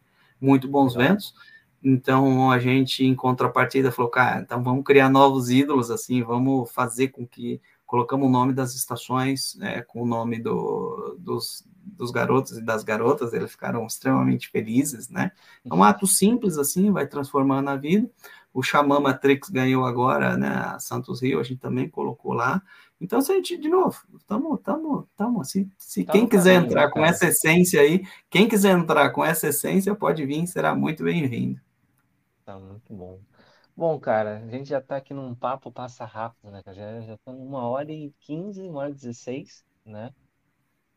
muito 0.41 0.69
bons 0.69 0.95
ventos. 0.95 1.35
Então 1.83 2.51
a 2.51 2.59
gente, 2.59 3.05
em 3.05 3.15
contrapartida, 3.15 3.93
falou, 3.93 4.11
cara, 4.11 4.41
então 4.41 4.63
vamos 4.63 4.85
criar 4.85 5.09
novos 5.09 5.51
ídolos, 5.51 5.91
assim, 5.91 6.23
vamos 6.23 6.71
fazer 6.73 7.09
com 7.09 7.27
que 7.27 7.61
colocamos 7.89 8.29
o 8.29 8.31
nome 8.31 8.53
das 8.53 8.75
estações 8.75 9.59
é, 9.63 9.81
com 9.81 10.03
o 10.03 10.07
nome 10.07 10.39
do, 10.39 11.17
dos, 11.19 11.67
dos 11.83 12.11
garotos 12.11 12.59
e 12.59 12.63
das 12.63 12.85
garotas, 12.85 13.33
eles 13.33 13.51
ficaram 13.51 13.85
extremamente 13.87 14.51
felizes, 14.51 15.09
né? 15.09 15.33
É 15.65 15.75
um 15.75 15.83
ato 15.83 16.07
simples, 16.07 16.59
assim, 16.59 16.93
vai 16.93 17.07
transformando 17.07 17.71
a 17.71 17.77
vida. 17.77 18.09
O 18.53 18.63
Xamã 18.63 19.01
Matrix 19.01 19.49
ganhou 19.49 19.87
agora, 19.87 20.37
né? 20.37 20.49
A 20.49 20.79
Santos 20.79 21.23
Rio, 21.23 21.41
a 21.41 21.43
gente 21.43 21.61
também 21.61 21.89
colocou 21.89 22.35
lá. 22.35 22.63
Então, 23.01 23.23
se 23.23 23.33
a 23.33 23.37
gente, 23.37 23.57
de 23.57 23.71
novo, 23.71 23.97
estamos, 24.19 24.59
estamos, 24.59 25.05
estamos, 25.11 25.51
se, 25.51 25.67
se 25.79 26.05
quem 26.05 26.27
quiser 26.27 26.57
caminho, 26.57 26.71
entrar 26.71 26.91
com 26.91 27.03
essa 27.03 27.27
essência 27.27 27.81
aí, 27.81 28.05
quem 28.29 28.47
quiser 28.47 28.77
entrar 28.77 29.09
com 29.11 29.25
essa 29.25 29.49
essência, 29.49 29.95
pode 29.95 30.27
vir, 30.27 30.47
será 30.47 30.75
muito 30.75 31.05
bem-vindo. 31.05 31.59
Tá 32.45 32.59
muito 32.59 32.93
bom. 32.93 33.19
Bom, 33.79 33.97
cara, 34.01 34.39
a 34.45 34.49
gente 34.49 34.69
já 34.69 34.81
tá 34.81 34.97
aqui 34.97 35.15
num 35.15 35.37
papo, 35.37 35.71
passa 35.71 36.05
rápido, 36.05 36.51
né? 36.51 36.61
Já, 36.67 37.01
já 37.01 37.15
estamos 37.15 37.41
uma 37.47 37.69
hora 37.69 37.93
e 37.93 38.13
quinze, 38.19 38.69
uma 38.69 38.81
hora 38.81 38.91
e 38.91 38.95
dezesseis, 38.95 39.65
né? 39.85 40.13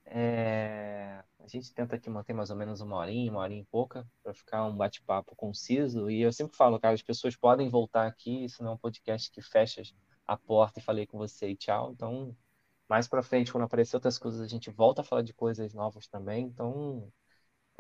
É, 0.06 1.24
a 1.40 1.48
gente 1.48 1.72
tenta 1.74 1.96
aqui 1.96 2.10
manter 2.10 2.34
mais 2.34 2.50
ou 2.50 2.56
menos 2.56 2.82
uma 2.82 2.98
horinha, 2.98 3.32
uma 3.32 3.42
horinha 3.42 3.62
e 3.62 3.66
pouca, 3.66 4.08
para 4.24 4.34
ficar 4.34 4.66
um 4.66 4.76
bate-papo 4.76 5.36
conciso. 5.36 6.10
E 6.10 6.22
eu 6.22 6.34
sempre 6.34 6.58
falo, 6.58 6.80
cara, 6.80 6.96
as 6.96 7.04
pessoas 7.04 7.36
podem 7.36 7.70
voltar 7.70 8.08
aqui, 8.08 8.46
isso 8.46 8.64
não 8.64 8.72
é 8.72 8.74
um 8.76 8.80
podcast 8.80 9.30
que 9.32 9.44
fecha 9.44 9.84
a 10.26 10.36
porta 10.36 10.80
e 10.80 10.84
falei 10.84 11.06
com 11.06 11.20
você 11.20 11.50
e 11.50 11.56
tchau. 11.56 11.92
Então, 11.92 12.36
mais 12.90 13.08
para 13.08 13.22
frente, 13.22 13.52
quando 13.52 13.66
aparecer 13.66 13.96
outras 13.96 14.18
coisas, 14.18 14.42
a 14.42 14.48
gente 14.48 14.72
volta 14.72 15.02
a 15.02 15.06
falar 15.06 15.22
de 15.22 15.36
coisas 15.36 15.74
novas 15.76 16.08
também. 16.08 16.46
Então, 16.48 17.12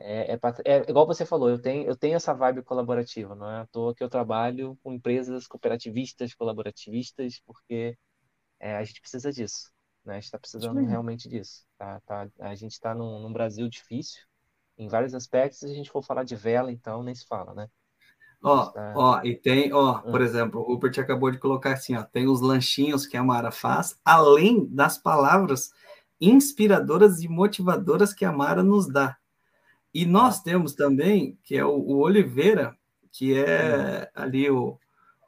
é, 0.04 0.34
é, 0.34 0.40
é, 0.66 0.90
igual 0.90 1.06
você 1.06 1.26
falou, 1.26 1.50
eu 1.50 1.62
tenho, 1.62 1.86
eu 1.86 1.96
tenho 1.96 2.16
essa 2.16 2.34
vibe 2.34 2.64
colaborativa, 2.64 3.36
não 3.36 3.50
é 3.50 3.62
à 3.62 3.68
toa 3.68 3.94
que 3.94 4.04
eu 4.04 4.10
trabalho 4.10 4.78
com 4.84 4.94
empresas 4.94 5.48
cooperativistas, 5.48 6.34
colaborativistas, 6.34 7.42
porque 7.46 7.98
é, 8.60 8.76
a 8.76 8.84
gente 8.84 9.02
precisa 9.02 9.32
disso, 9.32 9.72
né? 10.04 10.14
A 10.14 10.16
gente 10.16 10.26
está 10.26 10.40
precisando 10.40 10.80
Sim. 10.80 10.88
realmente 10.88 11.30
disso. 11.30 11.66
Tá, 11.78 12.02
tá, 12.06 12.28
a 12.40 12.56
gente 12.56 12.72
está 12.72 12.96
num, 12.96 13.20
num, 13.20 13.32
Brasil 13.32 13.70
difícil, 13.70 14.22
em 14.78 14.88
vários 14.88 15.14
aspectos, 15.14 15.60
se 15.60 15.66
a 15.66 15.74
gente 15.74 15.92
for 15.92 16.04
falar 16.04 16.24
de 16.24 16.36
vela, 16.36 16.72
então 16.72 17.04
nem 17.04 17.14
se 17.14 17.26
fala, 17.28 17.54
né? 17.54 17.68
Ó, 18.44 18.66
tá... 18.72 18.94
ó, 18.96 19.22
e 19.24 19.36
tem, 19.36 19.72
ó, 19.72 20.00
hum. 20.00 20.12
por 20.12 20.22
exemplo, 20.22 20.62
o 20.62 20.64
Rupert 20.64 21.00
acabou 21.00 21.30
de 21.30 21.38
colocar 21.38 21.74
assim, 21.74 21.96
ó, 21.96 22.04
tem 22.04 22.28
os 22.28 22.42
lanchinhos 22.42 23.06
que 23.06 23.16
a 23.16 23.24
Mara 23.24 23.52
faz, 23.52 24.00
além 24.04 24.66
das 24.66 24.98
palavras 24.98 25.72
inspiradoras 26.20 27.22
e 27.22 27.28
motivadoras 27.28 28.14
que 28.14 28.26
a 28.26 28.32
Mara 28.32 28.64
nos 28.64 28.88
dá. 28.88 29.18
E 29.94 30.06
nós 30.06 30.42
temos 30.42 30.74
também, 30.74 31.38
que 31.44 31.58
é 31.58 31.66
o, 31.66 31.72
o 31.72 31.98
Oliveira, 32.00 32.76
que 33.12 33.38
é 33.38 34.10
ali 34.16 34.50
o, 34.50 34.80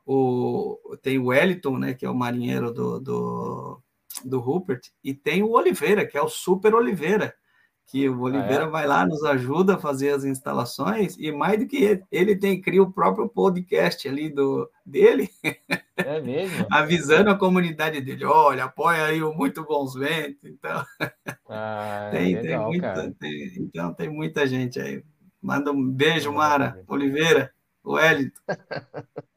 o. 0.05 0.97
Tem 1.01 1.19
o 1.19 1.27
Wellington, 1.27 1.77
né? 1.77 1.93
Que 1.93 2.05
é 2.05 2.09
o 2.09 2.15
marinheiro 2.15 2.71
do, 2.71 2.99
do, 2.99 3.81
do 4.23 4.39
Rupert, 4.39 4.81
e 5.03 5.13
tem 5.13 5.43
o 5.43 5.51
Oliveira, 5.51 6.05
que 6.05 6.17
é 6.17 6.21
o 6.21 6.29
Super 6.29 6.73
Oliveira, 6.73 7.35
que 7.85 8.09
o 8.09 8.21
Oliveira 8.21 8.65
ah, 8.65 8.67
é? 8.67 8.69
vai 8.69 8.87
lá, 8.87 9.05
nos 9.05 9.23
ajuda 9.23 9.75
a 9.75 9.79
fazer 9.79 10.09
as 10.09 10.23
instalações, 10.23 11.15
e 11.17 11.31
mais 11.31 11.59
do 11.59 11.67
que 11.67 11.77
ele, 11.77 12.03
ele 12.11 12.35
tem, 12.35 12.59
cria 12.59 12.81
o 12.81 12.91
próprio 12.91 13.29
podcast 13.29 14.07
ali 14.07 14.29
do, 14.29 14.69
dele. 14.85 15.29
É 15.95 16.19
mesmo? 16.21 16.65
avisando 16.71 17.29
a 17.29 17.37
comunidade 17.37 18.01
dele, 18.01 18.25
olha, 18.25 18.65
apoia 18.65 19.05
aí 19.05 19.21
o 19.21 19.33
Muito 19.33 19.63
Bons 19.63 19.93
Ventos, 19.93 20.43
então... 20.43 20.83
Ah, 21.47 22.09
tem, 22.11 22.35
legal, 22.35 22.71
tem 22.71 22.79
muita, 22.79 23.11
tem, 23.19 23.53
então 23.59 23.93
tem 23.93 24.09
muita 24.09 24.47
gente 24.47 24.79
aí. 24.79 25.03
Manda 25.41 25.71
um 25.71 25.91
beijo, 25.91 26.31
Mara, 26.31 26.83
Oliveira, 26.87 27.53
Wellington. 27.85 28.41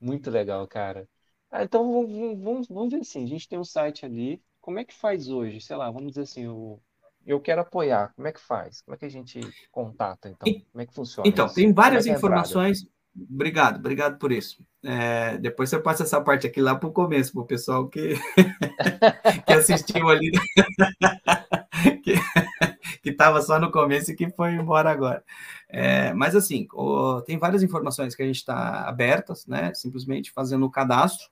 Muito 0.00 0.30
legal, 0.30 0.66
cara. 0.66 1.08
Ah, 1.50 1.64
então 1.64 1.90
vamos, 1.90 2.42
vamos, 2.42 2.68
vamos 2.68 2.92
ver 2.92 3.00
assim, 3.00 3.24
a 3.24 3.26
gente 3.26 3.48
tem 3.48 3.58
um 3.58 3.64
site 3.64 4.04
ali, 4.04 4.42
como 4.60 4.78
é 4.78 4.84
que 4.84 4.92
faz 4.92 5.28
hoje? 5.28 5.60
Sei 5.60 5.76
lá, 5.76 5.90
vamos 5.90 6.10
dizer 6.10 6.22
assim, 6.22 6.46
o 6.48 6.80
eu 7.26 7.40
quero 7.40 7.62
apoiar, 7.62 8.12
como 8.14 8.28
é 8.28 8.32
que 8.32 8.40
faz? 8.40 8.82
Como 8.82 8.94
é 8.94 8.98
que 8.98 9.04
a 9.04 9.10
gente 9.10 9.40
contata, 9.72 10.28
então? 10.28 10.52
Como 10.72 10.82
é 10.82 10.86
que 10.86 10.94
funciona 10.94 11.28
Então, 11.28 11.46
isso? 11.46 11.56
tem 11.56 11.72
várias 11.72 12.06
é 12.06 12.12
informações. 12.12 12.86
Obrigado, 13.28 13.78
obrigado 13.78 14.18
por 14.18 14.30
isso. 14.30 14.64
É, 14.84 15.36
depois 15.38 15.70
você 15.70 15.80
passa 15.80 16.04
essa 16.04 16.20
parte 16.20 16.46
aqui 16.46 16.60
lá 16.60 16.76
para 16.76 16.88
o 16.88 16.92
começo, 16.92 17.32
para 17.32 17.42
o 17.42 17.46
pessoal 17.46 17.88
que, 17.88 18.14
que 19.46 19.52
assistiu 19.52 20.08
ali, 20.08 20.30
que 23.02 23.10
estava 23.10 23.42
só 23.42 23.58
no 23.58 23.72
começo 23.72 24.12
e 24.12 24.14
que 24.14 24.30
foi 24.30 24.52
embora 24.52 24.90
agora. 24.90 25.24
É, 25.68 26.12
mas 26.12 26.36
assim, 26.36 26.68
o, 26.72 27.20
tem 27.22 27.38
várias 27.38 27.62
informações 27.62 28.14
que 28.14 28.22
a 28.22 28.26
gente 28.26 28.36
está 28.36 28.86
abertas, 28.86 29.46
né? 29.46 29.72
Simplesmente 29.74 30.30
fazendo 30.30 30.66
o 30.66 30.70
cadastro. 30.70 31.26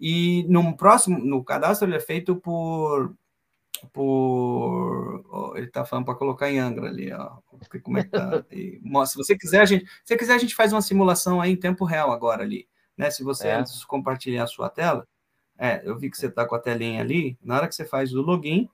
E 0.00 0.44
no 0.48 0.76
próximo, 0.76 1.18
no 1.18 1.44
cadastro 1.44 1.86
ele 1.86 1.96
é 1.96 2.00
feito 2.00 2.34
por 2.34 3.14
por. 3.88 5.24
Oh, 5.30 5.56
ele 5.56 5.66
está 5.66 5.84
falando 5.84 6.04
para 6.04 6.14
colocar 6.14 6.50
em 6.50 6.58
Angra 6.58 6.88
ali, 6.88 7.12
ó. 7.12 7.38
Como 7.82 7.98
é 7.98 8.04
que 8.04 8.10
tá? 8.10 8.44
E, 8.50 8.80
se 9.06 9.16
você 9.16 9.36
quiser, 9.36 9.60
a 9.60 9.64
gente. 9.64 9.86
Se 10.04 10.16
quiser, 10.16 10.34
a 10.34 10.38
gente 10.38 10.54
faz 10.54 10.72
uma 10.72 10.82
simulação 10.82 11.40
aí 11.40 11.52
em 11.52 11.56
tempo 11.56 11.84
real 11.84 12.12
agora 12.12 12.42
ali. 12.42 12.68
Né? 12.96 13.10
Se 13.10 13.22
você 13.22 13.48
é. 13.48 13.54
antes 13.54 13.84
compartilhar 13.84 14.44
a 14.44 14.46
sua 14.46 14.68
tela, 14.68 15.06
é, 15.58 15.82
eu 15.84 15.98
vi 15.98 16.10
que 16.10 16.16
você 16.16 16.26
está 16.26 16.46
com 16.46 16.54
a 16.54 16.58
telinha 16.58 17.00
ali. 17.00 17.38
Na 17.42 17.56
hora 17.56 17.68
que 17.68 17.74
você 17.74 17.84
faz 17.84 18.12
o 18.12 18.22
login, 18.22 18.68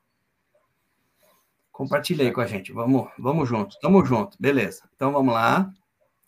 compartilha 1.71 2.25
aí 2.25 2.33
com 2.33 2.41
a 2.41 2.47
gente. 2.47 2.73
Vamos, 2.73 3.09
vamos 3.19 3.49
junto. 3.49 3.79
Tamo 3.81 4.05
junto. 4.05 4.37
Beleza. 4.41 4.89
Então 4.95 5.13
vamos 5.13 5.33
lá. 5.35 5.73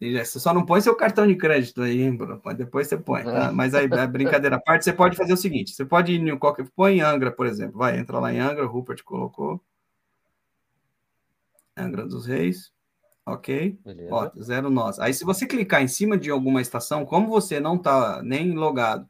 Você 0.00 0.40
só 0.40 0.54
não 0.54 0.64
põe 0.64 0.80
seu 0.80 0.96
cartão 0.96 1.26
de 1.26 1.36
crédito 1.36 1.82
aí, 1.82 2.00
hein, 2.00 2.16
Bruno? 2.16 2.40
Depois 2.56 2.88
você 2.88 2.96
põe, 2.96 3.22
tá? 3.22 3.48
É. 3.48 3.50
Mas 3.50 3.74
aí, 3.74 3.86
brincadeira 4.08 4.56
à 4.56 4.60
parte, 4.60 4.82
você 4.82 4.94
pode 4.94 5.14
fazer 5.14 5.34
o 5.34 5.36
seguinte: 5.36 5.72
você 5.72 5.84
pode 5.84 6.12
ir 6.12 6.26
em 6.26 6.38
qualquer. 6.38 6.66
Põe 6.74 6.96
em 6.96 7.00
Angra, 7.02 7.30
por 7.30 7.46
exemplo. 7.46 7.78
Vai, 7.78 7.98
entra 7.98 8.18
lá 8.18 8.32
em 8.32 8.40
Angra, 8.40 8.64
o 8.64 8.68
Rupert 8.68 9.02
colocou. 9.04 9.62
Angra 11.76 12.06
dos 12.06 12.24
Reis. 12.24 12.72
Ok. 13.26 13.78
Beleza. 13.84 14.14
Ó, 14.14 14.30
zero 14.40 14.70
nós. 14.70 14.98
Aí, 14.98 15.12
se 15.12 15.22
você 15.22 15.46
clicar 15.46 15.82
em 15.82 15.88
cima 15.88 16.16
de 16.16 16.30
alguma 16.30 16.62
estação, 16.62 17.04
como 17.04 17.28
você 17.28 17.60
não 17.60 17.76
está 17.76 18.22
nem 18.22 18.54
logado 18.54 19.08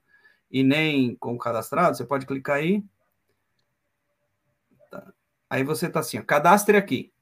e 0.51 0.65
nem 0.65 1.15
com 1.15 1.39
cadastrado, 1.39 1.97
você 1.97 2.05
pode 2.05 2.27
clicar 2.27 2.57
aí. 2.57 2.85
Tá. 4.91 5.13
Aí 5.49 5.63
você 5.63 5.87
está 5.87 6.01
assim, 6.01 6.19
ó, 6.19 6.23
cadastre 6.23 6.77
aqui. 6.77 7.13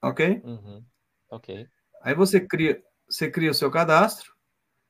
Ok? 0.00 0.40
Uhum. 0.44 0.84
Ok. 1.28 1.66
Aí 2.02 2.14
você 2.14 2.40
cria, 2.40 2.80
você 3.08 3.30
cria 3.30 3.50
o 3.50 3.54
seu 3.54 3.70
cadastro. 3.70 4.34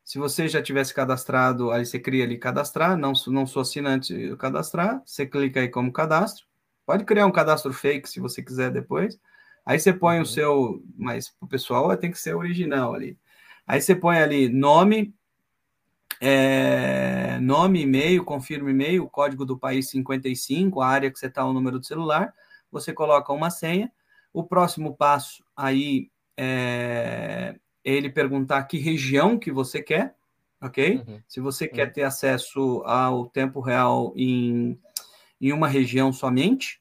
Se 0.05 0.19
você 0.19 0.47
já 0.49 0.63
tivesse 0.63 0.95
cadastrado, 0.95 1.73
aí 1.73 1.85
você 1.85 1.99
cria 1.99 2.25
ali 2.25 2.39
cadastrar, 2.39 2.97
não, 2.97 3.13
não 3.27 3.45
sou 3.47 3.63
assinante 3.63 4.37
cadastrar, 4.37 5.03
você 5.05 5.27
clica 5.27 5.61
aí 5.61 5.69
como 5.69 5.93
cadastro. 5.93 6.47
Pode 6.87 7.05
criar 7.05 7.27
um 7.27 7.33
cadastro 7.33 7.73
fake 7.73 8.09
se 8.09 8.21
você 8.21 8.41
quiser 8.41 8.71
depois. 8.71 9.19
Aí 9.65 9.81
você 9.81 9.93
põe 9.93 10.17
Uhum. 10.19 10.23
o 10.23 10.27
seu, 10.27 10.85
mas 10.97 11.35
o 11.41 11.47
pessoal 11.47 11.95
tem 11.97 12.13
que 12.13 12.21
ser 12.21 12.35
original 12.37 12.95
ali. 12.95 13.19
Aí 13.67 13.81
você 13.81 13.97
põe 13.97 14.19
ali 14.19 14.49
nome, 14.49 15.13
é, 16.21 17.39
nome, 17.41 17.83
e-mail, 17.83 18.25
confirma 18.25 18.71
e-mail, 18.71 19.09
código 19.09 19.45
do 19.45 19.59
país 19.59 19.91
55, 19.91 20.81
a 20.81 20.87
área 20.87 21.11
que 21.11 21.19
você 21.19 21.27
está, 21.27 21.45
o 21.45 21.53
número 21.53 21.81
do 21.81 21.87
celular, 21.87 22.33
você 22.71 22.93
coloca 22.93 23.33
uma 23.33 23.51
senha. 23.51 23.91
O 24.33 24.45
próximo 24.45 24.97
passo 24.97 25.45
aí 25.57 26.11
é 26.37 27.57
ele 27.95 28.11
perguntar 28.11 28.65
que 28.65 28.79
região 28.79 29.39
que 29.39 29.53
você 29.53 29.83
quer, 29.83 30.15
ok? 30.61 31.05
Uhum. 31.07 31.21
Se 31.29 31.41
você 31.41 31.69
quer 31.69 31.93
ter 31.93 32.03
acesso 32.03 32.83
ao 32.85 33.27
tempo 33.27 33.61
real 33.61 34.13
em, 34.17 34.79
em 35.41 35.53
uma 35.53 35.69
região 35.69 36.13
somente, 36.13 36.81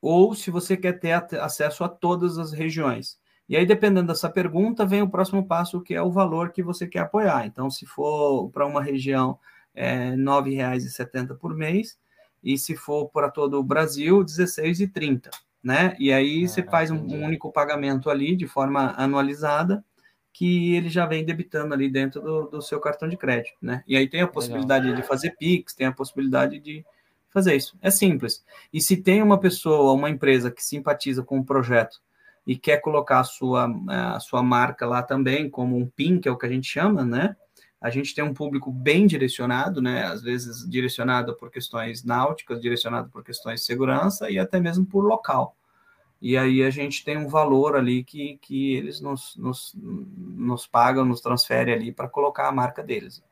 ou 0.00 0.34
se 0.34 0.50
você 0.50 0.76
quer 0.76 1.00
ter 1.00 1.12
acesso 1.40 1.82
a 1.82 1.88
todas 1.88 2.38
as 2.38 2.52
regiões. 2.52 3.18
E 3.48 3.56
aí, 3.56 3.64
dependendo 3.64 4.08
dessa 4.08 4.28
pergunta, 4.28 4.84
vem 4.84 5.02
o 5.02 5.10
próximo 5.10 5.44
passo, 5.46 5.80
que 5.80 5.94
é 5.94 6.02
o 6.02 6.10
valor 6.10 6.50
que 6.50 6.62
você 6.62 6.86
quer 6.86 7.00
apoiar. 7.00 7.46
Então, 7.46 7.70
se 7.70 7.86
for 7.86 8.50
para 8.50 8.66
uma 8.66 8.82
região, 8.82 9.38
é 9.74 10.10
R$ 10.10 10.16
9,70 10.16 11.36
por 11.36 11.54
mês, 11.54 11.98
e 12.42 12.58
se 12.58 12.76
for 12.76 13.08
para 13.08 13.30
todo 13.30 13.58
o 13.58 13.62
Brasil, 13.62 14.18
R$ 14.18 14.24
16,30, 14.24 15.30
né? 15.62 15.96
E 15.98 16.12
aí 16.12 16.44
Ah, 16.44 16.48
você 16.48 16.62
faz 16.62 16.90
um, 16.90 16.96
um, 16.96 17.24
único 17.24 17.52
pagamento 17.52 18.10
ali, 18.10 18.36
de 18.36 18.46
forma 18.46 18.94
anualizada, 18.96 19.84
que 20.36 20.74
ele 20.74 20.90
já 20.90 21.06
vem 21.06 21.24
debitando 21.24 21.72
ali 21.72 21.88
dentro 21.88 22.20
do, 22.20 22.42
do 22.48 22.60
seu 22.60 22.78
cartão 22.78 23.08
de 23.08 23.16
crédito, 23.16 23.56
né? 23.58 23.82
E 23.88 23.96
aí 23.96 24.06
tem 24.06 24.20
a 24.20 24.28
possibilidade 24.28 24.84
Legal. 24.84 25.00
de 25.00 25.08
fazer 25.08 25.30
PIX, 25.30 25.72
tem 25.72 25.86
a 25.86 25.92
possibilidade 25.92 26.58
de 26.58 26.84
fazer 27.30 27.56
isso. 27.56 27.74
É 27.80 27.90
simples. 27.90 28.44
E 28.70 28.78
se 28.78 28.98
tem 28.98 29.22
uma 29.22 29.40
pessoa, 29.40 29.94
uma 29.94 30.10
empresa 30.10 30.50
que 30.50 30.62
simpatiza 30.62 31.22
com 31.22 31.38
o 31.38 31.44
projeto 31.44 32.02
e 32.46 32.54
quer 32.54 32.82
colocar 32.82 33.20
a 33.20 33.24
sua, 33.24 33.74
a 33.88 34.20
sua 34.20 34.42
marca 34.42 34.84
lá 34.84 35.02
também, 35.02 35.48
como 35.48 35.74
um 35.74 35.86
PIN, 35.86 36.20
que 36.20 36.28
é 36.28 36.30
o 36.30 36.36
que 36.36 36.44
a 36.44 36.50
gente 36.50 36.68
chama, 36.68 37.02
né? 37.02 37.34
A 37.80 37.88
gente 37.88 38.14
tem 38.14 38.22
um 38.22 38.34
público 38.34 38.70
bem 38.70 39.06
direcionado, 39.06 39.80
né? 39.80 40.04
Às 40.04 40.20
vezes 40.20 40.68
direcionado 40.68 41.34
por 41.34 41.50
questões 41.50 42.04
náuticas, 42.04 42.60
direcionado 42.60 43.08
por 43.08 43.24
questões 43.24 43.60
de 43.60 43.66
segurança 43.66 44.30
e 44.30 44.38
até 44.38 44.60
mesmo 44.60 44.84
por 44.84 45.02
local. 45.02 45.56
E 46.20 46.36
aí 46.36 46.62
a 46.62 46.70
gente 46.70 47.04
tem 47.04 47.16
um 47.16 47.28
valor 47.28 47.76
ali 47.76 48.02
que, 48.02 48.38
que 48.38 48.74
eles 48.74 49.00
nos, 49.00 49.36
nos, 49.36 49.74
nos 49.76 50.66
pagam, 50.66 51.04
nos 51.04 51.20
transferem 51.20 51.74
ali 51.74 51.92
para 51.92 52.08
colocar 52.08 52.48
a 52.48 52.52
marca 52.52 52.82
deles. 52.82 53.22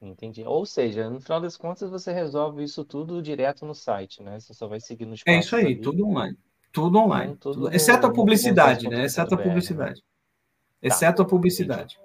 Entendi. 0.00 0.42
Ou 0.44 0.66
seja, 0.66 1.08
no 1.08 1.20
final 1.20 1.40
das 1.40 1.56
contas, 1.56 1.90
você 1.90 2.12
resolve 2.12 2.62
isso 2.62 2.84
tudo 2.84 3.22
direto 3.22 3.64
no 3.64 3.74
site, 3.74 4.22
né? 4.22 4.38
Você 4.38 4.52
só 4.52 4.66
vai 4.66 4.80
seguir 4.80 5.06
nos 5.06 5.22
É 5.26 5.38
isso 5.38 5.56
aí, 5.56 5.66
ali. 5.66 5.76
tudo 5.76 6.06
online. 6.06 6.36
Tudo 6.72 6.98
online. 6.98 7.32
Então, 7.32 7.52
tudo 7.52 7.64
tudo... 7.64 7.74
Exceto 7.74 8.06
a 8.06 8.12
publicidade, 8.12 8.88
né? 8.88 9.04
Exceto 9.04 9.34
a 9.34 9.38
publicidade. 9.38 10.00
Né? 10.00 10.88
Exceto 10.88 11.22
a 11.22 11.24
publicidade. 11.24 11.98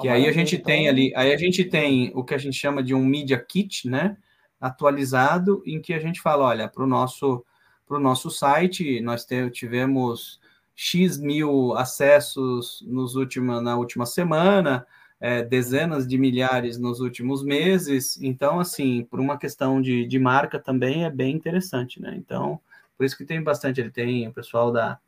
Que 0.00 0.08
aí 0.08 0.28
a 0.28 0.32
gente 0.32 0.56
então... 0.56 0.66
tem 0.66 0.88
ali, 0.88 1.12
aí 1.16 1.32
a 1.32 1.36
gente 1.36 1.64
tem 1.64 2.12
o 2.14 2.22
que 2.22 2.34
a 2.34 2.38
gente 2.38 2.56
chama 2.56 2.82
de 2.82 2.94
um 2.94 3.04
media 3.04 3.38
kit, 3.38 3.88
né? 3.88 4.16
Atualizado, 4.60 5.62
em 5.66 5.80
que 5.80 5.94
a 5.94 5.98
gente 5.98 6.20
fala, 6.20 6.44
olha, 6.44 6.68
para 6.68 6.84
o 6.84 6.86
nosso, 6.86 7.44
pro 7.86 8.00
nosso 8.00 8.30
site, 8.30 9.00
nós 9.00 9.26
tivemos 9.52 10.40
X 10.74 11.18
mil 11.18 11.74
acessos 11.76 12.84
nos 12.86 13.16
última, 13.16 13.60
na 13.60 13.76
última 13.76 14.04
semana, 14.04 14.86
é, 15.18 15.42
dezenas 15.42 16.06
de 16.06 16.18
milhares 16.18 16.78
nos 16.78 17.00
últimos 17.00 17.42
meses. 17.42 18.20
Então, 18.20 18.60
assim, 18.60 19.04
por 19.10 19.20
uma 19.20 19.38
questão 19.38 19.80
de, 19.80 20.06
de 20.06 20.18
marca 20.18 20.58
também 20.58 21.04
é 21.04 21.10
bem 21.10 21.34
interessante, 21.34 22.00
né? 22.00 22.14
Então, 22.16 22.60
por 22.96 23.04
isso 23.04 23.16
que 23.16 23.24
tem 23.24 23.42
bastante, 23.42 23.80
ele 23.80 23.90
tem 23.90 24.28
o 24.28 24.32
pessoal 24.32 24.70
da 24.70 24.98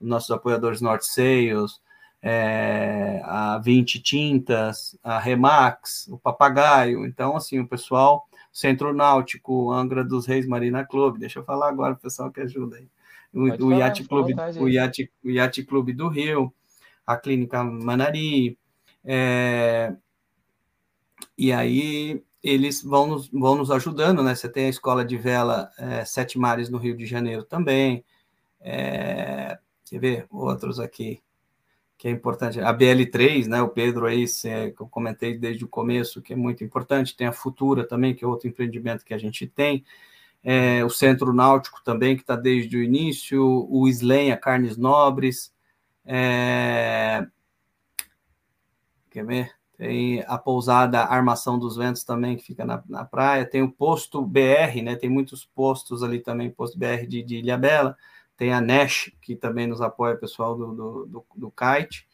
nossos 0.00 0.30
apoiadores 0.30 0.80
North 0.80 1.02
Sales, 1.02 1.80
é, 2.22 3.20
a 3.24 3.58
20 3.58 4.00
Tintas, 4.00 4.96
a 5.02 5.18
Remax, 5.18 6.08
o 6.08 6.18
Papagaio. 6.18 7.04
Então, 7.04 7.36
assim, 7.36 7.58
o 7.58 7.66
pessoal, 7.66 8.27
Centro 8.58 8.92
Náutico, 8.92 9.70
Angra 9.72 10.02
dos 10.02 10.26
Reis 10.26 10.44
Marina 10.44 10.84
Clube, 10.84 11.20
deixa 11.20 11.38
eu 11.38 11.44
falar 11.44 11.68
agora, 11.68 11.94
o 11.94 11.96
pessoal 11.96 12.28
que 12.28 12.40
ajuda 12.40 12.78
aí. 12.78 12.88
O, 13.32 13.44
o, 13.44 13.56
falar, 13.56 13.76
Yacht 13.76 14.08
Clube, 14.08 14.34
o, 14.58 14.68
Yacht, 14.68 15.12
o 15.24 15.30
Yacht 15.30 15.62
Clube 15.62 15.92
do 15.92 16.08
Rio, 16.08 16.52
a 17.06 17.16
Clínica 17.16 17.62
Manari, 17.62 18.58
é, 19.04 19.94
e 21.38 21.52
aí 21.52 22.20
eles 22.42 22.82
vão 22.82 23.06
nos, 23.06 23.28
vão 23.28 23.54
nos 23.54 23.70
ajudando, 23.70 24.24
né? 24.24 24.34
Você 24.34 24.48
tem 24.48 24.66
a 24.66 24.70
escola 24.70 25.04
de 25.04 25.16
vela 25.16 25.70
é, 25.78 26.04
Sete 26.04 26.36
Mares 26.36 26.68
no 26.68 26.78
Rio 26.78 26.96
de 26.96 27.06
Janeiro 27.06 27.44
também. 27.44 28.04
É, 28.60 29.56
quer 29.84 30.00
ver 30.00 30.26
outros 30.30 30.80
aqui 30.80 31.22
que 31.98 32.06
é 32.06 32.10
importante. 32.12 32.60
A 32.60 32.72
BL3, 32.72 33.48
né? 33.48 33.60
O 33.60 33.68
Pedro 33.68 34.06
aí, 34.06 34.24
que 34.24 34.80
eu 34.80 34.88
comentei 34.88 35.36
desde 35.36 35.64
o 35.64 35.68
começo, 35.68 36.22
que 36.22 36.32
é 36.32 36.36
muito 36.36 36.62
importante. 36.62 37.16
Tem 37.16 37.26
a 37.26 37.32
Futura 37.32 37.86
também, 37.86 38.14
que 38.14 38.24
é 38.24 38.28
outro 38.28 38.48
empreendimento 38.48 39.04
que 39.04 39.12
a 39.12 39.18
gente 39.18 39.48
tem. 39.48 39.84
É, 40.44 40.84
o 40.84 40.88
Centro 40.88 41.32
Náutico 41.32 41.82
também, 41.82 42.14
que 42.14 42.22
está 42.22 42.36
desde 42.36 42.76
o 42.76 42.82
início. 42.82 43.42
O 43.68 43.88
Slenha 43.88 44.36
Carnes 44.36 44.76
Nobres. 44.76 45.52
É, 46.06 47.26
quer 49.10 49.26
ver? 49.26 49.50
Tem 49.76 50.22
a 50.28 50.38
pousada 50.38 51.00
Armação 51.00 51.58
dos 51.58 51.76
Ventos 51.76 52.04
também, 52.04 52.36
que 52.36 52.44
fica 52.44 52.64
na, 52.64 52.82
na 52.88 53.04
praia. 53.04 53.44
Tem 53.44 53.62
o 53.62 53.72
posto 53.72 54.24
BR, 54.24 54.82
né? 54.84 54.94
Tem 54.94 55.10
muitos 55.10 55.44
postos 55.44 56.04
ali 56.04 56.20
também, 56.20 56.48
posto 56.48 56.78
BR 56.78 57.06
de, 57.08 57.24
de 57.24 57.38
Ilha 57.38 57.58
Bela. 57.58 57.96
Tem 58.38 58.52
a 58.52 58.60
Nash, 58.60 59.10
que 59.20 59.34
também 59.34 59.66
nos 59.66 59.82
apoia, 59.82 60.16
pessoal 60.16 60.56
do, 60.56 60.72
do, 60.72 61.06
do, 61.06 61.26
do 61.34 61.50
kite. 61.50 62.08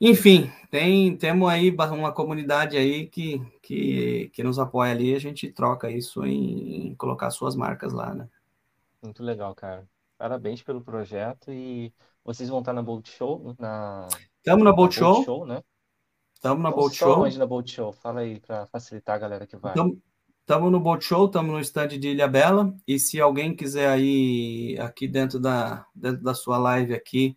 Enfim, 0.00 0.48
tem, 0.70 1.16
temos 1.16 1.50
aí 1.50 1.74
uma 1.90 2.12
comunidade 2.12 2.76
aí 2.76 3.08
que, 3.08 3.44
que, 3.60 4.30
que 4.32 4.42
nos 4.44 4.56
apoia 4.56 4.92
ali, 4.92 5.12
a 5.16 5.18
gente 5.18 5.50
troca 5.50 5.90
isso 5.90 6.24
em, 6.24 6.86
em 6.86 6.94
colocar 6.94 7.28
suas 7.30 7.56
marcas 7.56 7.92
lá, 7.92 8.14
né? 8.14 8.28
Muito 9.02 9.24
legal, 9.24 9.52
cara. 9.56 9.84
Parabéns 10.16 10.62
pelo 10.62 10.80
projeto 10.80 11.50
e 11.50 11.92
vocês 12.24 12.48
vão 12.48 12.60
estar 12.60 12.72
na 12.72 12.82
Bolt 12.82 13.08
Show? 13.08 13.56
Na... 13.58 14.06
Estamos 14.36 14.64
na 14.64 14.72
Bolt 14.72 14.92
Show. 14.92 15.24
Show, 15.24 15.44
né? 15.44 15.60
Estamos 16.32 16.62
na 16.62 16.68
Então, 16.68 16.78
Bolt 16.80 16.94
Show. 16.94 17.20
onde 17.24 17.36
na 17.36 17.46
Bolt 17.46 17.68
Show? 17.68 17.92
Fala 17.92 18.20
aí 18.20 18.38
para 18.38 18.68
facilitar 18.68 19.16
a 19.16 19.18
galera 19.18 19.44
que 19.44 19.56
vai. 19.56 19.74
Estamos 20.48 20.72
no 20.72 20.80
Boat 20.80 21.04
Show, 21.04 21.26
estamos 21.26 21.52
no 21.52 21.60
stand 21.60 21.88
de 21.88 22.08
Ilha 22.08 22.26
Bela. 22.26 22.74
E 22.86 22.98
se 22.98 23.20
alguém 23.20 23.54
quiser 23.54 23.86
aí, 23.86 24.78
aqui 24.80 25.06
dentro 25.06 25.38
da, 25.38 25.84
dentro 25.94 26.22
da 26.22 26.32
sua 26.32 26.56
live 26.56 26.94
aqui, 26.94 27.36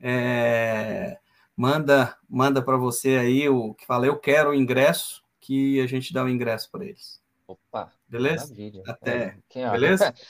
é, 0.00 1.16
manda 1.56 2.18
manda 2.28 2.60
para 2.60 2.76
você 2.76 3.10
aí 3.10 3.48
o 3.48 3.74
que 3.74 3.86
fala, 3.86 4.06
eu 4.06 4.18
quero 4.18 4.50
o 4.50 4.54
ingresso, 4.54 5.22
que 5.38 5.80
a 5.80 5.86
gente 5.86 6.12
dá 6.12 6.24
o 6.24 6.28
ingresso 6.28 6.68
para 6.72 6.84
eles. 6.84 7.22
Opa, 7.46 7.92
Beleza? 8.08 8.46
maravilha. 8.46 8.82
Até. 8.88 9.38
É? 9.54 9.70
Beleza? 9.70 10.12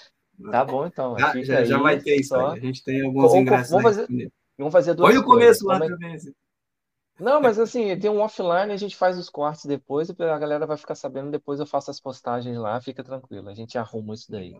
Tá 0.53 0.65
bom, 0.65 0.87
então. 0.87 1.17
Ah, 1.17 1.33
já, 1.43 1.65
já 1.65 1.79
vai 1.79 1.99
ter 1.99 2.15
isso 2.15 2.29
só... 2.29 2.53
aí. 2.53 2.59
A 2.59 2.63
gente 2.63 2.85
tem 2.85 3.05
alguns 3.05 3.33
Ou- 3.33 3.39
ingressos 3.39 3.71
vamos 3.71 3.97
fazer-. 3.97 4.33
Vamos 4.57 4.73
fazer 4.73 4.95
duas 4.95 5.11
Põe 5.11 5.19
o 5.19 5.25
começo 5.25 5.67
lá 5.67 5.81
também. 5.81 6.17
Não, 7.21 7.41
mas 7.41 7.59
assim, 7.59 7.99
tem 7.99 8.11
um 8.11 8.21
offline, 8.21 8.73
a 8.73 8.77
gente 8.77 8.97
faz 8.97 9.19
os 9.19 9.29
cortes 9.29 9.65
depois, 9.67 10.09
e 10.09 10.13
a 10.23 10.39
galera 10.39 10.67
vai 10.67 10.77
ficar 10.77 10.95
sabendo, 10.95 11.31
depois 11.33 11.59
eu 11.59 11.67
faço 11.67 11.91
as 11.91 12.01
postagens 12.01 12.57
lá, 12.57 12.81
fica 12.81 13.03
tranquilo, 13.03 13.49
a 13.49 13.55
gente 13.55 13.77
arruma 13.77 14.15
isso 14.15 14.31
daí. 14.31 14.55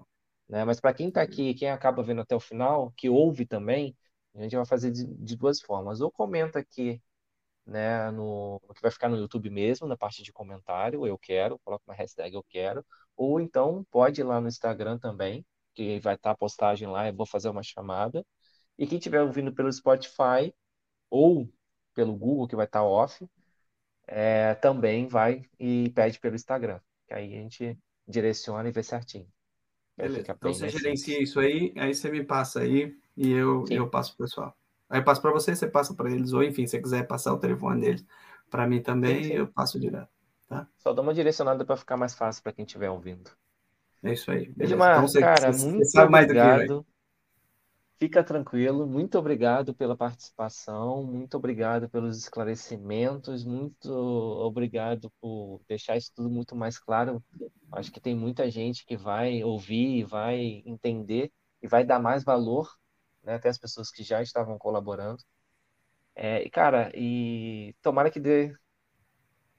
Né? 0.49 0.65
Mas 0.65 0.81
para 0.81 0.93
quem 0.95 1.11
tá 1.11 1.23
aqui, 1.23 1.55
quem 1.55 1.71
acaba 1.71 2.03
vendo 2.03 2.21
até 2.21 2.35
o 2.35 2.41
final, 2.41 2.93
que 2.97 3.09
ouve 3.09 3.47
também, 3.47 3.97
a 4.35 4.43
gente 4.43 4.57
vai 4.57 4.65
fazer 4.67 4.91
de, 4.91 5.05
de 5.07 5.37
duas 5.37 5.61
formas. 5.61 6.01
Ou 6.01 6.11
comenta 6.11 6.59
aqui, 6.59 7.01
né, 7.67 8.11
no, 8.11 8.61
que 8.75 8.83
vai 8.83 8.91
ficar 8.91 9.09
no 9.09 9.17
YouTube 9.19 9.51
mesmo, 9.51 9.87
na 9.87 9.97
parte 9.97 10.23
de 10.23 10.33
comentário, 10.33 11.07
eu 11.07 11.19
quero, 11.19 11.59
coloca 11.61 11.85
uma 11.87 11.95
hashtag 11.95 12.35
eu 12.35 12.45
quero, 12.45 12.85
ou 13.17 13.41
então 13.41 13.87
pode 13.91 14.21
ir 14.21 14.25
lá 14.25 14.41
no 14.41 14.49
Instagram 14.49 14.99
também, 14.99 15.45
que 15.75 16.01
vai 16.01 16.15
estar 16.17 16.33
a 16.33 16.37
postagem 16.37 16.89
lá, 16.89 17.09
eu 17.09 17.15
vou 17.15 17.27
fazer 17.27 17.49
uma 17.51 17.63
chamada. 17.63 18.25
E 18.79 18.87
quem 18.87 18.99
estiver 18.99 19.23
ouvindo 19.23 19.55
pelo 19.55 19.73
Spotify 19.73 20.55
ou 21.11 21.49
pelo 21.99 22.15
Google, 22.17 22.47
que 22.49 22.57
vai 22.57 22.67
estar 22.67 22.85
off, 22.85 23.27
é, 24.07 24.55
também 24.57 25.07
vai 25.09 25.43
e 25.59 25.91
pede 25.91 26.19
pelo 26.21 26.37
Instagram. 26.37 26.81
Que 27.07 27.15
aí 27.15 27.35
a 27.37 27.43
gente 27.43 27.79
direciona 28.09 28.69
e 28.69 28.73
vê 28.73 28.83
certinho. 28.83 29.29
Beleza. 29.97 30.31
Então 30.37 30.53
você 30.55 30.69
gerencia 30.69 31.21
isso 31.23 31.41
aí, 31.41 31.73
aí 31.77 31.95
você 31.95 32.11
me 32.11 32.23
passa 32.25 32.61
aí 32.61 32.97
e 33.17 33.31
eu, 33.31 33.69
Sim. 33.69 33.75
eu 33.75 33.91
passo 33.91 34.17
pro 34.17 34.25
pessoal. 34.27 34.57
Aí 34.89 35.01
eu 35.01 35.05
passo 35.05 35.21
para 35.21 35.33
você, 35.33 35.55
você 35.55 35.69
passa 35.69 35.95
para 35.95 36.11
eles, 36.11 36.33
ou 36.33 36.43
enfim, 36.43 36.67
se 36.67 36.73
você 36.73 36.83
quiser 36.83 37.07
passar 37.07 37.33
o 37.35 37.39
telefone 37.39 37.81
deles 37.81 38.05
para 38.51 38.67
mim 38.67 38.81
também, 38.81 39.31
Sim, 39.31 39.33
eu 39.33 39.49
passo 39.49 39.79
direto. 39.79 40.09
Só 40.79 40.93
dá 40.93 41.03
uma 41.03 41.15
direcionada 41.15 41.65
para 41.65 41.77
ficar 41.77 41.97
mais 41.97 42.15
fácil 42.17 42.43
para 42.43 42.53
quem 42.53 42.65
estiver 42.65 42.91
ouvindo. 42.91 43.31
É 44.03 44.13
isso 44.13 44.31
aí. 44.31 44.53
Edmar, 44.59 44.91
Então 44.91 45.07
você, 45.07 45.29
cara, 45.29 45.53
você- 45.53 45.53
muito 45.53 45.85
sabe 45.85 46.11
mais 46.11 46.27
do 46.29 46.37
que 46.37 46.47
eu. 46.47 46.59
aí. 46.59 46.73
obrigado. 46.73 46.87
Fica 47.99 48.23
tranquilo, 48.23 48.87
muito 48.87 49.19
obrigado 49.19 49.75
pela 49.75 49.97
participação, 49.97 51.03
muito 51.03 51.37
obrigado 51.37 51.89
pelos 51.89 52.17
esclarecimentos, 52.17 53.45
muito 53.45 53.91
obrigado 53.91 55.11
por 55.21 55.61
deixar 55.67 55.97
isso 55.97 56.13
tudo 56.15 56.31
muito 56.31 56.55
mais 56.55 56.79
claro. 56.79 57.21
Acho 57.73 57.91
que 57.91 58.01
tem 58.01 58.15
muita 58.15 58.49
gente 58.49 58.87
que 58.87 58.97
vai 58.97 59.43
ouvir 59.43 60.05
vai 60.05 60.63
entender 60.65 61.33
e 61.61 61.67
vai 61.67 61.85
dar 61.85 61.99
mais 61.99 62.23
valor 62.23 62.73
né, 63.25 63.35
até 63.35 63.49
as 63.49 63.59
pessoas 63.59 63.91
que 63.91 64.05
já 64.05 64.23
estavam 64.23 64.57
colaborando. 64.59 65.25
É, 66.15 66.43
e, 66.43 66.51
cara, 66.51 66.93
e 66.95 67.75
tomara 67.83 68.11
que 68.11 68.21
dê 68.21 68.55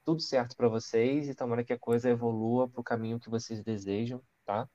tudo 0.04 0.22
certo 0.22 0.56
para 0.56 0.68
vocês 0.68 1.28
e 1.28 1.34
tomara 1.34 1.62
que 1.62 1.74
a 1.74 1.78
coisa 1.78 2.08
evolua 2.08 2.68
para 2.68 2.80
o 2.80 2.84
caminho 2.84 3.20
que 3.20 3.30
vocês 3.30 3.62
desejam, 3.62 4.22
tá? 4.46 4.66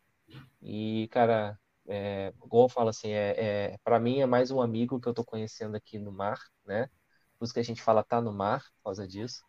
E, 0.61 1.07
cara, 1.11 1.59
é, 1.87 2.33
igual 2.43 2.65
eu 2.65 2.69
falo 2.69 2.89
assim, 2.89 3.11
é, 3.11 3.73
é 3.73 3.77
para 3.83 3.99
mim 3.99 4.19
é 4.19 4.25
mais 4.25 4.51
um 4.51 4.61
amigo 4.61 4.99
que 4.99 5.07
eu 5.07 5.13
tô 5.13 5.23
conhecendo 5.23 5.75
aqui 5.75 5.99
no 5.99 6.11
mar, 6.11 6.39
né? 6.65 6.89
Por 7.37 7.45
isso 7.45 7.53
que 7.53 7.59
a 7.59 7.63
gente 7.63 7.81
fala 7.81 8.03
tá 8.03 8.21
no 8.21 8.33
mar, 8.33 8.63
por 8.77 8.85
causa 8.85 9.07
disso. 9.07 9.43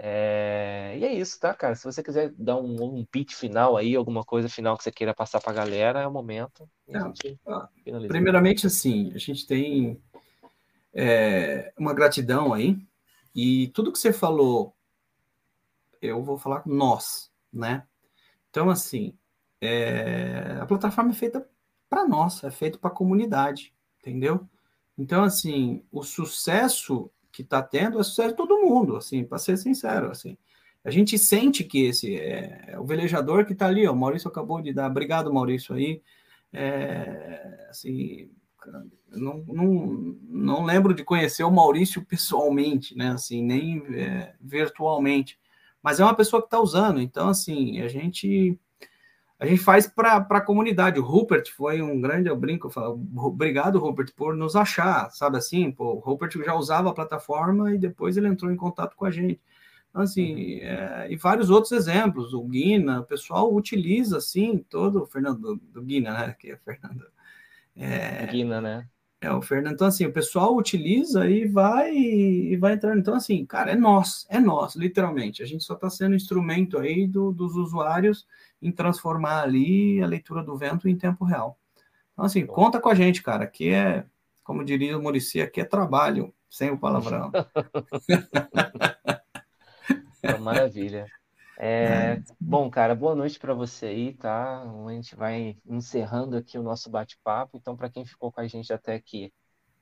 É, 0.00 0.96
e 0.96 1.04
é 1.04 1.12
isso, 1.12 1.40
tá, 1.40 1.52
cara? 1.52 1.74
Se 1.74 1.84
você 1.84 2.02
quiser 2.02 2.32
dar 2.38 2.56
um, 2.56 2.98
um 3.00 3.04
pitch 3.04 3.34
final 3.34 3.76
aí, 3.76 3.96
alguma 3.96 4.22
coisa 4.22 4.48
final 4.48 4.76
que 4.76 4.84
você 4.84 4.92
queira 4.92 5.12
passar 5.12 5.40
pra 5.40 5.52
galera, 5.52 6.00
é 6.00 6.06
o 6.06 6.12
momento. 6.12 6.68
primeiramente, 8.06 8.66
assim, 8.66 9.12
a 9.12 9.18
gente 9.18 9.44
tem 9.46 10.00
é, 10.94 11.72
uma 11.76 11.92
gratidão 11.92 12.52
aí. 12.52 12.78
E 13.34 13.68
tudo 13.68 13.92
que 13.92 13.98
você 13.98 14.12
falou, 14.12 14.74
eu 16.00 16.22
vou 16.22 16.38
falar 16.38 16.60
com 16.60 16.70
nós, 16.70 17.30
né? 17.52 17.84
Então, 18.50 18.70
assim, 18.70 19.16
é, 19.60 20.58
a 20.60 20.66
plataforma 20.66 21.10
é 21.10 21.14
feita 21.14 21.48
para 21.88 22.06
nós, 22.06 22.42
é 22.44 22.50
feita 22.50 22.78
para 22.78 22.90
a 22.90 22.94
comunidade, 22.94 23.72
entendeu? 24.00 24.46
Então, 24.96 25.22
assim, 25.22 25.82
o 25.92 26.02
sucesso 26.02 27.10
que 27.30 27.42
está 27.42 27.62
tendo 27.62 28.00
é 28.00 28.02
sucesso 28.02 28.30
de 28.30 28.36
todo 28.36 28.60
mundo, 28.60 28.96
assim, 28.96 29.24
para 29.24 29.38
ser 29.38 29.56
sincero, 29.56 30.10
assim. 30.10 30.36
A 30.84 30.90
gente 30.90 31.18
sente 31.18 31.64
que 31.64 31.86
esse 31.86 32.16
é, 32.16 32.64
é 32.68 32.78
o 32.78 32.84
velejador 32.84 33.44
que 33.44 33.52
está 33.52 33.66
ali, 33.66 33.86
ó, 33.86 33.92
o 33.92 33.96
Maurício 33.96 34.28
acabou 34.28 34.60
de 34.60 34.72
dar, 34.72 34.90
obrigado, 34.90 35.32
Maurício, 35.32 35.74
aí, 35.74 36.02
é, 36.52 37.66
assim, 37.70 38.30
não, 39.08 39.44
não, 39.46 40.16
não 40.28 40.64
lembro 40.64 40.94
de 40.94 41.04
conhecer 41.04 41.44
o 41.44 41.50
Maurício 41.50 42.04
pessoalmente, 42.04 42.96
né, 42.96 43.10
assim, 43.10 43.42
nem 43.42 43.82
é, 43.94 44.34
virtualmente, 44.40 45.38
mas 45.82 46.00
é 46.00 46.04
uma 46.04 46.14
pessoa 46.14 46.42
que 46.42 46.46
está 46.46 46.60
usando, 46.60 47.00
então, 47.00 47.28
assim, 47.28 47.80
a 47.80 47.88
gente 47.88 48.58
a 49.40 49.46
gente 49.46 49.60
faz 49.60 49.86
para 49.86 50.16
a 50.16 50.40
comunidade. 50.40 50.98
O 50.98 51.04
Rupert 51.04 51.52
foi 51.52 51.80
um 51.80 52.00
grande, 52.00 52.28
eu 52.28 52.36
brinco, 52.36 52.66
eu 52.66 52.70
falo, 52.70 53.00
obrigado, 53.16 53.78
Rupert, 53.78 54.12
por 54.16 54.34
nos 54.34 54.56
achar, 54.56 55.10
sabe 55.10 55.38
assim? 55.38 55.70
Pô, 55.70 55.94
o 55.94 55.98
Rupert 55.98 56.32
já 56.44 56.54
usava 56.54 56.90
a 56.90 56.94
plataforma 56.94 57.72
e 57.72 57.78
depois 57.78 58.16
ele 58.16 58.26
entrou 58.26 58.50
em 58.50 58.56
contato 58.56 58.96
com 58.96 59.04
a 59.04 59.10
gente. 59.10 59.40
Então, 59.90 60.02
assim, 60.02 60.58
é, 60.60 61.06
e 61.10 61.16
vários 61.16 61.50
outros 61.50 61.72
exemplos. 61.72 62.34
O 62.34 62.42
Guina, 62.42 63.00
o 63.00 63.04
pessoal 63.04 63.54
utiliza, 63.54 64.18
assim, 64.18 64.58
todo 64.58 65.02
o 65.02 65.06
Fernando 65.06 65.56
do 65.56 65.82
Guina, 65.82 66.12
né? 66.12 66.36
Que 66.38 66.52
é 66.52 66.56
Fernando. 66.56 67.06
É, 67.76 68.26
Guina, 68.26 68.60
né? 68.60 68.88
É, 69.20 69.32
o 69.32 69.42
Fernando, 69.42 69.74
então 69.74 69.88
assim, 69.88 70.06
o 70.06 70.12
pessoal 70.12 70.56
utiliza 70.56 71.28
e 71.28 71.44
vai 71.44 71.92
e 71.92 72.56
vai 72.56 72.74
entrando. 72.74 73.00
Então, 73.00 73.14
assim, 73.14 73.44
cara, 73.44 73.72
é 73.72 73.76
nós, 73.76 74.24
é 74.30 74.38
nós, 74.38 74.76
literalmente. 74.76 75.42
A 75.42 75.46
gente 75.46 75.64
só 75.64 75.74
está 75.74 75.90
sendo 75.90 76.14
instrumento 76.14 76.78
aí 76.78 77.06
do, 77.06 77.32
dos 77.32 77.56
usuários 77.56 78.26
em 78.62 78.70
transformar 78.70 79.42
ali 79.42 80.00
a 80.00 80.06
leitura 80.06 80.42
do 80.42 80.56
vento 80.56 80.88
em 80.88 80.96
tempo 80.96 81.24
real. 81.24 81.58
Então, 82.12 82.24
assim, 82.24 82.46
conta 82.46 82.80
com 82.80 82.88
a 82.88 82.94
gente, 82.94 83.20
cara. 83.20 83.44
Aqui 83.44 83.70
é, 83.70 84.06
como 84.44 84.64
diria 84.64 84.96
o 84.96 85.02
Murici, 85.02 85.40
aqui 85.40 85.60
é 85.60 85.64
trabalho, 85.64 86.32
sem 86.48 86.70
o 86.70 86.78
palavrão. 86.78 87.32
Maravilha. 90.40 91.06
É, 91.60 92.12
é, 92.12 92.22
bom, 92.40 92.70
cara, 92.70 92.94
boa 92.94 93.16
noite 93.16 93.36
para 93.36 93.52
você 93.52 93.86
aí, 93.86 94.14
tá? 94.14 94.62
A 94.62 94.92
gente 94.92 95.16
vai 95.16 95.56
encerrando 95.66 96.36
aqui 96.36 96.56
o 96.56 96.62
nosso 96.62 96.88
bate-papo. 96.88 97.56
Então, 97.56 97.76
para 97.76 97.90
quem 97.90 98.04
ficou 98.04 98.30
com 98.30 98.40
a 98.40 98.46
gente 98.46 98.72
até 98.72 98.94
aqui, 98.94 99.32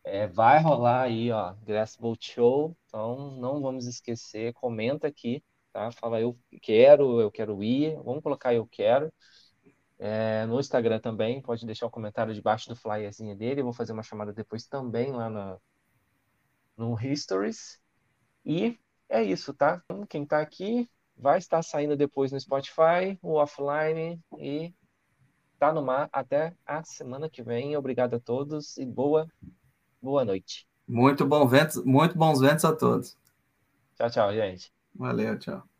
é, 0.02 0.26
vai 0.26 0.62
rolar 0.62 1.02
aí, 1.02 1.30
ó, 1.30 1.54
Bolt 2.00 2.24
Show. 2.32 2.74
Então, 2.86 3.32
não 3.38 3.60
vamos 3.60 3.86
esquecer, 3.86 4.54
comenta 4.54 5.06
aqui, 5.06 5.44
tá? 5.70 5.90
Fala 5.92 6.18
eu 6.20 6.38
quero, 6.62 7.20
eu 7.20 7.30
quero 7.30 7.62
ir. 7.62 7.96
Vamos 8.02 8.22
colocar 8.22 8.54
eu 8.54 8.66
quero. 8.66 9.12
É, 9.98 10.46
no 10.46 10.58
Instagram 10.60 10.98
também, 11.00 11.42
pode 11.42 11.66
deixar 11.66 11.86
o 11.86 11.88
um 11.88 11.92
comentário 11.92 12.34
debaixo 12.34 12.68
do 12.70 12.76
flyerzinho 12.76 13.36
dele. 13.36 13.60
Eu 13.60 13.64
vou 13.64 13.72
fazer 13.74 13.92
uma 13.92 14.02
chamada 14.02 14.32
depois 14.32 14.66
também 14.66 15.12
lá 15.12 15.28
no, 15.28 15.60
no 16.76 17.00
Histories. 17.00 17.78
E 18.44 18.78
é 19.08 19.22
isso, 19.22 19.52
tá? 19.54 19.82
Então, 19.84 20.06
quem 20.06 20.24
tá 20.26 20.40
aqui, 20.40 20.88
vai 21.16 21.38
estar 21.38 21.62
saindo 21.62 21.96
depois 21.96 22.30
no 22.32 22.40
Spotify, 22.40 23.18
o 23.22 23.34
offline 23.34 24.20
e 24.38 24.72
tá 25.58 25.72
no 25.72 25.82
mar 25.82 26.08
até 26.12 26.54
a 26.66 26.84
semana 26.84 27.30
que 27.30 27.42
vem. 27.42 27.76
Obrigado 27.76 28.14
a 28.14 28.20
todos 28.20 28.76
e 28.76 28.84
boa 28.84 29.26
boa 30.00 30.24
noite. 30.24 30.68
Muito 30.86 31.26
bom 31.26 31.46
ventos, 31.46 31.82
muito 31.84 32.16
bons 32.16 32.40
ventos 32.40 32.64
a 32.64 32.74
todos. 32.74 33.16
Tchau, 33.96 34.10
tchau, 34.10 34.32
gente. 34.32 34.72
Valeu, 34.94 35.38
tchau. 35.38 35.75